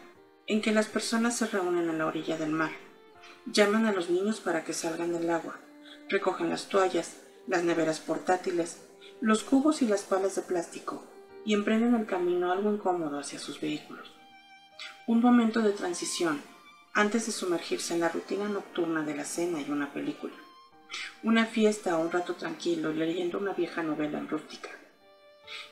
en 0.47 0.61
que 0.61 0.71
las 0.71 0.87
personas 0.87 1.37
se 1.37 1.47
reúnen 1.47 1.89
a 1.89 1.93
la 1.93 2.05
orilla 2.05 2.37
del 2.37 2.51
mar, 2.51 2.71
llaman 3.45 3.85
a 3.85 3.93
los 3.93 4.09
niños 4.09 4.39
para 4.39 4.63
que 4.63 4.73
salgan 4.73 5.13
del 5.13 5.29
agua, 5.29 5.59
recogen 6.09 6.49
las 6.49 6.67
toallas 6.67 7.17
las 7.47 7.63
neveras 7.63 7.99
portátiles, 7.99 8.77
los 9.21 9.43
cubos 9.43 9.81
y 9.81 9.87
las 9.87 10.03
palas 10.03 10.35
de 10.35 10.41
plástico, 10.41 11.03
y 11.45 11.53
emprenden 11.53 11.93
el 11.95 12.05
camino 12.05 12.51
algo 12.51 12.71
incómodo 12.71 13.19
hacia 13.19 13.39
sus 13.39 13.59
vehículos. 13.59 14.11
Un 15.07 15.21
momento 15.21 15.59
de 15.61 15.71
transición 15.71 16.41
antes 16.93 17.25
de 17.25 17.31
sumergirse 17.31 17.93
en 17.93 17.99
la 17.99 18.09
rutina 18.09 18.47
nocturna 18.47 19.03
de 19.03 19.15
la 19.15 19.25
cena 19.25 19.59
y 19.59 19.69
una 19.69 19.91
película. 19.91 20.33
Una 21.23 21.45
fiesta 21.45 21.97
un 21.97 22.11
rato 22.11 22.35
tranquilo 22.35 22.91
leyendo 22.91 23.37
una 23.37 23.53
vieja 23.53 23.83
novela 23.83 24.19
rústica. 24.21 24.69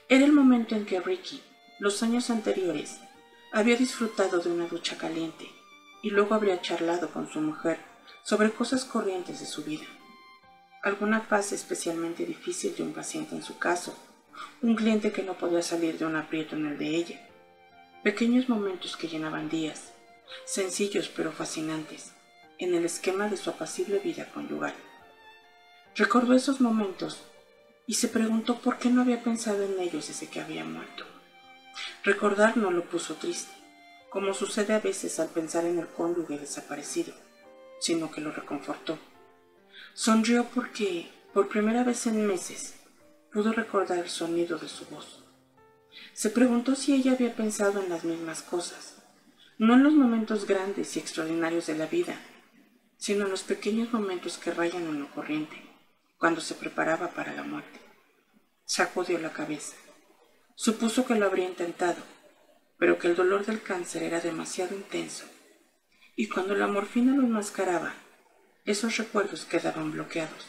Era 0.09 0.25
el 0.25 0.31
momento 0.31 0.75
en 0.75 0.85
que 0.85 0.99
Ricky, 0.99 1.41
los 1.79 2.03
años 2.03 2.29
anteriores, 2.29 2.99
había 3.51 3.75
disfrutado 3.75 4.39
de 4.39 4.51
una 4.51 4.67
ducha 4.67 4.97
caliente 4.97 5.47
y 6.03 6.09
luego 6.09 6.35
habría 6.35 6.61
charlado 6.61 7.09
con 7.09 7.31
su 7.31 7.41
mujer 7.41 7.79
sobre 8.23 8.51
cosas 8.51 8.85
corrientes 8.85 9.39
de 9.39 9.45
su 9.45 9.63
vida 9.63 9.85
alguna 10.81 11.21
fase 11.21 11.53
especialmente 11.53 12.25
difícil 12.25 12.75
de 12.75 12.83
un 12.83 12.93
paciente 12.93 13.35
en 13.35 13.43
su 13.43 13.59
caso, 13.59 13.95
un 14.61 14.75
cliente 14.75 15.11
que 15.11 15.21
no 15.21 15.35
podía 15.35 15.61
salir 15.61 15.97
de 15.99 16.05
un 16.05 16.15
aprieto 16.15 16.55
en 16.55 16.65
el 16.65 16.77
de 16.77 16.87
ella, 16.95 17.29
pequeños 18.03 18.49
momentos 18.49 18.97
que 18.97 19.07
llenaban 19.07 19.47
días, 19.47 19.93
sencillos 20.45 21.09
pero 21.15 21.31
fascinantes, 21.31 22.13
en 22.57 22.73
el 22.73 22.85
esquema 22.85 23.27
de 23.27 23.37
su 23.37 23.51
apacible 23.51 23.99
vida 23.99 24.25
conyugal. 24.33 24.73
Recordó 25.95 26.33
esos 26.33 26.61
momentos 26.61 27.21
y 27.87 27.95
se 27.95 28.07
preguntó 28.07 28.59
por 28.59 28.77
qué 28.77 28.89
no 28.89 29.01
había 29.01 29.23
pensado 29.23 29.63
en 29.63 29.79
ellos 29.79 30.07
desde 30.07 30.27
que 30.27 30.41
había 30.41 30.63
muerto. 30.63 31.05
Recordar 32.03 32.57
no 32.57 32.71
lo 32.71 32.85
puso 32.85 33.15
triste, 33.15 33.53
como 34.09 34.33
sucede 34.33 34.73
a 34.73 34.79
veces 34.79 35.19
al 35.19 35.29
pensar 35.29 35.65
en 35.65 35.79
el 35.79 35.87
cónyuge 35.87 36.37
desaparecido, 36.37 37.13
sino 37.79 38.11
que 38.11 38.21
lo 38.21 38.31
reconfortó 38.31 38.97
Sonrió 39.93 40.45
porque 40.45 41.09
Por 41.33 41.47
primera 41.47 41.83
vez 41.83 42.07
en 42.07 42.27
meses, 42.27 42.75
pudo 43.31 43.53
recordar 43.53 43.99
el 43.99 44.09
sonido 44.09 44.57
de 44.57 44.67
su 44.67 44.85
voz. 44.85 45.23
Se 46.13 46.29
preguntó 46.29 46.75
si 46.75 46.93
ella 46.93 47.13
había 47.13 47.35
pensado 47.35 47.81
en 47.81 47.89
las 47.89 48.03
mismas 48.03 48.41
cosas, 48.41 48.97
no 49.57 49.75
en 49.75 49.83
los 49.83 49.93
momentos 49.93 50.45
grandes 50.45 50.95
y 50.95 50.99
extraordinarios 50.99 51.67
de 51.67 51.77
la 51.77 51.85
vida, 51.85 52.19
sino 52.97 53.25
en 53.25 53.31
los 53.31 53.43
pequeños 53.43 53.93
momentos 53.93 54.37
que 54.37 54.51
rayan 54.51 54.83
en 54.83 54.99
lo 55.01 55.11
corriente, 55.11 55.70
cuando 56.21 56.39
se 56.39 56.53
preparaba 56.53 57.07
para 57.07 57.33
la 57.33 57.41
muerte. 57.41 57.79
Sacudió 58.63 59.17
la 59.17 59.33
cabeza. 59.33 59.75
Supuso 60.53 61.03
que 61.07 61.15
lo 61.15 61.25
habría 61.25 61.47
intentado, 61.47 61.97
pero 62.77 62.99
que 62.99 63.07
el 63.07 63.15
dolor 63.15 63.43
del 63.43 63.63
cáncer 63.63 64.03
era 64.03 64.19
demasiado 64.19 64.75
intenso, 64.75 65.25
y 66.15 66.29
cuando 66.29 66.53
la 66.53 66.67
morfina 66.67 67.15
lo 67.15 67.23
enmascaraba, 67.23 67.95
esos 68.65 68.97
recuerdos 68.97 69.45
quedaban 69.45 69.91
bloqueados. 69.91 70.45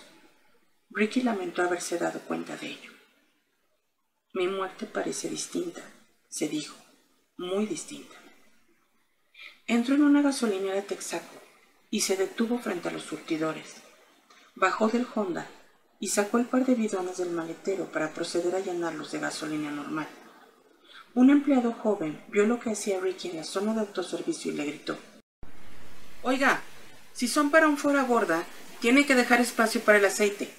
Ricky 0.90 1.22
lamentó 1.22 1.62
haberse 1.62 1.96
dado 1.96 2.20
cuenta 2.20 2.54
de 2.58 2.66
ello. 2.66 2.92
Mi 4.34 4.48
muerte 4.48 4.84
parece 4.84 5.30
distinta, 5.30 5.80
se 6.28 6.48
dijo, 6.48 6.76
muy 7.38 7.64
distinta. 7.64 8.16
Entró 9.66 9.94
en 9.94 10.02
una 10.02 10.20
gasolinera 10.20 10.82
Texaco 10.82 11.40
y 11.88 12.02
se 12.02 12.18
detuvo 12.18 12.58
frente 12.58 12.90
a 12.90 12.92
los 12.92 13.04
surtidores. 13.04 13.76
Bajó 14.54 14.88
del 14.88 15.06
Honda 15.14 15.48
y 16.02 16.08
sacó 16.08 16.38
el 16.38 16.46
par 16.46 16.66
de 16.66 16.74
bidones 16.74 17.18
del 17.18 17.30
maletero 17.30 17.84
para 17.92 18.12
proceder 18.12 18.56
a 18.56 18.58
llenarlos 18.58 19.12
de 19.12 19.20
gasolina 19.20 19.70
normal. 19.70 20.08
Un 21.14 21.30
empleado 21.30 21.72
joven 21.74 22.24
vio 22.26 22.44
lo 22.44 22.58
que 22.58 22.72
hacía 22.72 22.98
Ricky 22.98 23.30
en 23.30 23.36
la 23.36 23.44
zona 23.44 23.72
de 23.72 23.82
autoservicio 23.82 24.50
y 24.50 24.56
le 24.56 24.64
gritó. 24.64 24.98
Oiga, 26.22 26.60
si 27.12 27.28
son 27.28 27.52
para 27.52 27.68
un 27.68 27.76
fuera 27.76 28.02
borda, 28.02 28.44
tiene 28.80 29.06
que 29.06 29.14
dejar 29.14 29.40
espacio 29.40 29.80
para 29.82 29.98
el 29.98 30.04
aceite. 30.04 30.52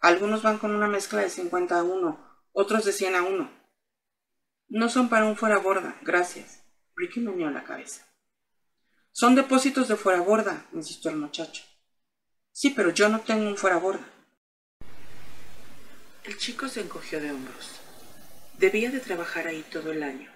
Algunos 0.00 0.42
van 0.42 0.58
con 0.58 0.74
una 0.74 0.88
mezcla 0.88 1.20
de 1.20 1.30
50 1.30 1.78
a 1.78 1.84
1, 1.84 2.42
otros 2.50 2.84
de 2.84 2.90
100 2.90 3.14
a 3.14 3.22
1. 3.22 3.50
No 4.66 4.88
son 4.88 5.08
para 5.08 5.26
un 5.26 5.36
fuera 5.36 5.58
borda, 5.58 5.96
gracias. 6.02 6.64
Ricky 6.96 7.20
meneó 7.20 7.50
la 7.50 7.62
cabeza. 7.62 8.04
Son 9.12 9.36
depósitos 9.36 9.86
de 9.86 9.94
fuera 9.94 10.22
borda, 10.22 10.66
insistió 10.72 11.12
el 11.12 11.18
muchacho. 11.18 11.62
Sí, 12.50 12.70
pero 12.70 12.90
yo 12.90 13.08
no 13.08 13.20
tengo 13.20 13.48
un 13.48 13.56
fuera 13.56 13.76
borda. 13.76 14.17
El 16.24 16.36
chico 16.36 16.68
se 16.68 16.80
encogió 16.80 17.20
de 17.20 17.30
hombros. 17.30 17.80
Debía 18.58 18.90
de 18.90 19.00
trabajar 19.00 19.46
ahí 19.46 19.64
todo 19.70 19.92
el 19.92 20.02
año. 20.02 20.30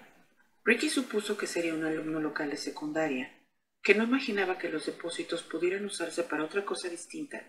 Ricky 0.63 0.89
supuso 0.89 1.37
que 1.37 1.45
sería 1.45 1.73
un 1.73 1.85
alumno 1.85 2.19
local 2.19 2.49
de 2.49 2.57
secundaria, 2.57 3.31
que 3.83 3.93
no 3.93 4.03
imaginaba 4.03 4.57
que 4.57 4.69
los 4.69 4.85
depósitos 4.85 5.43
pudieran 5.43 5.85
usarse 5.85 6.23
para 6.23 6.45
otra 6.45 6.63
cosa 6.65 6.87
distinta 6.87 7.43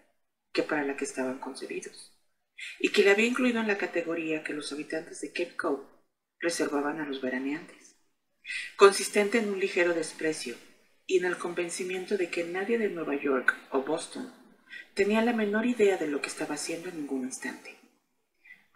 que 0.52 0.62
para 0.62 0.84
la 0.84 0.96
que 0.96 1.04
estaban 1.04 1.38
concebidos, 1.38 2.12
y 2.78 2.90
que 2.90 3.02
le 3.02 3.10
había 3.10 3.26
incluido 3.26 3.60
en 3.60 3.68
la 3.68 3.78
categoría 3.78 4.42
que 4.44 4.52
los 4.52 4.72
habitantes 4.72 5.20
de 5.20 5.32
Cape 5.32 5.56
Cod 5.56 5.80
reservaban 6.40 7.00
a 7.00 7.06
los 7.06 7.20
veraneantes, 7.20 7.96
consistente 8.76 9.38
en 9.38 9.48
un 9.48 9.58
ligero 9.58 9.94
desprecio 9.94 10.56
y 11.06 11.18
en 11.18 11.24
el 11.24 11.38
convencimiento 11.38 12.16
de 12.16 12.30
que 12.30 12.44
nadie 12.44 12.78
de 12.78 12.88
Nueva 12.88 13.14
York 13.14 13.56
o 13.70 13.82
Boston 13.82 14.32
tenía 14.94 15.22
la 15.22 15.32
menor 15.32 15.66
idea 15.66 15.96
de 15.96 16.08
lo 16.08 16.20
que 16.20 16.28
estaba 16.28 16.54
haciendo 16.54 16.88
en 16.88 16.96
ningún 16.96 17.22
instante. 17.22 17.73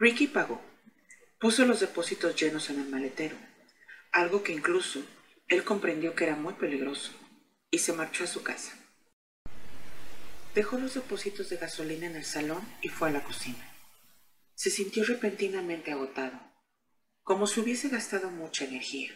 Ricky 0.01 0.29
pagó, 0.29 0.63
puso 1.41 1.65
los 1.65 1.81
depósitos 1.81 2.41
llenos 2.41 2.71
en 2.71 2.79
el 2.79 2.89
maletero, 2.89 3.37
algo 4.13 4.45
que 4.45 4.53
incluso 4.53 5.03
él 5.49 5.65
comprendió 5.65 6.15
que 6.15 6.23
era 6.23 6.37
muy 6.37 6.55
peligroso, 6.55 7.11
y 7.69 7.81
se 7.81 7.93
marchó 7.93 8.23
a 8.23 8.29
su 8.29 8.45
casa. 8.45 8.79
Dejó 10.55 10.79
los 10.79 10.95
depósitos 10.95 11.49
de 11.49 11.57
gasolina 11.57 12.07
en 12.07 12.15
el 12.15 12.25
salón 12.25 12.63
y 12.81 12.91
fue 12.91 13.09
a 13.09 13.13
la 13.13 13.25
cocina. 13.25 13.75
Se 14.55 14.71
sintió 14.71 15.05
repentinamente 15.05 15.91
agotado, 15.91 16.39
como 17.25 17.49
si 17.49 17.59
hubiese 17.59 17.89
gastado 17.89 18.31
mucha 18.31 18.67
energía, 18.67 19.11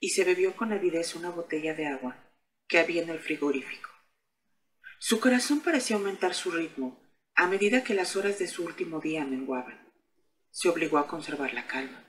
y 0.00 0.08
se 0.08 0.24
bebió 0.24 0.56
con 0.56 0.72
avidez 0.72 1.14
una 1.16 1.28
botella 1.28 1.74
de 1.74 1.88
agua 1.88 2.16
que 2.66 2.78
había 2.78 3.02
en 3.02 3.10
el 3.10 3.18
frigorífico. 3.18 3.90
Su 4.98 5.20
corazón 5.20 5.60
parecía 5.60 5.96
aumentar 5.96 6.32
su 6.32 6.50
ritmo 6.50 6.98
a 7.34 7.46
medida 7.46 7.84
que 7.84 7.92
las 7.92 8.16
horas 8.16 8.38
de 8.38 8.48
su 8.48 8.64
último 8.64 8.98
día 8.98 9.24
menguaban. 9.26 9.81
Se 10.52 10.68
obligó 10.68 10.98
a 10.98 11.08
conservar 11.08 11.52
la 11.52 11.66
calma. 11.66 12.04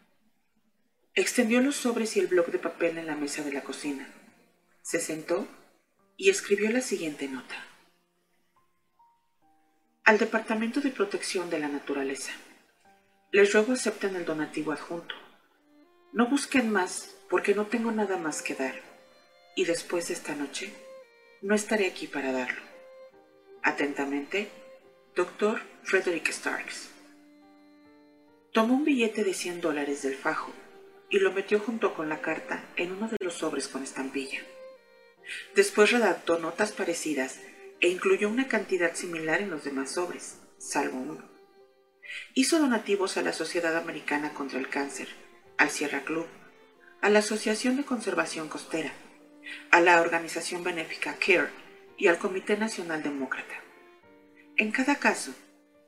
Extendió 1.16 1.60
los 1.62 1.76
sobres 1.76 2.16
y 2.16 2.20
el 2.20 2.28
bloc 2.28 2.50
de 2.50 2.60
papel 2.60 3.00
en 3.00 3.08
la 3.08 3.16
mesa 3.16 3.44
de 3.44 3.54
la 3.54 3.64
cocina. 3.64 4.08
Se 4.84 5.00
sentó 5.00 5.48
y 6.18 6.30
escribió 6.30 6.70
la 6.70 6.82
siguiente 6.82 7.28
nota 7.28 7.56
al 10.06 10.18
Departamento 10.18 10.82
de 10.82 10.90
Protección 10.90 11.50
de 11.50 11.60
la 11.60 11.70
Naturaleza. 11.70 12.34
Les 13.32 13.54
ruego 13.54 13.72
acepten 13.72 14.18
el 14.18 14.26
donativo 14.26 14.74
adjunto. 14.74 15.16
No 16.12 16.28
busquen 16.28 16.70
más 16.70 17.16
porque 17.30 17.56
no 17.56 17.68
tengo 17.68 17.92
nada 17.92 18.18
más 18.18 18.42
que 18.42 18.54
dar. 18.54 18.76
Y 19.56 19.64
después 19.64 20.10
de 20.10 20.16
esta 20.16 20.36
noche, 20.36 20.74
no 21.42 21.56
estaré 21.56 21.88
aquí 21.88 22.08
para 22.08 22.34
darlo. 22.34 22.62
Atentamente, 23.64 24.50
Dr. 25.16 25.62
Frederick 25.84 26.30
Starks. 26.30 26.93
Tomó 28.54 28.76
un 28.76 28.86
billete 28.86 29.24
de 29.24 29.34
100 29.34 29.62
dólares 29.62 30.04
del 30.04 30.14
fajo 30.14 30.54
y 31.10 31.18
lo 31.18 31.32
metió 31.32 31.60
junto 31.60 31.96
con 31.96 32.08
la 32.08 32.22
carta 32.22 32.64
en 32.76 32.92
uno 32.92 33.08
de 33.08 33.18
los 33.20 33.34
sobres 33.34 33.68
con 33.68 33.82
estampilla. 33.82 34.42
Después 35.56 35.92
redactó 35.92 36.38
notas 36.38 36.72
parecidas 36.72 37.40
e 37.82 37.90
incluyó 37.90 38.30
una 38.30 38.48
cantidad 38.48 38.94
similar 38.94 39.42
en 39.42 39.50
los 39.50 39.64
demás 39.64 39.94
sobres, 39.94 40.38
salvo 40.60 41.00
uno. 41.00 41.28
Hizo 42.36 42.60
donativos 42.60 43.18
a 43.18 43.24
la 43.24 43.34
Sociedad 43.34 43.76
Americana 43.76 44.36
contra 44.36 44.60
el 44.60 44.70
Cáncer, 44.70 45.08
al 45.58 45.72
Sierra 45.72 46.04
Club, 46.04 46.28
a 47.02 47.10
la 47.10 47.20
Asociación 47.20 47.76
de 47.76 47.86
Conservación 47.86 48.50
Costera, 48.50 48.94
a 49.72 49.82
la 49.82 50.00
organización 50.00 50.64
benéfica 50.64 51.16
CARE 51.16 51.50
y 51.98 52.06
al 52.06 52.20
Comité 52.20 52.56
Nacional 52.56 53.02
Demócrata. 53.02 53.56
En 54.58 54.72
cada 54.72 54.98
caso, 54.98 55.34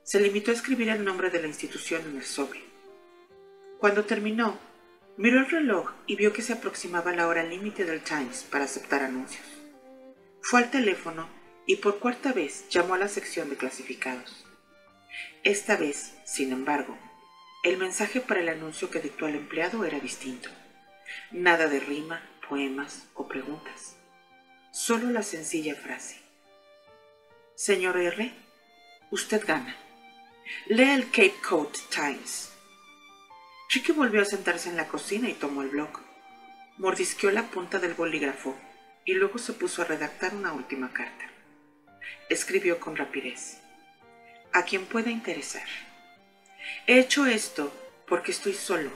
se 0.06 0.20
limitó 0.20 0.52
a 0.52 0.54
escribir 0.54 0.88
el 0.88 1.04
nombre 1.04 1.30
de 1.30 1.40
la 1.40 1.48
institución 1.48 2.00
en 2.08 2.18
el 2.18 2.22
sobre. 2.22 2.60
Cuando 3.80 4.04
terminó, 4.04 4.56
miró 5.16 5.40
el 5.40 5.50
reloj 5.50 5.90
y 6.06 6.14
vio 6.14 6.32
que 6.32 6.42
se 6.42 6.52
aproximaba 6.52 7.10
la 7.12 7.26
hora 7.26 7.42
límite 7.42 7.84
del 7.84 8.02
Times 8.02 8.46
para 8.48 8.66
aceptar 8.66 9.02
anuncios. 9.02 9.44
Fue 10.40 10.60
al 10.60 10.70
teléfono 10.70 11.28
y 11.66 11.76
por 11.76 11.98
cuarta 11.98 12.32
vez 12.32 12.68
llamó 12.68 12.94
a 12.94 12.98
la 12.98 13.08
sección 13.08 13.50
de 13.50 13.56
clasificados. 13.56 14.46
Esta 15.42 15.76
vez, 15.76 16.14
sin 16.24 16.52
embargo, 16.52 16.96
el 17.64 17.76
mensaje 17.76 18.20
para 18.20 18.38
el 18.38 18.48
anuncio 18.48 18.90
que 18.90 19.00
dictó 19.00 19.26
al 19.26 19.34
empleado 19.34 19.84
era 19.84 19.98
distinto. 19.98 20.50
Nada 21.32 21.66
de 21.66 21.80
rima, 21.80 22.22
poemas 22.48 23.08
o 23.14 23.26
preguntas. 23.26 23.96
Solo 24.70 25.10
la 25.10 25.24
sencilla 25.24 25.74
frase. 25.74 26.20
Señor 27.56 27.96
R, 27.96 28.32
usted 29.10 29.44
gana. 29.44 29.76
Lea 30.66 30.94
el 30.94 31.10
Cape 31.10 31.36
Cod 31.46 31.76
Times. 31.90 32.52
Ricky 33.70 33.92
volvió 33.92 34.22
a 34.22 34.24
sentarse 34.24 34.68
en 34.68 34.76
la 34.76 34.88
cocina 34.88 35.28
y 35.28 35.34
tomó 35.34 35.62
el 35.62 35.68
blog. 35.68 36.00
Mordisqueó 36.78 37.30
la 37.30 37.44
punta 37.44 37.78
del 37.78 37.94
bolígrafo 37.94 38.56
y 39.04 39.14
luego 39.14 39.38
se 39.38 39.52
puso 39.52 39.82
a 39.82 39.86
redactar 39.86 40.34
una 40.34 40.52
última 40.52 40.92
carta 40.92 41.26
escribió 42.28 42.80
con 42.80 42.96
rapidez. 42.96 43.58
A 44.52 44.64
quien 44.64 44.86
pueda 44.86 45.10
interesar. 45.10 45.66
He 46.86 46.98
hecho 46.98 47.26
esto 47.26 47.72
porque 48.06 48.32
estoy 48.32 48.54
solo 48.54 48.90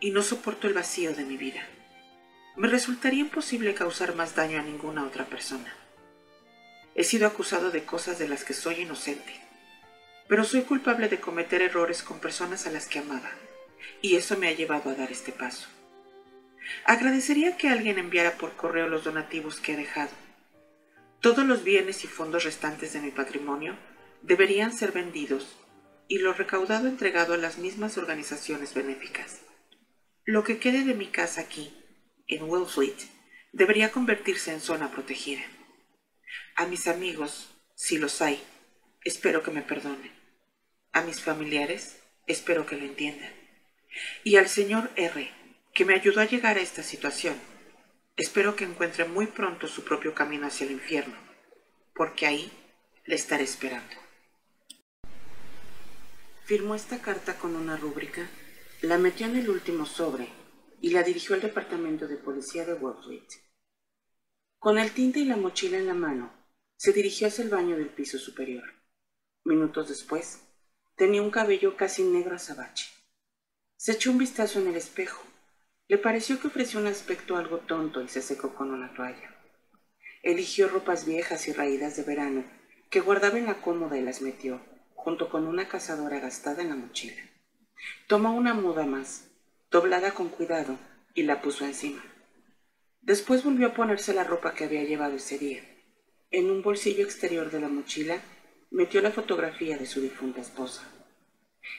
y 0.00 0.10
no 0.10 0.22
soporto 0.22 0.66
el 0.66 0.74
vacío 0.74 1.14
de 1.14 1.24
mi 1.24 1.36
vida. 1.36 1.66
Me 2.56 2.68
resultaría 2.68 3.20
imposible 3.20 3.74
causar 3.74 4.14
más 4.14 4.34
daño 4.34 4.60
a 4.60 4.62
ninguna 4.62 5.04
otra 5.04 5.24
persona. 5.24 5.74
He 6.94 7.02
sido 7.02 7.26
acusado 7.26 7.70
de 7.70 7.84
cosas 7.84 8.18
de 8.18 8.28
las 8.28 8.44
que 8.44 8.54
soy 8.54 8.82
inocente, 8.82 9.40
pero 10.28 10.44
soy 10.44 10.62
culpable 10.62 11.08
de 11.08 11.20
cometer 11.20 11.62
errores 11.62 12.02
con 12.02 12.18
personas 12.18 12.66
a 12.66 12.70
las 12.70 12.86
que 12.86 13.00
amaba, 13.00 13.30
y 14.02 14.16
eso 14.16 14.36
me 14.36 14.48
ha 14.48 14.52
llevado 14.52 14.90
a 14.90 14.94
dar 14.94 15.10
este 15.12 15.32
paso. 15.32 15.68
Agradecería 16.86 17.56
que 17.56 17.68
alguien 17.68 17.98
enviara 17.98 18.38
por 18.38 18.56
correo 18.56 18.88
los 18.88 19.04
donativos 19.04 19.60
que 19.60 19.74
he 19.74 19.76
dejado 19.76 20.10
todos 21.24 21.46
los 21.46 21.64
bienes 21.64 22.04
y 22.04 22.06
fondos 22.06 22.44
restantes 22.44 22.92
de 22.92 23.00
mi 23.00 23.10
patrimonio 23.10 23.78
deberían 24.20 24.76
ser 24.76 24.92
vendidos 24.92 25.56
y 26.06 26.18
lo 26.18 26.34
recaudado 26.34 26.86
entregado 26.86 27.32
a 27.32 27.38
las 27.38 27.56
mismas 27.56 27.96
organizaciones 27.96 28.74
benéficas. 28.74 29.40
Lo 30.26 30.44
que 30.44 30.58
quede 30.58 30.84
de 30.84 30.92
mi 30.92 31.06
casa 31.06 31.40
aquí, 31.40 31.74
en 32.26 32.42
Wellfleet, 32.42 33.08
debería 33.54 33.90
convertirse 33.90 34.52
en 34.52 34.60
zona 34.60 34.90
protegida. 34.90 35.40
A 36.56 36.66
mis 36.66 36.88
amigos, 36.88 37.54
si 37.74 37.96
los 37.96 38.20
hay, 38.20 38.38
espero 39.02 39.42
que 39.42 39.50
me 39.50 39.62
perdonen. 39.62 40.12
A 40.94 41.02
mis 41.02 41.20
familiares, 41.20 42.00
espero 42.26 42.64
que 42.64 42.76
lo 42.76 42.86
entiendan. 42.86 43.32
Y 44.24 44.36
al 44.36 44.48
señor 44.48 44.90
R, 44.96 45.30
que 45.74 45.84
me 45.84 45.94
ayudó 45.94 46.22
a 46.22 46.24
llegar 46.24 46.56
a 46.56 46.62
esta 46.62 46.82
situación, 46.82 47.38
Espero 48.16 48.54
que 48.54 48.64
encuentre 48.64 49.04
muy 49.06 49.26
pronto 49.26 49.66
su 49.66 49.82
propio 49.82 50.14
camino 50.14 50.46
hacia 50.46 50.66
el 50.66 50.72
infierno, 50.72 51.16
porque 51.96 52.26
ahí 52.26 52.52
le 53.06 53.16
estaré 53.16 53.42
esperando. 53.42 53.96
Firmó 56.44 56.76
esta 56.76 57.02
carta 57.02 57.36
con 57.38 57.56
una 57.56 57.76
rúbrica, 57.76 58.28
la 58.82 58.98
metió 58.98 59.26
en 59.26 59.36
el 59.36 59.50
último 59.50 59.84
sobre 59.84 60.28
y 60.80 60.90
la 60.90 61.02
dirigió 61.02 61.34
al 61.34 61.40
departamento 61.40 62.06
de 62.06 62.16
policía 62.16 62.64
de 62.64 62.74
Wallfleet. 62.74 63.26
Con 64.60 64.78
el 64.78 64.92
tinte 64.92 65.18
y 65.18 65.24
la 65.24 65.36
mochila 65.36 65.78
en 65.78 65.86
la 65.86 65.94
mano, 65.94 66.32
se 66.76 66.92
dirigió 66.92 67.26
hacia 67.26 67.42
el 67.42 67.50
baño 67.50 67.76
del 67.76 67.88
piso 67.88 68.18
superior. 68.18 68.64
Minutos 69.44 69.88
después, 69.88 70.43
tenía 70.96 71.22
un 71.22 71.30
cabello 71.30 71.76
casi 71.76 72.02
negro 72.02 72.36
azabache. 72.36 72.90
Se 73.76 73.92
echó 73.92 74.10
un 74.10 74.18
vistazo 74.18 74.60
en 74.60 74.68
el 74.68 74.76
espejo. 74.76 75.22
Le 75.88 75.98
pareció 75.98 76.40
que 76.40 76.46
ofrecía 76.46 76.80
un 76.80 76.86
aspecto 76.86 77.36
algo 77.36 77.58
tonto 77.58 78.02
y 78.02 78.08
se 78.08 78.22
secó 78.22 78.54
con 78.54 78.70
una 78.70 78.94
toalla. 78.94 79.34
Eligió 80.22 80.68
ropas 80.68 81.04
viejas 81.04 81.46
y 81.48 81.52
raídas 81.52 81.96
de 81.96 82.02
verano 82.04 82.44
que 82.90 83.00
guardaba 83.00 83.38
en 83.38 83.46
la 83.46 83.60
cómoda 83.60 83.98
y 83.98 84.02
las 84.02 84.22
metió, 84.22 84.60
junto 84.94 85.28
con 85.28 85.46
una 85.46 85.68
cazadora 85.68 86.20
gastada 86.20 86.62
en 86.62 86.70
la 86.70 86.76
mochila. 86.76 87.22
Tomó 88.06 88.34
una 88.34 88.54
muda 88.54 88.86
más, 88.86 89.28
doblada 89.70 90.12
con 90.12 90.28
cuidado, 90.28 90.78
y 91.14 91.24
la 91.24 91.42
puso 91.42 91.64
encima. 91.64 92.02
Después 93.02 93.44
volvió 93.44 93.68
a 93.68 93.74
ponerse 93.74 94.14
la 94.14 94.24
ropa 94.24 94.54
que 94.54 94.64
había 94.64 94.84
llevado 94.84 95.16
ese 95.16 95.38
día. 95.38 95.62
En 96.30 96.50
un 96.50 96.62
bolsillo 96.62 97.04
exterior 97.04 97.50
de 97.50 97.60
la 97.60 97.68
mochila 97.68 98.20
metió 98.74 99.00
la 99.00 99.12
fotografía 99.12 99.78
de 99.78 99.86
su 99.86 100.00
difunta 100.00 100.40
esposa. 100.40 100.82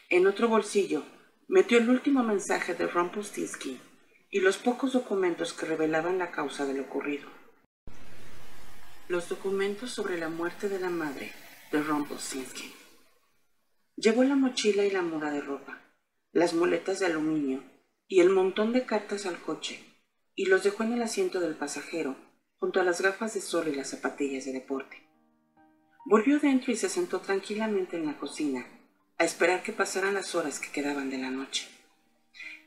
En 0.09 0.27
otro 0.27 0.47
bolsillo 0.47 1.03
metió 1.49 1.77
el 1.77 1.89
último 1.89 2.23
mensaje 2.23 2.73
de 2.73 2.87
Rumpelstiltskin 2.87 3.81
y 4.31 4.39
los 4.39 4.57
pocos 4.57 4.93
documentos 4.93 5.51
que 5.51 5.65
revelaban 5.65 6.19
la 6.19 6.31
causa 6.31 6.65
de 6.65 6.73
lo 6.73 6.83
ocurrido. 6.83 7.27
Los 9.09 9.27
documentos 9.27 9.91
sobre 9.91 10.17
la 10.17 10.29
muerte 10.29 10.69
de 10.69 10.79
la 10.79 10.89
madre 10.89 11.33
de 11.73 11.83
Rumpelstiltskin. 11.83 12.71
Llevó 13.97 14.23
la 14.23 14.35
mochila 14.35 14.85
y 14.85 14.89
la 14.89 15.01
muda 15.01 15.31
de 15.31 15.41
ropa, 15.41 15.81
las 16.31 16.53
muletas 16.53 16.99
de 16.99 17.07
aluminio 17.07 17.61
y 18.07 18.21
el 18.21 18.29
montón 18.29 18.71
de 18.71 18.85
cartas 18.85 19.25
al 19.25 19.41
coche 19.41 19.83
y 20.33 20.45
los 20.45 20.63
dejó 20.63 20.83
en 20.83 20.93
el 20.93 21.01
asiento 21.01 21.41
del 21.41 21.55
pasajero, 21.55 22.15
junto 22.55 22.79
a 22.79 22.85
las 22.85 23.01
gafas 23.01 23.33
de 23.33 23.41
sol 23.41 23.67
y 23.67 23.75
las 23.75 23.89
zapatillas 23.89 24.45
de 24.45 24.53
deporte. 24.53 25.04
Volvió 26.07 26.39
dentro 26.39 26.71
y 26.71 26.75
se 26.75 26.87
sentó 26.87 27.19
tranquilamente 27.19 27.97
en 27.97 28.05
la 28.05 28.15
cocina, 28.19 28.67
a 29.17 29.25
esperar 29.25 29.63
que 29.63 29.73
pasaran 29.73 30.13
las 30.13 30.35
horas 30.35 30.59
que 30.59 30.71
quedaban 30.71 31.09
de 31.09 31.17
la 31.17 31.31
noche. 31.31 31.67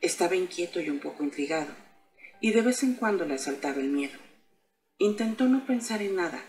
Estaba 0.01 0.35
inquieto 0.35 0.81
y 0.81 0.89
un 0.89 0.99
poco 0.99 1.23
intrigado, 1.23 1.73
y 2.41 2.51
de 2.51 2.61
vez 2.61 2.83
en 2.83 2.95
cuando 2.95 3.23
le 3.23 3.35
asaltaba 3.35 3.79
el 3.79 3.87
miedo. 3.87 4.19
Intentó 4.97 5.45
no 5.45 5.65
pensar 5.65 6.01
en 6.01 6.17
nada, 6.17 6.43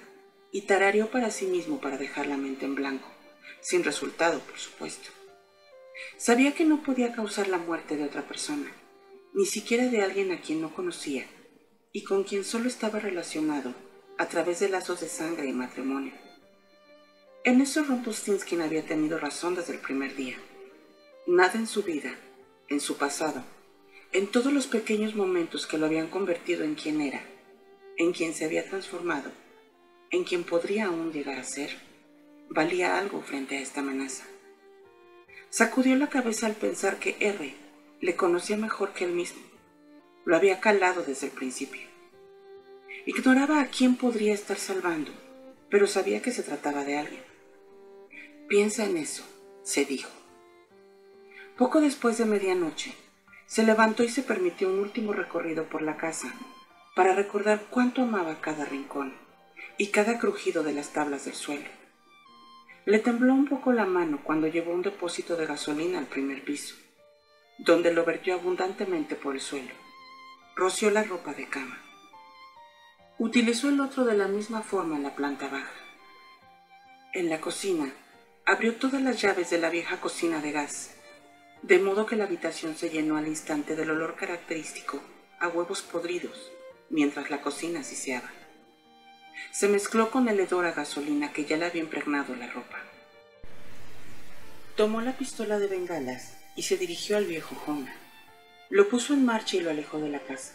y 0.51 0.63
tarareó 0.63 1.13
para 1.13 1.31
sí 1.31 1.47
mismo 1.47 1.81
para 1.81 1.97
dejar 1.97 2.27
la 2.27 2.37
mente 2.37 2.67
en 2.67 2.75
blanco, 2.75 3.09
sin 3.61 3.85
resultado, 3.85 4.41
por 4.41 4.59
supuesto. 4.59 5.11
Sabía 6.17 6.57
que 6.57 6.65
no 6.65 6.83
podía 6.83 7.13
causar 7.13 7.47
la 7.47 7.59
muerte 7.59 7.97
de 7.97 8.05
otra 8.05 8.23
persona, 8.23 8.73
ni 9.33 9.47
siquiera 9.47 9.87
de 9.87 10.03
alguien 10.03 10.33
a 10.33 10.41
quien 10.41 10.61
no 10.61 10.75
conocía 10.75 11.25
y 11.93 12.03
con 12.03 12.25
quien 12.25 12.43
solo 12.45 12.67
estaba 12.67 12.99
relacionado 12.99 13.75
a 14.19 14.27
través 14.27 14.59
de 14.59 14.69
lazos 14.69 15.01
de 15.01 15.09
sangre 15.09 15.47
y 15.47 15.53
matrimonio. 15.53 16.30
En 17.43 17.63
eso 17.63 17.83
Rumpelstiltskin 17.83 18.61
había 18.61 18.85
tenido 18.85 19.19
razón 19.19 19.55
desde 19.55 19.73
el 19.73 19.79
primer 19.79 20.15
día. 20.15 20.37
Nada 21.27 21.55
en 21.55 21.67
su 21.67 21.83
vida, 21.83 22.15
en 22.69 22.81
su 22.81 22.99
pasado, 22.99 23.43
en 24.13 24.27
todos 24.27 24.53
los 24.53 24.67
pequeños 24.67 25.15
momentos 25.15 25.67
que 25.67 25.79
lo 25.79 25.87
habían 25.87 26.09
convertido 26.09 26.65
en 26.65 26.75
quien 26.75 27.01
era, 27.01 27.25
en 27.97 28.13
quien 28.13 28.35
se 28.35 28.45
había 28.45 28.69
transformado, 28.69 29.31
en 30.11 30.25
quien 30.25 30.45
podría 30.45 30.87
aún 30.87 31.13
llegar 31.13 31.39
a 31.39 31.45
ser, 31.45 31.71
valía 32.51 32.99
algo 32.99 33.23
frente 33.23 33.57
a 33.57 33.61
esta 33.61 33.81
amenaza. 33.81 34.25
Sacudió 35.49 35.97
la 35.97 36.11
cabeza 36.11 36.47
al 36.47 36.57
pensar 36.57 36.99
que 36.99 37.17
R 37.21 37.55
le 38.03 38.17
conocía 38.17 38.59
mejor 38.59 38.93
que 38.93 39.05
él 39.05 39.13
mismo. 39.13 39.41
Lo 40.27 40.37
había 40.37 40.61
calado 40.61 41.03
desde 41.03 41.29
el 41.29 41.33
principio. 41.33 41.89
Ignoraba 43.07 43.63
a 43.63 43.69
quién 43.69 43.97
podría 43.97 44.35
estar 44.35 44.59
salvando, 44.59 45.11
pero 45.71 45.87
sabía 45.87 46.21
que 46.21 46.33
se 46.33 46.43
trataba 46.43 46.85
de 46.85 46.99
alguien. 46.99 47.30
Piensa 48.51 48.85
en 48.85 48.99
eso, 48.99 49.23
se 49.63 49.87
dijo. 49.87 50.11
Poco 51.57 51.81
después 51.81 52.19
de 52.19 52.27
medianoche, 52.27 52.95
se 53.47 53.63
levantó 53.63 54.03
y 54.03 54.09
se 54.09 54.23
permitió 54.23 54.69
un 54.69 54.81
último 54.81 55.13
recorrido 55.13 55.65
por 55.71 55.81
la 55.81 55.97
casa 55.97 56.35
para 56.95 57.15
recordar 57.15 57.63
cuánto 57.71 58.03
amaba 58.03 58.43
cada 58.43 58.65
rincón 58.65 59.15
y 59.79 59.87
cada 59.87 60.19
crujido 60.19 60.65
de 60.65 60.73
las 60.73 60.93
tablas 60.93 61.25
del 61.25 61.35
suelo. 61.35 61.71
Le 62.85 62.99
tembló 62.99 63.33
un 63.33 63.47
poco 63.47 63.73
la 63.73 63.87
mano 63.87 64.21
cuando 64.25 64.49
llevó 64.49 64.73
un 64.73 64.83
depósito 64.83 65.37
de 65.37 65.47
gasolina 65.47 65.99
al 65.99 66.07
primer 66.07 66.45
piso 66.45 66.75
donde 67.65 67.93
lo 67.93 68.05
vertió 68.05 68.35
abundantemente 68.35 69.15
por 69.15 69.35
el 69.35 69.41
suelo. 69.41 69.73
Roció 70.57 70.91
la 70.91 71.05
ropa 71.05 71.35
de 71.35 71.49
cama. 71.49 71.79
Utilizó 73.19 73.69
el 73.69 73.81
otro 73.81 74.05
de 74.05 74.17
la 74.17 74.29
misma 74.29 74.63
forma 74.63 74.97
en 74.97 75.03
la 75.03 75.15
planta 75.15 75.49
baja. 75.49 75.71
En 77.13 77.29
la 77.29 77.41
cocina, 77.41 77.93
abrió 78.51 78.75
todas 78.75 79.01
las 79.01 79.23
llaves 79.23 79.49
de 79.51 79.59
la 79.59 79.71
vieja 79.71 80.01
cocina 80.01 80.41
de 80.41 80.51
gas, 80.51 80.91
de 81.63 81.79
modo 81.79 82.05
que 82.05 82.17
la 82.17 82.25
habitación 82.25 82.77
se 82.77 82.91
llenó 82.91 83.17
al 83.17 83.29
instante 83.29 83.77
del 83.77 83.93
olor 83.93 84.17
característico 84.17 85.01
a 85.39 85.47
huevos 85.47 85.83
podridos, 85.83 86.51
mientras 86.89 87.31
la 87.31 87.43
cocina 87.43 87.85
siseaba. 87.85 88.29
Se 89.53 89.69
mezcló 89.69 90.11
con 90.11 90.29
el 90.29 90.41
hedor 90.41 90.67
a 90.67 90.73
gasolina 90.73 91.33
que 91.33 91.45
ya 91.45 91.57
le 91.59 91.67
había 91.67 91.81
impregnado 91.81 92.35
la 92.35 92.49
ropa. 92.49 92.83
Tomó 94.75 95.01
la 95.01 95.17
pistola 95.17 95.61
de 95.61 95.69
bengalas 95.69 96.37
y 96.57 96.63
se 96.63 96.77
dirigió 96.77 97.19
al 97.19 97.27
viejo 97.27 97.55
Honda. 97.69 97.95
Lo 98.69 98.89
puso 98.89 99.15
en 99.15 99.25
marcha 99.25 99.59
y 99.59 99.61
lo 99.61 99.71
alejó 99.71 100.01
de 100.01 100.09
la 100.09 100.25
casa, 100.25 100.55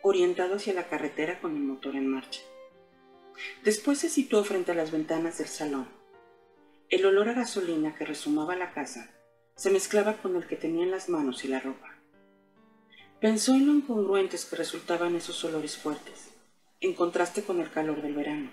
orientado 0.00 0.54
hacia 0.56 0.72
la 0.72 0.88
carretera 0.88 1.38
con 1.40 1.54
el 1.54 1.62
motor 1.62 1.96
en 1.96 2.06
marcha. 2.06 2.40
Después 3.62 3.98
se 3.98 4.08
situó 4.08 4.42
frente 4.42 4.72
a 4.72 4.74
las 4.74 4.90
ventanas 4.90 5.36
del 5.36 5.48
salón. 5.48 5.95
El 6.88 7.04
olor 7.04 7.28
a 7.28 7.32
gasolina 7.32 7.96
que 7.96 8.04
resumaba 8.04 8.54
la 8.54 8.72
casa 8.72 9.10
se 9.56 9.70
mezclaba 9.70 10.18
con 10.18 10.36
el 10.36 10.46
que 10.46 10.54
tenía 10.54 10.84
en 10.84 10.92
las 10.92 11.08
manos 11.08 11.44
y 11.44 11.48
la 11.48 11.58
ropa. 11.58 11.98
Pensó 13.20 13.54
en 13.54 13.66
lo 13.66 13.72
incongruentes 13.72 14.44
que 14.44 14.54
resultaban 14.54 15.16
esos 15.16 15.42
olores 15.44 15.76
fuertes, 15.76 16.28
en 16.80 16.94
contraste 16.94 17.42
con 17.42 17.60
el 17.60 17.72
calor 17.72 18.02
del 18.02 18.14
verano, 18.14 18.52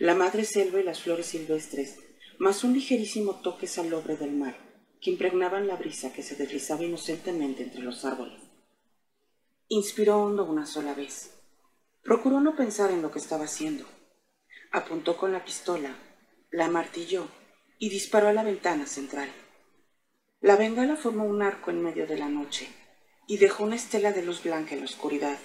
la 0.00 0.16
madre 0.16 0.44
selva 0.44 0.80
y 0.80 0.82
las 0.82 1.00
flores 1.02 1.26
silvestres, 1.26 2.00
más 2.40 2.64
un 2.64 2.72
ligerísimo 2.72 3.36
toque 3.36 3.68
salobre 3.68 4.16
del 4.16 4.32
mar 4.32 4.56
que 5.00 5.10
impregnaban 5.10 5.68
la 5.68 5.76
brisa 5.76 6.12
que 6.12 6.24
se 6.24 6.34
deslizaba 6.34 6.82
inocentemente 6.82 7.62
entre 7.62 7.82
los 7.82 8.04
árboles. 8.04 8.40
Inspiró 9.68 10.18
hondo 10.18 10.44
una 10.44 10.66
sola 10.66 10.94
vez. 10.94 11.40
Procuró 12.02 12.40
no 12.40 12.56
pensar 12.56 12.90
en 12.90 13.00
lo 13.00 13.12
que 13.12 13.20
estaba 13.20 13.44
haciendo. 13.44 13.84
Apuntó 14.72 15.16
con 15.16 15.30
la 15.30 15.44
pistola, 15.44 15.96
la 16.50 16.68
martilló 16.68 17.28
y 17.80 17.88
disparó 17.88 18.28
a 18.28 18.32
la 18.32 18.44
ventana 18.44 18.86
central. 18.86 19.28
La 20.40 20.54
bengala 20.54 20.94
formó 20.94 21.24
un 21.24 21.42
arco 21.42 21.72
en 21.72 21.82
medio 21.82 22.06
de 22.06 22.16
la 22.16 22.28
noche 22.28 22.68
y 23.26 23.38
dejó 23.38 23.64
una 23.64 23.74
estela 23.74 24.12
de 24.12 24.22
luz 24.22 24.44
blanca 24.44 24.74
en 24.74 24.80
la 24.80 24.86
oscuridad, 24.86 25.38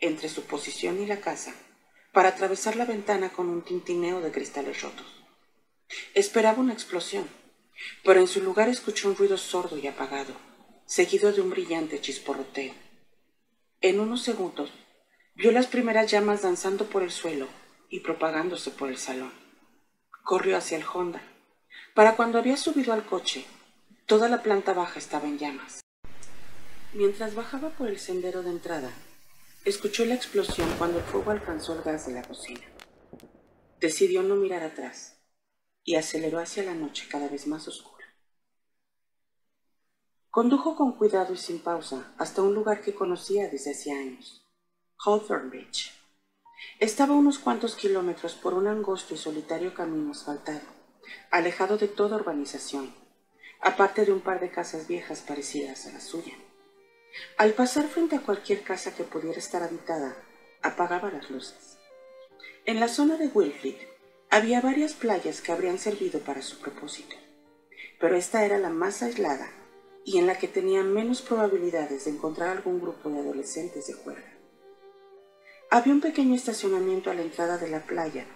entre 0.00 0.28
su 0.28 0.42
posición 0.42 1.00
y 1.00 1.06
la 1.06 1.20
casa, 1.20 1.54
para 2.12 2.30
atravesar 2.30 2.74
la 2.74 2.86
ventana 2.86 3.28
con 3.28 3.48
un 3.48 3.62
tintineo 3.62 4.20
de 4.20 4.32
cristales 4.32 4.82
rotos. 4.82 5.06
Esperaba 6.14 6.58
una 6.58 6.72
explosión 6.72 7.28
pero 8.02 8.20
en 8.20 8.28
su 8.28 8.42
lugar 8.42 8.68
escuchó 8.68 9.08
un 9.08 9.16
ruido 9.16 9.36
sordo 9.36 9.78
y 9.78 9.86
apagado, 9.86 10.34
seguido 10.86 11.32
de 11.32 11.40
un 11.40 11.50
brillante 11.50 12.00
chisporroteo. 12.00 12.74
En 13.80 14.00
unos 14.00 14.22
segundos 14.22 14.72
vio 15.34 15.52
las 15.52 15.66
primeras 15.66 16.10
llamas 16.10 16.42
danzando 16.42 16.86
por 16.86 17.02
el 17.02 17.10
suelo 17.10 17.48
y 17.90 18.00
propagándose 18.00 18.70
por 18.70 18.88
el 18.88 18.98
salón. 18.98 19.32
Corrió 20.22 20.56
hacia 20.56 20.78
el 20.78 20.84
Honda. 20.92 21.22
Para 21.94 22.16
cuando 22.16 22.38
había 22.38 22.56
subido 22.56 22.92
al 22.92 23.06
coche, 23.06 23.46
toda 24.06 24.28
la 24.28 24.42
planta 24.42 24.72
baja 24.72 24.98
estaba 24.98 25.28
en 25.28 25.38
llamas. 25.38 25.80
Mientras 26.92 27.36
bajaba 27.36 27.70
por 27.70 27.86
el 27.86 28.00
sendero 28.00 28.42
de 28.42 28.50
entrada, 28.50 28.90
escuchó 29.64 30.04
la 30.04 30.16
explosión 30.16 30.68
cuando 30.76 30.98
el 30.98 31.04
fuego 31.04 31.30
alcanzó 31.30 31.72
el 31.74 31.82
gas 31.82 32.08
de 32.08 32.14
la 32.14 32.22
cocina. 32.24 32.66
Decidió 33.78 34.24
no 34.24 34.34
mirar 34.34 34.64
atrás 34.64 35.20
y 35.84 35.94
aceleró 35.94 36.40
hacia 36.40 36.64
la 36.64 36.74
noche 36.74 37.06
cada 37.08 37.28
vez 37.28 37.46
más 37.46 37.68
oscura. 37.68 38.06
Condujo 40.30 40.74
con 40.74 40.96
cuidado 40.96 41.32
y 41.32 41.36
sin 41.36 41.60
pausa 41.60 42.12
hasta 42.18 42.42
un 42.42 42.54
lugar 42.54 42.80
que 42.80 42.92
conocía 42.92 43.48
desde 43.48 43.70
hacía 43.70 43.94
años, 43.94 44.44
Hawthorne 44.98 45.48
Beach. 45.48 45.92
Estaba 46.80 47.14
unos 47.14 47.38
cuantos 47.38 47.76
kilómetros 47.76 48.34
por 48.34 48.54
un 48.54 48.66
angosto 48.66 49.14
y 49.14 49.16
solitario 49.16 49.74
camino 49.74 50.10
asfaltado, 50.10 50.83
alejado 51.30 51.78
de 51.78 51.88
toda 51.88 52.16
urbanización, 52.16 52.94
aparte 53.60 54.04
de 54.04 54.12
un 54.12 54.20
par 54.20 54.40
de 54.40 54.50
casas 54.50 54.86
viejas 54.86 55.20
parecidas 55.20 55.86
a 55.86 55.92
la 55.92 56.00
suya. 56.00 56.34
Al 57.36 57.52
pasar 57.52 57.86
frente 57.86 58.16
a 58.16 58.20
cualquier 58.20 58.62
casa 58.62 58.94
que 58.94 59.04
pudiera 59.04 59.38
estar 59.38 59.62
habitada, 59.62 60.16
apagaba 60.62 61.10
las 61.10 61.30
luces. 61.30 61.78
En 62.66 62.80
la 62.80 62.88
zona 62.88 63.16
de 63.16 63.28
Wilfrid 63.28 63.76
había 64.30 64.60
varias 64.60 64.94
playas 64.94 65.40
que 65.40 65.52
habrían 65.52 65.78
servido 65.78 66.20
para 66.20 66.42
su 66.42 66.58
propósito. 66.58 67.16
pero 68.00 68.16
esta 68.16 68.44
era 68.44 68.58
la 68.58 68.68
más 68.68 69.02
aislada 69.02 69.50
y 70.04 70.18
en 70.18 70.26
la 70.26 70.38
que 70.38 70.48
tenía 70.48 70.82
menos 70.82 71.22
probabilidades 71.22 72.04
de 72.04 72.10
encontrar 72.10 72.50
algún 72.50 72.80
grupo 72.80 73.08
de 73.08 73.20
adolescentes 73.20 73.86
de 73.86 73.94
juerga. 73.94 74.30
Había 75.70 75.94
un 75.94 76.00
pequeño 76.00 76.34
estacionamiento 76.34 77.10
a 77.10 77.14
la 77.14 77.22
entrada 77.22 77.56
de 77.56 77.68
la 77.68 77.80
playa, 77.86 78.26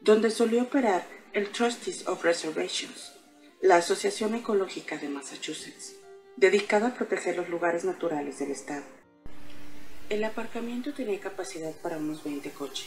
donde 0.00 0.30
solía 0.30 0.62
operar 0.62 1.06
el 1.34 1.48
Trustees 1.48 2.06
of 2.06 2.22
Reservations, 2.22 3.12
la 3.60 3.74
Asociación 3.74 4.36
Ecológica 4.36 4.98
de 4.98 5.08
Massachusetts, 5.08 5.96
dedicada 6.36 6.86
a 6.86 6.94
proteger 6.94 7.36
los 7.36 7.48
lugares 7.48 7.84
naturales 7.84 8.38
del 8.38 8.52
estado. 8.52 8.84
El 10.10 10.22
aparcamiento 10.22 10.94
tenía 10.94 11.18
capacidad 11.18 11.72
para 11.82 11.98
unos 11.98 12.22
20 12.22 12.50
coches, 12.50 12.86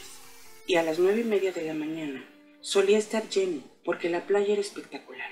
y 0.66 0.76
a 0.76 0.82
las 0.82 0.98
nueve 0.98 1.20
y 1.20 1.24
media 1.24 1.52
de 1.52 1.66
la 1.66 1.74
mañana 1.74 2.24
solía 2.62 2.96
estar 2.96 3.28
lleno 3.28 3.60
porque 3.84 4.08
la 4.08 4.26
playa 4.26 4.54
era 4.54 4.62
espectacular. 4.62 5.28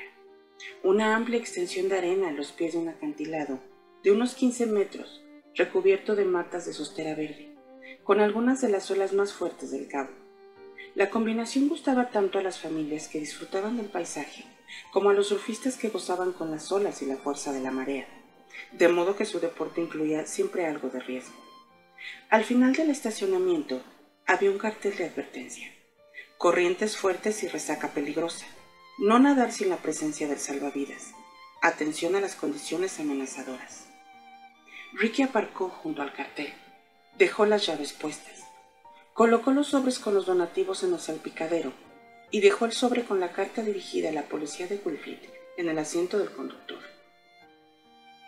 Una 0.82 1.16
amplia 1.16 1.38
extensión 1.38 1.88
de 1.88 1.96
arena 1.96 2.28
a 2.28 2.32
los 2.32 2.52
pies 2.52 2.74
de 2.74 2.80
un 2.80 2.90
acantilado 2.90 3.60
de 4.04 4.12
unos 4.12 4.34
15 4.34 4.66
metros, 4.66 5.24
recubierto 5.54 6.16
de 6.16 6.26
matas 6.26 6.66
de 6.66 6.74
sostera 6.74 7.14
verde, 7.14 7.56
con 8.04 8.20
algunas 8.20 8.60
de 8.60 8.68
las 8.68 8.90
olas 8.90 9.14
más 9.14 9.32
fuertes 9.32 9.70
del 9.70 9.88
cabo. 9.88 10.25
La 10.96 11.10
combinación 11.10 11.68
gustaba 11.68 12.08
tanto 12.08 12.38
a 12.38 12.42
las 12.42 12.58
familias 12.58 13.08
que 13.08 13.20
disfrutaban 13.20 13.76
del 13.76 13.84
paisaje 13.84 14.46
como 14.94 15.10
a 15.10 15.12
los 15.12 15.28
surfistas 15.28 15.76
que 15.76 15.90
gozaban 15.90 16.32
con 16.32 16.50
las 16.50 16.72
olas 16.72 17.02
y 17.02 17.04
la 17.04 17.18
fuerza 17.18 17.52
de 17.52 17.60
la 17.60 17.70
marea, 17.70 18.08
de 18.72 18.88
modo 18.88 19.14
que 19.14 19.26
su 19.26 19.38
deporte 19.38 19.82
incluía 19.82 20.24
siempre 20.24 20.64
algo 20.64 20.88
de 20.88 21.00
riesgo. 21.00 21.36
Al 22.30 22.44
final 22.44 22.72
del 22.72 22.88
estacionamiento 22.88 23.82
había 24.26 24.50
un 24.50 24.56
cartel 24.56 24.96
de 24.96 25.04
advertencia. 25.04 25.70
Corrientes 26.38 26.96
fuertes 26.96 27.42
y 27.42 27.48
resaca 27.48 27.88
peligrosa. 27.88 28.46
No 28.96 29.18
nadar 29.18 29.52
sin 29.52 29.68
la 29.68 29.76
presencia 29.76 30.26
del 30.26 30.38
salvavidas. 30.38 31.12
Atención 31.60 32.16
a 32.16 32.20
las 32.20 32.36
condiciones 32.36 32.98
amenazadoras. 32.98 33.86
Ricky 34.94 35.24
aparcó 35.24 35.68
junto 35.68 36.00
al 36.00 36.14
cartel. 36.14 36.54
Dejó 37.18 37.44
las 37.44 37.66
llaves 37.66 37.92
puestas. 37.92 38.45
Colocó 39.16 39.50
los 39.50 39.68
sobres 39.68 39.98
con 39.98 40.12
los 40.12 40.26
donativos 40.26 40.82
en 40.82 40.92
el 40.92 41.00
salpicadero 41.00 41.72
y 42.30 42.42
dejó 42.42 42.66
el 42.66 42.72
sobre 42.72 43.02
con 43.02 43.18
la 43.18 43.32
carta 43.32 43.62
dirigida 43.62 44.10
a 44.10 44.12
la 44.12 44.24
policía 44.24 44.66
de 44.66 44.78
Wilfrid 44.84 45.16
en 45.56 45.70
el 45.70 45.78
asiento 45.78 46.18
del 46.18 46.30
conductor. 46.30 46.80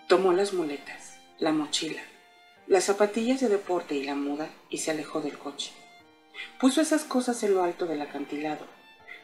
Tomó 0.09 0.32
las 0.32 0.55
muletas, 0.55 1.19
la 1.39 1.52
mochila, 1.52 2.01
las 2.66 2.85
zapatillas 2.85 3.40
de 3.40 3.51
deporte 3.51 3.97
y 3.97 4.05
la 4.05 4.15
muda 4.15 4.48
y 4.70 4.78
se 4.78 4.90
alejó 4.90 5.20
del 5.20 5.36
coche. 5.36 5.73
Puso 6.59 6.81
esas 6.81 7.05
cosas 7.05 7.43
en 7.43 7.52
lo 7.52 7.62
alto 7.62 7.85
del 7.85 8.01
acantilado 8.01 8.65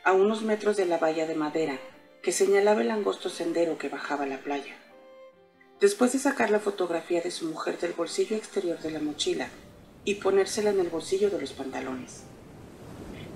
a 0.05 0.12
unos 0.12 0.43
metros 0.43 0.77
de 0.77 0.85
la 0.85 0.99
valla 0.99 1.27
de 1.27 1.35
madera 1.35 1.78
que 2.23 2.32
señalaba 2.32 2.82
el 2.82 2.91
angosto 2.91 3.31
sendero 3.31 3.78
que 3.78 3.89
bajaba 3.89 4.24
a 4.24 4.28
la 4.28 4.43
playa. 4.43 4.77
Después 5.81 6.12
de 6.12 6.19
sacar 6.19 6.51
la 6.51 6.61
fotografía 6.61 7.23
de 7.23 7.31
su 7.31 7.47
mujer 7.47 7.78
del 7.78 7.95
bolsillo 7.95 8.36
exterior 8.36 8.78
de 8.81 8.91
la 8.91 9.01
mochila 9.01 9.49
y 10.05 10.16
ponérsela 10.16 10.70
en 10.70 10.81
el 10.81 10.89
bolsillo 10.89 11.31
de 11.31 11.40
los 11.40 11.52
pantalones, 11.52 12.24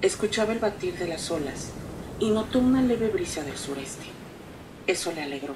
escuchaba 0.02 0.52
el 0.52 0.58
batir 0.58 0.94
de 0.98 1.08
las 1.08 1.30
olas 1.30 1.70
y 2.18 2.30
notó 2.30 2.58
una 2.58 2.82
leve 2.82 3.08
brisa 3.08 3.42
del 3.42 3.56
sureste. 3.56 4.06
Eso 4.86 5.12
le 5.12 5.22
alegró, 5.22 5.54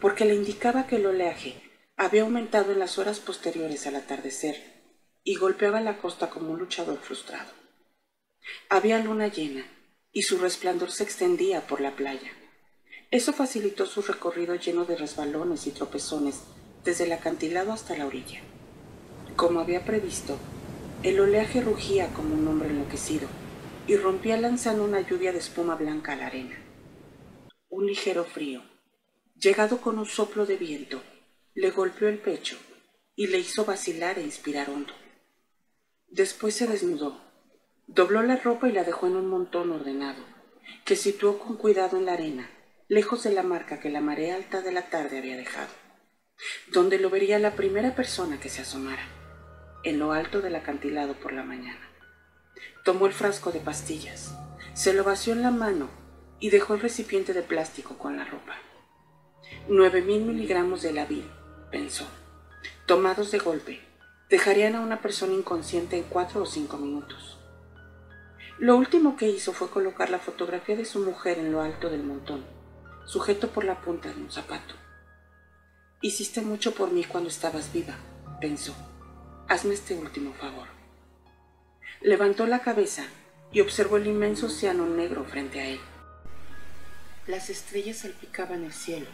porque 0.00 0.24
le 0.24 0.34
indicaba 0.34 0.86
que 0.86 0.96
el 0.96 1.06
oleaje 1.06 1.60
había 1.96 2.22
aumentado 2.22 2.72
en 2.72 2.78
las 2.78 2.98
horas 2.98 3.20
posteriores 3.20 3.86
al 3.86 3.96
atardecer 3.96 4.74
y 5.22 5.36
golpeaba 5.36 5.80
la 5.80 5.98
costa 5.98 6.30
como 6.30 6.50
un 6.50 6.58
luchador 6.58 6.98
frustrado. 6.98 7.50
Había 8.68 8.98
luna 8.98 9.28
llena 9.28 9.64
y 10.12 10.22
su 10.22 10.38
resplandor 10.38 10.90
se 10.90 11.04
extendía 11.04 11.66
por 11.66 11.80
la 11.80 11.96
playa. 11.96 12.30
Eso 13.10 13.32
facilitó 13.32 13.86
su 13.86 14.02
recorrido 14.02 14.54
lleno 14.56 14.84
de 14.84 14.96
resbalones 14.96 15.66
y 15.66 15.70
tropezones 15.70 16.42
desde 16.84 17.04
el 17.04 17.12
acantilado 17.12 17.72
hasta 17.72 17.96
la 17.96 18.06
orilla. 18.06 18.42
Como 19.36 19.60
había 19.60 19.84
previsto, 19.84 20.38
el 21.02 21.20
oleaje 21.20 21.60
rugía 21.60 22.08
como 22.14 22.34
un 22.34 22.46
hombre 22.46 22.70
enloquecido 22.70 23.28
y 23.86 23.96
rompía 23.96 24.36
lanzando 24.36 24.84
una 24.84 25.00
lluvia 25.00 25.32
de 25.32 25.38
espuma 25.38 25.74
blanca 25.74 26.12
a 26.12 26.16
la 26.16 26.26
arena. 26.26 26.56
Un 27.68 27.86
ligero 27.86 28.24
frío, 28.24 28.62
llegado 29.34 29.80
con 29.80 29.98
un 29.98 30.06
soplo 30.06 30.46
de 30.46 30.56
viento, 30.56 31.02
le 31.54 31.70
golpeó 31.70 32.08
el 32.08 32.18
pecho 32.18 32.56
y 33.16 33.26
le 33.26 33.38
hizo 33.38 33.64
vacilar 33.64 34.18
e 34.18 34.22
inspirar 34.22 34.70
hondo. 34.70 34.94
Después 36.08 36.54
se 36.54 36.66
desnudó 36.66 37.24
Dobló 37.86 38.22
la 38.22 38.36
ropa 38.36 38.68
y 38.68 38.72
la 38.72 38.82
dejó 38.82 39.06
en 39.08 39.16
un 39.16 39.28
montón 39.28 39.70
ordenado, 39.70 40.24
que 40.86 40.96
situó 40.96 41.38
con 41.38 41.56
cuidado 41.56 41.98
en 41.98 42.06
la 42.06 42.14
arena, 42.14 42.50
lejos 42.88 43.24
de 43.24 43.32
la 43.32 43.42
marca 43.42 43.78
que 43.78 43.90
la 43.90 44.00
marea 44.00 44.36
alta 44.36 44.62
de 44.62 44.72
la 44.72 44.88
tarde 44.88 45.18
había 45.18 45.36
dejado, 45.36 45.68
donde 46.72 46.98
lo 46.98 47.10
vería 47.10 47.38
la 47.38 47.56
primera 47.56 47.94
persona 47.94 48.40
que 48.40 48.48
se 48.48 48.62
asomara, 48.62 49.06
en 49.84 49.98
lo 49.98 50.12
alto 50.12 50.40
del 50.40 50.56
acantilado 50.56 51.14
por 51.14 51.32
la 51.32 51.44
mañana. 51.44 51.80
Tomó 52.84 53.06
el 53.06 53.12
frasco 53.12 53.52
de 53.52 53.60
pastillas, 53.60 54.34
se 54.72 54.92
lo 54.92 55.04
vació 55.04 55.32
en 55.32 55.42
la 55.42 55.50
mano 55.50 55.88
y 56.40 56.50
dejó 56.50 56.74
el 56.74 56.80
recipiente 56.80 57.32
de 57.32 57.42
plástico 57.42 57.96
con 57.96 58.16
la 58.16 58.24
ropa. 58.24 58.54
Nueve 59.68 60.02
mil 60.02 60.22
miligramos 60.22 60.82
de 60.82 60.92
lavil, 60.92 61.30
pensó, 61.70 62.06
tomados 62.86 63.30
de 63.30 63.38
golpe, 63.38 63.80
dejarían 64.28 64.74
a 64.74 64.80
una 64.80 65.00
persona 65.00 65.34
inconsciente 65.34 65.96
en 65.96 66.04
cuatro 66.04 66.42
o 66.42 66.46
cinco 66.46 66.76
minutos. 66.78 67.38
Lo 68.58 68.76
último 68.76 69.16
que 69.16 69.28
hizo 69.28 69.52
fue 69.52 69.68
colocar 69.68 70.10
la 70.10 70.18
fotografía 70.18 70.76
de 70.76 70.84
su 70.84 71.00
mujer 71.00 71.38
en 71.38 71.52
lo 71.52 71.60
alto 71.60 71.90
del 71.90 72.04
montón, 72.04 72.44
sujeto 73.04 73.48
por 73.48 73.64
la 73.64 73.80
punta 73.80 74.08
de 74.08 74.20
un 74.20 74.30
zapato. 74.30 74.74
Hiciste 76.00 76.40
mucho 76.40 76.74
por 76.74 76.92
mí 76.92 77.04
cuando 77.04 77.28
estabas 77.28 77.72
viva, 77.72 77.96
pensó. 78.40 78.74
Hazme 79.46 79.74
este 79.74 79.94
último 79.94 80.32
favor. 80.32 80.68
Levantó 82.00 82.46
la 82.46 82.60
cabeza 82.60 83.04
y 83.52 83.60
observó 83.60 83.98
el 83.98 84.06
inmenso 84.06 84.46
océano 84.46 84.86
negro 84.86 85.24
frente 85.26 85.60
a 85.60 85.66
él. 85.66 85.80
Las 87.26 87.50
estrellas 87.50 87.98
salpicaban 87.98 88.64
el 88.64 88.72
cielo, 88.72 89.06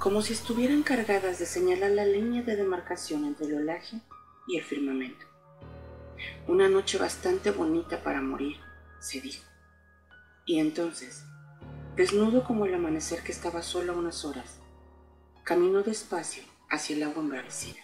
como 0.00 0.22
si 0.22 0.32
estuvieran 0.32 0.82
cargadas 0.82 1.38
de 1.38 1.46
señalar 1.46 1.92
la 1.92 2.04
línea 2.04 2.42
de 2.42 2.56
demarcación 2.56 3.24
entre 3.26 3.46
el 3.46 3.54
olaje 3.54 4.00
y 4.48 4.58
el 4.58 4.64
firmamento. 4.64 5.24
Una 6.48 6.68
noche 6.68 6.98
bastante 6.98 7.52
bonita 7.52 8.02
para 8.02 8.20
morir, 8.20 8.56
se 8.98 9.20
dijo. 9.20 9.44
Y 10.46 10.58
entonces, 10.58 11.22
desnudo 11.94 12.42
como 12.42 12.66
el 12.66 12.74
amanecer 12.74 13.22
que 13.22 13.30
estaba 13.30 13.62
solo 13.62 13.96
unas 13.96 14.24
horas, 14.24 14.58
caminó 15.44 15.84
despacio 15.84 16.42
hacia 16.68 16.96
el 16.96 17.04
agua 17.04 17.22
embravecida. 17.22 17.83